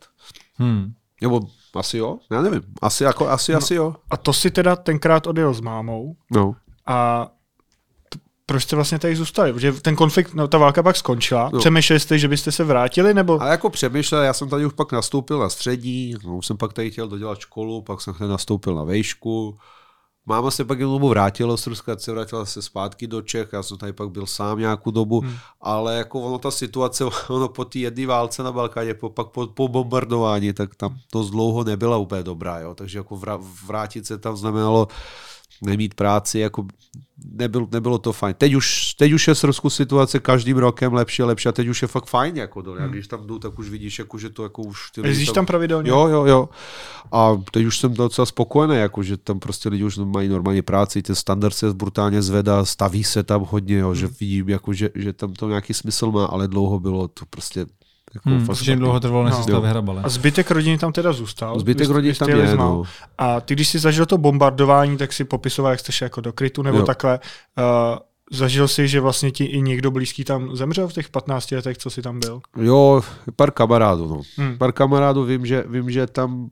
Hmm. 0.55 0.93
Nebo 1.21 1.41
asi 1.75 1.97
jo, 1.97 2.17
já 2.31 2.41
nevím. 2.41 2.61
Asi, 2.81 3.03
jako, 3.03 3.29
asi, 3.29 3.51
no, 3.51 3.57
asi 3.57 3.75
jo. 3.75 3.95
A 4.09 4.17
to 4.17 4.33
si 4.33 4.51
teda 4.51 4.75
tenkrát 4.75 5.27
odjel 5.27 5.53
s 5.53 5.61
mámou. 5.61 6.15
No. 6.31 6.55
A 6.87 7.27
proč 8.49 8.63
jste 8.63 8.75
vlastně 8.75 8.99
tady 8.99 9.15
zůstali? 9.15 9.53
Protože 9.53 9.71
ten 9.71 9.95
konflikt, 9.95 10.33
no, 10.33 10.47
ta 10.47 10.57
válka 10.57 10.83
pak 10.83 10.95
skončila. 10.95 11.49
No. 11.53 11.59
Přemýšleli 11.59 11.99
jste, 11.99 12.19
že 12.19 12.27
byste 12.27 12.51
se 12.51 12.63
vrátili? 12.63 13.13
Nebo? 13.13 13.41
A 13.41 13.47
jako 13.47 13.69
přemýšlel, 13.69 14.21
já 14.21 14.33
jsem 14.33 14.49
tady 14.49 14.65
už 14.65 14.73
pak 14.73 14.91
nastoupil 14.91 15.39
na 15.39 15.49
střední, 15.49 16.15
no, 16.23 16.37
už 16.37 16.45
jsem 16.45 16.57
pak 16.57 16.73
tady 16.73 16.91
chtěl 16.91 17.07
dodělat 17.07 17.39
školu, 17.39 17.81
pak 17.81 18.01
jsem 18.01 18.13
hned 18.13 18.27
nastoupil 18.27 18.75
na 18.75 18.83
vejšku. 18.83 19.57
Máma 20.25 20.51
se 20.51 20.65
pak 20.65 20.79
jednou 20.79 21.09
vrátila 21.09 21.57
z 21.57 21.67
Ruska, 21.67 21.97
se 21.97 22.11
vrátila 22.11 22.45
se 22.45 22.61
zpátky 22.61 23.07
do 23.07 23.21
Čech, 23.21 23.49
já 23.53 23.63
jsem 23.63 23.77
tady 23.77 23.93
pak 23.93 24.09
byl 24.09 24.25
sám 24.25 24.59
nějakou 24.59 24.91
dobu, 24.91 25.19
hmm. 25.19 25.35
ale 25.61 25.95
jako 25.95 26.21
ono 26.21 26.37
ta 26.37 26.51
situace, 26.51 27.03
ono 27.29 27.47
po 27.47 27.65
té 27.65 27.79
jedné 27.79 28.07
válce 28.07 28.43
na 28.43 28.51
Balkáně, 28.51 28.93
po, 28.93 29.09
pak 29.09 29.27
po, 29.27 29.47
po 29.47 29.67
bombardování, 29.67 30.53
tak 30.53 30.75
tam 30.75 30.97
to 31.11 31.23
dlouho 31.23 31.63
nebyla 31.63 31.97
úplně 31.97 32.23
dobrá, 32.23 32.59
jo? 32.59 32.75
takže 32.75 32.97
jako 32.97 33.21
vrátit 33.65 34.05
se 34.05 34.17
tam 34.17 34.37
znamenalo 34.37 34.87
nemít 35.61 35.93
práci, 35.93 36.39
jako 36.39 36.65
nebyl, 37.25 37.67
nebylo 37.71 37.97
to 37.97 38.13
fajn. 38.13 38.35
Teď 38.37 38.53
už, 38.53 38.93
teď 38.93 39.11
už 39.11 39.27
je 39.27 39.35
srbskou 39.35 39.69
situace 39.69 40.19
každým 40.19 40.57
rokem 40.57 40.93
lepší 40.93 41.23
a 41.23 41.25
lepší 41.25 41.49
a 41.49 41.51
teď 41.51 41.67
už 41.67 41.81
je 41.81 41.87
fakt 41.87 42.05
fajn, 42.05 42.37
jako 42.37 42.61
dole. 42.61 42.81
Hmm. 42.81 42.91
Když 42.91 43.07
tam 43.07 43.27
jdu, 43.27 43.39
tak 43.39 43.59
už 43.59 43.69
vidíš, 43.69 43.99
jako, 43.99 44.17
že 44.17 44.29
to 44.29 44.43
jako 44.43 44.61
už... 44.61 44.91
Ty 44.91 45.01
Jezdíš 45.07 45.27
tam, 45.27 45.35
tam 45.35 45.45
pravidelně? 45.45 45.89
Jo, 45.89 46.07
jo, 46.07 46.25
jo. 46.25 46.49
A 47.11 47.41
teď 47.51 47.65
už 47.65 47.79
jsem 47.79 47.93
docela 47.93 48.25
spokojený, 48.25 48.75
jako, 48.75 49.03
že 49.03 49.17
tam 49.17 49.39
prostě 49.39 49.69
lidi 49.69 49.83
už 49.83 49.97
mají 49.97 50.29
normálně 50.29 50.61
práci, 50.61 51.01
ten 51.01 51.15
standard 51.15 51.53
se 51.53 51.73
brutálně 51.73 52.21
zvedá, 52.21 52.65
staví 52.65 53.03
se 53.03 53.23
tam 53.23 53.45
hodně, 53.49 53.77
jo, 53.77 53.87
hmm. 53.87 53.95
že 53.95 54.07
vidím, 54.07 54.49
jako, 54.49 54.73
že, 54.73 54.89
že 54.95 55.13
tam 55.13 55.33
to 55.33 55.47
nějaký 55.47 55.73
smysl 55.73 56.11
má, 56.11 56.25
ale 56.25 56.47
dlouho 56.47 56.79
bylo 56.79 57.07
to 57.07 57.25
prostě 57.29 57.65
jako 58.15 58.29
hmm, 58.29 58.79
dlouho 58.79 58.99
trvalo, 58.99 59.23
než 59.23 59.33
no. 59.33 59.45
to 59.45 59.61
vyhrabali. 59.61 59.99
A 60.03 60.09
zbytek 60.09 60.51
rodiny 60.51 60.77
tam 60.77 60.91
teda 60.91 61.13
zůstal? 61.13 61.59
Zbytek 61.59 61.89
rodiny 61.89 62.13
tam 62.13 62.29
je, 62.29 62.55
no. 62.55 62.83
A 63.17 63.41
ty, 63.41 63.53
když 63.53 63.67
jsi 63.67 63.79
zažil 63.79 64.05
to 64.05 64.17
bombardování, 64.17 64.97
tak 64.97 65.13
si 65.13 65.23
popisoval, 65.23 65.71
jak 65.71 65.79
jsi 65.79 65.91
šel 65.91 66.05
jako 66.05 66.21
do 66.21 66.33
krytu 66.33 66.61
nebo 66.61 66.77
jo. 66.77 66.85
takhle. 66.85 67.19
Uh, 67.57 67.97
zažil 68.31 68.67
jsi, 68.67 68.87
že 68.87 68.99
vlastně 68.99 69.31
ti 69.31 69.45
i 69.45 69.61
někdo 69.61 69.91
blízký 69.91 70.23
tam 70.23 70.55
zemřel 70.55 70.87
v 70.87 70.93
těch 70.93 71.09
15 71.09 71.51
letech, 71.51 71.77
co 71.77 71.89
jsi 71.89 72.01
tam 72.01 72.19
byl? 72.19 72.41
Jo, 72.57 73.01
pár 73.35 73.51
kamarádů, 73.51 74.07
no. 74.07 74.21
Hmm. 74.37 74.57
Pár 74.57 74.71
kamarádů 74.71 75.23
vím, 75.23 75.45
že, 75.45 75.63
vím, 75.67 75.91
že 75.91 76.07
tam, 76.07 76.49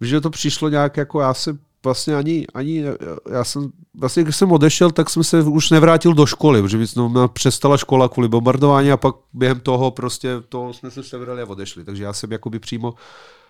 že 0.00 0.20
to 0.20 0.30
přišlo 0.30 0.68
nějak 0.68 0.96
jako, 0.96 1.20
já 1.20 1.34
jsem 1.34 1.58
vlastně 1.84 2.14
ani, 2.14 2.46
ani, 2.54 2.84
já 3.30 3.44
jsem, 3.44 3.72
vlastně 3.94 4.22
když 4.22 4.36
jsem 4.36 4.52
odešel, 4.52 4.90
tak 4.90 5.10
jsem 5.10 5.24
se 5.24 5.42
už 5.42 5.70
nevrátil 5.70 6.14
do 6.14 6.26
školy, 6.26 6.62
protože 6.62 6.78
mi 6.78 6.86
no, 6.96 7.28
přestala 7.28 7.76
škola 7.76 8.08
kvůli 8.08 8.28
bombardování 8.28 8.92
a 8.92 8.96
pak 8.96 9.14
během 9.32 9.60
toho 9.60 9.90
prostě, 9.90 10.40
toho 10.48 10.72
jsme 10.72 10.90
se 10.90 11.02
sebrali 11.02 11.42
a 11.42 11.46
odešli, 11.46 11.84
takže 11.84 12.04
já 12.04 12.12
jsem 12.12 12.32
jakoby 12.32 12.58
přímo 12.58 12.94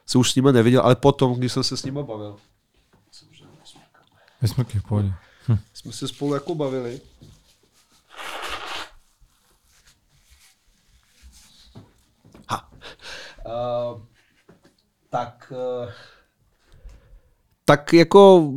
se 0.06 0.18
už 0.18 0.32
s 0.32 0.34
nimi 0.34 0.52
neviděl, 0.52 0.82
ale 0.82 0.96
potom, 0.96 1.34
když 1.34 1.52
jsem 1.52 1.64
se 1.64 1.76
s 1.76 1.84
nimi 1.84 2.02
bavil. 2.02 2.36
Vysmrky, 4.42 4.78
v 4.78 4.82
pohodě. 4.82 5.12
Hm. 5.48 5.58
Jsme 5.74 5.92
se 5.92 6.08
spolu 6.08 6.34
jako 6.34 6.54
bavili. 6.54 7.00
Ha. 12.48 12.70
Uh, 13.46 14.00
tak 15.10 15.52
uh, 15.56 15.92
tak 17.64 17.92
jako 17.92 18.52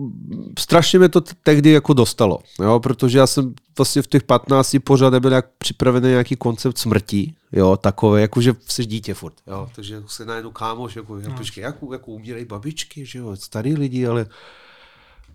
strašně 0.59 0.99
mě 0.99 1.09
to 1.09 1.21
tehdy 1.43 1.71
jako 1.71 1.93
dostalo, 1.93 2.39
jo, 2.59 2.79
protože 2.79 3.17
já 3.17 3.27
jsem 3.27 3.53
vlastně 3.77 4.01
v 4.01 4.07
těch 4.07 4.23
15 4.23 4.77
pořád 4.83 5.09
nebyl 5.09 5.31
jak 5.31 5.45
připravený 5.57 6.09
nějaký 6.09 6.35
koncept 6.35 6.77
smrti, 6.77 7.33
jo, 7.51 7.77
takové, 7.77 8.21
jako 8.21 8.41
že 8.41 8.53
jsi 8.67 8.85
dítě 8.85 9.13
furt, 9.13 9.33
jo, 9.47 9.69
takže 9.75 10.03
se 10.07 10.25
najednou 10.25 10.51
kámoš, 10.51 10.95
jako, 10.95 11.15
no. 11.15 11.35
počkej, 11.37 11.61
jak, 11.61 11.75
jako 11.91 12.11
umírají 12.11 12.45
babičky, 12.45 13.05
že 13.05 13.19
jo, 13.19 13.35
starý 13.35 13.73
lidi, 13.73 14.07
ale 14.07 14.25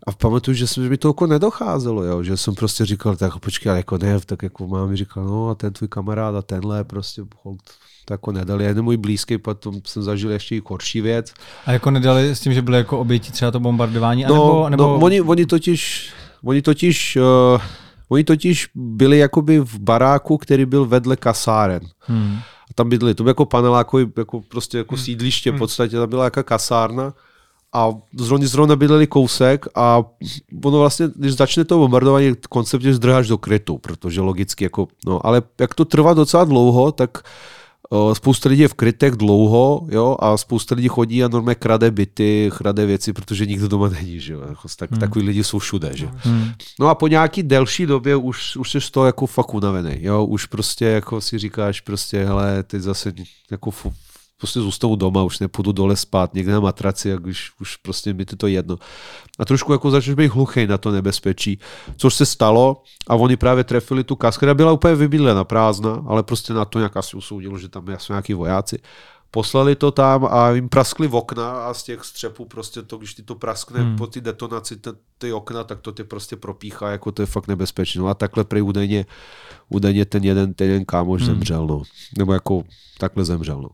a 0.06 0.12
pamatuju, 0.12 0.54
že, 0.54 0.80
mi 0.80 0.96
to 0.96 1.08
jako 1.08 1.26
nedocházelo, 1.26 2.04
jo, 2.04 2.22
že 2.22 2.36
jsem 2.36 2.54
prostě 2.54 2.86
říkal, 2.86 3.16
tak 3.16 3.38
počkej, 3.38 3.70
ale 3.70 3.78
jako 3.78 3.98
ne, 3.98 4.20
tak 4.26 4.42
jako 4.42 4.66
mám 4.66 4.96
říkal, 4.96 5.24
no 5.24 5.48
a 5.48 5.54
ten 5.54 5.72
tvůj 5.72 5.88
kamarád 5.88 6.34
a 6.34 6.42
tenhle 6.42 6.84
prostě 6.84 7.22
hold, 7.42 7.60
to 8.04 8.14
jako 8.14 8.32
nedali. 8.32 8.64
Jeden 8.64 8.84
můj 8.84 8.96
blízký, 8.96 9.38
potom 9.38 9.74
jsem 9.86 10.02
zažil 10.02 10.30
ještě 10.30 10.56
i 10.56 10.62
horší 10.66 11.00
věc. 11.00 11.34
A 11.66 11.72
jako 11.72 11.90
nedali 11.90 12.36
s 12.36 12.40
tím, 12.40 12.54
že 12.54 12.62
byly 12.62 12.78
jako 12.78 12.98
oběti 12.98 13.32
třeba 13.32 13.50
to 13.50 13.60
bombardování? 13.60 14.22
No, 14.22 14.28
nebo, 14.28 14.68
nebo... 14.68 14.84
no 14.84 14.98
oni, 14.98 15.20
oni 15.20 15.46
totiž, 15.46 16.12
oni 16.44 16.62
totiž, 16.62 17.16
uh, 17.54 17.62
oni 18.08 18.24
totiž 18.24 18.68
byli 18.74 19.18
jakoby 19.18 19.58
v 19.58 19.78
baráku, 19.78 20.38
který 20.38 20.66
byl 20.66 20.86
vedle 20.86 21.16
kasáren. 21.16 21.82
Hmm. 21.98 22.38
A 22.70 22.74
tam 22.74 22.88
bydli, 22.88 23.14
to 23.14 23.22
bylo 23.22 23.30
jako 23.30 23.46
panelákový, 23.46 24.12
jako 24.18 24.40
prostě 24.40 24.78
jako 24.78 24.94
hmm. 24.94 25.04
sídliště 25.04 25.50
v 25.50 25.52
hmm. 25.52 25.58
podstatě, 25.58 25.96
tam 25.96 26.08
byla 26.08 26.24
jaká 26.24 26.42
kasárna 26.42 27.14
a 27.72 27.90
zrovna, 28.16 28.46
zrovna 28.46 28.76
bydleli 28.76 29.06
kousek 29.06 29.66
a 29.74 30.04
ono 30.64 30.78
vlastně, 30.78 31.08
když 31.16 31.32
začne 31.32 31.64
to 31.64 31.78
bombardování, 31.78 32.32
konceptně 32.48 32.94
zdrháš 32.94 33.28
do 33.28 33.38
krytu, 33.38 33.78
protože 33.78 34.20
logicky 34.20 34.64
jako, 34.64 34.88
no, 35.06 35.26
ale 35.26 35.42
jak 35.60 35.74
to 35.74 35.84
trvá 35.84 36.14
docela 36.14 36.44
dlouho, 36.44 36.92
tak 36.92 37.24
uh, 37.90 38.14
spousta 38.14 38.48
lidí 38.48 38.62
je 38.62 38.68
v 38.68 38.74
krytech 38.74 39.12
dlouho, 39.12 39.86
jo, 39.90 40.16
a 40.20 40.36
spousta 40.36 40.74
lidí 40.74 40.88
chodí 40.88 41.24
a 41.24 41.28
normálně 41.28 41.54
krade 41.54 41.90
byty, 41.90 42.50
krade 42.56 42.86
věci, 42.86 43.12
protože 43.12 43.46
nikdo 43.46 43.68
doma 43.68 43.88
není, 43.88 44.20
že 44.20 44.32
jo. 44.32 44.40
Jako, 44.48 44.68
tak, 44.76 44.90
hmm. 44.90 45.00
Takový 45.00 45.26
lidi 45.26 45.44
jsou 45.44 45.58
všude, 45.58 45.90
že. 45.94 46.08
Hmm. 46.16 46.52
No 46.80 46.88
a 46.88 46.94
po 46.94 47.08
nějaký 47.08 47.42
delší 47.42 47.86
době 47.86 48.16
už, 48.16 48.56
už 48.56 48.70
jsi 48.70 48.80
z 48.80 48.90
toho 48.90 49.06
jako 49.06 49.26
fakt 49.26 49.54
unavený, 49.54 49.96
jo, 50.00 50.24
už 50.24 50.46
prostě 50.46 50.84
jako 50.84 51.20
si 51.20 51.38
říkáš 51.38 51.80
prostě, 51.80 52.24
hele, 52.24 52.62
ty 52.62 52.80
zase 52.80 53.12
jako 53.50 53.70
prostě 54.42 54.60
zůstanu 54.60 54.96
doma, 54.96 55.22
už 55.22 55.38
nepůjdu 55.38 55.72
dole 55.72 55.96
spát, 55.96 56.34
někde 56.34 56.52
na 56.52 56.60
matraci, 56.60 57.12
a 57.12 57.16
když 57.16 57.50
už 57.60 57.76
prostě 57.76 58.14
mi 58.14 58.24
to 58.24 58.46
jedno. 58.46 58.78
A 59.38 59.44
trošku 59.44 59.72
jako 59.72 59.90
začneš 59.90 60.14
být 60.14 60.32
hluchý 60.32 60.66
na 60.66 60.78
to 60.78 60.90
nebezpečí, 60.90 61.58
což 61.96 62.14
se 62.14 62.26
stalo 62.26 62.82
a 63.08 63.14
oni 63.14 63.36
právě 63.36 63.64
trefili 63.64 64.04
tu 64.04 64.16
kasku, 64.16 64.38
která 64.38 64.54
byla 64.54 64.72
úplně 64.72 64.94
vybydlena, 64.94 65.44
prázdná, 65.44 66.02
ale 66.06 66.22
prostě 66.22 66.52
na 66.52 66.64
to 66.64 66.78
nějak 66.78 66.96
asi 66.96 67.16
usoudilo, 67.16 67.58
že 67.58 67.68
tam 67.68 67.86
jsou 67.98 68.12
nějaký 68.12 68.34
vojáci. 68.34 68.78
Poslali 69.30 69.76
to 69.76 69.90
tam 69.90 70.28
a 70.30 70.50
jim 70.50 70.68
praskly 70.68 71.08
v 71.08 71.14
okna 71.14 71.50
a 71.50 71.74
z 71.74 71.82
těch 71.82 72.04
střepů 72.04 72.44
prostě 72.44 72.82
to, 72.82 72.96
když 72.96 73.14
ti 73.14 73.22
to 73.22 73.34
praskne 73.34 73.80
hmm. 73.80 73.96
po 73.96 74.06
ty 74.06 74.20
detonaci 74.20 74.76
ty, 74.76 74.90
ty 75.18 75.32
okna, 75.32 75.64
tak 75.64 75.80
to 75.80 75.92
ty 75.92 76.04
prostě 76.04 76.36
propíchá, 76.36 76.90
jako 76.90 77.12
to 77.12 77.22
je 77.22 77.26
fakt 77.26 77.48
nebezpečné. 77.48 78.02
No 78.02 78.08
a 78.08 78.14
takhle 78.14 78.44
prý 78.44 78.62
údajně, 78.62 79.06
údajně 79.68 80.04
ten 80.04 80.24
jeden, 80.24 80.54
ten 80.54 80.66
jeden 80.66 80.84
kámoš 80.84 81.22
hmm. 81.22 81.30
zemřel, 81.30 81.66
no. 81.66 81.82
Nebo 82.18 82.32
jako 82.32 82.62
takhle 82.98 83.24
zemřel, 83.24 83.60
no. 83.60 83.68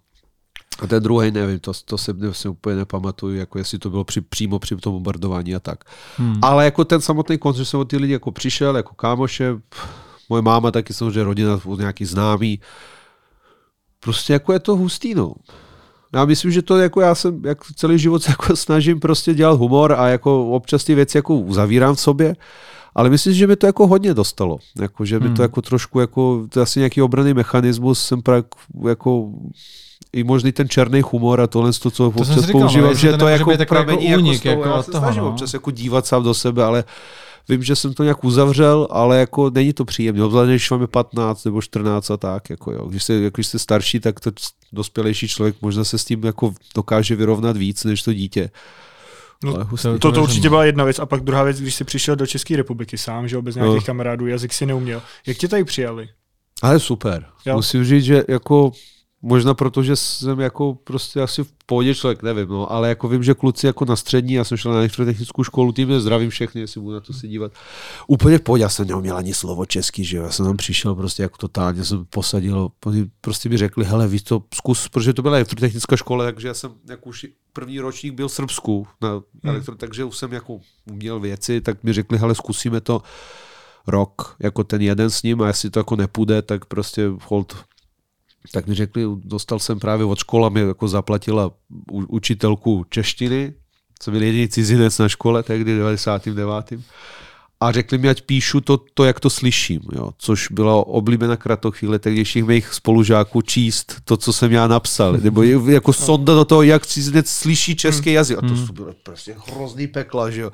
A 0.83 0.87
ten 0.87 1.03
druhý 1.03 1.31
nevím, 1.31 1.59
to, 1.59 1.73
to 1.85 1.99
si, 1.99 2.13
si 2.33 2.49
úplně 2.49 2.77
nepamatuju, 2.77 3.35
jako 3.35 3.59
jestli 3.59 3.79
to 3.79 3.91
bylo 3.91 4.05
při, 4.05 4.21
přímo 4.21 4.59
při 4.59 4.77
tom 4.77 4.93
bombardování 4.93 5.55
a 5.55 5.61
tak. 5.61 5.85
Hmm. 6.17 6.39
Ale 6.43 6.65
jako 6.65 6.85
ten 6.85 7.01
samotný 7.01 7.39
koncert 7.39 7.65
jsem 7.65 7.81
od 7.81 7.85
ty 7.85 7.97
lidi 7.97 8.13
jako 8.13 8.33
přišel, 8.33 8.77
jako 8.77 8.95
kámoše, 8.95 9.57
moje 10.29 10.43
máma 10.43 10.71
taky 10.71 10.95
samozřejmě 10.95 11.25
rodina, 11.25 11.61
nějaký 11.79 12.05
známý. 12.05 12.61
Prostě 14.01 14.33
jako 14.33 14.53
je 14.53 14.59
to 14.59 14.77
hustý, 14.77 15.15
no. 15.15 15.35
Já 16.15 16.25
myslím, 16.25 16.51
že 16.51 16.63
to 16.63 16.77
jako 16.77 17.01
já 17.01 17.15
jsem 17.15 17.45
jak 17.45 17.59
celý 17.77 17.99
život 17.99 18.23
se 18.23 18.31
jako 18.31 18.57
snažím 18.57 19.01
prostě 19.01 19.35
dělat 19.35 19.59
humor 19.59 19.93
a 19.93 20.09
jako 20.09 20.51
občas 20.51 20.85
ty 20.85 20.95
věci 20.95 21.19
jako 21.19 21.35
uzavírám 21.37 21.95
v 21.95 22.01
sobě, 22.01 22.37
ale 22.95 23.11
myslím, 23.11 23.35
že 23.35 23.47
mi 23.47 23.57
to 23.57 23.67
jako 23.67 23.87
hodně 23.87 24.15
dostalo. 24.15 24.59
Jako, 24.81 25.05
že 25.05 25.21
mi 25.21 25.27
hmm. 25.27 25.37
to 25.37 25.43
jako 25.43 25.63
trošku 25.63 26.01
jako, 26.01 26.47
to 26.49 26.59
je 26.59 26.63
asi 26.63 26.81
nějaký 26.81 27.03
obranný 27.03 27.35
mechanismus, 27.35 28.05
jsem 28.05 28.23
pra, 28.23 28.43
jako 28.89 29.33
i 30.13 30.25
možný 30.25 30.53
ten 30.53 30.69
černý 30.69 31.03
humor 31.13 31.41
a 31.41 31.47
tohle, 31.47 31.73
to, 31.73 31.91
co 31.91 31.91
to 31.91 32.07
občas 32.09 32.29
říkal, 32.47 32.61
používám, 32.61 32.89
no, 32.91 32.95
že 32.95 33.17
to, 33.17 33.29
jako 33.29 33.53
pramení 33.69 34.11
jako, 34.11 34.21
únik, 34.21 34.45
jako, 34.45 34.61
jako 34.61 34.77
já 34.77 34.83
se 34.83 34.91
toho, 34.91 35.05
snažím 35.05 35.23
no. 35.23 35.29
občas 35.29 35.55
jako 35.55 35.71
dívat 35.71 36.07
sám 36.07 36.23
do 36.23 36.35
sebe, 36.35 36.65
ale 36.65 36.85
vím, 37.49 37.63
že 37.63 37.77
jsem 37.77 37.95
to 37.95 38.03
nějak 38.03 38.25
uzavřel, 38.25 38.89
ale 38.91 39.19
jako 39.19 39.51
není 39.51 39.73
to 39.73 39.85
příjemné. 39.85 40.25
Obzvlášť, 40.25 40.51
když 40.51 40.71
máme 40.71 40.87
15 40.87 41.45
nebo 41.45 41.63
14 41.63 42.11
a 42.11 42.17
tak. 42.17 42.51
Jako 42.51 42.73
jo. 42.73 42.87
Když, 42.89 43.03
jste, 43.03 43.15
jako, 43.15 43.35
když 43.37 43.47
jste 43.47 43.59
starší, 43.59 44.01
tak 44.01 44.21
to 44.21 44.31
dospělejší 44.73 45.29
člověk 45.29 45.57
možná 45.63 45.85
se 45.85 45.99
s 45.99 46.05
tím 46.05 46.25
jako 46.25 46.55
dokáže 46.75 47.17
vyrovnat 47.17 47.57
víc 47.57 47.85
než 47.85 48.03
to 48.03 48.13
dítě. 48.13 48.51
No, 49.45 49.53
to, 49.83 49.99
to, 49.99 50.13
to 50.13 50.23
určitě 50.23 50.49
byla 50.49 50.65
jedna 50.65 50.85
věc. 50.85 50.99
A 50.99 51.07
pak 51.07 51.21
druhá 51.21 51.43
věc, 51.43 51.61
když 51.61 51.75
jsi 51.75 51.85
přišel 51.85 52.17
do 52.17 52.27
České 52.27 52.57
republiky 52.57 52.99
sám, 52.99 53.29
že 53.29 53.43
bez 53.43 53.55
nějakých 53.55 53.83
no. 53.83 53.87
kamarádů, 53.87 54.27
jazyk 54.27 54.53
si 54.53 54.67
neuměl. 54.67 55.03
Jak 55.27 55.37
tě 55.37 55.49
tady 55.49 55.65
přijali? 55.65 56.09
Ale 56.63 56.81
super. 56.81 57.27
Jo? 57.47 57.57
Musím 57.57 57.85
říct, 57.85 58.05
že 58.05 58.25
jako 58.29 58.73
Možná 59.23 59.55
proto, 59.55 59.83
že 59.83 59.97
jsem 59.97 60.41
jako 60.41 60.75
prostě 60.85 61.21
asi 61.21 61.45
v 61.45 61.53
pohodě 61.67 61.95
člověk, 61.95 62.23
nevím, 62.23 62.49
no, 62.49 62.73
ale 62.73 62.89
jako 62.89 63.09
vím, 63.09 63.23
že 63.23 63.35
kluci 63.35 63.67
jako 63.67 63.85
na 63.85 63.97
střední, 63.97 64.35
já 64.35 64.45
jsem 64.45 64.57
šel 64.57 64.73
na 64.73 64.79
elektrotechnickou 64.79 65.45
školu, 65.45 65.73
tím 65.73 66.01
zdravím 66.01 66.31
všechny, 66.31 66.61
jestli 66.61 66.81
budu 66.81 66.95
na 66.95 67.01
to 67.01 67.13
se 67.13 67.29
dívat. 67.29 67.53
Úplně 68.07 68.39
v 68.39 68.43
pohodě, 68.43 68.63
já 68.63 68.69
jsem 68.69 68.87
neměl 68.87 69.17
ani 69.17 69.35
slovo 69.35 69.67
český, 69.67 70.05
že 70.05 70.17
jo, 70.17 70.23
já 70.23 70.31
jsem 70.31 70.47
tam 70.47 70.57
přišel 70.57 70.95
prostě 70.95 71.23
jako 71.23 71.37
totálně, 71.37 71.85
jsem 71.85 72.05
posadil, 72.11 72.69
prostě 73.21 73.49
mi 73.49 73.57
řekli, 73.57 73.85
hele, 73.85 74.09
víš 74.09 74.23
to, 74.23 74.43
zkus, 74.55 74.89
protože 74.89 75.13
to 75.13 75.23
byla 75.23 75.37
elektrotechnická 75.37 75.97
škola, 75.97 76.25
takže 76.25 76.49
já 76.49 76.55
jsem 76.55 76.73
jako 76.89 77.09
už 77.09 77.27
první 77.53 77.81
ročník 77.81 78.15
byl 78.15 78.29
v 78.29 78.33
Srbsku, 78.33 78.87
na 79.01 79.11
hmm. 79.11 79.21
elektro, 79.45 79.73
hmm. 79.73 79.79
takže 79.79 80.05
už 80.05 80.17
jsem 80.17 80.33
jako 80.33 80.61
uměl 80.91 81.21
věci, 81.21 81.61
tak 81.61 81.85
mi 81.85 81.93
řekli, 81.93 82.19
hele, 82.19 82.35
zkusíme 82.35 82.81
to 82.81 83.03
rok, 83.87 84.37
jako 84.41 84.65
ten 84.65 84.83
jeden 84.83 85.11
s 85.11 85.23
ním 85.23 85.43
a 85.43 85.47
jestli 85.47 85.71
to 85.71 85.81
jako 85.81 85.97
nepůjde, 85.97 86.43
tak 86.43 86.65
prostě 86.65 87.11
hold 87.29 87.57
tak 88.53 88.67
mi 88.67 88.75
řekli, 88.75 89.03
dostal 89.25 89.59
jsem 89.59 89.79
právě 89.79 90.07
od 90.07 90.19
škola, 90.19 90.49
mi 90.49 90.61
jako 90.61 90.89
zaplatila 90.89 91.51
učitelku 91.91 92.87
češtiny, 92.91 93.55
co 93.99 94.11
byl 94.11 94.23
jediný 94.23 94.49
cizinec 94.49 94.99
na 94.99 95.09
škole, 95.09 95.43
tehdy 95.43 95.77
99. 95.77 96.73
A 97.61 97.73
řekli 97.73 97.99
mi, 97.99 98.09
ať 98.09 98.23
píšu 98.23 98.61
to, 98.61 98.77
to 98.95 99.05
jak 99.05 99.21
to 99.21 99.31
slyším, 99.31 99.81
jo. 99.93 100.11
což 100.19 100.49
byla 100.51 100.87
oblíbená 100.87 101.37
kratochvíle 101.37 101.99
tehdejších 101.99 102.45
mých 102.45 102.75
spolužáků 102.75 103.43
číst 103.43 103.97
to, 104.05 104.17
co 104.17 104.33
jsem 104.33 104.53
já 104.53 104.67
napsal, 104.67 105.13
nebo 105.23 105.43
jako 105.43 105.93
sonda 105.93 106.35
do 106.35 106.45
toho, 106.45 106.63
jak 106.63 106.87
cizinec 106.87 107.31
slyší 107.31 107.77
český 107.77 108.13
jazyk. 108.13 108.39
A 108.39 108.41
to 108.41 108.47
hmm. 108.47 108.69
bylo 108.73 108.93
prostě 109.03 109.37
hrozný 109.47 109.87
pekla, 109.87 110.31
že 110.31 110.41
jo. 110.41 110.53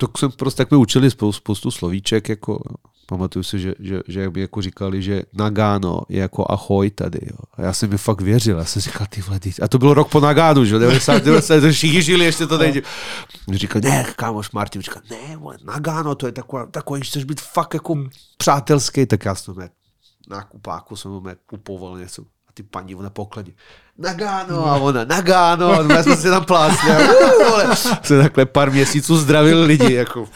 To 0.00 0.08
jsem 0.18 0.30
prostě, 0.30 0.56
tak 0.56 0.70
mi 0.70 0.76
učili 0.76 1.10
spoustu 1.10 1.70
slovíček, 1.70 2.28
jako 2.28 2.60
Pamatuju 3.06 3.42
si, 3.42 3.58
že, 3.58 3.74
že, 3.78 4.00
že 4.08 4.30
by 4.30 4.40
jako 4.40 4.62
říkali, 4.62 5.02
že 5.02 5.22
Nagano 5.32 6.02
je 6.08 6.20
jako 6.20 6.46
ahoj 6.48 6.90
tady. 6.90 7.18
Jo. 7.22 7.36
A 7.52 7.62
já 7.62 7.72
jsem 7.72 7.90
mi 7.90 7.98
fakt 7.98 8.20
věřil. 8.20 8.58
Já 8.58 8.64
jsem 8.64 8.82
říkal, 8.82 9.06
ty 9.10 9.20
vole, 9.20 9.40
a 9.62 9.68
to 9.68 9.78
bylo 9.78 9.94
rok 9.94 10.10
po 10.10 10.20
Nagánu, 10.20 10.64
že 10.64 10.78
90, 10.78 11.24
90, 11.24 11.70
všichni 11.70 12.02
žili, 12.02 12.24
ještě 12.24 12.46
to 12.46 12.58
nejde. 12.58 12.82
Říkal, 13.52 13.82
ne, 13.84 14.06
kámoš 14.16 14.50
Martin, 14.50 14.82
říkal, 14.82 15.02
ne, 15.10 15.36
vole, 15.36 15.56
Nagano, 15.64 16.14
to 16.14 16.26
je 16.26 16.32
taková, 16.32 16.66
takový, 16.66 17.00
chceš 17.00 17.24
být 17.24 17.40
fakt 17.40 17.74
jako 17.74 18.04
přátelský, 18.36 19.06
tak 19.06 19.24
já 19.24 19.34
jsem 19.34 19.54
na 20.28 20.42
kupáku 20.42 20.96
jsem 20.96 21.10
mu 21.10 21.22
kupoval 21.46 21.98
něco 21.98 22.22
a 22.22 22.52
ty 22.54 22.62
paní 22.62 22.94
na 22.94 23.10
pokladě. 23.10 23.52
Nagano 24.00 24.66
a 24.66 24.76
ona, 24.76 25.04
Nagano, 25.04 25.72
a 25.72 25.82
my 25.82 26.02
jsme 26.02 26.16
se 26.16 26.30
tam 26.30 26.44
plásli. 26.44 26.90
A 26.90 27.76
se 28.02 28.18
takhle 28.22 28.46
pár 28.46 28.70
měsíců 28.70 29.16
zdravil 29.16 29.62
lidi, 29.62 29.94
jako 29.94 30.28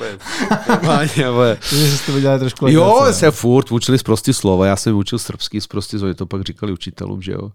ale... 1.26 1.58
Že 1.70 1.98
to 2.06 2.20
dělali 2.20 2.40
trošku 2.40 2.68
Jo, 2.68 3.06
se 3.10 3.30
furt 3.30 3.72
učili 3.72 3.98
z 3.98 4.02
prostý 4.02 4.34
slova, 4.34 4.66
já 4.66 4.76
jsem 4.76 4.96
učil 4.96 5.18
srbský 5.18 5.60
z 5.60 5.66
prostý 5.66 5.98
slova, 5.98 6.14
to 6.14 6.26
pak 6.26 6.42
říkali 6.42 6.72
učitelům, 6.72 7.22
že 7.22 7.32
jo. 7.32 7.50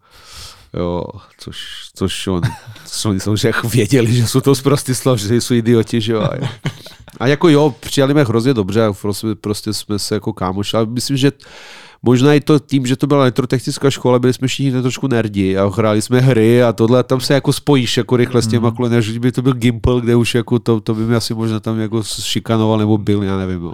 Jo, 0.74 1.04
což, 1.38 1.58
což 1.96 2.28
on, 2.28 2.42
což 2.86 3.06
oni 3.06 3.20
samozřejmě 3.20 3.54
věděli, 3.70 4.14
že 4.14 4.28
jsou 4.28 4.42
to 4.42 4.56
z 4.56 4.62
prostý 4.62 4.96
slov, 4.96 5.20
že 5.20 5.36
jsou 5.36 5.54
idioti, 5.54 6.02
že 6.02 6.14
jo. 6.14 6.30
A 7.20 7.28
jako 7.28 7.50
jo, 7.50 7.76
přijali 7.80 8.14
mě 8.14 8.24
hrozně 8.24 8.54
dobře 8.54 8.86
a 8.86 8.94
prostě, 8.94 9.28
prostě 9.42 9.74
jsme 9.74 10.00
se 10.00 10.16
jako 10.16 10.34
kámoši, 10.34 10.78
ale 10.78 10.86
myslím, 10.86 11.18
že 11.18 11.32
možná 12.02 12.34
i 12.34 12.40
to 12.40 12.60
tím, 12.60 12.86
že 12.86 12.96
to 12.96 13.08
byla 13.08 13.20
elektrotechnická 13.20 13.90
škola, 13.90 14.20
byli 14.20 14.34
jsme 14.34 14.48
všichni 14.48 14.82
trošku 14.82 15.08
nerdi 15.08 15.58
a 15.58 15.68
hráli 15.68 16.02
jsme 16.02 16.20
hry 16.20 16.64
a 16.64 16.74
tohle 16.74 17.00
a 17.00 17.04
tam 17.04 17.22
se 17.22 17.34
jako 17.34 17.54
spojíš 17.54 17.98
jako 17.98 18.18
rychle 18.18 18.42
s 18.42 18.48
těma 18.48 18.74
mm. 18.80 18.90
než 18.90 19.18
by 19.18 19.32
to 19.32 19.42
byl 19.42 19.54
Gimple, 19.54 20.02
kde 20.02 20.16
už 20.16 20.36
jako 20.36 20.60
to, 20.60 20.82
to 20.82 20.96
by 20.96 21.06
mi 21.06 21.16
asi 21.16 21.34
možná 21.34 21.60
tam 21.60 21.80
jako 21.80 22.04
šikanoval 22.04 22.78
nebo 22.78 22.98
byl, 22.98 23.24
já 23.24 23.38
nevím. 23.38 23.62
No. 23.62 23.74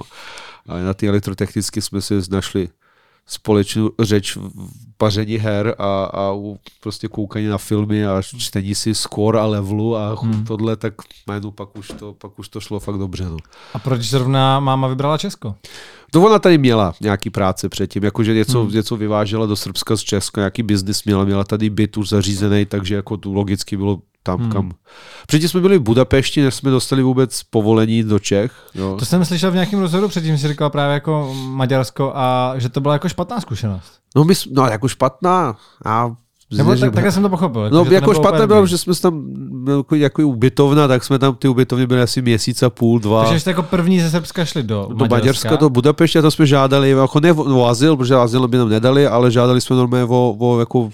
Ale 0.67 0.83
na 0.83 0.93
ty 0.93 1.07
elektrotechnicky 1.07 1.81
jsme 1.81 2.01
si 2.01 2.13
našli 2.31 2.69
společnou 3.27 3.91
řeč 3.99 4.35
v 4.35 4.39
paření 4.97 5.37
her 5.37 5.75
a, 5.79 6.05
a 6.05 6.33
prostě 6.79 7.07
koukání 7.07 7.47
na 7.47 7.57
filmy 7.57 8.05
a 8.05 8.21
čtení 8.21 8.75
si 8.75 8.95
score 8.95 9.39
a 9.39 9.45
levelu 9.45 9.95
a 9.95 10.15
hmm. 10.21 10.45
tohle, 10.45 10.75
tak 10.75 10.93
jménu 11.27 11.51
pak 11.51 11.77
už 11.77 11.87
to, 11.87 12.13
pak 12.13 12.39
už 12.39 12.49
to 12.49 12.59
šlo 12.59 12.79
fakt 12.79 12.97
dobře. 12.97 13.25
No. 13.25 13.37
A 13.73 13.79
proč 13.79 14.01
zrovna 14.01 14.59
máma 14.59 14.87
vybrala 14.87 15.17
Česko? 15.17 15.55
To 16.15 16.21
ona 16.21 16.39
tady 16.39 16.57
měla 16.57 16.93
nějaký 17.01 17.29
práce 17.29 17.69
předtím, 17.69 18.03
jakože 18.03 18.33
něco, 18.33 18.63
hmm. 18.63 18.71
něco 18.71 18.97
vyvážela 18.97 19.45
do 19.45 19.55
Srbska 19.55 19.97
z 19.97 20.01
Česka, 20.01 20.41
nějaký 20.41 20.63
biznis 20.63 21.03
měla, 21.03 21.25
měla 21.25 21.43
tady 21.43 21.69
byt 21.69 21.97
už 21.97 22.09
zařízený, 22.09 22.65
takže 22.65 22.95
jako 22.95 23.17
tu 23.17 23.33
logicky 23.33 23.77
bylo 23.77 23.99
tam, 24.23 24.39
hmm. 24.39 24.51
kam. 24.51 24.71
Předtím 25.27 25.49
jsme 25.49 25.61
byli 25.61 25.77
v 25.77 25.81
Budapešti, 25.81 26.41
než 26.41 26.55
jsme 26.55 26.71
dostali 26.71 27.03
vůbec 27.03 27.43
povolení 27.43 28.03
do 28.03 28.19
Čech. 28.19 28.51
Jo. 28.75 28.95
To 28.99 29.05
jsem 29.05 29.25
slyšel 29.25 29.51
v 29.51 29.53
nějakém 29.53 29.79
rozhovoru, 29.79 30.09
předtím 30.09 30.37
si 30.37 30.47
říkal 30.47 30.69
právě 30.69 30.93
jako 30.93 31.35
Maďarsko 31.47 32.11
a 32.15 32.53
že 32.57 32.69
to 32.69 32.81
byla 32.81 32.93
jako 32.93 33.09
špatná 33.09 33.41
zkušenost. 33.41 33.93
No, 34.15 34.23
my, 34.23 34.33
no 34.51 34.67
jako 34.67 34.87
špatná. 34.87 35.57
A 35.85 36.15
nebo 36.51 36.75
tak, 36.75 36.93
takhle 36.93 37.11
jsem 37.11 37.23
to 37.23 37.29
pochopil. 37.29 37.63
Jako, 37.63 37.75
no, 37.75 37.91
jako 37.91 38.13
špatné 38.13 38.47
bylo, 38.47 38.67
že 38.67 38.77
jsme 38.77 38.93
tam 38.95 39.25
jako, 39.77 39.95
jako 39.95 40.27
ubytovna, 40.27 40.87
tak 40.87 41.03
jsme 41.03 41.19
tam 41.19 41.35
ty 41.35 41.47
ubytovny 41.47 41.87
byly 41.87 42.01
asi 42.01 42.21
měsíc 42.21 42.63
a 42.63 42.69
půl, 42.69 42.99
dva. 42.99 43.23
Takže 43.23 43.39
jste 43.39 43.49
jako 43.49 43.63
první 43.63 43.99
ze 43.99 44.09
Srbska 44.09 44.45
šli 44.45 44.63
do, 44.63 44.89
do 44.93 45.05
Maďarska. 45.09 45.55
Do 45.55 45.69
Budapeště, 45.69 46.21
to 46.21 46.31
jsme 46.31 46.45
žádali, 46.45 46.89
jako 46.89 47.19
ne 47.19 47.33
o, 47.33 47.65
azyl, 47.65 47.97
protože 47.97 48.15
azyl 48.15 48.47
by 48.47 48.57
nám 48.57 48.69
nedali, 48.69 49.07
ale 49.07 49.31
žádali 49.31 49.61
jsme 49.61 49.75
normálně 49.75 50.05
o, 50.05 50.35
o 50.39 50.59
jako 50.59 50.89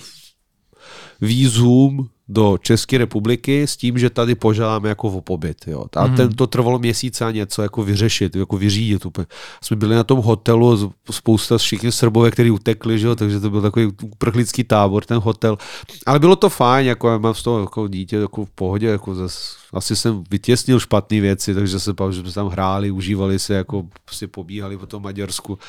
výzum 1.21 2.07
do 2.31 2.57
České 2.61 2.97
republiky 2.97 3.67
s 3.67 3.77
tím, 3.77 3.97
že 3.97 4.09
tady 4.09 4.35
požádáme 4.35 4.89
jako 4.89 5.07
o 5.07 5.21
pobyt. 5.21 5.57
Jo. 5.67 5.85
A 5.95 6.07
mm. 6.07 6.15
ten, 6.15 6.33
to 6.33 6.47
trvalo 6.47 6.79
měsíc 6.79 7.21
a 7.21 7.31
něco 7.31 7.61
jako 7.61 7.83
vyřešit, 7.83 8.35
jako 8.35 8.57
vyřídit. 8.57 9.05
Úplně. 9.05 9.27
Jsme 9.63 9.75
byli 9.77 9.95
na 9.95 10.03
tom 10.03 10.19
hotelu, 10.19 10.93
spousta 11.11 11.57
všichni 11.57 11.91
Srbové, 11.91 12.31
kteří 12.31 12.51
utekli, 12.51 12.99
že 12.99 13.07
jo, 13.07 13.15
takže 13.15 13.39
to 13.39 13.49
byl 13.49 13.61
takový 13.61 13.85
uprchlický 14.03 14.63
tábor, 14.63 15.05
ten 15.05 15.17
hotel. 15.17 15.57
Ale 16.05 16.19
bylo 16.19 16.35
to 16.35 16.49
fajn, 16.49 16.87
jako 16.87 17.09
já 17.09 17.17
mám 17.17 17.33
z 17.33 17.43
toho 17.43 17.59
jako 17.59 17.87
dítě 17.87 18.15
jako 18.15 18.45
v 18.45 18.49
pohodě, 18.49 18.87
jako 18.87 19.15
zas, 19.15 19.57
asi 19.73 19.95
jsem 19.95 20.23
vytěsnil 20.31 20.79
špatné 20.79 21.21
věci, 21.21 21.55
takže 21.55 21.79
se 21.79 21.93
že 22.11 22.21
jsme 22.21 22.31
tam 22.31 22.47
hráli, 22.47 22.91
užívali 22.91 23.39
se, 23.39 23.53
jako 23.53 23.87
si 24.11 24.27
pobíhali 24.27 24.77
po 24.77 24.85
tom 24.85 25.03
Maďarsku 25.03 25.59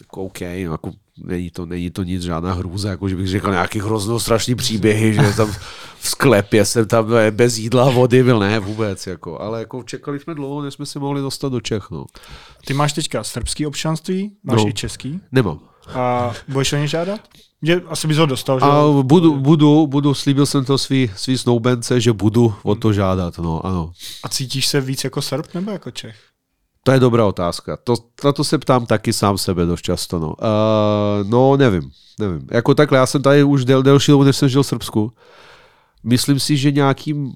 jako 0.00 0.22
OK, 0.22 0.40
no, 0.40 0.72
jako 0.72 0.92
není 1.24 1.50
to, 1.50 1.66
není 1.66 1.90
to 1.90 2.02
nic, 2.02 2.22
žádná 2.22 2.52
hrůza, 2.52 2.90
jako 2.90 3.08
že 3.08 3.16
bych 3.16 3.28
řekl 3.28 3.50
nějaký 3.50 3.80
hroznou 3.80 4.18
strašný 4.18 4.54
příběhy, 4.54 5.14
že 5.14 5.36
tam 5.36 5.52
v 5.98 6.08
sklepě 6.08 6.64
jsem 6.64 6.86
tam 6.86 7.06
bez 7.30 7.58
jídla 7.58 7.86
a 7.86 7.90
vody 7.90 8.22
byl, 8.22 8.38
ne 8.38 8.58
vůbec, 8.58 9.06
jako, 9.06 9.40
ale 9.40 9.58
jako 9.58 9.82
čekali 9.82 10.20
jsme 10.20 10.34
dlouho, 10.34 10.62
než 10.62 10.74
jsme 10.74 10.86
se 10.86 10.98
mohli 10.98 11.20
dostat 11.20 11.52
do 11.52 11.60
Čech, 11.60 11.90
no. 11.90 12.06
Ty 12.66 12.74
máš 12.74 12.92
teďka 12.92 13.24
srbský 13.24 13.66
občanství, 13.66 14.32
máš 14.42 14.62
no, 14.62 14.68
i 14.68 14.72
český? 14.72 15.20
Nemám. 15.32 15.60
A 15.94 16.32
budeš 16.48 16.72
o 16.72 16.76
ně 16.76 16.88
žádat? 16.88 17.20
Že 17.62 17.82
asi 17.88 18.08
bys 18.08 18.16
ho 18.16 18.26
dostal, 18.26 18.60
že? 18.60 18.66
A 18.66 19.02
budu, 19.02 19.36
budu, 19.36 19.86
budu, 19.86 20.14
slíbil 20.14 20.46
jsem 20.46 20.64
to 20.64 20.78
svý, 20.78 21.10
svý 21.16 21.38
snoubence, 21.38 22.00
že 22.00 22.12
budu 22.12 22.54
o 22.62 22.74
to 22.74 22.92
žádat, 22.92 23.38
no, 23.38 23.66
ano. 23.66 23.92
A 24.24 24.28
cítíš 24.28 24.66
se 24.66 24.80
víc 24.80 25.04
jako 25.04 25.22
Srb 25.22 25.54
nebo 25.54 25.70
jako 25.70 25.90
Čech? 25.90 26.16
To 26.88 26.92
je 26.92 27.00
dobrá 27.00 27.26
otázka. 27.26 27.76
To, 27.84 27.94
na 28.24 28.32
to 28.32 28.44
se 28.44 28.58
ptám 28.58 28.86
taky 28.86 29.12
sám 29.12 29.38
sebe 29.38 29.66
dost 29.66 29.82
často. 29.82 30.18
No, 30.18 30.28
uh, 30.28 31.30
no 31.30 31.56
nevím, 31.56 31.90
nevím. 32.18 32.48
Jako 32.50 32.74
takhle, 32.74 32.98
já 32.98 33.06
jsem 33.06 33.22
tady 33.22 33.44
už 33.44 33.64
del, 33.64 33.82
delší 33.82 34.12
dobu, 34.12 34.24
než 34.24 34.36
jsem 34.36 34.48
žil 34.48 34.62
v 34.62 34.66
Srbsku. 34.66 35.12
Myslím 36.04 36.40
si, 36.40 36.56
že 36.56 36.72
nějakým 36.72 37.32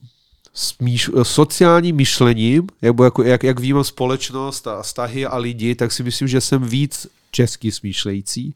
smíš, 0.54 1.10
sociálním 1.22 1.96
myšlením, 1.96 2.66
nebo 2.82 3.04
jako, 3.04 3.22
jak, 3.22 3.44
jak 3.44 3.60
vnímám 3.60 3.84
společnost 3.84 4.66
a 4.66 4.82
vztahy 4.82 5.26
a 5.26 5.36
lidi, 5.36 5.74
tak 5.74 5.92
si 5.92 6.02
myslím, 6.02 6.28
že 6.28 6.40
jsem 6.40 6.62
víc 6.62 7.06
český 7.30 7.72
smýšlející, 7.72 8.54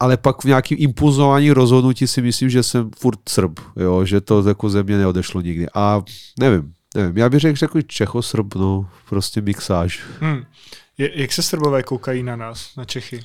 ale 0.00 0.16
pak 0.16 0.44
v 0.44 0.44
nějakém 0.44 0.78
impulzování 0.80 1.52
rozhodnutí 1.52 2.06
si 2.06 2.22
myslím, 2.22 2.50
že 2.50 2.62
jsem 2.62 2.90
furt 2.98 3.20
Srb, 3.28 3.60
jo, 3.76 4.04
že 4.04 4.20
to 4.20 4.48
jako 4.48 4.70
ze 4.70 4.82
mě 4.82 4.98
neodešlo 4.98 5.40
nikdy. 5.40 5.66
A 5.74 6.02
nevím, 6.40 6.72
nevím, 6.94 7.18
já 7.18 7.28
bych 7.28 7.40
řekl, 7.40 7.58
že 7.58 7.64
jako 7.64 7.82
Čechosrb, 7.82 8.54
no, 8.54 8.88
prostě 9.08 9.40
mixáž. 9.40 10.02
Hmm. 10.20 10.44
Je, 10.98 11.20
jak 11.20 11.32
se 11.32 11.42
Srbové 11.42 11.82
koukají 11.82 12.22
na 12.22 12.36
nás, 12.36 12.76
na 12.76 12.84
Čechy? 12.84 13.20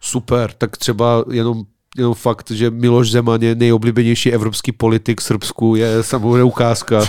Super, 0.00 0.52
tak 0.52 0.76
třeba 0.76 1.24
jenom 1.30 1.64
jenom 1.96 2.14
fakt, 2.14 2.50
že 2.50 2.70
Miloš 2.70 3.10
Zeman 3.10 3.42
je 3.42 3.54
nejoblíbenější 3.54 4.32
evropský 4.32 4.72
politik 4.72 5.20
v 5.20 5.24
Srbsku, 5.24 5.76
je 5.76 6.02
samozřejmě 6.02 6.42
ukázka. 6.42 7.04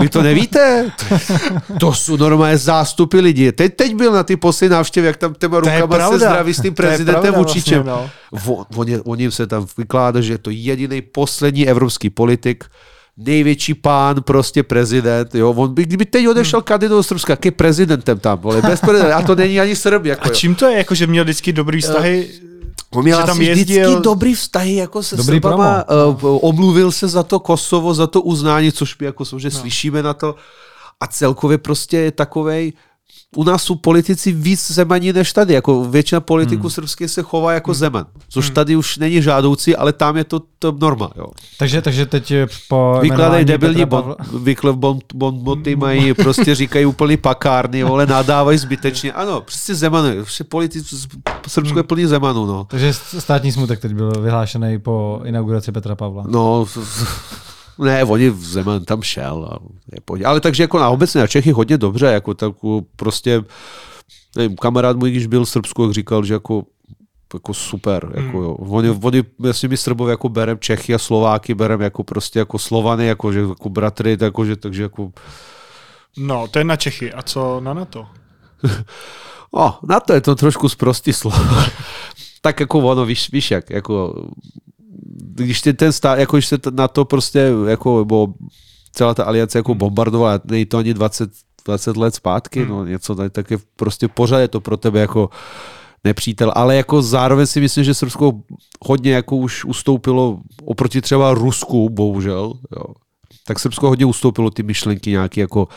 Vy 0.00 0.08
to 0.08 0.22
nevíte? 0.22 0.92
To 1.80 1.92
jsou 1.92 2.16
normálně 2.16 2.58
zástupy 2.58 3.20
lidí. 3.20 3.52
Teď, 3.52 3.76
teď 3.76 3.94
byl 3.94 4.12
na 4.12 4.22
ty 4.22 4.36
poslední 4.36 4.72
návštěvě, 4.72 5.08
jak 5.08 5.16
tam 5.16 5.34
těma 5.34 5.60
rukama 5.60 6.10
se 6.10 6.18
zdraví 6.18 6.54
s 6.54 6.62
tím 6.62 6.74
prezidentem 6.74 7.34
Vučičem. 7.34 7.82
Vlastně, 7.82 8.10
no. 8.32 8.56
on, 8.56 8.64
on, 8.76 9.00
on, 9.04 9.22
on 9.24 9.30
se 9.30 9.46
tam 9.46 9.66
vykládá, 9.78 10.20
že 10.20 10.32
je 10.32 10.38
to 10.38 10.50
jediný 10.50 11.02
poslední 11.02 11.68
evropský 11.68 12.10
politik, 12.10 12.64
největší 13.18 13.74
pán, 13.74 14.22
prostě 14.22 14.62
prezident, 14.62 15.34
jo, 15.34 15.50
on 15.50 15.74
by, 15.74 15.82
kdyby 15.82 16.04
teď 16.04 16.28
odešel 16.28 16.60
hmm. 16.60 16.64
kandidovat 16.64 16.98
do 16.98 17.02
Srbska, 17.02 17.32
jaký 17.32 17.50
prezidentem 17.50 18.18
tam, 18.18 18.38
vole, 18.38 18.62
bez 18.62 18.80
prezidenta, 18.80 19.16
a 19.16 19.22
to 19.22 19.34
není 19.34 19.60
ani 19.60 19.76
Srb, 19.76 20.04
jako, 20.04 20.24
A 20.24 20.28
čím 20.28 20.54
to 20.54 20.66
je, 20.66 20.78
jako, 20.78 20.94
že 20.94 21.06
měl 21.06 21.24
vždycky 21.24 21.52
dobrý 21.52 21.80
vztahy? 21.80 22.28
On 22.90 23.04
měl 23.04 23.22
tam 23.22 23.42
jezdil... 23.42 23.84
vždycky 23.84 24.02
dobrý 24.02 24.34
vztahy 24.34 24.74
jako 24.74 25.02
se 25.02 25.16
dobrý 25.16 25.36
Srbama, 25.36 25.84
uh, 25.88 26.38
omluvil 26.40 26.92
se 26.92 27.08
za 27.08 27.22
to 27.22 27.40
Kosovo, 27.40 27.94
za 27.94 28.06
to 28.06 28.22
uznání, 28.22 28.72
což 28.72 28.98
my 28.98 29.06
jako 29.06 29.24
že 29.38 29.50
no. 29.52 29.58
slyšíme 29.60 30.02
na 30.02 30.14
to 30.14 30.34
a 31.00 31.06
celkově 31.06 31.58
prostě 31.58 31.96
je 31.96 32.12
takovej, 32.12 32.72
u 33.36 33.44
nás 33.44 33.62
jsou 33.62 33.74
politici 33.74 34.32
víc 34.32 34.70
zemaní 34.70 35.12
než 35.12 35.32
tady. 35.32 35.54
Jako 35.54 35.84
většina 35.84 36.20
politiků 36.20 36.62
hmm. 36.62 36.70
srbských 36.70 37.10
se 37.10 37.22
chová 37.22 37.52
jako 37.52 37.70
hmm. 37.70 37.78
zeman, 37.78 38.06
což 38.28 38.46
hmm. 38.46 38.54
tady 38.54 38.76
už 38.76 38.98
není 38.98 39.22
žádoucí, 39.22 39.76
ale 39.76 39.92
tam 39.92 40.16
je 40.16 40.24
to, 40.24 40.42
to 40.58 40.76
norma. 40.80 41.10
Jo. 41.16 41.26
Takže, 41.58 41.82
takže 41.82 42.06
teď 42.06 42.32
po 42.68 42.98
Vykladají 43.02 43.44
debilní 43.44 43.84
bon, 43.84 44.14
vyklev 44.42 44.76
bon, 44.76 44.98
bon, 45.14 45.38
boty, 45.38 45.76
mají, 45.76 46.14
prostě 46.14 46.54
říkají 46.54 46.86
úplný 46.86 47.16
pakárny, 47.16 47.82
ale 47.82 48.06
nadávají 48.16 48.58
zbytečně. 48.58 49.12
Ano, 49.12 49.40
prostě 49.40 49.74
zeman, 49.74 50.04
vše 50.24 50.44
politici, 50.44 50.96
Srbsko 51.46 51.78
je 51.78 51.82
plný 51.82 52.06
zemanů. 52.06 52.46
No. 52.46 52.64
Takže 52.64 52.92
státní 53.18 53.52
smutek 53.52 53.80
teď 53.80 53.94
byl 53.94 54.10
vyhlášený 54.10 54.78
po 54.78 55.20
inauguraci 55.24 55.72
Petra 55.72 55.96
Pavla. 55.96 56.24
No, 56.28 56.66
ne, 57.78 58.04
oni 58.04 58.30
v 58.30 58.44
Zeman 58.44 58.84
tam 58.84 59.02
šel. 59.02 59.48
A 59.52 59.58
je 60.18 60.24
Ale 60.24 60.40
takže 60.40 60.62
jako 60.62 60.78
na 60.78 60.88
obecně 60.88 61.20
na 61.20 61.26
Čechy 61.26 61.50
hodně 61.50 61.78
dobře, 61.78 62.06
jako 62.06 62.34
tak 62.34 62.52
prostě 62.96 63.44
nevím, 64.36 64.56
kamarád 64.56 64.96
můj, 64.96 65.10
když 65.10 65.26
byl 65.26 65.44
v 65.44 65.48
Srbsku, 65.48 65.82
jak 65.82 65.92
říkal, 65.92 66.24
že 66.24 66.34
jako 66.34 66.64
jako 67.34 67.54
super. 67.54 68.06
Hmm. 68.06 68.26
Jako, 68.26 68.42
jo. 68.42 68.54
Oni, 68.54 68.90
oni, 68.90 69.24
jasně 69.44 69.68
my 69.68 69.76
Srbové 69.76 70.10
jako 70.10 70.28
berem 70.28 70.58
Čechy 70.58 70.94
a 70.94 70.98
Slováky 70.98 71.54
berem 71.54 71.80
jako 71.80 72.04
prostě 72.04 72.38
jako 72.38 72.58
Slovany, 72.58 73.06
jako, 73.06 73.32
že, 73.32 73.40
jako 73.40 73.68
bratry, 73.68 74.16
jako, 74.20 74.44
že, 74.44 74.56
takže 74.56 74.82
jako... 74.82 75.12
No, 76.16 76.48
to 76.48 76.58
je 76.58 76.64
na 76.64 76.76
Čechy. 76.76 77.12
A 77.12 77.22
co 77.22 77.60
na 77.60 77.74
NATO? 77.74 78.06
o, 79.52 79.74
na 79.88 80.00
to 80.00 80.12
je 80.12 80.20
to 80.20 80.34
trošku 80.34 80.68
zprostý 80.68 81.12
slovo. 81.12 81.36
tak 82.40 82.60
jako 82.60 82.78
ono, 82.78 83.06
víš, 83.06 83.32
víš 83.32 83.50
jak, 83.50 83.70
jako 83.70 84.26
když 85.16 85.60
ty 85.60 85.74
ten 85.74 85.92
stát, 85.92 86.18
jako 86.18 86.36
když 86.36 86.46
se 86.46 86.58
na 86.70 86.88
to 86.88 87.04
prostě, 87.04 87.52
jako, 87.68 88.04
bo 88.04 88.34
celá 88.92 89.14
ta 89.14 89.24
aliance 89.24 89.58
jako 89.58 89.72
hmm. 89.72 89.78
bombardovala, 89.78 90.40
není 90.44 90.66
to 90.66 90.78
ani 90.78 90.94
20, 90.94 91.30
20 91.64 91.96
let 91.96 92.14
zpátky, 92.14 92.60
hmm. 92.60 92.68
no 92.68 92.84
něco 92.86 93.14
tak, 93.14 93.32
tak 93.32 93.50
je 93.50 93.58
prostě 93.76 94.08
pořád 94.08 94.38
je 94.38 94.48
to 94.48 94.60
pro 94.60 94.76
tebe 94.76 95.00
jako 95.00 95.30
nepřítel, 96.04 96.52
ale 96.54 96.76
jako 96.76 97.02
zároveň 97.02 97.46
si 97.46 97.60
myslím, 97.60 97.84
že 97.84 97.94
Srbsko 97.94 98.32
hodně 98.84 99.12
jako 99.12 99.36
už 99.36 99.64
ustoupilo 99.64 100.40
oproti 100.64 101.00
třeba 101.00 101.34
Rusku, 101.34 101.88
bohužel, 101.90 102.52
jo. 102.76 102.84
Tak 103.48 103.58
Srbsko 103.58 103.88
hodně 103.88 104.04
ustoupilo 104.04 104.50
ty 104.50 104.62
myšlenky 104.62 105.10
nějaký 105.10 105.40
jako 105.40 105.68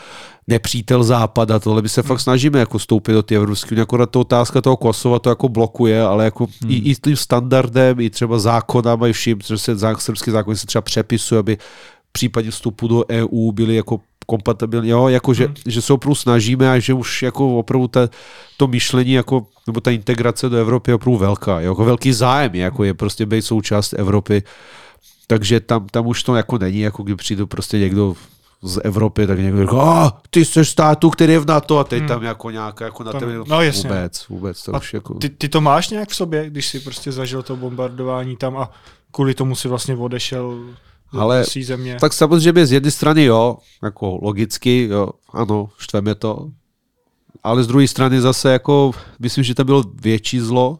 nepřítel 0.46 1.04
západa, 1.04 1.58
tohle. 1.58 1.82
My 1.82 1.88
se 1.88 2.02
fakt 2.02 2.20
snažíme 2.20 2.58
jako 2.58 2.78
stoupit 2.78 3.12
do 3.12 3.22
té 3.22 3.34
Evropské 3.34 3.74
unie, 3.74 3.82
akorát 3.82 4.10
to 4.10 4.20
otázka 4.20 4.60
toho 4.60 4.76
Kosova 4.76 5.18
to 5.18 5.28
jako 5.28 5.48
blokuje, 5.48 6.02
ale 6.02 6.24
jako 6.24 6.46
hmm. 6.62 6.70
i, 6.70 6.74
i 6.74 6.94
tím 6.94 7.16
standardem, 7.16 8.00
i 8.00 8.10
třeba 8.10 8.38
zákonama, 8.38 9.08
i 9.08 9.12
vším, 9.12 9.38
že 9.46 9.58
se 9.58 9.76
srbský 9.98 10.30
zákon 10.30 10.56
se 10.56 10.66
třeba 10.66 10.82
přepisuje, 10.82 11.38
aby 11.38 11.56
v 12.08 12.12
případě 12.12 12.50
vstupu 12.50 12.88
do 12.88 13.04
EU 13.08 13.52
byly 13.52 13.76
jako 13.76 14.00
kompatibilní, 14.26 14.88
jo, 14.88 15.08
jako 15.08 15.34
že, 15.34 15.46
hmm. 15.46 15.54
že 15.66 15.82
se 15.82 15.92
opravdu 15.92 16.14
snažíme 16.14 16.72
a 16.72 16.78
že 16.78 16.94
už 16.94 17.22
jako 17.22 17.58
opravdu 17.58 17.88
ta, 17.88 18.08
to 18.56 18.66
myšlení, 18.66 19.12
jako, 19.12 19.46
nebo 19.66 19.80
ta 19.80 19.90
integrace 19.90 20.48
do 20.48 20.56
Evropy 20.56 20.90
je 20.90 20.94
opravdu 20.94 21.18
velká, 21.18 21.60
jo, 21.60 21.72
jako 21.72 21.84
velký 21.84 22.12
zájem, 22.12 22.54
jako 22.54 22.84
je 22.84 22.94
prostě 22.94 23.26
být 23.26 23.42
součást 23.42 23.92
Evropy, 23.92 24.42
takže 25.32 25.60
tam, 25.60 25.86
tam 25.88 26.06
už 26.06 26.22
to 26.22 26.34
jako 26.34 26.58
není, 26.58 26.80
jako 26.80 27.02
když 27.02 27.16
přijde 27.16 27.46
prostě 27.46 27.78
někdo 27.78 28.14
z 28.62 28.80
Evropy, 28.84 29.26
tak 29.26 29.38
někdo 29.38 29.62
říká, 29.62 29.72
oh, 29.72 30.10
ty 30.30 30.44
jsi 30.44 30.64
státu, 30.64 31.10
který 31.10 31.32
je 31.32 31.40
v 31.40 31.46
NATO 31.46 31.78
a 31.78 31.84
teď 31.84 31.98
hmm. 31.98 32.08
tam 32.08 32.22
jako 32.22 32.50
nějaká, 32.50 32.84
jako 32.84 33.04
na 33.04 33.12
tebe, 33.12 33.32
no, 33.46 33.62
jasně. 33.62 33.90
vůbec, 33.90 34.28
vůbec 34.28 34.62
to 34.62 34.74
a 34.74 34.78
už 34.78 34.94
jako... 34.94 35.14
Ty, 35.14 35.28
ty, 35.28 35.48
to 35.48 35.60
máš 35.60 35.88
nějak 35.88 36.08
v 36.08 36.14
sobě, 36.14 36.50
když 36.50 36.68
jsi 36.68 36.80
prostě 36.80 37.12
zažil 37.12 37.42
to 37.42 37.56
bombardování 37.56 38.36
tam 38.36 38.56
a 38.56 38.70
kvůli 39.10 39.34
tomu 39.34 39.56
si 39.56 39.68
vlastně 39.68 39.96
odešel 39.96 40.60
ale 41.12 41.44
země. 41.62 41.96
tak 42.00 42.12
samozřejmě 42.12 42.66
z 42.66 42.72
jedné 42.72 42.90
strany 42.90 43.24
jo, 43.24 43.56
jako 43.82 44.18
logicky, 44.22 44.88
jo, 44.90 45.08
ano, 45.32 45.68
štveme 45.78 46.14
to, 46.14 46.48
ale 47.42 47.64
z 47.64 47.66
druhé 47.66 47.88
strany 47.88 48.20
zase 48.20 48.52
jako, 48.52 48.92
myslím, 49.18 49.44
že 49.44 49.54
to 49.54 49.64
bylo 49.64 49.84
větší 49.94 50.40
zlo, 50.40 50.78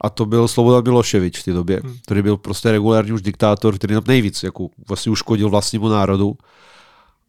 a 0.00 0.10
to 0.10 0.26
byl 0.26 0.48
Slobodan 0.48 0.84
Miloševič 0.84 1.38
v 1.38 1.44
té 1.44 1.52
době, 1.52 1.80
hmm. 1.84 1.96
který 2.02 2.22
byl 2.22 2.36
prostě 2.36 2.72
regulární 2.72 3.12
už 3.12 3.22
diktátor, 3.22 3.74
který 3.74 3.94
nám 3.94 4.02
nejvíc 4.06 4.42
jako 4.42 4.68
vlastně 4.88 5.12
uškodil 5.12 5.50
vlastnímu 5.50 5.88
národu. 5.88 6.36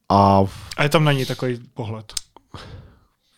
A, 0.09 0.43
a 0.77 0.83
je 0.83 0.89
tam 0.89 1.03
na 1.03 1.11
něj 1.11 1.25
takový 1.25 1.59
pohled. 1.73 2.13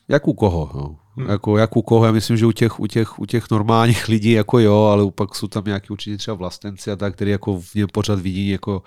Jak 0.08 0.28
u 0.28 0.34
koho? 0.34 0.70
No. 0.76 0.96
Hmm. 1.16 1.30
Jako, 1.30 1.58
jak 1.58 1.78
u 1.78 1.82
koho? 1.82 2.06
Já 2.06 2.12
myslím, 2.12 2.38
že 2.38 2.46
u 2.46 2.52
těch, 2.52 2.80
u 2.80 2.88
těch, 2.88 3.20
u 3.20 3.26
těch 3.26 3.52
normálních 3.52 4.08
lidí 4.14 4.32
jako 4.32 4.60
jo, 4.60 4.84
ale 4.84 5.12
pak 5.12 5.36
jsou 5.36 5.48
tam 5.48 5.64
nějaký 5.66 5.90
určitě 5.90 6.18
třeba 6.18 6.36
vlastenci 6.36 6.92
a 6.92 6.96
tak, 6.96 7.14
který 7.14 7.32
jako 7.32 7.62
v 7.62 7.76
něm 7.76 7.88
pořád 7.94 8.20
vidí 8.20 8.50
jako 8.50 8.84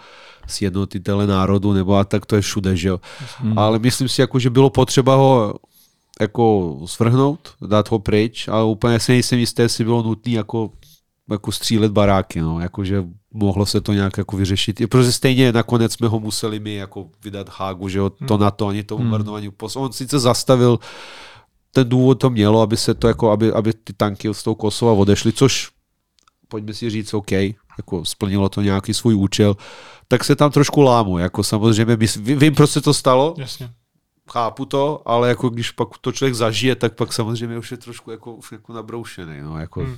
sjednotitele 0.46 1.26
národu 1.26 1.72
nebo 1.72 1.96
a 1.96 2.04
tak 2.04 2.26
to 2.26 2.36
je 2.36 2.42
všude, 2.42 2.76
že 2.76 2.88
jo. 2.88 3.00
Hmm. 3.38 3.58
Ale 3.58 3.78
myslím 3.78 4.08
si, 4.08 4.20
jako, 4.20 4.38
že 4.38 4.50
bylo 4.50 4.70
potřeba 4.70 5.14
ho 5.14 5.54
jako 6.22 6.78
svrhnout, 6.86 7.54
dát 7.66 7.90
ho 7.90 7.98
pryč, 7.98 8.48
ale 8.48 8.64
úplně 8.64 9.00
si 9.00 9.12
nejsem 9.12 9.38
jistý, 9.38 9.62
jestli 9.62 9.84
bylo 9.84 10.02
nutné 10.02 10.32
jako, 10.32 10.70
jako 11.30 11.52
střílet 11.52 11.92
baráky, 11.92 12.40
no, 12.40 12.60
jakože 12.60 13.04
mohlo 13.32 13.66
se 13.66 13.80
to 13.80 13.92
nějak 13.92 14.18
jako 14.18 14.36
vyřešit. 14.36 14.80
Protože 14.88 15.12
stejně 15.12 15.52
nakonec 15.52 15.92
jsme 15.92 16.08
ho 16.08 16.20
museli 16.20 16.60
my 16.60 16.74
jako 16.74 17.08
vydat 17.24 17.48
Hágu, 17.48 17.88
že 17.88 17.98
jo, 17.98 18.10
to 18.10 18.34
hmm. 18.34 18.42
na 18.42 18.50
to 18.50 18.68
ani 18.68 18.84
to 18.84 18.98
bombardování. 18.98 19.46
Hmm. 19.46 19.82
On 19.82 19.92
sice 19.92 20.18
zastavil, 20.18 20.78
ten 21.72 21.88
důvod 21.88 22.14
to 22.14 22.30
mělo, 22.30 22.60
aby 22.60 22.76
se 22.76 22.94
to 22.94 23.08
jako, 23.08 23.30
aby, 23.30 23.52
aby 23.52 23.72
ty 23.72 23.92
tanky 23.92 24.34
z 24.34 24.42
toho 24.42 24.54
Kosova 24.54 24.92
odešly, 24.92 25.32
což 25.32 25.70
pojďme 26.48 26.74
si 26.74 26.90
říct, 26.90 27.14
OK, 27.14 27.32
jako 27.78 28.04
splnilo 28.04 28.48
to 28.48 28.62
nějaký 28.62 28.94
svůj 28.94 29.14
účel, 29.14 29.56
tak 30.08 30.24
se 30.24 30.36
tam 30.36 30.50
trošku 30.50 30.80
lámu, 30.82 31.18
jako 31.18 31.44
samozřejmě, 31.44 31.96
vím, 32.16 32.54
proč 32.54 32.70
se 32.70 32.80
to 32.80 32.94
stalo, 32.94 33.34
Jasně 33.38 33.70
chápu 34.32 34.64
to, 34.64 35.02
ale 35.04 35.28
jako 35.28 35.48
když 35.48 35.70
pak 35.70 35.88
to 36.00 36.12
člověk 36.12 36.34
zažije, 36.34 36.76
tak 36.76 36.94
pak 36.94 37.12
samozřejmě 37.12 37.58
už 37.58 37.70
je 37.70 37.76
trošku 37.76 38.10
jako, 38.10 38.38
jako 38.52 38.72
nabroušený. 38.72 39.40
No, 39.42 39.58
jako... 39.58 39.80
Hmm. 39.80 39.96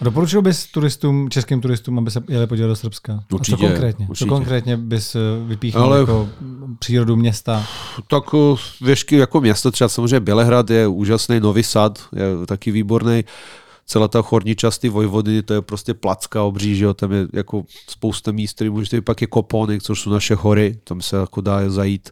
Doporučil 0.00 0.42
bys 0.42 0.66
turistům, 0.66 1.30
českým 1.30 1.60
turistům, 1.60 1.98
aby 1.98 2.10
se 2.10 2.22
jeli 2.28 2.46
podívat 2.46 2.68
do 2.68 2.76
Srbska? 2.76 3.24
Určitě, 3.32 3.54
A 3.54 3.58
co 3.58 3.66
konkrétně? 3.66 4.06
Určitě. 4.08 4.28
Co 4.28 4.34
konkrétně 4.34 4.76
bys 4.76 5.14
eh, 5.14 5.18
vypíchnul 5.46 5.84
Ale... 5.84 5.98
jako 5.98 6.28
přírodu 6.78 7.16
města? 7.16 7.66
Tak 8.06 8.24
eh, 8.34 8.56
věšky 8.84 9.16
jako 9.16 9.40
město, 9.40 9.70
třeba 9.70 9.88
samozřejmě 9.88 10.20
Bělehrad 10.20 10.70
je 10.70 10.86
úžasný, 10.86 11.40
Nový 11.40 11.62
Sad 11.62 11.98
je 12.12 12.46
taky 12.46 12.70
výborný 12.70 13.24
celá 13.86 14.08
ta 14.08 14.22
horní 14.28 14.54
část 14.54 14.78
ty 14.78 14.88
Vojvody, 14.88 15.42
to 15.42 15.54
je 15.54 15.62
prostě 15.62 15.94
placka 15.94 16.42
obří, 16.42 16.76
že 16.76 16.84
jo, 16.84 16.94
tam 16.94 17.12
je 17.12 17.28
jako 17.32 17.64
spousta 17.88 18.32
míst, 18.32 18.54
které 18.54 18.70
můžete, 18.70 19.00
pak 19.00 19.20
je 19.20 19.26
Kopony, 19.26 19.80
což 19.80 20.00
jsou 20.00 20.10
naše 20.10 20.34
hory, 20.34 20.78
tam 20.84 21.00
se 21.00 21.16
jako 21.16 21.40
dá 21.40 21.70
zajít. 21.70 22.10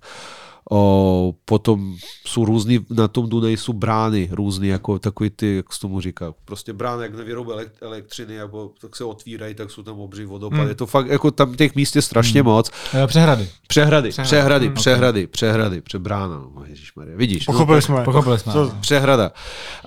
O, 0.70 1.34
potom 1.44 1.96
jsou 2.26 2.44
různý, 2.44 2.86
na 2.90 3.08
tom 3.08 3.28
Dunaji 3.28 3.56
jsou 3.56 3.72
brány 3.72 4.28
různý, 4.32 4.68
jako 4.68 4.98
takový 4.98 5.30
ty, 5.30 5.56
jak 5.56 5.72
se 5.72 5.80
tomu 5.80 6.00
říká, 6.00 6.34
prostě 6.44 6.72
brány, 6.72 7.02
jak 7.02 7.16
nevyrobí 7.16 7.50
elektřiny, 7.80 8.34
jako, 8.34 8.70
tak 8.80 8.96
se 8.96 9.04
otvírají, 9.04 9.54
tak 9.54 9.70
jsou 9.70 9.82
tam 9.82 10.00
obří 10.00 10.24
vodopady. 10.24 10.60
Hmm. 10.60 10.68
Je 10.68 10.74
to 10.74 10.86
fakt, 10.86 11.06
jako 11.06 11.30
tam 11.30 11.54
těch 11.54 11.74
míst 11.74 11.96
je 11.96 12.02
strašně 12.02 12.42
hmm. 12.42 12.50
moc. 12.50 12.70
Přehrady. 13.06 13.48
Přehrady, 13.68 14.08
přehrady, 14.08 14.24
přehrady, 14.24 14.66
hmm. 14.66 14.74
přehrady, 14.74 15.26
přehrady, 15.26 15.80
přebrána, 15.80 16.38
no, 16.54 16.64
ježišmarja, 16.66 17.16
vidíš. 17.16 17.44
Pochopili 17.44 17.76
no, 17.76 17.82
jsme. 17.82 18.04
Pochopili 18.04 18.38
jsme. 18.38 18.52
Co? 18.52 18.72
Přehrada. 18.80 19.32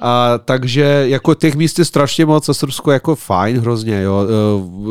A, 0.02 0.38
takže 0.38 1.04
jako 1.08 1.36
těch 1.36 1.56
míst 1.56 1.80
je 1.80 1.86
strašně 1.86 2.26
moc 2.26 2.50
a 2.50 2.54
Srbsko 2.54 2.92
jako 2.92 3.16
fajn 3.16 3.58
hrozně, 3.58 4.02
jo. 4.02 4.26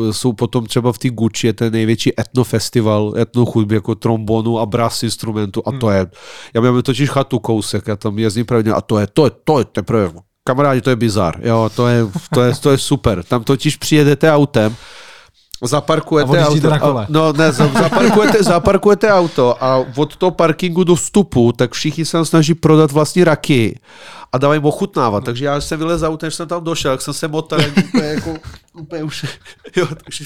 E, 0.09 0.13
jsou 0.13 0.33
potom 0.33 0.65
třeba 0.65 0.93
v 0.93 0.97
té 0.97 1.09
Gucci 1.09 1.47
je 1.47 1.53
ten 1.53 1.73
největší 1.73 2.19
etnofestival, 2.19 3.13
etnochudby, 3.17 3.75
jako 3.75 3.95
trombonu 3.95 4.59
a 4.59 4.65
brass 4.65 5.03
instrumentu 5.03 5.61
a 5.65 5.76
to 5.77 5.89
je, 5.89 6.07
já 6.53 6.61
mám 6.61 6.81
totiž 6.81 7.09
chatu 7.09 7.39
kousek, 7.39 7.87
já 7.87 7.95
tam 7.95 8.19
jezdím 8.19 8.45
pravidelně 8.45 8.77
a 8.77 8.81
to 8.81 8.99
je, 8.99 9.07
to 9.07 9.25
je, 9.25 9.31
to 9.43 9.59
je 9.59 9.65
teprve, 9.65 10.11
kamarádi, 10.43 10.81
to 10.81 10.89
je 10.89 10.95
bizar, 10.95 11.39
jo, 11.43 11.69
to 11.75 11.87
je, 11.87 12.07
to 12.33 12.41
je, 12.41 12.55
to 12.55 12.71
je 12.71 12.77
super. 12.77 13.23
Tam 13.23 13.43
totiž 13.43 13.75
přijedete 13.75 14.31
autem, 14.31 14.75
zaparkujete 15.63 16.43
a 16.43 16.47
auto. 16.47 16.69
Na 16.69 16.79
kole. 16.79 17.05
No 17.09 17.33
ne, 17.33 17.51
zaparkujete, 17.51 18.43
zaparkujete 18.53 19.11
auto 19.11 19.63
a 19.63 19.85
od 19.95 20.15
toho 20.15 20.31
parkingu 20.31 20.83
do 20.83 20.95
vstupu, 20.95 21.51
tak 21.51 21.73
všichni 21.73 22.05
se 22.05 22.25
snaží 22.25 22.53
prodat 22.53 22.91
vlastní 22.91 23.23
raky 23.23 23.79
a 24.33 24.37
dávají 24.37 24.61
ochutnávat. 24.63 25.23
Takže 25.23 25.45
já 25.45 25.61
jsem 25.61 25.79
vylez 25.79 26.03
auto, 26.03 26.25
než 26.25 26.35
jsem 26.35 26.47
tam 26.47 26.63
došel, 26.63 26.91
jak 26.91 27.01
jsem 27.01 27.13
se 27.13 27.27
motal, 27.27 27.59
úplně, 27.87 28.05
jako, 28.05 28.33
úplně 28.73 29.03
už, 29.03 29.25
jo, 29.75 29.87
takže 30.03 30.25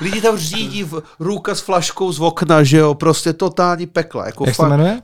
lidi 0.00 0.20
tam 0.20 0.36
řídí 0.36 0.84
v, 0.84 1.02
ruka 1.20 1.54
s 1.54 1.60
flaškou 1.60 2.12
z 2.12 2.20
okna, 2.20 2.62
že 2.62 2.78
jo, 2.78 2.94
prostě 2.94 3.32
totální 3.32 3.86
pekla. 3.86 4.26
Jako 4.26 4.46
jak 4.46 4.56
fakt, 4.56 4.66
se 4.66 4.70
jmenuje? 4.70 5.00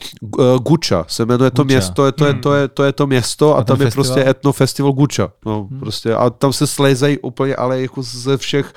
Guča 0.63 1.05
se 1.09 1.27
jmenuje 1.27 1.51
to 1.51 1.63
Guča. 1.63 1.75
město, 1.75 2.07
je 2.07 2.13
to, 2.13 2.27
je, 2.27 2.35
to, 2.35 2.55
je, 2.55 2.69
to 2.69 2.85
je 2.85 2.93
to 2.93 3.07
město 3.07 3.57
a, 3.57 3.61
a 3.61 3.65
tam 3.65 3.77
festival? 3.77 3.87
je 3.87 3.91
prostě 3.91 4.31
etnofestival 4.31 4.93
Guča. 4.93 5.29
No, 5.47 5.67
hmm. 5.71 5.81
prostě, 5.81 6.15
a 6.15 6.31
tam 6.31 6.53
se 6.53 6.67
slezají 6.67 7.19
úplně, 7.19 7.57
ale 7.57 7.81
jako 7.81 8.03
ze 8.03 8.37
všech 8.37 8.73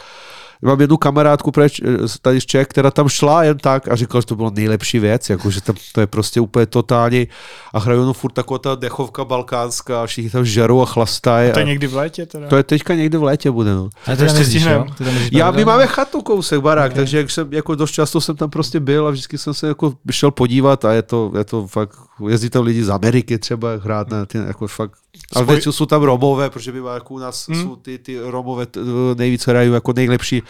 mám 0.61 0.81
jednu 0.81 0.97
kamarádku 0.97 1.51
preč, 1.51 1.81
tady 2.21 2.41
z 2.41 2.45
Čech, 2.45 2.67
která 2.67 2.91
tam 2.91 3.09
šla 3.09 3.43
jen 3.43 3.57
tak 3.57 3.87
a 3.87 3.95
říkala, 3.95 4.21
že 4.21 4.27
to 4.27 4.35
bylo 4.35 4.51
nejlepší 4.51 4.99
věc, 4.99 5.29
jako, 5.29 5.51
že 5.51 5.61
tam, 5.61 5.75
to 5.91 6.01
je 6.01 6.07
prostě 6.07 6.41
úplně 6.41 6.65
totální 6.65 7.27
a 7.73 7.79
hrajou 7.79 8.05
no 8.05 8.13
furt 8.13 8.31
taková 8.31 8.57
ta 8.57 8.75
dechovka 8.75 9.25
balkánská 9.25 10.03
a 10.03 10.05
všichni 10.05 10.29
tam 10.29 10.45
žerou 10.45 10.81
a 10.81 10.85
chlastají. 10.85 11.49
A 11.49 11.53
to 11.53 11.59
je 11.59 11.65
někdy 11.65 11.87
v 11.87 11.95
létě 11.95 12.25
teda? 12.25 12.47
To 12.47 12.57
je 12.57 12.63
teďka 12.63 12.95
někdy 12.95 13.17
v 13.17 13.23
létě 13.23 13.51
bude, 13.51 13.73
no. 13.73 13.89
A 14.07 14.15
to 14.15 14.23
ještě 14.23 14.45
stihneme. 14.45 14.85
Já, 15.31 15.51
my 15.51 15.65
máme 15.65 15.87
chatu 15.87 16.21
kousek, 16.21 16.61
barák, 16.61 16.91
okay. 16.91 17.01
takže 17.01 17.17
jak 17.17 17.31
jsem, 17.31 17.53
jako 17.53 17.75
dost 17.75 17.91
často 17.91 18.21
jsem 18.21 18.35
tam 18.35 18.49
prostě 18.49 18.79
byl 18.79 19.07
a 19.07 19.11
vždycky 19.11 19.37
jsem 19.37 19.53
se 19.53 19.67
jako 19.67 19.93
šel 20.11 20.31
podívat 20.31 20.85
a 20.85 20.93
je 20.93 21.01
to, 21.01 21.31
je 21.37 21.43
to 21.43 21.67
fakt, 21.67 21.97
jezdí 22.29 22.49
tam 22.49 22.63
lidi 22.63 22.83
z 22.83 22.89
Ameriky 22.89 23.39
třeba 23.39 23.69
hrát 23.83 24.09
na 24.09 24.25
ty, 24.25 24.37
jako 24.37 24.67
fakt 24.67 24.91
ale 25.33 25.45
většinou 25.45 25.73
jsou 25.73 25.85
tam 25.85 26.03
Romové, 26.03 26.49
protože 26.49 26.71
by 26.71 26.81
jako 26.93 27.13
u 27.13 27.19
nás 27.19 27.47
hmm. 27.47 27.61
jsou 27.61 27.75
ty, 27.75 27.97
ty 27.97 28.19
Romové 28.19 28.67
nejvíc 29.15 29.47
hrají 29.47 29.71
jako 29.71 29.93
nejlepší 29.93 30.43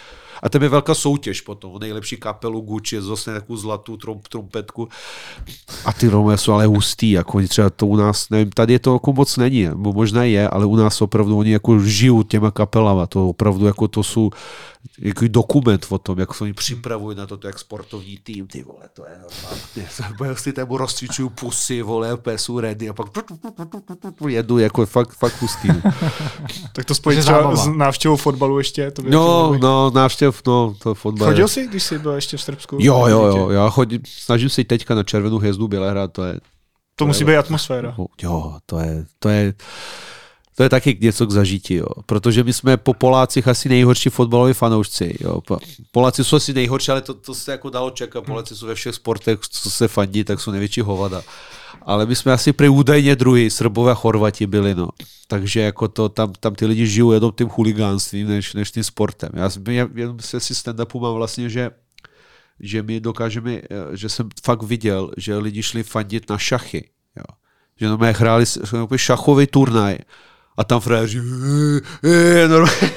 a 0.43 0.49
tam 0.49 0.63
je 0.63 0.69
velká 0.69 0.93
soutěž 0.95 1.41
potom, 1.41 1.79
nejlepší 1.79 2.17
kapelu 2.17 2.61
Gucci, 2.61 3.01
zase 3.01 3.33
takovou 3.33 3.57
zlatou 3.57 3.97
trump, 3.97 4.27
trumpetku. 4.27 4.89
A 5.85 5.93
ty 5.93 6.07
Romové 6.07 6.37
jsou 6.37 6.51
ale 6.51 6.65
hustý, 6.65 7.11
jako 7.11 7.41
třeba 7.47 7.69
to 7.69 7.87
u 7.87 7.95
nás, 7.95 8.29
nevím, 8.29 8.49
tady 8.49 8.73
je 8.73 8.79
to 8.79 8.93
jako 8.93 9.13
moc 9.13 9.37
není, 9.37 9.69
možná 9.73 10.23
je, 10.23 10.49
ale 10.49 10.65
u 10.65 10.75
nás 10.75 11.01
opravdu 11.01 11.37
oni 11.37 11.51
jako 11.51 11.79
žijou 11.79 12.23
těma 12.23 12.51
kapelama, 12.51 13.07
to 13.07 13.29
opravdu 13.29 13.65
jako 13.65 13.87
to 13.87 14.03
jsou 14.03 14.29
jako 14.99 15.25
dokument 15.27 15.85
o 15.89 15.97
tom, 15.97 16.19
jak 16.19 16.33
se 16.33 16.43
oni 16.43 16.53
připravují 16.53 17.17
na 17.17 17.27
to, 17.27 17.39
jak 17.43 17.59
sportovní 17.59 18.17
tým, 18.17 18.47
ty 18.47 18.63
vole, 18.63 18.89
to 18.93 19.05
je 19.05 19.11
normálně. 19.21 20.35
si 20.41 20.53
tam 20.53 20.69
rozcvičují 20.69 21.29
pusy, 21.29 21.81
vole, 21.81 22.17
pesu 22.17 22.59
ready 22.59 22.89
a 22.89 22.93
pak 22.93 23.07
jedu, 24.27 24.57
jako 24.57 24.85
fakt, 24.85 25.13
fakt 25.13 25.41
hustý. 25.41 25.67
tak 26.73 26.85
to 26.85 26.95
spojit 26.95 27.19
třeba 27.19 27.55
s 27.55 27.67
návštěvou 27.67 28.15
fotbalu 28.15 28.57
ještě? 28.57 28.91
To 28.91 29.01
no, 29.01 29.57
no, 29.61 29.91
návštěv, 29.91 30.41
no, 30.47 30.75
to 30.83 30.95
fotbal. 30.95 31.27
Chodil 31.27 31.47
jsi, 31.47 31.67
když 31.67 31.83
jsi 31.83 31.99
byl 31.99 32.11
ještě 32.11 32.37
v 32.37 32.41
Srbsku? 32.41 32.77
Jo, 32.79 33.07
jo, 33.07 33.25
jo, 33.25 33.49
já 33.49 33.69
chodím, 33.69 34.01
snažím 34.05 34.49
se 34.49 34.63
teďka 34.63 34.95
na 34.95 35.03
červenou 35.03 35.37
hvězdu 35.37 35.67
Bělehrad, 35.67 36.13
to 36.13 36.25
je... 36.25 36.33
To, 36.33 36.39
to 36.95 37.05
musí 37.05 37.21
je, 37.21 37.25
být 37.25 37.35
atmosféra. 37.35 37.95
Jo, 38.21 38.57
to 38.65 38.79
je, 38.79 39.05
to 39.19 39.29
je, 39.29 39.53
to 40.61 40.65
je 40.65 40.69
taky 40.69 40.97
něco 41.01 41.27
k 41.27 41.31
zažití, 41.31 41.73
jo. 41.73 41.87
protože 42.05 42.43
my 42.43 42.53
jsme 42.53 42.77
po 42.77 42.93
Polácích 42.93 43.47
asi 43.47 43.69
nejhorší 43.69 44.09
fotbaloví 44.09 44.53
fanoušci. 44.53 45.17
Jo. 45.19 45.41
Poláci 45.91 46.23
jsou 46.23 46.35
asi 46.35 46.53
nejhorší, 46.53 46.91
ale 46.91 47.01
to, 47.01 47.13
to 47.13 47.35
se 47.35 47.51
jako 47.51 47.69
dalo 47.69 47.89
čekat. 47.89 48.25
Poláci 48.25 48.55
jsou 48.55 48.67
ve 48.67 48.75
všech 48.75 48.95
sportech, 48.95 49.39
co 49.49 49.69
se 49.69 49.87
fandí, 49.87 50.23
tak 50.23 50.39
jsou 50.39 50.51
největší 50.51 50.81
hovada. 50.81 51.21
Ale 51.81 52.05
my 52.05 52.15
jsme 52.15 52.33
asi 52.33 52.53
údajně 52.69 53.15
druhý, 53.15 53.49
Srbové 53.49 53.91
a 53.91 53.95
Chorvati 53.95 54.47
byli, 54.47 54.75
no. 54.75 54.89
Takže 55.27 55.61
jako 55.61 55.87
to, 55.87 56.09
tam, 56.09 56.33
tam 56.39 56.55
ty 56.55 56.65
lidi 56.65 56.87
žijou 56.87 57.11
jenom 57.11 57.31
tím 57.37 57.49
chuligánstvím, 57.49 58.27
než, 58.27 58.53
než 58.53 58.71
tím 58.71 58.83
sportem. 58.83 59.29
Já, 59.33 59.49
já 59.67 59.87
jenom 59.95 60.19
se 60.19 60.39
si 60.39 60.53
stand-upu 60.53 61.01
mám 61.01 61.13
vlastně, 61.13 61.49
že 61.49 61.71
že 62.59 62.83
my 62.83 62.99
dokážeme, 62.99 63.53
eh, 63.53 63.97
že 63.97 64.09
jsem 64.09 64.29
fakt 64.43 64.63
viděl, 64.63 65.11
že 65.17 65.37
lidi 65.37 65.63
šli 65.63 65.83
fandit 65.83 66.29
na 66.29 66.37
šachy. 66.37 66.89
Jo. 67.17 67.35
Že 67.79 67.87
no, 67.87 67.97
hráli 67.97 68.45
šachový 68.95 69.47
turnaj 69.47 69.97
a 70.57 70.63
tam 70.63 70.79
frajeři, 70.79 71.21
je, 72.03 72.47
normálně, 72.47 72.91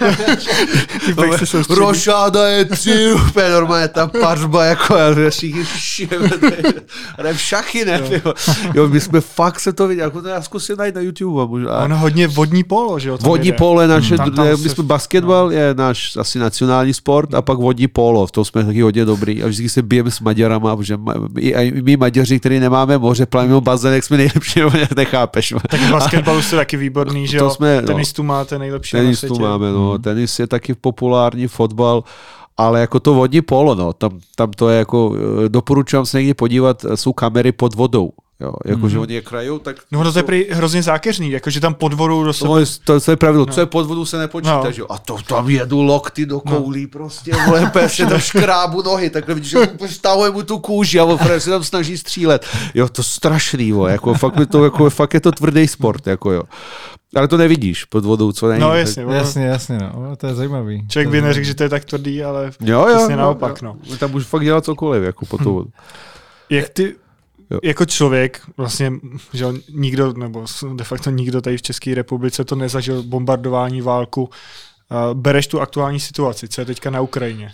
rošáda 1.69 2.49
je 2.49 2.65
tři, 2.65 3.13
úplně 3.29 3.49
normálně 3.49 3.89
tam 3.89 4.11
pařba, 4.21 4.65
jako 4.65 4.95
a 4.95 5.31
všichni 5.31 5.65
v 7.33 7.41
šachy, 7.41 7.85
ne, 7.85 8.01
jo. 8.25 8.35
jo. 8.75 8.89
my 8.89 9.01
jsme 9.01 9.21
fakt 9.21 9.61
se 9.61 9.73
to 9.73 9.89
viděli, 9.89 10.07
jako 10.07 10.23
to 10.23 10.29
já 10.29 10.43
zkusím 10.43 10.77
najít 10.77 10.95
na 10.95 11.01
YouTube. 11.01 11.47
Možná. 11.47 11.79
Ono 11.79 11.99
hodně 11.99 12.29
vodní 12.29 12.65
polo, 12.65 12.99
že 12.99 13.09
jo? 13.09 13.19
Vodní 13.21 13.51
jde. 13.51 13.57
polo 13.59 13.81
je 13.81 13.89
naše, 13.89 14.17
hmm. 14.17 14.25
tam, 14.25 14.31
tam 14.31 14.63
my 14.63 14.69
jsme 14.69 14.85
basketbal, 14.85 15.47
no. 15.47 15.51
je 15.51 15.75
náš 15.75 16.17
asi 16.17 16.39
nacionální 16.39 16.95
sport 16.95 17.35
a 17.35 17.43
pak 17.43 17.59
vodní 17.59 17.89
polo, 17.89 18.27
v 18.27 18.33
tom 18.33 18.45
jsme 18.45 18.65
taky 18.65 18.81
hodně 18.81 19.05
dobrý 19.05 19.43
a 19.43 19.47
vždycky 19.47 19.69
se 19.69 19.83
bijeme 19.83 20.11
s 20.11 20.21
Maďarama, 20.21 20.77
protože 20.77 20.99
my, 21.33 21.73
my 21.83 21.97
Maďaři, 21.97 22.41
kteří 22.41 22.61
nemáme 22.61 22.99
moře, 22.99 23.27
plavíme 23.27 23.61
bazén, 23.61 23.95
jak 23.95 24.05
jsme 24.05 24.17
nejlepší, 24.17 24.61
nechápeš. 24.97 25.55
Tak 25.69 25.81
basketbalu 25.91 26.43
jste 26.43 26.57
taky 26.57 26.77
výborný, 26.77 27.27
že 27.27 27.37
jo? 27.37 27.44
Jsme, 27.51 27.81
no, 27.81 27.87
tenistu 27.87 28.23
máte 28.23 28.59
nejlepší 28.59 28.93
Tenistu 28.93 29.39
máme, 29.39 29.73
no. 29.73 29.91
Hmm. 29.91 30.03
Tenis 30.03 30.39
je 30.39 30.47
taky 30.47 30.75
populární, 30.75 31.47
fotbal, 31.47 32.05
ale 32.57 32.81
jako 32.81 33.01
to 33.01 33.15
vodní 33.15 33.43
polo, 33.43 33.75
no, 33.75 33.93
tam, 33.93 34.21
tam 34.37 34.51
to 34.51 34.69
je 34.69 34.79
jako, 34.79 35.15
eh, 35.45 35.49
doporučám 35.49 36.07
se 36.07 36.19
někdy 36.19 36.35
podívat, 36.35 36.85
jsou 36.95 37.13
kamery 37.13 37.53
pod 37.53 37.75
vodou. 37.75 38.11
Jo, 38.41 38.53
jako, 38.65 38.81
mm. 38.81 38.91
že 38.91 38.99
oni 38.99 39.15
je 39.15 39.23
krajou, 39.23 39.59
tak... 39.59 39.77
No, 39.93 40.13
to 40.13 40.19
je 40.19 40.23
prý 40.23 40.47
hrozně 40.51 40.83
zákeřný, 40.83 41.31
jakože 41.31 41.61
tam 41.61 41.75
pod 41.75 41.93
vodou 41.93 42.25
do 42.25 42.33
sebe... 42.33 42.49
No, 42.49 42.67
to, 42.85 43.01
to 43.01 43.11
je 43.11 43.17
pravidlo, 43.17 43.47
no. 43.47 43.53
co 43.53 43.61
je 43.61 43.67
pod 43.67 43.87
vodou 43.87 44.05
se 44.05 44.19
nepočítá, 44.19 44.63
no. 44.65 44.73
že 44.73 44.81
jo? 44.81 44.87
A 44.91 44.99
to 44.99 45.17
tam 45.29 45.51
jedu 45.51 45.83
lokty 45.83 46.27
do 46.27 46.43
no. 46.45 46.57
koulí, 46.57 46.83
no. 46.83 46.89
prostě, 46.89 47.33
vole, 47.47 47.73
se 47.87 48.07
tam 48.07 48.19
škrábu 48.19 48.83
nohy, 48.83 49.11
takhle 49.11 49.35
vidíš, 49.35 49.51
že 49.51 49.69
stavuje 49.87 50.31
mu 50.31 50.43
tu 50.43 50.59
kůži 50.59 51.01
a 51.01 51.05
on 51.05 51.19
se 51.39 51.51
tam 51.51 51.65
snaží 51.65 51.99
střílet. 51.99 52.47
Jo, 52.75 52.89
to 52.89 53.03
strašný, 53.03 53.73
vole, 53.73 53.93
jako 53.93 54.15
fakt, 54.15 54.35
to, 54.51 54.65
jako, 54.65 54.91
fakt 54.91 55.15
je 55.15 55.21
to 55.21 55.33
tvrdý 55.33 55.69
sport, 55.69 56.07
jako 56.07 56.33
jo. 56.33 56.43
Ale 57.17 57.29
to 57.29 57.37
nevidíš 57.37 57.85
pod 57.85 58.05
vodou, 58.05 58.33
co 58.33 58.49
není. 58.49 58.61
No 58.61 58.75
jasně, 58.75 59.05
tak... 59.05 59.15
jasně, 59.15 59.47
jasně, 59.47 59.79
no. 59.79 60.17
to 60.17 60.27
je 60.27 60.35
zajímavý. 60.35 60.89
Člověk 60.89 61.09
by 61.09 61.23
neřekl, 61.23 61.47
že 61.47 61.55
to 61.55 61.63
je 61.63 61.69
tak 61.69 61.85
tvrdý, 61.85 62.25
ale 62.25 62.53
jo, 62.61 62.87
jo, 62.89 63.09
no, 63.11 63.17
naopak, 63.17 63.63
no. 63.63 63.77
no. 63.91 63.97
Tam 63.97 64.11
můžu 64.11 64.25
fakt 64.25 64.45
dělat 64.45 64.65
cokoliv, 64.65 65.03
jako 65.03 65.27
pod 65.27 65.43
tou 65.43 65.55
vodou. 65.55 65.71
Jak 66.51 66.69
ty 66.69 66.95
Jo. 67.51 67.59
Jako 67.63 67.85
člověk, 67.85 68.41
vlastně, 68.57 68.93
že 69.33 69.47
nikdo, 69.75 70.13
nebo 70.13 70.45
de 70.75 70.85
facto 70.85 71.11
nikdo 71.11 71.41
tady 71.41 71.57
v 71.57 71.63
České 71.63 71.95
republice 71.95 72.45
to 72.45 72.57
nezažil, 72.57 73.03
bombardování, 73.03 73.81
válku. 73.81 74.23
Uh, 74.23 74.31
bereš 75.15 75.47
tu 75.47 75.61
aktuální 75.61 76.01
situaci, 76.01 76.49
co 76.49 76.61
je 76.61 76.65
teďka 76.65 76.91
na 76.91 77.01
Ukrajině? 77.01 77.53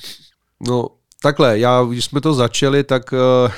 No, 0.69 0.89
takhle, 1.23 1.59
já, 1.59 1.83
když 1.85 2.05
jsme 2.05 2.21
to 2.21 2.35
začali, 2.35 2.85
tak, 2.85 3.13
uh, 3.13 3.53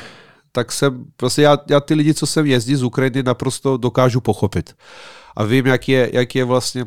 tak 0.52 0.72
jsem, 0.72 1.04
prostě 1.16 1.42
já, 1.42 1.58
já 1.70 1.80
ty 1.80 1.94
lidi, 1.94 2.14
co 2.14 2.26
jsem 2.26 2.46
jezdí 2.46 2.76
z 2.76 2.82
Ukrajiny, 2.82 3.22
naprosto 3.22 3.76
dokážu 3.76 4.20
pochopit. 4.20 4.76
A 5.36 5.44
vím, 5.44 5.66
jak 5.66 5.88
je, 5.88 6.10
jak 6.12 6.34
je 6.34 6.44
vlastně 6.44 6.84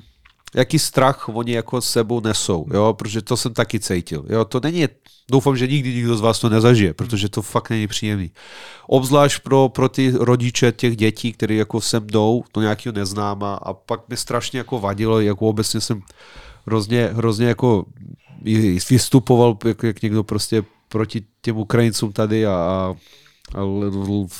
jaký 0.56 0.80
strach 0.80 1.30
oni 1.30 1.52
jako 1.52 1.82
s 1.82 1.90
sebou 1.90 2.22
nesou, 2.22 2.66
jo, 2.74 2.94
protože 2.94 3.22
to 3.22 3.38
jsem 3.38 3.54
taky 3.54 3.80
cítil. 3.80 4.26
Jo, 4.30 4.46
to 4.46 4.60
není, 4.60 4.88
doufám, 5.32 5.58
že 5.58 5.68
nikdy 5.68 5.94
nikdo 5.94 6.18
z 6.18 6.22
vás 6.22 6.40
to 6.40 6.50
nezažije, 6.50 6.94
protože 6.94 7.30
to 7.30 7.42
fakt 7.42 7.70
není 7.70 7.88
příjemný. 7.88 8.32
Obzvlášť 8.88 9.44
pro, 9.44 9.70
pro 9.70 9.90
ty 9.90 10.14
rodiče 10.20 10.72
těch 10.72 10.96
dětí, 10.98 11.34
které 11.34 11.56
jako 11.56 11.82
sem 11.82 12.08
jdou, 12.08 12.44
to 12.52 12.62
nějakého 12.62 12.94
neznám 12.94 13.44
a, 13.44 13.54
a 13.56 13.74
pak 13.74 14.10
mi 14.10 14.18
strašně 14.18 14.58
jako 14.58 14.80
vadilo, 14.80 15.20
jako 15.20 15.48
obecně 15.48 15.82
jsem 15.82 16.02
hrozně, 16.68 17.10
hrozně 17.14 17.48
jako 17.48 17.86
vystupoval, 18.90 19.58
jak, 19.66 19.84
jak 19.84 20.02
někdo 20.02 20.24
prostě 20.24 20.64
proti 20.88 21.24
těm 21.42 21.58
Ukrajincům 21.58 22.14
tady 22.14 22.46
a, 22.46 22.52
a 22.52 22.96
ale 23.54 23.92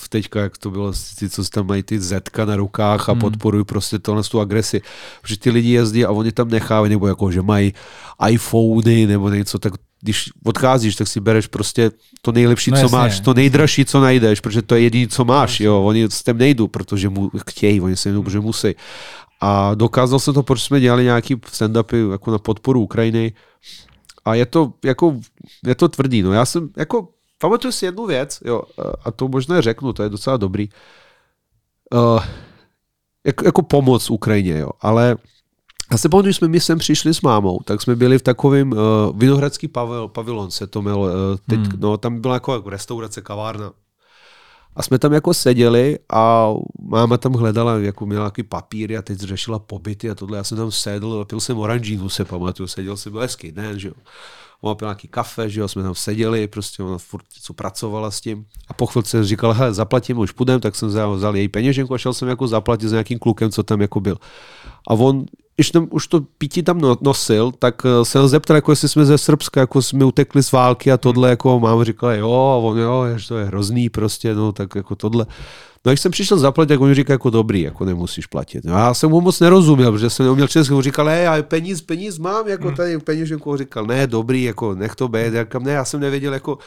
teďka, 0.10 0.40
jak 0.40 0.58
to 0.58 0.72
bylo, 0.72 0.94
ty, 1.20 1.30
co 1.30 1.44
tam 1.44 1.68
mají 1.68 1.84
ty 1.84 2.00
zetka 2.00 2.46
na 2.46 2.56
rukách 2.56 3.10
a 3.10 3.12
hmm. 3.12 3.22
podporují 3.22 3.66
prostě 3.66 4.00
tohle 4.00 4.24
tu 4.24 4.40
agresi. 4.40 4.82
Protože 5.22 5.40
ty 5.40 5.50
lidi 5.50 5.70
jezdí 5.70 6.06
a 6.06 6.12
oni 6.12 6.32
tam 6.32 6.50
nechávají, 6.50 6.90
nebo 6.90 7.08
jako, 7.08 7.32
že 7.32 7.42
mají 7.42 7.74
iPhony 8.30 9.08
nebo 9.08 9.30
něco, 9.30 9.60
tak 9.60 9.74
když 10.02 10.30
odcházíš, 10.46 10.96
tak 10.96 11.08
si 11.08 11.20
bereš 11.20 11.48
prostě 11.48 11.92
to 12.22 12.32
nejlepší, 12.32 12.72
no, 12.72 12.78
co 12.78 12.82
jasně. 12.82 12.98
máš, 12.98 13.20
to 13.20 13.34
nejdražší, 13.34 13.86
co 13.86 14.02
najdeš, 14.02 14.40
protože 14.40 14.62
to 14.62 14.76
je 14.76 14.82
jediné, 14.82 15.08
co 15.08 15.26
máš, 15.26 15.60
jo, 15.60 15.84
oni 15.84 16.04
s 16.04 16.24
tím 16.24 16.38
nejdou, 16.38 16.68
protože 16.68 17.10
mu 17.10 17.32
chtějí, 17.48 17.82
oni 17.82 17.98
se 17.98 18.12
jdou, 18.12 18.24
protože 18.24 18.40
musí. 18.40 18.76
A 19.42 19.76
dokázal 19.76 20.20
jsem 20.20 20.34
to, 20.34 20.44
proč 20.44 20.62
jsme 20.62 20.80
dělali 20.80 21.04
nějaký 21.04 21.36
stand-upy 21.36 22.12
jako 22.12 22.32
na 22.32 22.38
podporu 22.38 22.82
Ukrajiny 22.82 23.34
a 24.26 24.36
je 24.36 24.46
to, 24.46 24.74
jako, 24.84 25.20
je 25.66 25.76
to 25.76 25.90
tvrdý, 25.90 26.22
no 26.22 26.34
já 26.34 26.46
jsem, 26.46 26.70
jako 26.78 27.15
Pamatuju 27.38 27.72
si 27.72 27.86
jednu 27.86 28.06
věc, 28.06 28.40
jo, 28.46 28.62
a 29.06 29.12
to 29.12 29.28
možná 29.28 29.62
řeknu, 29.62 29.94
to 29.94 30.04
je 30.04 30.10
docela 30.10 30.38
dobrý. 30.38 30.70
Uh, 31.94 32.24
jako, 33.26 33.46
jako 33.46 33.62
pomoc 33.62 34.10
Ukrajině, 34.10 34.60
jo, 34.60 34.70
ale 34.82 35.18
já 35.92 35.98
se 35.98 36.10
pamatuju, 36.10 36.28
když 36.28 36.38
jsme 36.38 36.48
my 36.48 36.60
sem 36.60 36.78
přišli 36.78 37.14
s 37.14 37.22
mámou, 37.22 37.60
tak 37.66 37.82
jsme 37.82 37.96
byli 37.96 38.20
v 38.20 38.22
takovém 38.22 38.72
uh, 38.72 38.78
vinohradský 39.16 39.68
pavil, 39.68 40.08
pavilon 40.08 40.52
se 40.52 40.68
to 40.68 40.82
mělo, 40.82 41.02
uh, 41.02 41.10
teď, 41.50 41.60
hmm. 41.60 41.80
no 41.80 41.98
tam 41.98 42.22
byla 42.22 42.34
jako, 42.34 42.54
jako 42.54 42.70
restaurace, 42.70 43.22
kavárna. 43.22 43.72
A 44.76 44.84
jsme 44.84 45.00
tam 45.00 45.14
jako 45.14 45.34
seděli 45.34 46.00
a 46.14 46.54
máma 46.82 47.18
tam 47.18 47.34
hledala, 47.34 47.78
jako 47.78 48.06
měla 48.06 48.24
nějaký 48.24 48.44
papíry 48.44 48.98
a 48.98 49.02
teď 49.02 49.20
řešila 49.20 49.60
pobyty 49.60 50.10
a 50.10 50.16
tohle. 50.16 50.38
Já 50.38 50.44
jsem 50.44 50.58
tam 50.58 50.72
sedl 50.72 51.20
a 51.22 51.26
pil 51.26 51.40
jsem 51.40 51.58
oranžínu, 51.58 52.10
se 52.10 52.26
pamatuju, 52.26 52.68
seděl 52.68 52.98
jsem, 52.98 53.12
byl 53.12 53.22
hezký 53.22 53.52
den, 53.52 53.80
že 53.80 53.88
jo 53.88 53.94
ona 54.66 54.76
pila 54.76 54.92
nějaký 54.92 55.08
kafe, 55.08 55.50
že 55.50 55.60
jo, 55.60 55.68
jsme 55.68 55.84
tam 55.84 55.96
seděli, 55.96 56.48
prostě 56.48 56.84
ona 56.84 56.98
furt 56.98 57.26
co 57.42 57.54
pracovala 57.54 58.12
s 58.12 58.22
tím. 58.22 58.46
A 58.68 58.74
po 58.74 58.86
chvilce 58.86 59.24
říkal, 59.24 59.54
hele, 59.54 59.74
zaplatím, 59.74 60.18
už 60.18 60.32
půjdem, 60.32 60.60
tak 60.60 60.76
jsem 60.76 60.90
vzal, 60.90 61.36
její 61.36 61.48
peněženku 61.48 61.94
a 61.94 61.98
šel 61.98 62.14
jsem 62.14 62.28
jako 62.28 62.48
zaplatit 62.48 62.88
s 62.88 62.92
nějakým 62.92 63.20
klukem, 63.20 63.52
co 63.52 63.64
tam 63.64 63.82
jako 63.82 64.00
byl. 64.00 64.18
A 64.90 64.94
on, 64.94 65.26
když 65.56 65.72
tam, 65.72 65.88
už 65.92 66.08
to 66.08 66.22
pití 66.38 66.64
tam 66.64 66.82
no, 66.82 66.98
nosil, 67.02 67.52
tak 67.60 67.86
eh, 67.86 68.06
se 68.06 68.20
ho 68.20 68.28
zeptal, 68.28 68.56
jako 68.56 68.72
jestli 68.72 68.90
jsme 68.90 69.06
ze 69.06 69.18
Srbska, 69.18 69.60
jako 69.60 69.82
jsme 69.82 70.06
utekli 70.06 70.44
z 70.44 70.52
války 70.52 70.92
a 70.92 70.98
tohle, 70.98 71.30
jako 71.30 71.60
mám 71.60 71.84
říkal, 71.84 72.12
jo, 72.12 72.32
a 72.32 72.56
on, 72.56 72.78
jo, 72.78 73.04
že 73.16 73.28
to 73.28 73.38
je 73.38 73.46
hrozný 73.46 73.90
prostě, 73.90 74.36
no, 74.36 74.52
tak 74.52 74.76
jako 74.76 74.96
tohle. 74.96 75.26
No 75.86 75.92
jak 75.92 76.00
jsem 76.00 76.12
přišel 76.12 76.38
zaplatit, 76.38 76.68
tak 76.70 76.82
on 76.82 76.94
říká 76.94 77.14
jako 77.14 77.30
dobrý, 77.30 77.62
jako 77.62 77.86
nemusíš 77.86 78.26
platit. 78.26 78.66
No, 78.66 78.74
já 78.74 78.94
jsem 78.94 79.10
mu 79.10 79.22
moc 79.22 79.40
nerozuměl, 79.40 79.92
protože 79.92 80.10
jsem 80.10 80.26
neuměl 80.26 80.48
česky, 80.48 80.74
on 80.74 80.82
říkal, 80.82 81.08
hej, 81.08 81.24
já 81.24 81.44
peníz, 81.44 81.82
peníz 81.82 82.18
mám, 82.18 82.48
jako 82.48 82.68
hmm. 82.68 82.76
tady 82.76 83.00
peněženku, 83.00 83.52
on 83.52 83.58
říkal, 83.58 83.86
ne, 83.86 84.08
dobrý, 84.08 84.44
jako 84.44 84.76
nech 84.76 84.96
to 84.96 85.08
být, 85.08 85.34
jak 85.34 85.56
ne, 85.56 85.72
já 85.72 85.86
jsem 85.86 86.00
nevěděl, 86.00 86.34
jako, 86.34 86.58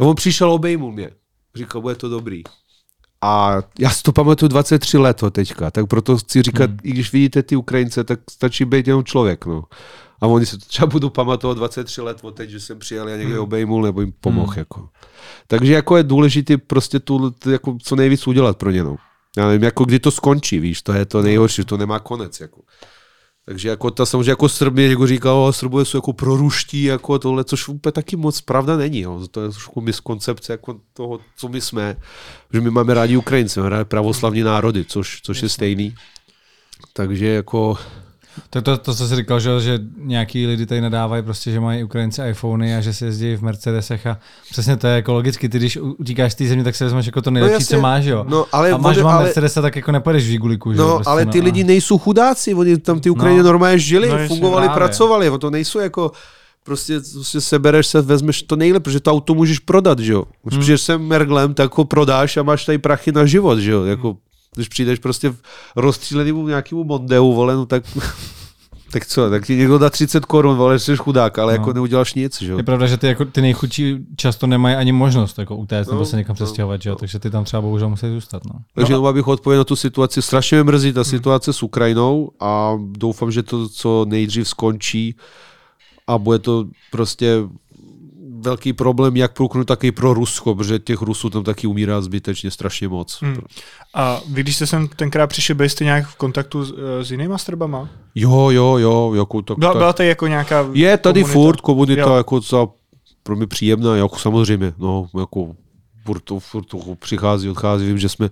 no, 0.00 0.08
on 0.08 0.14
přišel, 0.14 0.52
obejmul 0.52 0.92
mě, 0.92 1.10
říkal, 1.54 1.82
bude 1.82 1.94
to 1.94 2.08
dobrý. 2.08 2.42
A 3.22 3.56
já 3.78 3.90
si 3.90 4.02
to 4.02 4.12
pamatuju 4.12 4.48
23 4.48 4.98
let 4.98 5.22
teďka, 5.30 5.70
tak 5.70 5.86
proto 5.86 6.18
chci 6.18 6.42
říkat, 6.42 6.70
hmm. 6.70 6.78
i 6.82 6.90
když 6.90 7.12
vidíte 7.12 7.42
ty 7.42 7.56
Ukrajince, 7.56 8.04
tak 8.04 8.20
stačí 8.30 8.64
být 8.64 8.88
jenom 8.88 9.04
člověk, 9.04 9.46
no 9.46 9.64
a 10.20 10.26
oni 10.26 10.46
se 10.46 10.58
to 10.58 10.66
třeba 10.66 10.86
budou 10.86 11.10
pamatovat 11.10 11.56
23 11.56 12.00
let 12.00 12.18
od 12.22 12.34
teď, 12.34 12.50
že 12.50 12.60
jsem 12.60 12.78
přijel 12.78 13.06
a 13.06 13.10
někde 13.10 13.34
hmm. 13.34 13.42
obejmul 13.42 13.82
nebo 13.82 14.00
jim 14.00 14.12
pomohl. 14.20 14.52
Hmm. 14.52 14.58
Jako. 14.58 14.88
Takže 15.46 15.72
jako 15.72 15.96
je 15.96 16.02
důležité 16.02 16.58
prostě 16.58 17.00
tu, 17.00 17.34
jako 17.50 17.76
co 17.82 17.96
nejvíc 17.96 18.26
udělat 18.26 18.56
pro 18.56 18.70
ně. 18.70 18.84
No. 18.84 18.96
Já 19.36 19.46
nevím, 19.46 19.62
jako 19.62 19.84
kdy 19.84 19.98
to 19.98 20.10
skončí, 20.10 20.58
víš, 20.58 20.82
to 20.82 20.92
je 20.92 21.06
to 21.06 21.22
nejhorší, 21.22 21.64
to 21.64 21.76
nemá 21.76 21.98
konec. 21.98 22.40
Jako. 22.40 22.60
Takže 23.48 23.68
jako 23.68 23.90
ta 23.90 24.06
samozřejmě 24.06 24.30
jako 24.30 24.48
Srby, 24.48 24.90
jako 24.90 25.06
říkal, 25.06 25.52
Srbové 25.52 25.84
jsou 25.84 25.98
jako 25.98 26.12
proruští, 26.12 26.82
jako 26.82 27.18
tohle, 27.18 27.44
což 27.44 27.68
úplně 27.68 27.92
taky 27.92 28.16
moc 28.16 28.40
pravda 28.40 28.76
není. 28.76 29.00
Jo. 29.00 29.28
To 29.30 29.42
je 29.42 29.48
trošku 29.48 29.80
miskoncepce 29.80 30.52
jako 30.52 30.80
toho, 30.92 31.20
co 31.36 31.48
my 31.48 31.60
jsme. 31.60 31.96
Že 32.52 32.60
my 32.60 32.70
máme 32.70 32.94
rádi 32.94 33.16
Ukrajince, 33.16 33.60
máme 33.60 33.70
rádi 33.70 33.84
pravoslavní 33.84 34.42
národy, 34.42 34.84
což, 34.84 35.20
což 35.22 35.42
je 35.42 35.48
stejný. 35.48 35.94
Takže 36.92 37.26
jako 37.26 37.78
to, 38.50 38.62
to, 38.62 38.76
to, 38.76 38.94
co 38.94 39.08
jsi 39.08 39.16
říkal, 39.16 39.40
že, 39.40 39.60
že 39.60 39.78
nějaký 40.02 40.46
lidi 40.46 40.66
tady 40.66 40.80
nadávají 40.80 41.22
prostě, 41.22 41.50
že 41.50 41.60
mají 41.60 41.84
Ukrajinci 41.84 42.22
iPhony 42.30 42.76
a 42.76 42.80
že 42.80 42.92
se 42.92 43.04
jezdí 43.04 43.36
v 43.36 43.42
Mercedesech 43.42 44.06
a 44.06 44.18
přesně 44.50 44.76
to 44.76 44.86
je 44.86 44.94
jako 44.94 45.12
logicky, 45.12 45.48
ty 45.48 45.58
když 45.58 45.76
utíkáš 45.76 46.32
z 46.32 46.34
té 46.34 46.46
země, 46.46 46.64
tak 46.64 46.76
se 46.76 46.84
vezmeš 46.84 47.06
jako 47.06 47.22
to 47.22 47.30
nejlepší, 47.30 47.52
no 47.52 47.60
jasně, 47.60 47.76
co 47.76 47.82
máš, 47.82 48.04
jo. 48.04 48.24
No, 48.28 48.46
ale, 48.52 48.70
a 48.70 48.76
máš 48.76 48.96
dva 48.96 49.14
ale, 49.14 49.24
Mercedesa, 49.24 49.62
tak 49.62 49.76
jako 49.76 49.92
nepojedeš 49.92 50.24
v 50.24 50.26
Žiguliku, 50.26 50.72
No, 50.72 50.94
prostě, 50.94 51.10
ale 51.10 51.26
ty 51.26 51.38
no, 51.38 51.44
lidi 51.44 51.64
a... 51.64 51.66
nejsou 51.66 51.98
chudáci, 51.98 52.54
oni 52.54 52.78
tam 52.78 53.00
ty 53.00 53.10
Ukrajině 53.10 53.42
no, 53.42 53.46
normálně 53.46 53.78
žili, 53.78 54.08
no, 54.08 54.28
fungovali, 54.28 54.66
právě. 54.66 54.76
pracovali, 54.76 55.30
to 55.38 55.50
nejsou 55.50 55.78
jako 55.78 56.12
prostě, 56.64 57.00
prostě 57.12 57.40
sebereš 57.40 57.86
se, 57.86 58.02
vezmeš 58.02 58.42
to 58.42 58.56
nejlepší, 58.56 58.84
protože 58.84 59.00
to 59.00 59.10
auto 59.10 59.34
můžeš 59.34 59.58
prodat, 59.58 59.98
že 59.98 60.12
jo. 60.12 60.24
Když 60.42 60.68
hmm. 60.68 60.78
sem 60.78 61.02
Merglem, 61.02 61.54
tak 61.54 61.78
ho 61.78 61.84
prodáš 61.84 62.36
a 62.36 62.42
máš 62.42 62.64
tady 62.64 62.78
prachy 62.78 63.12
na 63.12 63.26
život, 63.26 63.58
že 63.58 63.70
jo. 63.70 63.84
Jako, 63.84 64.16
když 64.58 64.68
přijdeš 64.68 64.98
prostě 64.98 65.34
rozstřílenému 65.76 66.48
nějakému 66.48 66.84
Mondeu, 66.84 67.32
vole, 67.32 67.54
no 67.54 67.66
tak 67.66 67.84
tak 68.92 69.06
co, 69.06 69.30
tak 69.30 69.46
ti 69.46 69.56
někdo 69.56 69.78
dá 69.78 69.90
30 69.90 70.24
korun, 70.24 70.56
vole, 70.56 70.78
jsi 70.78 70.96
chudák, 70.96 71.38
ale 71.38 71.52
no. 71.52 71.56
jako 71.56 71.72
neuděláš 71.72 72.14
nic, 72.14 72.42
že 72.42 72.52
Je 72.52 72.62
pravda, 72.62 72.86
že 72.86 72.96
ty, 72.96 73.06
jako, 73.06 73.24
ty 73.24 73.40
nejchudší 73.40 73.96
často 74.16 74.46
nemají 74.46 74.76
ani 74.76 74.92
možnost 74.92 75.38
jako 75.38 75.56
utéct 75.56 75.88
no, 75.88 75.94
nebo 75.94 76.04
se 76.04 76.16
někam 76.16 76.36
no, 76.40 76.44
přestěhovat, 76.44 76.82
že 76.82 76.88
jo? 76.88 76.92
No. 76.94 76.98
takže 76.98 77.18
ty 77.18 77.30
tam 77.30 77.44
třeba 77.44 77.62
bohužel 77.62 77.88
musí 77.88 78.08
zůstat. 78.08 78.44
No. 78.44 78.60
Takže 78.74 78.92
no. 78.92 79.06
abych 79.06 79.28
odpověděl 79.28 79.60
na 79.60 79.64
tu 79.64 79.76
situaci, 79.76 80.22
strašně 80.22 80.56
mě 80.56 80.64
mrzí 80.64 80.92
ta 80.92 81.00
hmm. 81.00 81.04
situace 81.04 81.52
s 81.52 81.62
Ukrajinou 81.62 82.30
a 82.40 82.78
doufám, 82.90 83.30
že 83.30 83.42
to 83.42 83.68
co 83.68 84.04
nejdřív 84.08 84.48
skončí 84.48 85.16
a 86.06 86.18
bude 86.18 86.38
to 86.38 86.64
prostě 86.90 87.42
velký 88.40 88.72
problém 88.72 89.16
jak 89.16 89.32
pro 89.32 89.44
Ukrajinu, 89.44 89.64
tak 89.64 89.84
i 89.84 89.92
pro 89.92 90.14
Rusko, 90.14 90.54
protože 90.54 90.78
těch 90.78 91.02
Rusů 91.02 91.30
tam 91.30 91.44
taky 91.44 91.66
umírá 91.66 92.00
zbytečně 92.00 92.50
strašně 92.50 92.88
moc. 92.88 93.18
Hmm. 93.22 93.36
A 93.94 94.20
vy, 94.28 94.42
když 94.42 94.56
jste 94.56 94.66
sem 94.66 94.88
tenkrát 94.88 95.26
přišli, 95.26 95.54
byli 95.54 95.68
jste 95.68 95.84
nějak 95.84 96.06
v 96.06 96.16
kontaktu 96.16 96.64
s, 96.64 96.72
eh, 96.72 97.04
s 97.04 97.10
jinýma 97.10 97.38
strbama? 97.38 97.88
Jo, 98.14 98.50
jo, 98.50 98.76
jo. 98.78 99.14
Jako, 99.14 99.42
tak, 99.42 99.58
byla, 99.58 99.74
byla 99.74 99.92
tady 99.92 100.08
jako 100.08 100.26
nějaká 100.26 100.68
Je 100.72 100.96
tady 100.96 101.20
komunita? 101.20 101.40
furt 101.40 101.60
komunita 101.60 102.02
jo. 102.02 102.16
jako 102.16 102.40
za, 102.40 102.66
pro 103.22 103.36
mě 103.36 103.46
příjemná, 103.46 103.96
jako 103.96 104.18
samozřejmě, 104.18 104.72
no, 104.78 105.08
jako 105.18 105.54
furt, 106.04 106.22
furt 106.38 106.66
přichází, 106.98 107.50
odchází, 107.50 107.86
vím, 107.86 107.98
že 107.98 108.08
jsme 108.08 108.30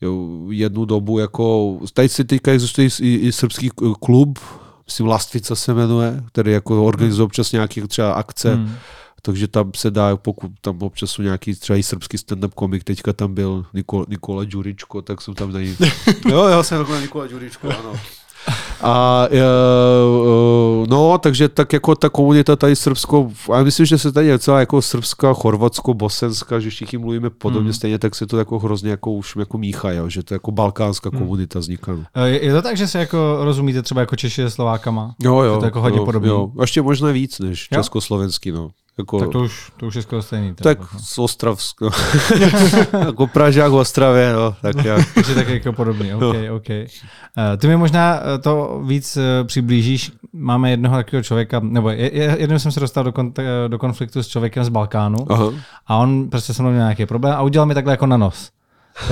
jo, 0.00 0.28
jednu 0.50 0.84
dobu 0.84 1.18
jako, 1.18 1.78
tady 1.92 2.08
si 2.08 2.24
teďka 2.24 2.52
existuje 2.52 2.88
i, 3.00 3.14
i 3.14 3.32
srbský 3.32 3.70
klub, 4.00 4.38
myslím 4.86 5.06
Lastvica 5.06 5.54
se 5.54 5.74
jmenuje, 5.74 6.22
který 6.32 6.52
jako 6.52 6.84
organizuje 6.84 7.24
občas 7.24 7.52
nějaké 7.52 7.86
třeba 7.86 8.12
akce, 8.12 8.54
hmm. 8.54 8.74
Takže 9.26 9.48
tam 9.48 9.70
se 9.76 9.90
dá, 9.90 10.16
pokud 10.16 10.50
tam 10.60 10.82
občas 10.82 11.10
jsou 11.10 11.22
nějaký 11.22 11.54
třeba 11.54 11.76
i 11.76 11.82
srbský 11.82 12.16
stand-up 12.16 12.50
komik, 12.54 12.84
teďka 12.84 13.12
tam 13.12 13.34
byl 13.34 13.64
Nikola, 13.74 14.04
Nikola 14.08 14.44
Đuričko, 14.44 15.02
tak 15.02 15.22
jsem 15.22 15.34
tam 15.34 15.52
najít. 15.52 15.80
jo, 16.28 16.44
jo, 16.44 16.62
jsem 16.62 16.78
jako 16.78 16.96
Nikola 16.96 17.26
Đuričko, 17.26 17.68
ano. 17.68 17.92
A 18.80 19.26
uh, 19.30 20.86
no, 20.88 21.18
takže 21.18 21.48
tak 21.48 21.72
jako 21.72 21.94
ta 21.94 22.08
komunita 22.08 22.56
tady 22.56 22.76
srbsko, 22.76 23.32
a 23.52 23.62
myslím, 23.62 23.86
že 23.86 23.98
se 23.98 24.12
tady 24.12 24.26
je 24.26 24.38
celá 24.38 24.60
jako 24.60 24.82
srbská, 24.82 25.34
chorvatsko, 25.34 25.94
bosenská, 25.94 26.60
že 26.60 26.70
všichni 26.70 26.98
mluvíme 26.98 27.30
podobně, 27.30 27.66
hmm. 27.66 27.72
stejně 27.72 27.98
tak 27.98 28.14
se 28.14 28.26
to 28.26 28.38
jako 28.38 28.58
hrozně 28.58 28.90
jako 28.90 29.12
už 29.12 29.36
jako 29.36 29.58
míchá, 29.58 29.92
jo, 29.92 30.08
že 30.08 30.22
to 30.22 30.34
je 30.34 30.36
jako 30.36 30.50
balkánská 30.50 31.10
hmm. 31.10 31.20
komunita 31.20 31.58
vzniká. 31.58 31.92
No. 32.16 32.26
Je, 32.26 32.44
je 32.44 32.52
to 32.52 32.62
tak, 32.62 32.76
že 32.76 32.88
se 32.88 32.98
jako 32.98 33.38
rozumíte 33.40 33.82
třeba 33.82 34.00
jako 34.00 34.16
Češi 34.16 34.42
se 34.42 34.50
Slovákama? 34.50 35.14
Jo, 35.22 35.40
jo. 35.40 35.54
Je 35.54 35.58
to 35.58 35.64
jako 35.64 35.80
hodně 35.80 35.98
jo, 35.98 36.04
podobné. 36.04 36.28
Jo. 36.28 36.52
ještě 36.60 36.82
možná 36.82 37.10
víc 37.10 37.38
než 37.38 37.68
jo? 37.72 37.78
československý, 37.78 38.50
no. 38.52 38.70
Jako, 38.98 39.20
tak 39.20 39.28
to 39.28 39.40
už, 39.40 39.72
to 39.76 39.86
už 39.86 39.94
je 39.94 40.02
skoro 40.02 40.22
stejný. 40.22 40.54
Tak 40.54 40.78
z 40.98 41.18
Ostravsko. 41.18 41.90
jako 43.06 43.26
Pražák 43.26 43.72
v 43.72 43.74
Ostravě, 43.74 44.32
no, 44.32 44.56
tak 44.62 44.84
já. 44.84 44.96
Takže 45.14 45.34
tak 45.34 45.48
jako 45.48 45.72
podobný, 45.72 46.14
OK, 46.14 46.20
no. 46.20 46.56
OK. 46.56 46.68
Uh, 46.68 47.56
ty 47.56 47.68
mi 47.68 47.76
možná 47.76 48.20
eh, 48.20 48.38
to 48.38 48.82
víc 48.86 49.16
uh, 49.16 49.22
přiblížíš. 49.46 50.12
Máme 50.32 50.70
jednoho 50.70 50.96
takového 50.96 51.22
člověka, 51.22 51.60
nebo 51.60 51.90
jednou 51.90 52.58
jsem 52.58 52.72
se 52.72 52.80
dostal 52.80 53.04
do, 53.04 53.10
kont- 53.10 53.68
do 53.68 53.78
konfliktu 53.78 54.22
s 54.22 54.28
člověkem 54.28 54.64
z 54.64 54.68
Balkánu 54.68 55.32
Aha. 55.32 55.52
a 55.86 55.96
on 55.96 56.30
prostě 56.30 56.54
se 56.54 56.62
mnou 56.62 56.70
měl 56.70 56.82
nějaký 56.82 57.06
problém 57.06 57.34
a 57.34 57.42
udělal 57.42 57.66
mi 57.66 57.74
takhle 57.74 57.92
jako 57.92 58.06
na 58.06 58.16
nos. 58.16 58.50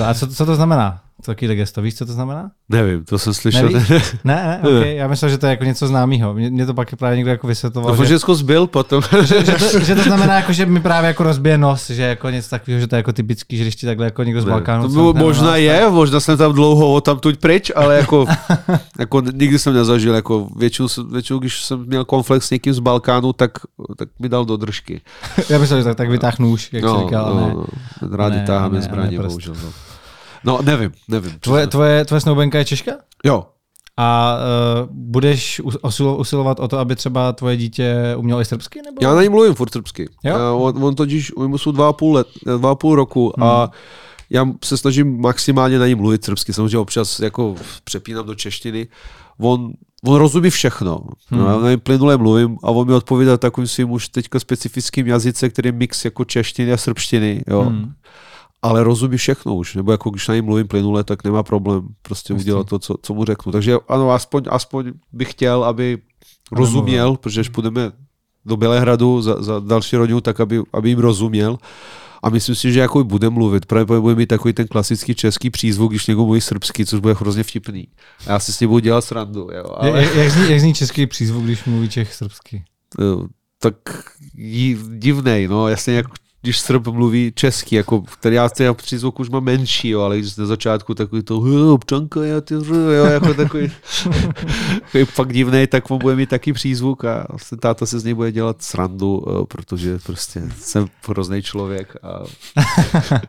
A 0.05 0.13
co, 0.13 0.27
co 0.27 0.45
to 0.45 0.55
znamená? 0.55 1.01
Taky 1.23 1.55
gesto. 1.55 1.81
Víš, 1.81 1.95
co 1.95 2.05
to 2.05 2.13
znamená? 2.13 2.51
Nevím, 2.69 3.05
to 3.05 3.19
jsem 3.19 3.33
slyšel. 3.33 3.69
ne, 4.23 4.23
ne, 4.23 4.59
okay. 4.63 4.95
já 4.95 5.07
myslel, 5.07 5.31
že 5.31 5.37
to 5.37 5.45
je 5.45 5.49
jako 5.49 5.63
něco 5.63 5.87
známého. 5.87 6.33
Mě, 6.33 6.49
mě 6.49 6.65
to 6.65 6.73
pak 6.73 6.95
právě 6.95 7.17
někdo 7.17 7.31
jako 7.31 7.47
vysvětloval. 7.47 7.95
To 7.95 8.05
že... 8.05 8.17
Zbyl 8.17 8.67
potom. 8.67 9.03
že, 9.23 9.45
že, 9.45 9.51
to, 9.51 9.79
že, 9.79 9.95
to, 9.95 10.01
znamená, 10.01 10.35
jako, 10.35 10.53
že 10.53 10.65
mi 10.65 10.79
právě 10.79 11.07
jako 11.07 11.23
rozbije 11.23 11.57
nos, 11.57 11.89
že 11.89 12.01
jako 12.01 12.29
něco 12.29 12.49
takového, 12.49 12.79
že 12.79 12.87
to 12.87 12.95
je 12.95 12.97
jako 12.97 13.13
typický, 13.13 13.57
že 13.57 13.63
když 13.63 13.75
ti 13.75 13.85
takhle 13.85 14.05
jako 14.05 14.23
někdo 14.23 14.41
z 14.41 14.45
Balkánu. 14.45 14.83
To 14.83 14.89
bylo, 14.89 15.13
možná 15.13 15.47
nás, 15.47 15.57
je, 15.57 15.79
tak... 15.79 15.93
možná 15.93 16.19
jsem 16.19 16.37
tam 16.37 16.53
dlouho 16.53 16.93
o 16.93 17.01
tam 17.01 17.19
tuď 17.19 17.39
pryč, 17.39 17.71
ale 17.75 17.97
jako, 17.97 18.25
jako 18.99 19.21
nikdy 19.21 19.59
jsem 19.59 19.73
nezažil, 19.73 20.15
jako 20.15 20.49
většinou, 20.55 20.87
většinou, 21.11 21.39
když 21.39 21.63
jsem 21.63 21.85
měl 21.85 22.05
konflikt 22.05 22.43
s 22.43 22.51
někým 22.51 22.73
z 22.73 22.79
Balkánu, 22.79 23.33
tak, 23.33 23.51
tak 23.97 24.09
mi 24.19 24.29
dal 24.29 24.45
do 24.45 24.57
držky. 24.57 25.01
já 25.49 25.59
myslel, 25.59 25.79
že 25.79 25.83
tak, 25.83 25.97
tak 25.97 26.09
vytáh 26.09 26.39
nůž, 26.39 26.69
jak 26.73 26.83
no, 26.83 26.95
jsi 26.95 27.03
říkal. 27.03 27.35
No, 27.35 27.47
ne, 27.47 27.53
no. 27.53 28.17
Rádi 28.17 28.39
táháme 28.45 28.81
zbraně, 28.81 29.19
bohužel. 29.19 29.55
No. 29.63 29.94
No, 30.45 30.59
nevím, 30.61 30.91
nevím. 31.07 31.39
Tvoje, 31.39 31.67
tvoje, 31.67 32.05
tvoje 32.05 32.21
snoubenka 32.21 32.57
je 32.57 32.65
Češka? 32.65 32.91
Jo. 33.25 33.45
A 33.97 34.37
uh, 34.37 34.89
budeš 34.91 35.61
usilovat 36.17 36.59
o 36.59 36.67
to, 36.67 36.79
aby 36.79 36.95
třeba 36.95 37.33
tvoje 37.33 37.57
dítě 37.57 37.95
umělo 38.17 38.41
i 38.41 38.45
srbsky? 38.45 38.81
Nebo? 38.81 38.97
Já 39.01 39.15
na 39.15 39.23
ní 39.23 39.29
mluvím 39.29 39.53
furt 39.53 39.73
srbsky. 39.73 40.09
Jo? 40.23 40.35
Uh, 40.35 40.63
on, 40.63 40.83
on 40.83 40.95
totiž, 40.95 41.31
mu 41.35 41.57
jsou 41.57 41.71
dva 41.71 41.89
a 41.89 41.93
půl, 41.93 42.13
let, 42.15 42.27
dva 42.57 42.71
a 42.71 42.75
půl 42.75 42.95
roku 42.95 43.33
hmm. 43.37 43.47
a 43.47 43.71
já 44.29 44.47
se 44.63 44.77
snažím 44.77 45.21
maximálně 45.21 45.79
na 45.79 45.87
ní 45.87 45.95
mluvit 45.95 46.25
srbsky. 46.25 46.53
Samozřejmě 46.53 46.77
občas 46.77 47.19
jako 47.19 47.55
přepínám 47.83 48.25
do 48.25 48.35
češtiny. 48.35 48.87
On, 49.39 49.71
on 50.05 50.15
rozumí 50.15 50.49
všechno. 50.49 50.99
Hmm. 51.29 51.39
No, 51.39 51.47
já 51.47 51.57
na 51.57 51.69
něm 51.69 51.79
plynule 51.79 52.17
mluvím 52.17 52.57
a 52.63 52.71
on 52.71 52.87
mi 52.87 52.93
odpovídá 52.93 53.37
takovým 53.37 53.67
svým 53.67 53.91
už 53.91 54.09
teďka 54.09 54.39
specifickým 54.39 55.07
jazyce, 55.07 55.49
který 55.49 55.67
je 55.67 55.73
mix 55.73 56.05
jako 56.05 56.25
češtiny 56.25 56.73
a 56.73 56.77
srbštiny. 56.77 57.43
Jo. 57.47 57.61
Hmm 57.61 57.93
ale 58.65 58.83
rozumí 58.83 59.17
všechno 59.17 59.55
už, 59.55 59.75
nebo 59.75 59.91
jako 59.91 60.09
když 60.09 60.27
na 60.27 60.35
něm 60.35 60.45
mluvím 60.45 60.67
plynule, 60.67 61.03
tak 61.03 61.23
nemá 61.23 61.43
problém 61.43 61.87
prostě 62.01 62.33
Myslím. 62.33 62.53
udělat 62.53 62.67
to, 62.67 62.79
co, 62.79 62.95
co 63.01 63.13
mu 63.13 63.25
řeknu. 63.25 63.51
Takže 63.51 63.77
ano, 63.87 64.11
aspoň, 64.11 64.43
aspoň 64.49 64.91
bych 65.13 65.31
chtěl, 65.31 65.63
aby 65.63 65.97
rozuměl, 66.51 67.17
protože 67.17 67.41
když 67.41 67.49
půjdeme 67.49 67.91
do 68.45 68.57
Bělehradu 68.57 69.21
za, 69.21 69.43
za 69.43 69.59
další 69.59 69.95
rodinu, 69.95 70.21
tak 70.21 70.39
aby, 70.39 70.61
aby 70.73 70.89
jim 70.89 70.99
rozuměl. 70.99 71.57
A 72.23 72.29
myslím 72.29 72.55
si, 72.55 72.73
že 72.73 72.79
jako 72.79 73.03
bude 73.03 73.29
mluvit, 73.29 73.65
právě 73.65 73.99
bude 73.99 74.15
mít 74.15 74.25
takový 74.25 74.53
ten 74.53 74.67
klasický 74.67 75.15
český 75.15 75.49
přízvuk, 75.49 75.91
když 75.91 76.07
někdo 76.07 76.25
mluví 76.25 76.41
srbsky, 76.41 76.85
což 76.85 76.99
bude 76.99 77.13
hrozně 77.13 77.43
vtipný. 77.43 77.87
A 78.27 78.31
já 78.31 78.39
si 78.39 78.53
s 78.53 78.59
ním 78.59 78.69
budu 78.69 78.79
dělat 78.79 79.01
srandu. 79.01 79.49
Jo, 79.53 79.75
ale... 79.77 80.03
jak, 80.03 80.15
jak, 80.15 80.31
zní, 80.31 80.51
jak 80.51 80.59
zní 80.59 80.73
český 80.73 81.07
přízvuk, 81.07 81.43
když 81.43 81.65
mluví 81.65 81.89
čech 81.89 82.13
srbsky? 82.13 82.63
tak 83.59 83.75
divnej, 84.97 85.47
no, 85.47 85.67
jasně 85.67 85.93
jak 85.93 86.05
když 86.45 86.59
Srb 86.59 86.87
mluví 86.87 87.31
česky, 87.35 87.75
jako, 87.75 88.01
který 88.01 88.35
já 88.35 88.49
ten 88.49 88.75
přízvuk 88.75 89.19
už 89.19 89.29
mám 89.29 89.43
menší, 89.43 89.89
jo, 89.89 90.01
ale 90.01 90.19
když 90.19 90.35
na 90.35 90.45
začátku 90.45 90.93
takový 90.93 91.23
to 91.23 91.37
občanka, 91.73 92.25
já 92.25 92.41
ty 92.41 92.53
jo, 92.53 93.05
jako 93.05 93.33
takový, 93.33 93.71
takový 94.81 95.05
fakt 95.05 95.33
divný, 95.33 95.67
tak 95.67 95.91
on 95.91 95.97
bude 95.97 96.15
mít 96.15 96.29
taky 96.29 96.53
přízvuk 96.53 97.05
a 97.05 97.25
vlastně 97.29 97.57
táta 97.57 97.85
se 97.85 97.99
z 97.99 98.03
něj 98.03 98.13
bude 98.13 98.31
dělat 98.31 98.61
srandu, 98.61 99.25
jo, 99.27 99.45
protože 99.45 99.99
prostě 100.05 100.41
jsem 100.59 100.87
hrozný 101.07 101.41
člověk. 101.41 101.95
A... 102.03 102.19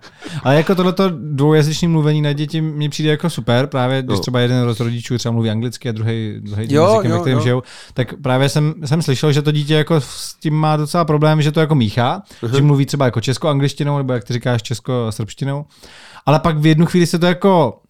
ale 0.42 0.56
jako 0.56 0.74
tohleto 0.74 1.10
dvoujazyčné 1.10 1.88
mluvení 1.88 2.22
na 2.22 2.32
děti 2.32 2.60
mi 2.60 2.88
přijde 2.88 3.10
jako 3.10 3.30
super, 3.30 3.66
právě 3.66 4.02
když 4.02 4.16
jo. 4.16 4.20
třeba 4.20 4.40
jeden 4.40 4.74
z 4.74 4.80
rodičů 4.80 5.18
třeba 5.18 5.32
mluví 5.32 5.50
anglicky 5.50 5.88
a 5.88 5.92
druhý, 5.92 6.34
druhý 6.40 6.66
jo, 6.74 6.84
jazykem, 6.84 7.10
jo, 7.10 7.16
ve 7.16 7.20
kterém 7.20 7.38
jo. 7.38 7.44
žijou, 7.44 7.62
tak 7.94 8.14
právě 8.22 8.48
jsem, 8.48 8.74
jsem 8.84 9.02
slyšel, 9.02 9.32
že 9.32 9.42
to 9.42 9.52
dítě 9.52 9.74
jako 9.74 10.00
s 10.00 10.34
tím 10.34 10.54
má 10.54 10.76
docela 10.76 11.04
problém, 11.04 11.42
že 11.42 11.52
to 11.52 11.60
jako 11.60 11.74
míchá, 11.74 12.22
uh-huh. 12.42 12.56
že 12.56 12.62
mluví 12.62 12.86
třeba 12.86 13.05
jako 13.06 13.20
česko-angličtinou, 13.20 13.98
nebo 13.98 14.12
jak 14.12 14.24
ty 14.24 14.32
říkáš 14.32 14.62
česko-srbštinou. 14.62 15.64
Ale 16.26 16.40
pak 16.40 16.58
v 16.58 16.66
jednu 16.66 16.86
chvíli 16.86 17.06
se 17.06 17.18
to 17.18 17.26
jako 17.26 17.80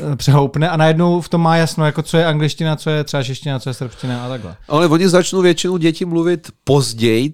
eh, 0.00 0.16
přehoupne 0.16 0.70
a 0.70 0.76
najednou 0.76 1.20
v 1.20 1.28
tom 1.28 1.40
má 1.40 1.56
jasno, 1.56 1.86
jako 1.86 2.02
co 2.02 2.16
je 2.16 2.26
angličtina, 2.26 2.76
co 2.76 2.90
je 2.90 3.04
třeba 3.04 3.22
čeština, 3.22 3.58
co 3.58 3.70
je 3.70 3.74
srbština 3.74 4.26
a 4.26 4.28
takhle. 4.28 4.56
Ale 4.68 4.88
oni 4.88 5.08
začnou 5.08 5.42
většinou 5.42 5.76
děti 5.76 6.04
mluvit 6.04 6.50
později, 6.64 7.32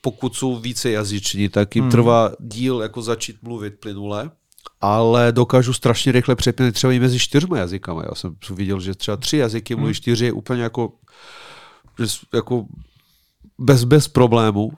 pokud 0.00 0.36
jsou 0.36 0.56
více 0.56 0.90
jazyční, 0.90 1.48
tak 1.48 1.76
jim 1.76 1.84
hmm. 1.84 1.90
trvá 1.90 2.30
díl 2.40 2.82
jako 2.82 3.02
začít 3.02 3.36
mluvit 3.42 3.80
plynule, 3.80 4.30
ale 4.80 5.32
dokážu 5.32 5.72
strašně 5.72 6.12
rychle 6.12 6.36
přepínat 6.36 6.74
třeba 6.74 6.92
i 6.92 7.00
mezi 7.00 7.18
čtyřmi 7.18 7.58
jazykama. 7.58 8.02
Já 8.02 8.14
jsem 8.14 8.36
viděl, 8.50 8.80
že 8.80 8.94
třeba 8.94 9.16
tři 9.16 9.36
jazyky 9.36 9.74
mluví, 9.74 9.88
hmm. 9.88 9.94
čtyři 9.94 10.24
je 10.24 10.32
úplně 10.32 10.62
jako, 10.62 10.92
jako 12.34 12.66
bez, 13.58 13.84
bez 13.84 14.08
problému. 14.08 14.72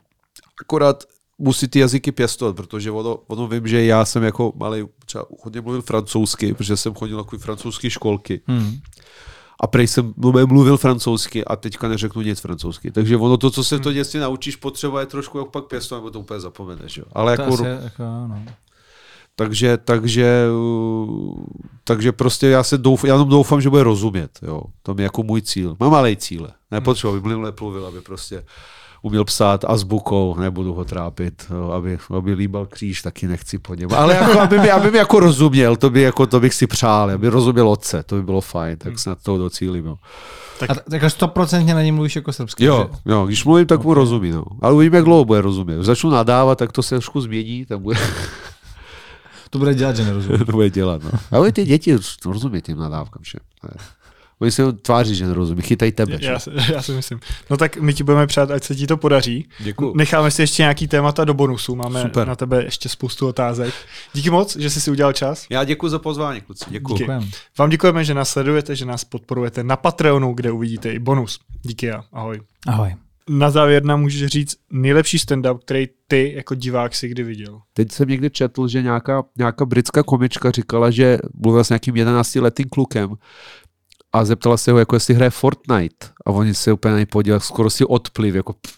Akorát 0.61 1.03
musí 1.39 1.67
ty 1.67 1.79
jazyky 1.79 2.11
pěstovat, 2.11 2.55
protože 2.55 2.91
ono, 2.91 3.19
ono 3.27 3.47
vím, 3.47 3.67
že 3.67 3.85
já 3.85 4.05
jsem 4.05 4.23
jako 4.23 4.53
malý 4.55 4.85
třeba 5.05 5.25
hodně 5.43 5.61
mluvil 5.61 5.81
francouzsky, 5.81 6.53
protože 6.53 6.77
jsem 6.77 6.93
chodil 6.93 7.17
na 7.17 7.23
francouzské 7.39 7.89
školky. 7.89 8.41
Hmm. 8.47 8.77
A 9.61 9.67
prej 9.67 9.87
jsem 9.87 10.13
mluvil 10.47 10.77
francouzsky 10.77 11.45
a 11.45 11.55
teďka 11.55 11.87
neřeknu 11.87 12.21
nic 12.21 12.39
francouzsky. 12.39 12.91
Takže 12.91 13.17
ono 13.17 13.37
to, 13.37 13.51
co 13.51 13.63
se 13.63 13.77
v 13.77 13.81
to 13.81 13.89
hmm. 13.89 13.95
dětství 13.95 14.19
naučíš, 14.19 14.55
potřeba 14.55 14.99
je 14.99 15.05
trošku 15.05 15.37
jak 15.37 15.47
pak 15.47 15.65
pěstovat, 15.65 15.99
nebo 15.99 16.11
to 16.11 16.19
úplně 16.19 16.39
zapomeneš. 16.39 16.97
Jo. 16.97 17.05
Ale 17.13 17.37
to 17.37 17.41
jako, 17.41 17.63
jako 17.65 18.03
no. 18.03 18.43
Takže, 19.35 19.77
takže, 19.77 20.45
takže 21.83 22.11
prostě 22.11 22.47
já 22.47 22.63
se 22.63 22.77
douf, 22.77 23.03
já 23.03 23.13
jenom 23.13 23.29
doufám, 23.29 23.61
že 23.61 23.69
bude 23.69 23.83
rozumět. 23.83 24.39
Jo. 24.41 24.61
To 24.81 24.95
je 24.97 25.03
jako 25.03 25.23
můj 25.23 25.41
cíl. 25.41 25.77
Mám 25.79 25.91
malý 25.91 26.17
cíle. 26.17 26.49
Nepotřebuji, 26.71 27.17
aby 27.17 27.35
mluvil, 27.59 27.85
aby 27.87 28.01
prostě 28.01 28.45
uměl 29.01 29.25
psát 29.25 29.65
azbukou, 29.67 30.35
nebudu 30.39 30.73
ho 30.73 30.85
trápit, 30.85 31.45
jo, 31.49 31.71
aby, 31.71 31.97
aby 32.17 32.33
líbal 32.33 32.65
kříž, 32.65 33.01
taky 33.01 33.27
nechci 33.27 33.57
po 33.59 33.75
něm. 33.75 33.89
Ale 33.93 34.15
jako, 34.15 34.39
aby, 34.39 34.59
mi, 34.59 34.71
aby 34.71 34.91
mi 34.91 34.97
jako 34.97 35.19
rozuměl, 35.19 35.75
to, 35.75 35.89
by, 35.89 36.01
jako, 36.01 36.25
to 36.27 36.39
bych 36.39 36.53
si 36.53 36.67
přál, 36.67 37.09
aby 37.09 37.29
rozuměl 37.29 37.69
otce, 37.69 38.03
to 38.03 38.15
by 38.15 38.23
bylo 38.23 38.41
fajn, 38.41 38.77
tak 38.77 38.87
hmm. 38.87 38.97
snad 38.97 39.17
toho 39.23 39.37
docílím. 39.37 39.85
Jo. 39.85 39.95
Tak, 40.59 40.69
a 40.69 40.75
tak 40.89 41.11
stoprocentně 41.11 41.73
na 41.73 41.81
něm 41.81 41.95
mluvíš 41.95 42.15
jako 42.15 42.33
srbsky. 42.33 42.65
Jo, 42.65 42.89
že? 42.93 43.11
jo, 43.11 43.25
když 43.25 43.45
mluvím, 43.45 43.65
tak 43.65 43.79
okay. 43.79 43.87
mu 43.87 43.93
rozumí. 43.93 44.31
No. 44.31 44.43
Ale 44.61 44.73
uvidíme, 44.73 44.97
jak 44.97 45.05
dlouho 45.05 45.25
bude 45.25 45.41
rozumět. 45.41 45.83
Začnu 45.83 46.09
nadávat, 46.09 46.57
tak 46.57 46.71
to 46.71 46.83
se 46.83 46.95
trošku 46.95 47.21
změní, 47.21 47.65
tak 47.65 47.79
bude... 47.79 47.99
to 49.49 49.59
bude 49.59 49.73
dělat, 49.75 49.95
že 49.95 50.05
nerozumí. 50.05 50.37
to 50.45 50.51
bude 50.51 50.69
dělat, 50.69 51.03
no. 51.03 51.11
Ale 51.31 51.51
ty 51.51 51.65
děti 51.65 51.97
rozumí 52.25 52.61
tím 52.61 52.77
nadávkám 52.77 53.23
všem. 53.23 53.39
Oni 54.41 54.51
se 54.51 54.73
tváří, 54.73 55.15
že 55.15 55.27
nerozumí. 55.27 55.61
Chytají 55.61 55.91
tebe. 55.91 56.17
Já, 56.21 56.39
já, 56.73 56.81
si 56.81 56.91
myslím. 56.91 57.19
No 57.49 57.57
tak 57.57 57.77
my 57.77 57.93
ti 57.93 58.03
budeme 58.03 58.27
přát, 58.27 58.51
ať 58.51 58.63
se 58.63 58.75
ti 58.75 58.87
to 58.87 58.97
podaří. 58.97 59.49
Děkuji. 59.59 59.93
Necháme 59.95 60.31
si 60.31 60.41
ještě 60.41 60.63
nějaký 60.63 60.87
témata 60.87 61.25
do 61.25 61.33
bonusu. 61.33 61.75
Máme 61.75 62.01
Super. 62.01 62.27
na 62.27 62.35
tebe 62.35 62.63
ještě 62.63 62.89
spoustu 62.89 63.27
otázek. 63.27 63.73
Díky 64.13 64.29
moc, 64.29 64.55
že 64.57 64.69
jsi 64.69 64.81
si 64.81 64.91
udělal 64.91 65.13
čas. 65.13 65.45
Já 65.49 65.63
děkuji 65.63 65.89
za 65.89 65.99
pozvání, 65.99 66.41
kluci. 66.41 66.65
Děkuji. 66.69 66.93
Díky. 66.93 67.11
Vám 67.57 67.69
děkujeme, 67.69 68.03
že 68.03 68.13
nás 68.13 68.29
sledujete, 68.29 68.75
že 68.75 68.85
nás 68.85 69.03
podporujete 69.03 69.63
na 69.63 69.75
Patreonu, 69.75 70.33
kde 70.33 70.51
uvidíte 70.51 70.91
i 70.91 70.99
bonus. 70.99 71.39
Díky 71.61 71.91
a 71.91 72.03
ahoj. 72.13 72.41
Ahoj. 72.67 72.95
na 73.29 73.51
závěr 73.51 73.83
nám 73.83 74.01
můžeš 74.01 74.25
říct 74.31 74.55
nejlepší 74.71 75.17
stand-up, 75.17 75.59
který 75.59 75.87
ty 76.07 76.33
jako 76.35 76.55
divák 76.55 76.95
si 76.95 77.07
kdy 77.07 77.23
viděl? 77.23 77.61
Teď 77.73 77.91
jsem 77.91 78.09
někdy 78.09 78.29
četl, 78.29 78.67
že 78.67 78.81
nějaká, 78.81 79.23
nějaká 79.37 79.65
britská 79.65 80.03
komička 80.03 80.51
říkala, 80.51 80.91
že 80.91 81.17
mluvila 81.33 81.63
s 81.63 81.69
nějakým 81.69 81.95
11-letým 81.95 82.65
klukem 82.69 83.09
a 84.13 84.25
zeptala 84.25 84.57
se 84.57 84.71
ho, 84.71 84.79
jako 84.79 84.95
jestli 84.95 85.13
hraje 85.13 85.29
Fortnite. 85.29 86.07
A 86.25 86.31
oni 86.31 86.53
se 86.53 86.73
úplně 86.73 86.91
na 86.91 86.97
něj 86.97 87.05
podívali, 87.05 87.41
skoro 87.41 87.69
si 87.69 87.85
odpliv, 87.85 88.35
jako 88.35 88.53
pff, 88.53 88.77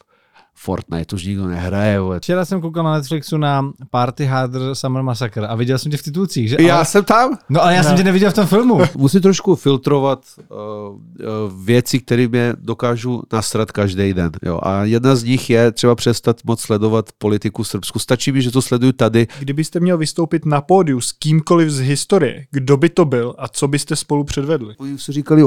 Fortnite 0.55 1.15
už 1.15 1.25
nikdo 1.25 1.47
nehraje. 1.47 1.99
Vole. 1.99 2.19
Včera 2.19 2.45
jsem 2.45 2.61
koukal 2.61 2.83
na 2.83 2.93
Netflixu 2.93 3.37
na 3.37 3.71
Party 3.89 4.25
Harder 4.25 4.75
Summer 4.75 5.03
Massacre 5.03 5.47
a 5.47 5.55
viděl 5.55 5.77
jsem 5.77 5.91
tě 5.91 5.97
v 5.97 6.03
titulcích, 6.03 6.49
že? 6.49 6.57
Já 6.59 6.75
ale... 6.75 6.85
jsem 6.85 7.03
tam. 7.03 7.37
No 7.49 7.63
ale 7.63 7.75
já 7.75 7.81
ne. 7.81 7.87
jsem 7.87 7.97
tě 7.97 8.03
neviděl 8.03 8.31
v 8.31 8.33
tom 8.33 8.47
filmu. 8.47 8.81
Musím 8.97 9.21
trošku 9.21 9.55
filtrovat 9.55 10.25
uh, 10.37 10.57
uh, 10.57 11.65
věci, 11.65 11.99
které 11.99 12.27
mě 12.27 12.53
dokážu 12.59 13.21
nasrat 13.33 13.71
každý 13.71 14.13
den. 14.13 14.31
Jo. 14.43 14.59
A 14.63 14.83
jedna 14.83 15.15
z 15.15 15.23
nich 15.23 15.49
je 15.49 15.71
třeba 15.71 15.95
přestat 15.95 16.37
moc 16.43 16.61
sledovat 16.61 17.09
politiku 17.17 17.63
Srbsku. 17.63 17.99
Stačí 17.99 18.31
mi, 18.31 18.41
že 18.41 18.51
to 18.51 18.61
sleduju 18.61 18.91
tady. 18.91 19.27
Kdybyste 19.39 19.79
měl 19.79 19.97
vystoupit 19.97 20.45
na 20.45 20.61
pódiu 20.61 21.01
s 21.01 21.11
kýmkoliv 21.11 21.69
z 21.69 21.79
historie, 21.79 22.45
kdo 22.51 22.77
by 22.77 22.89
to 22.89 23.05
byl 23.05 23.35
a 23.37 23.47
co 23.47 23.67
byste 23.67 23.95
spolu 23.95 24.23
předvedli? 24.23 24.75
Oni 24.77 24.97
si 24.97 25.11
říkali, 25.11 25.43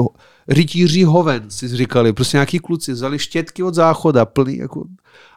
rytíří 0.47 1.03
hoven, 1.03 1.49
si 1.49 1.67
říkali, 1.67 2.13
prostě 2.13 2.37
nějaký 2.37 2.59
kluci 2.59 2.91
vzali 2.91 3.19
štětky 3.19 3.63
od 3.63 3.73
záchoda, 3.73 4.25
plný 4.25 4.57
jako 4.57 4.83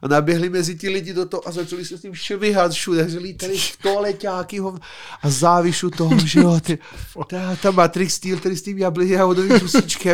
a 0.02 0.08
naběhli 0.08 0.48
mezi 0.48 0.74
ty 0.74 0.88
lidi 0.88 1.14
do 1.14 1.26
toho 1.26 1.48
a 1.48 1.52
začali 1.52 1.84
se 1.84 1.98
s 1.98 2.00
tím 2.00 2.14
švihat 2.14 2.72
všude, 2.72 3.08
že 3.08 3.20
tady 3.34 3.58
v 3.58 3.76
toaleťáky 3.82 4.58
ho 4.58 4.78
a 5.22 5.30
závišu 5.30 5.90
toho, 5.90 6.18
že 6.18 6.40
jo, 6.40 6.60
ty, 6.60 6.78
ta, 7.30 7.56
ta 7.62 7.70
Matrix 7.70 8.14
Steel, 8.14 8.38
který 8.38 8.56
s 8.56 8.62
tím 8.62 8.78
jablí 8.78 9.16
a 9.16 9.24
vodovým 9.24 9.60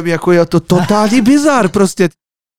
jako 0.07 0.33
je 0.33 0.47
to 0.47 0.61
totální 0.61 1.21
bizar 1.21 1.69
prostě. 1.69 2.09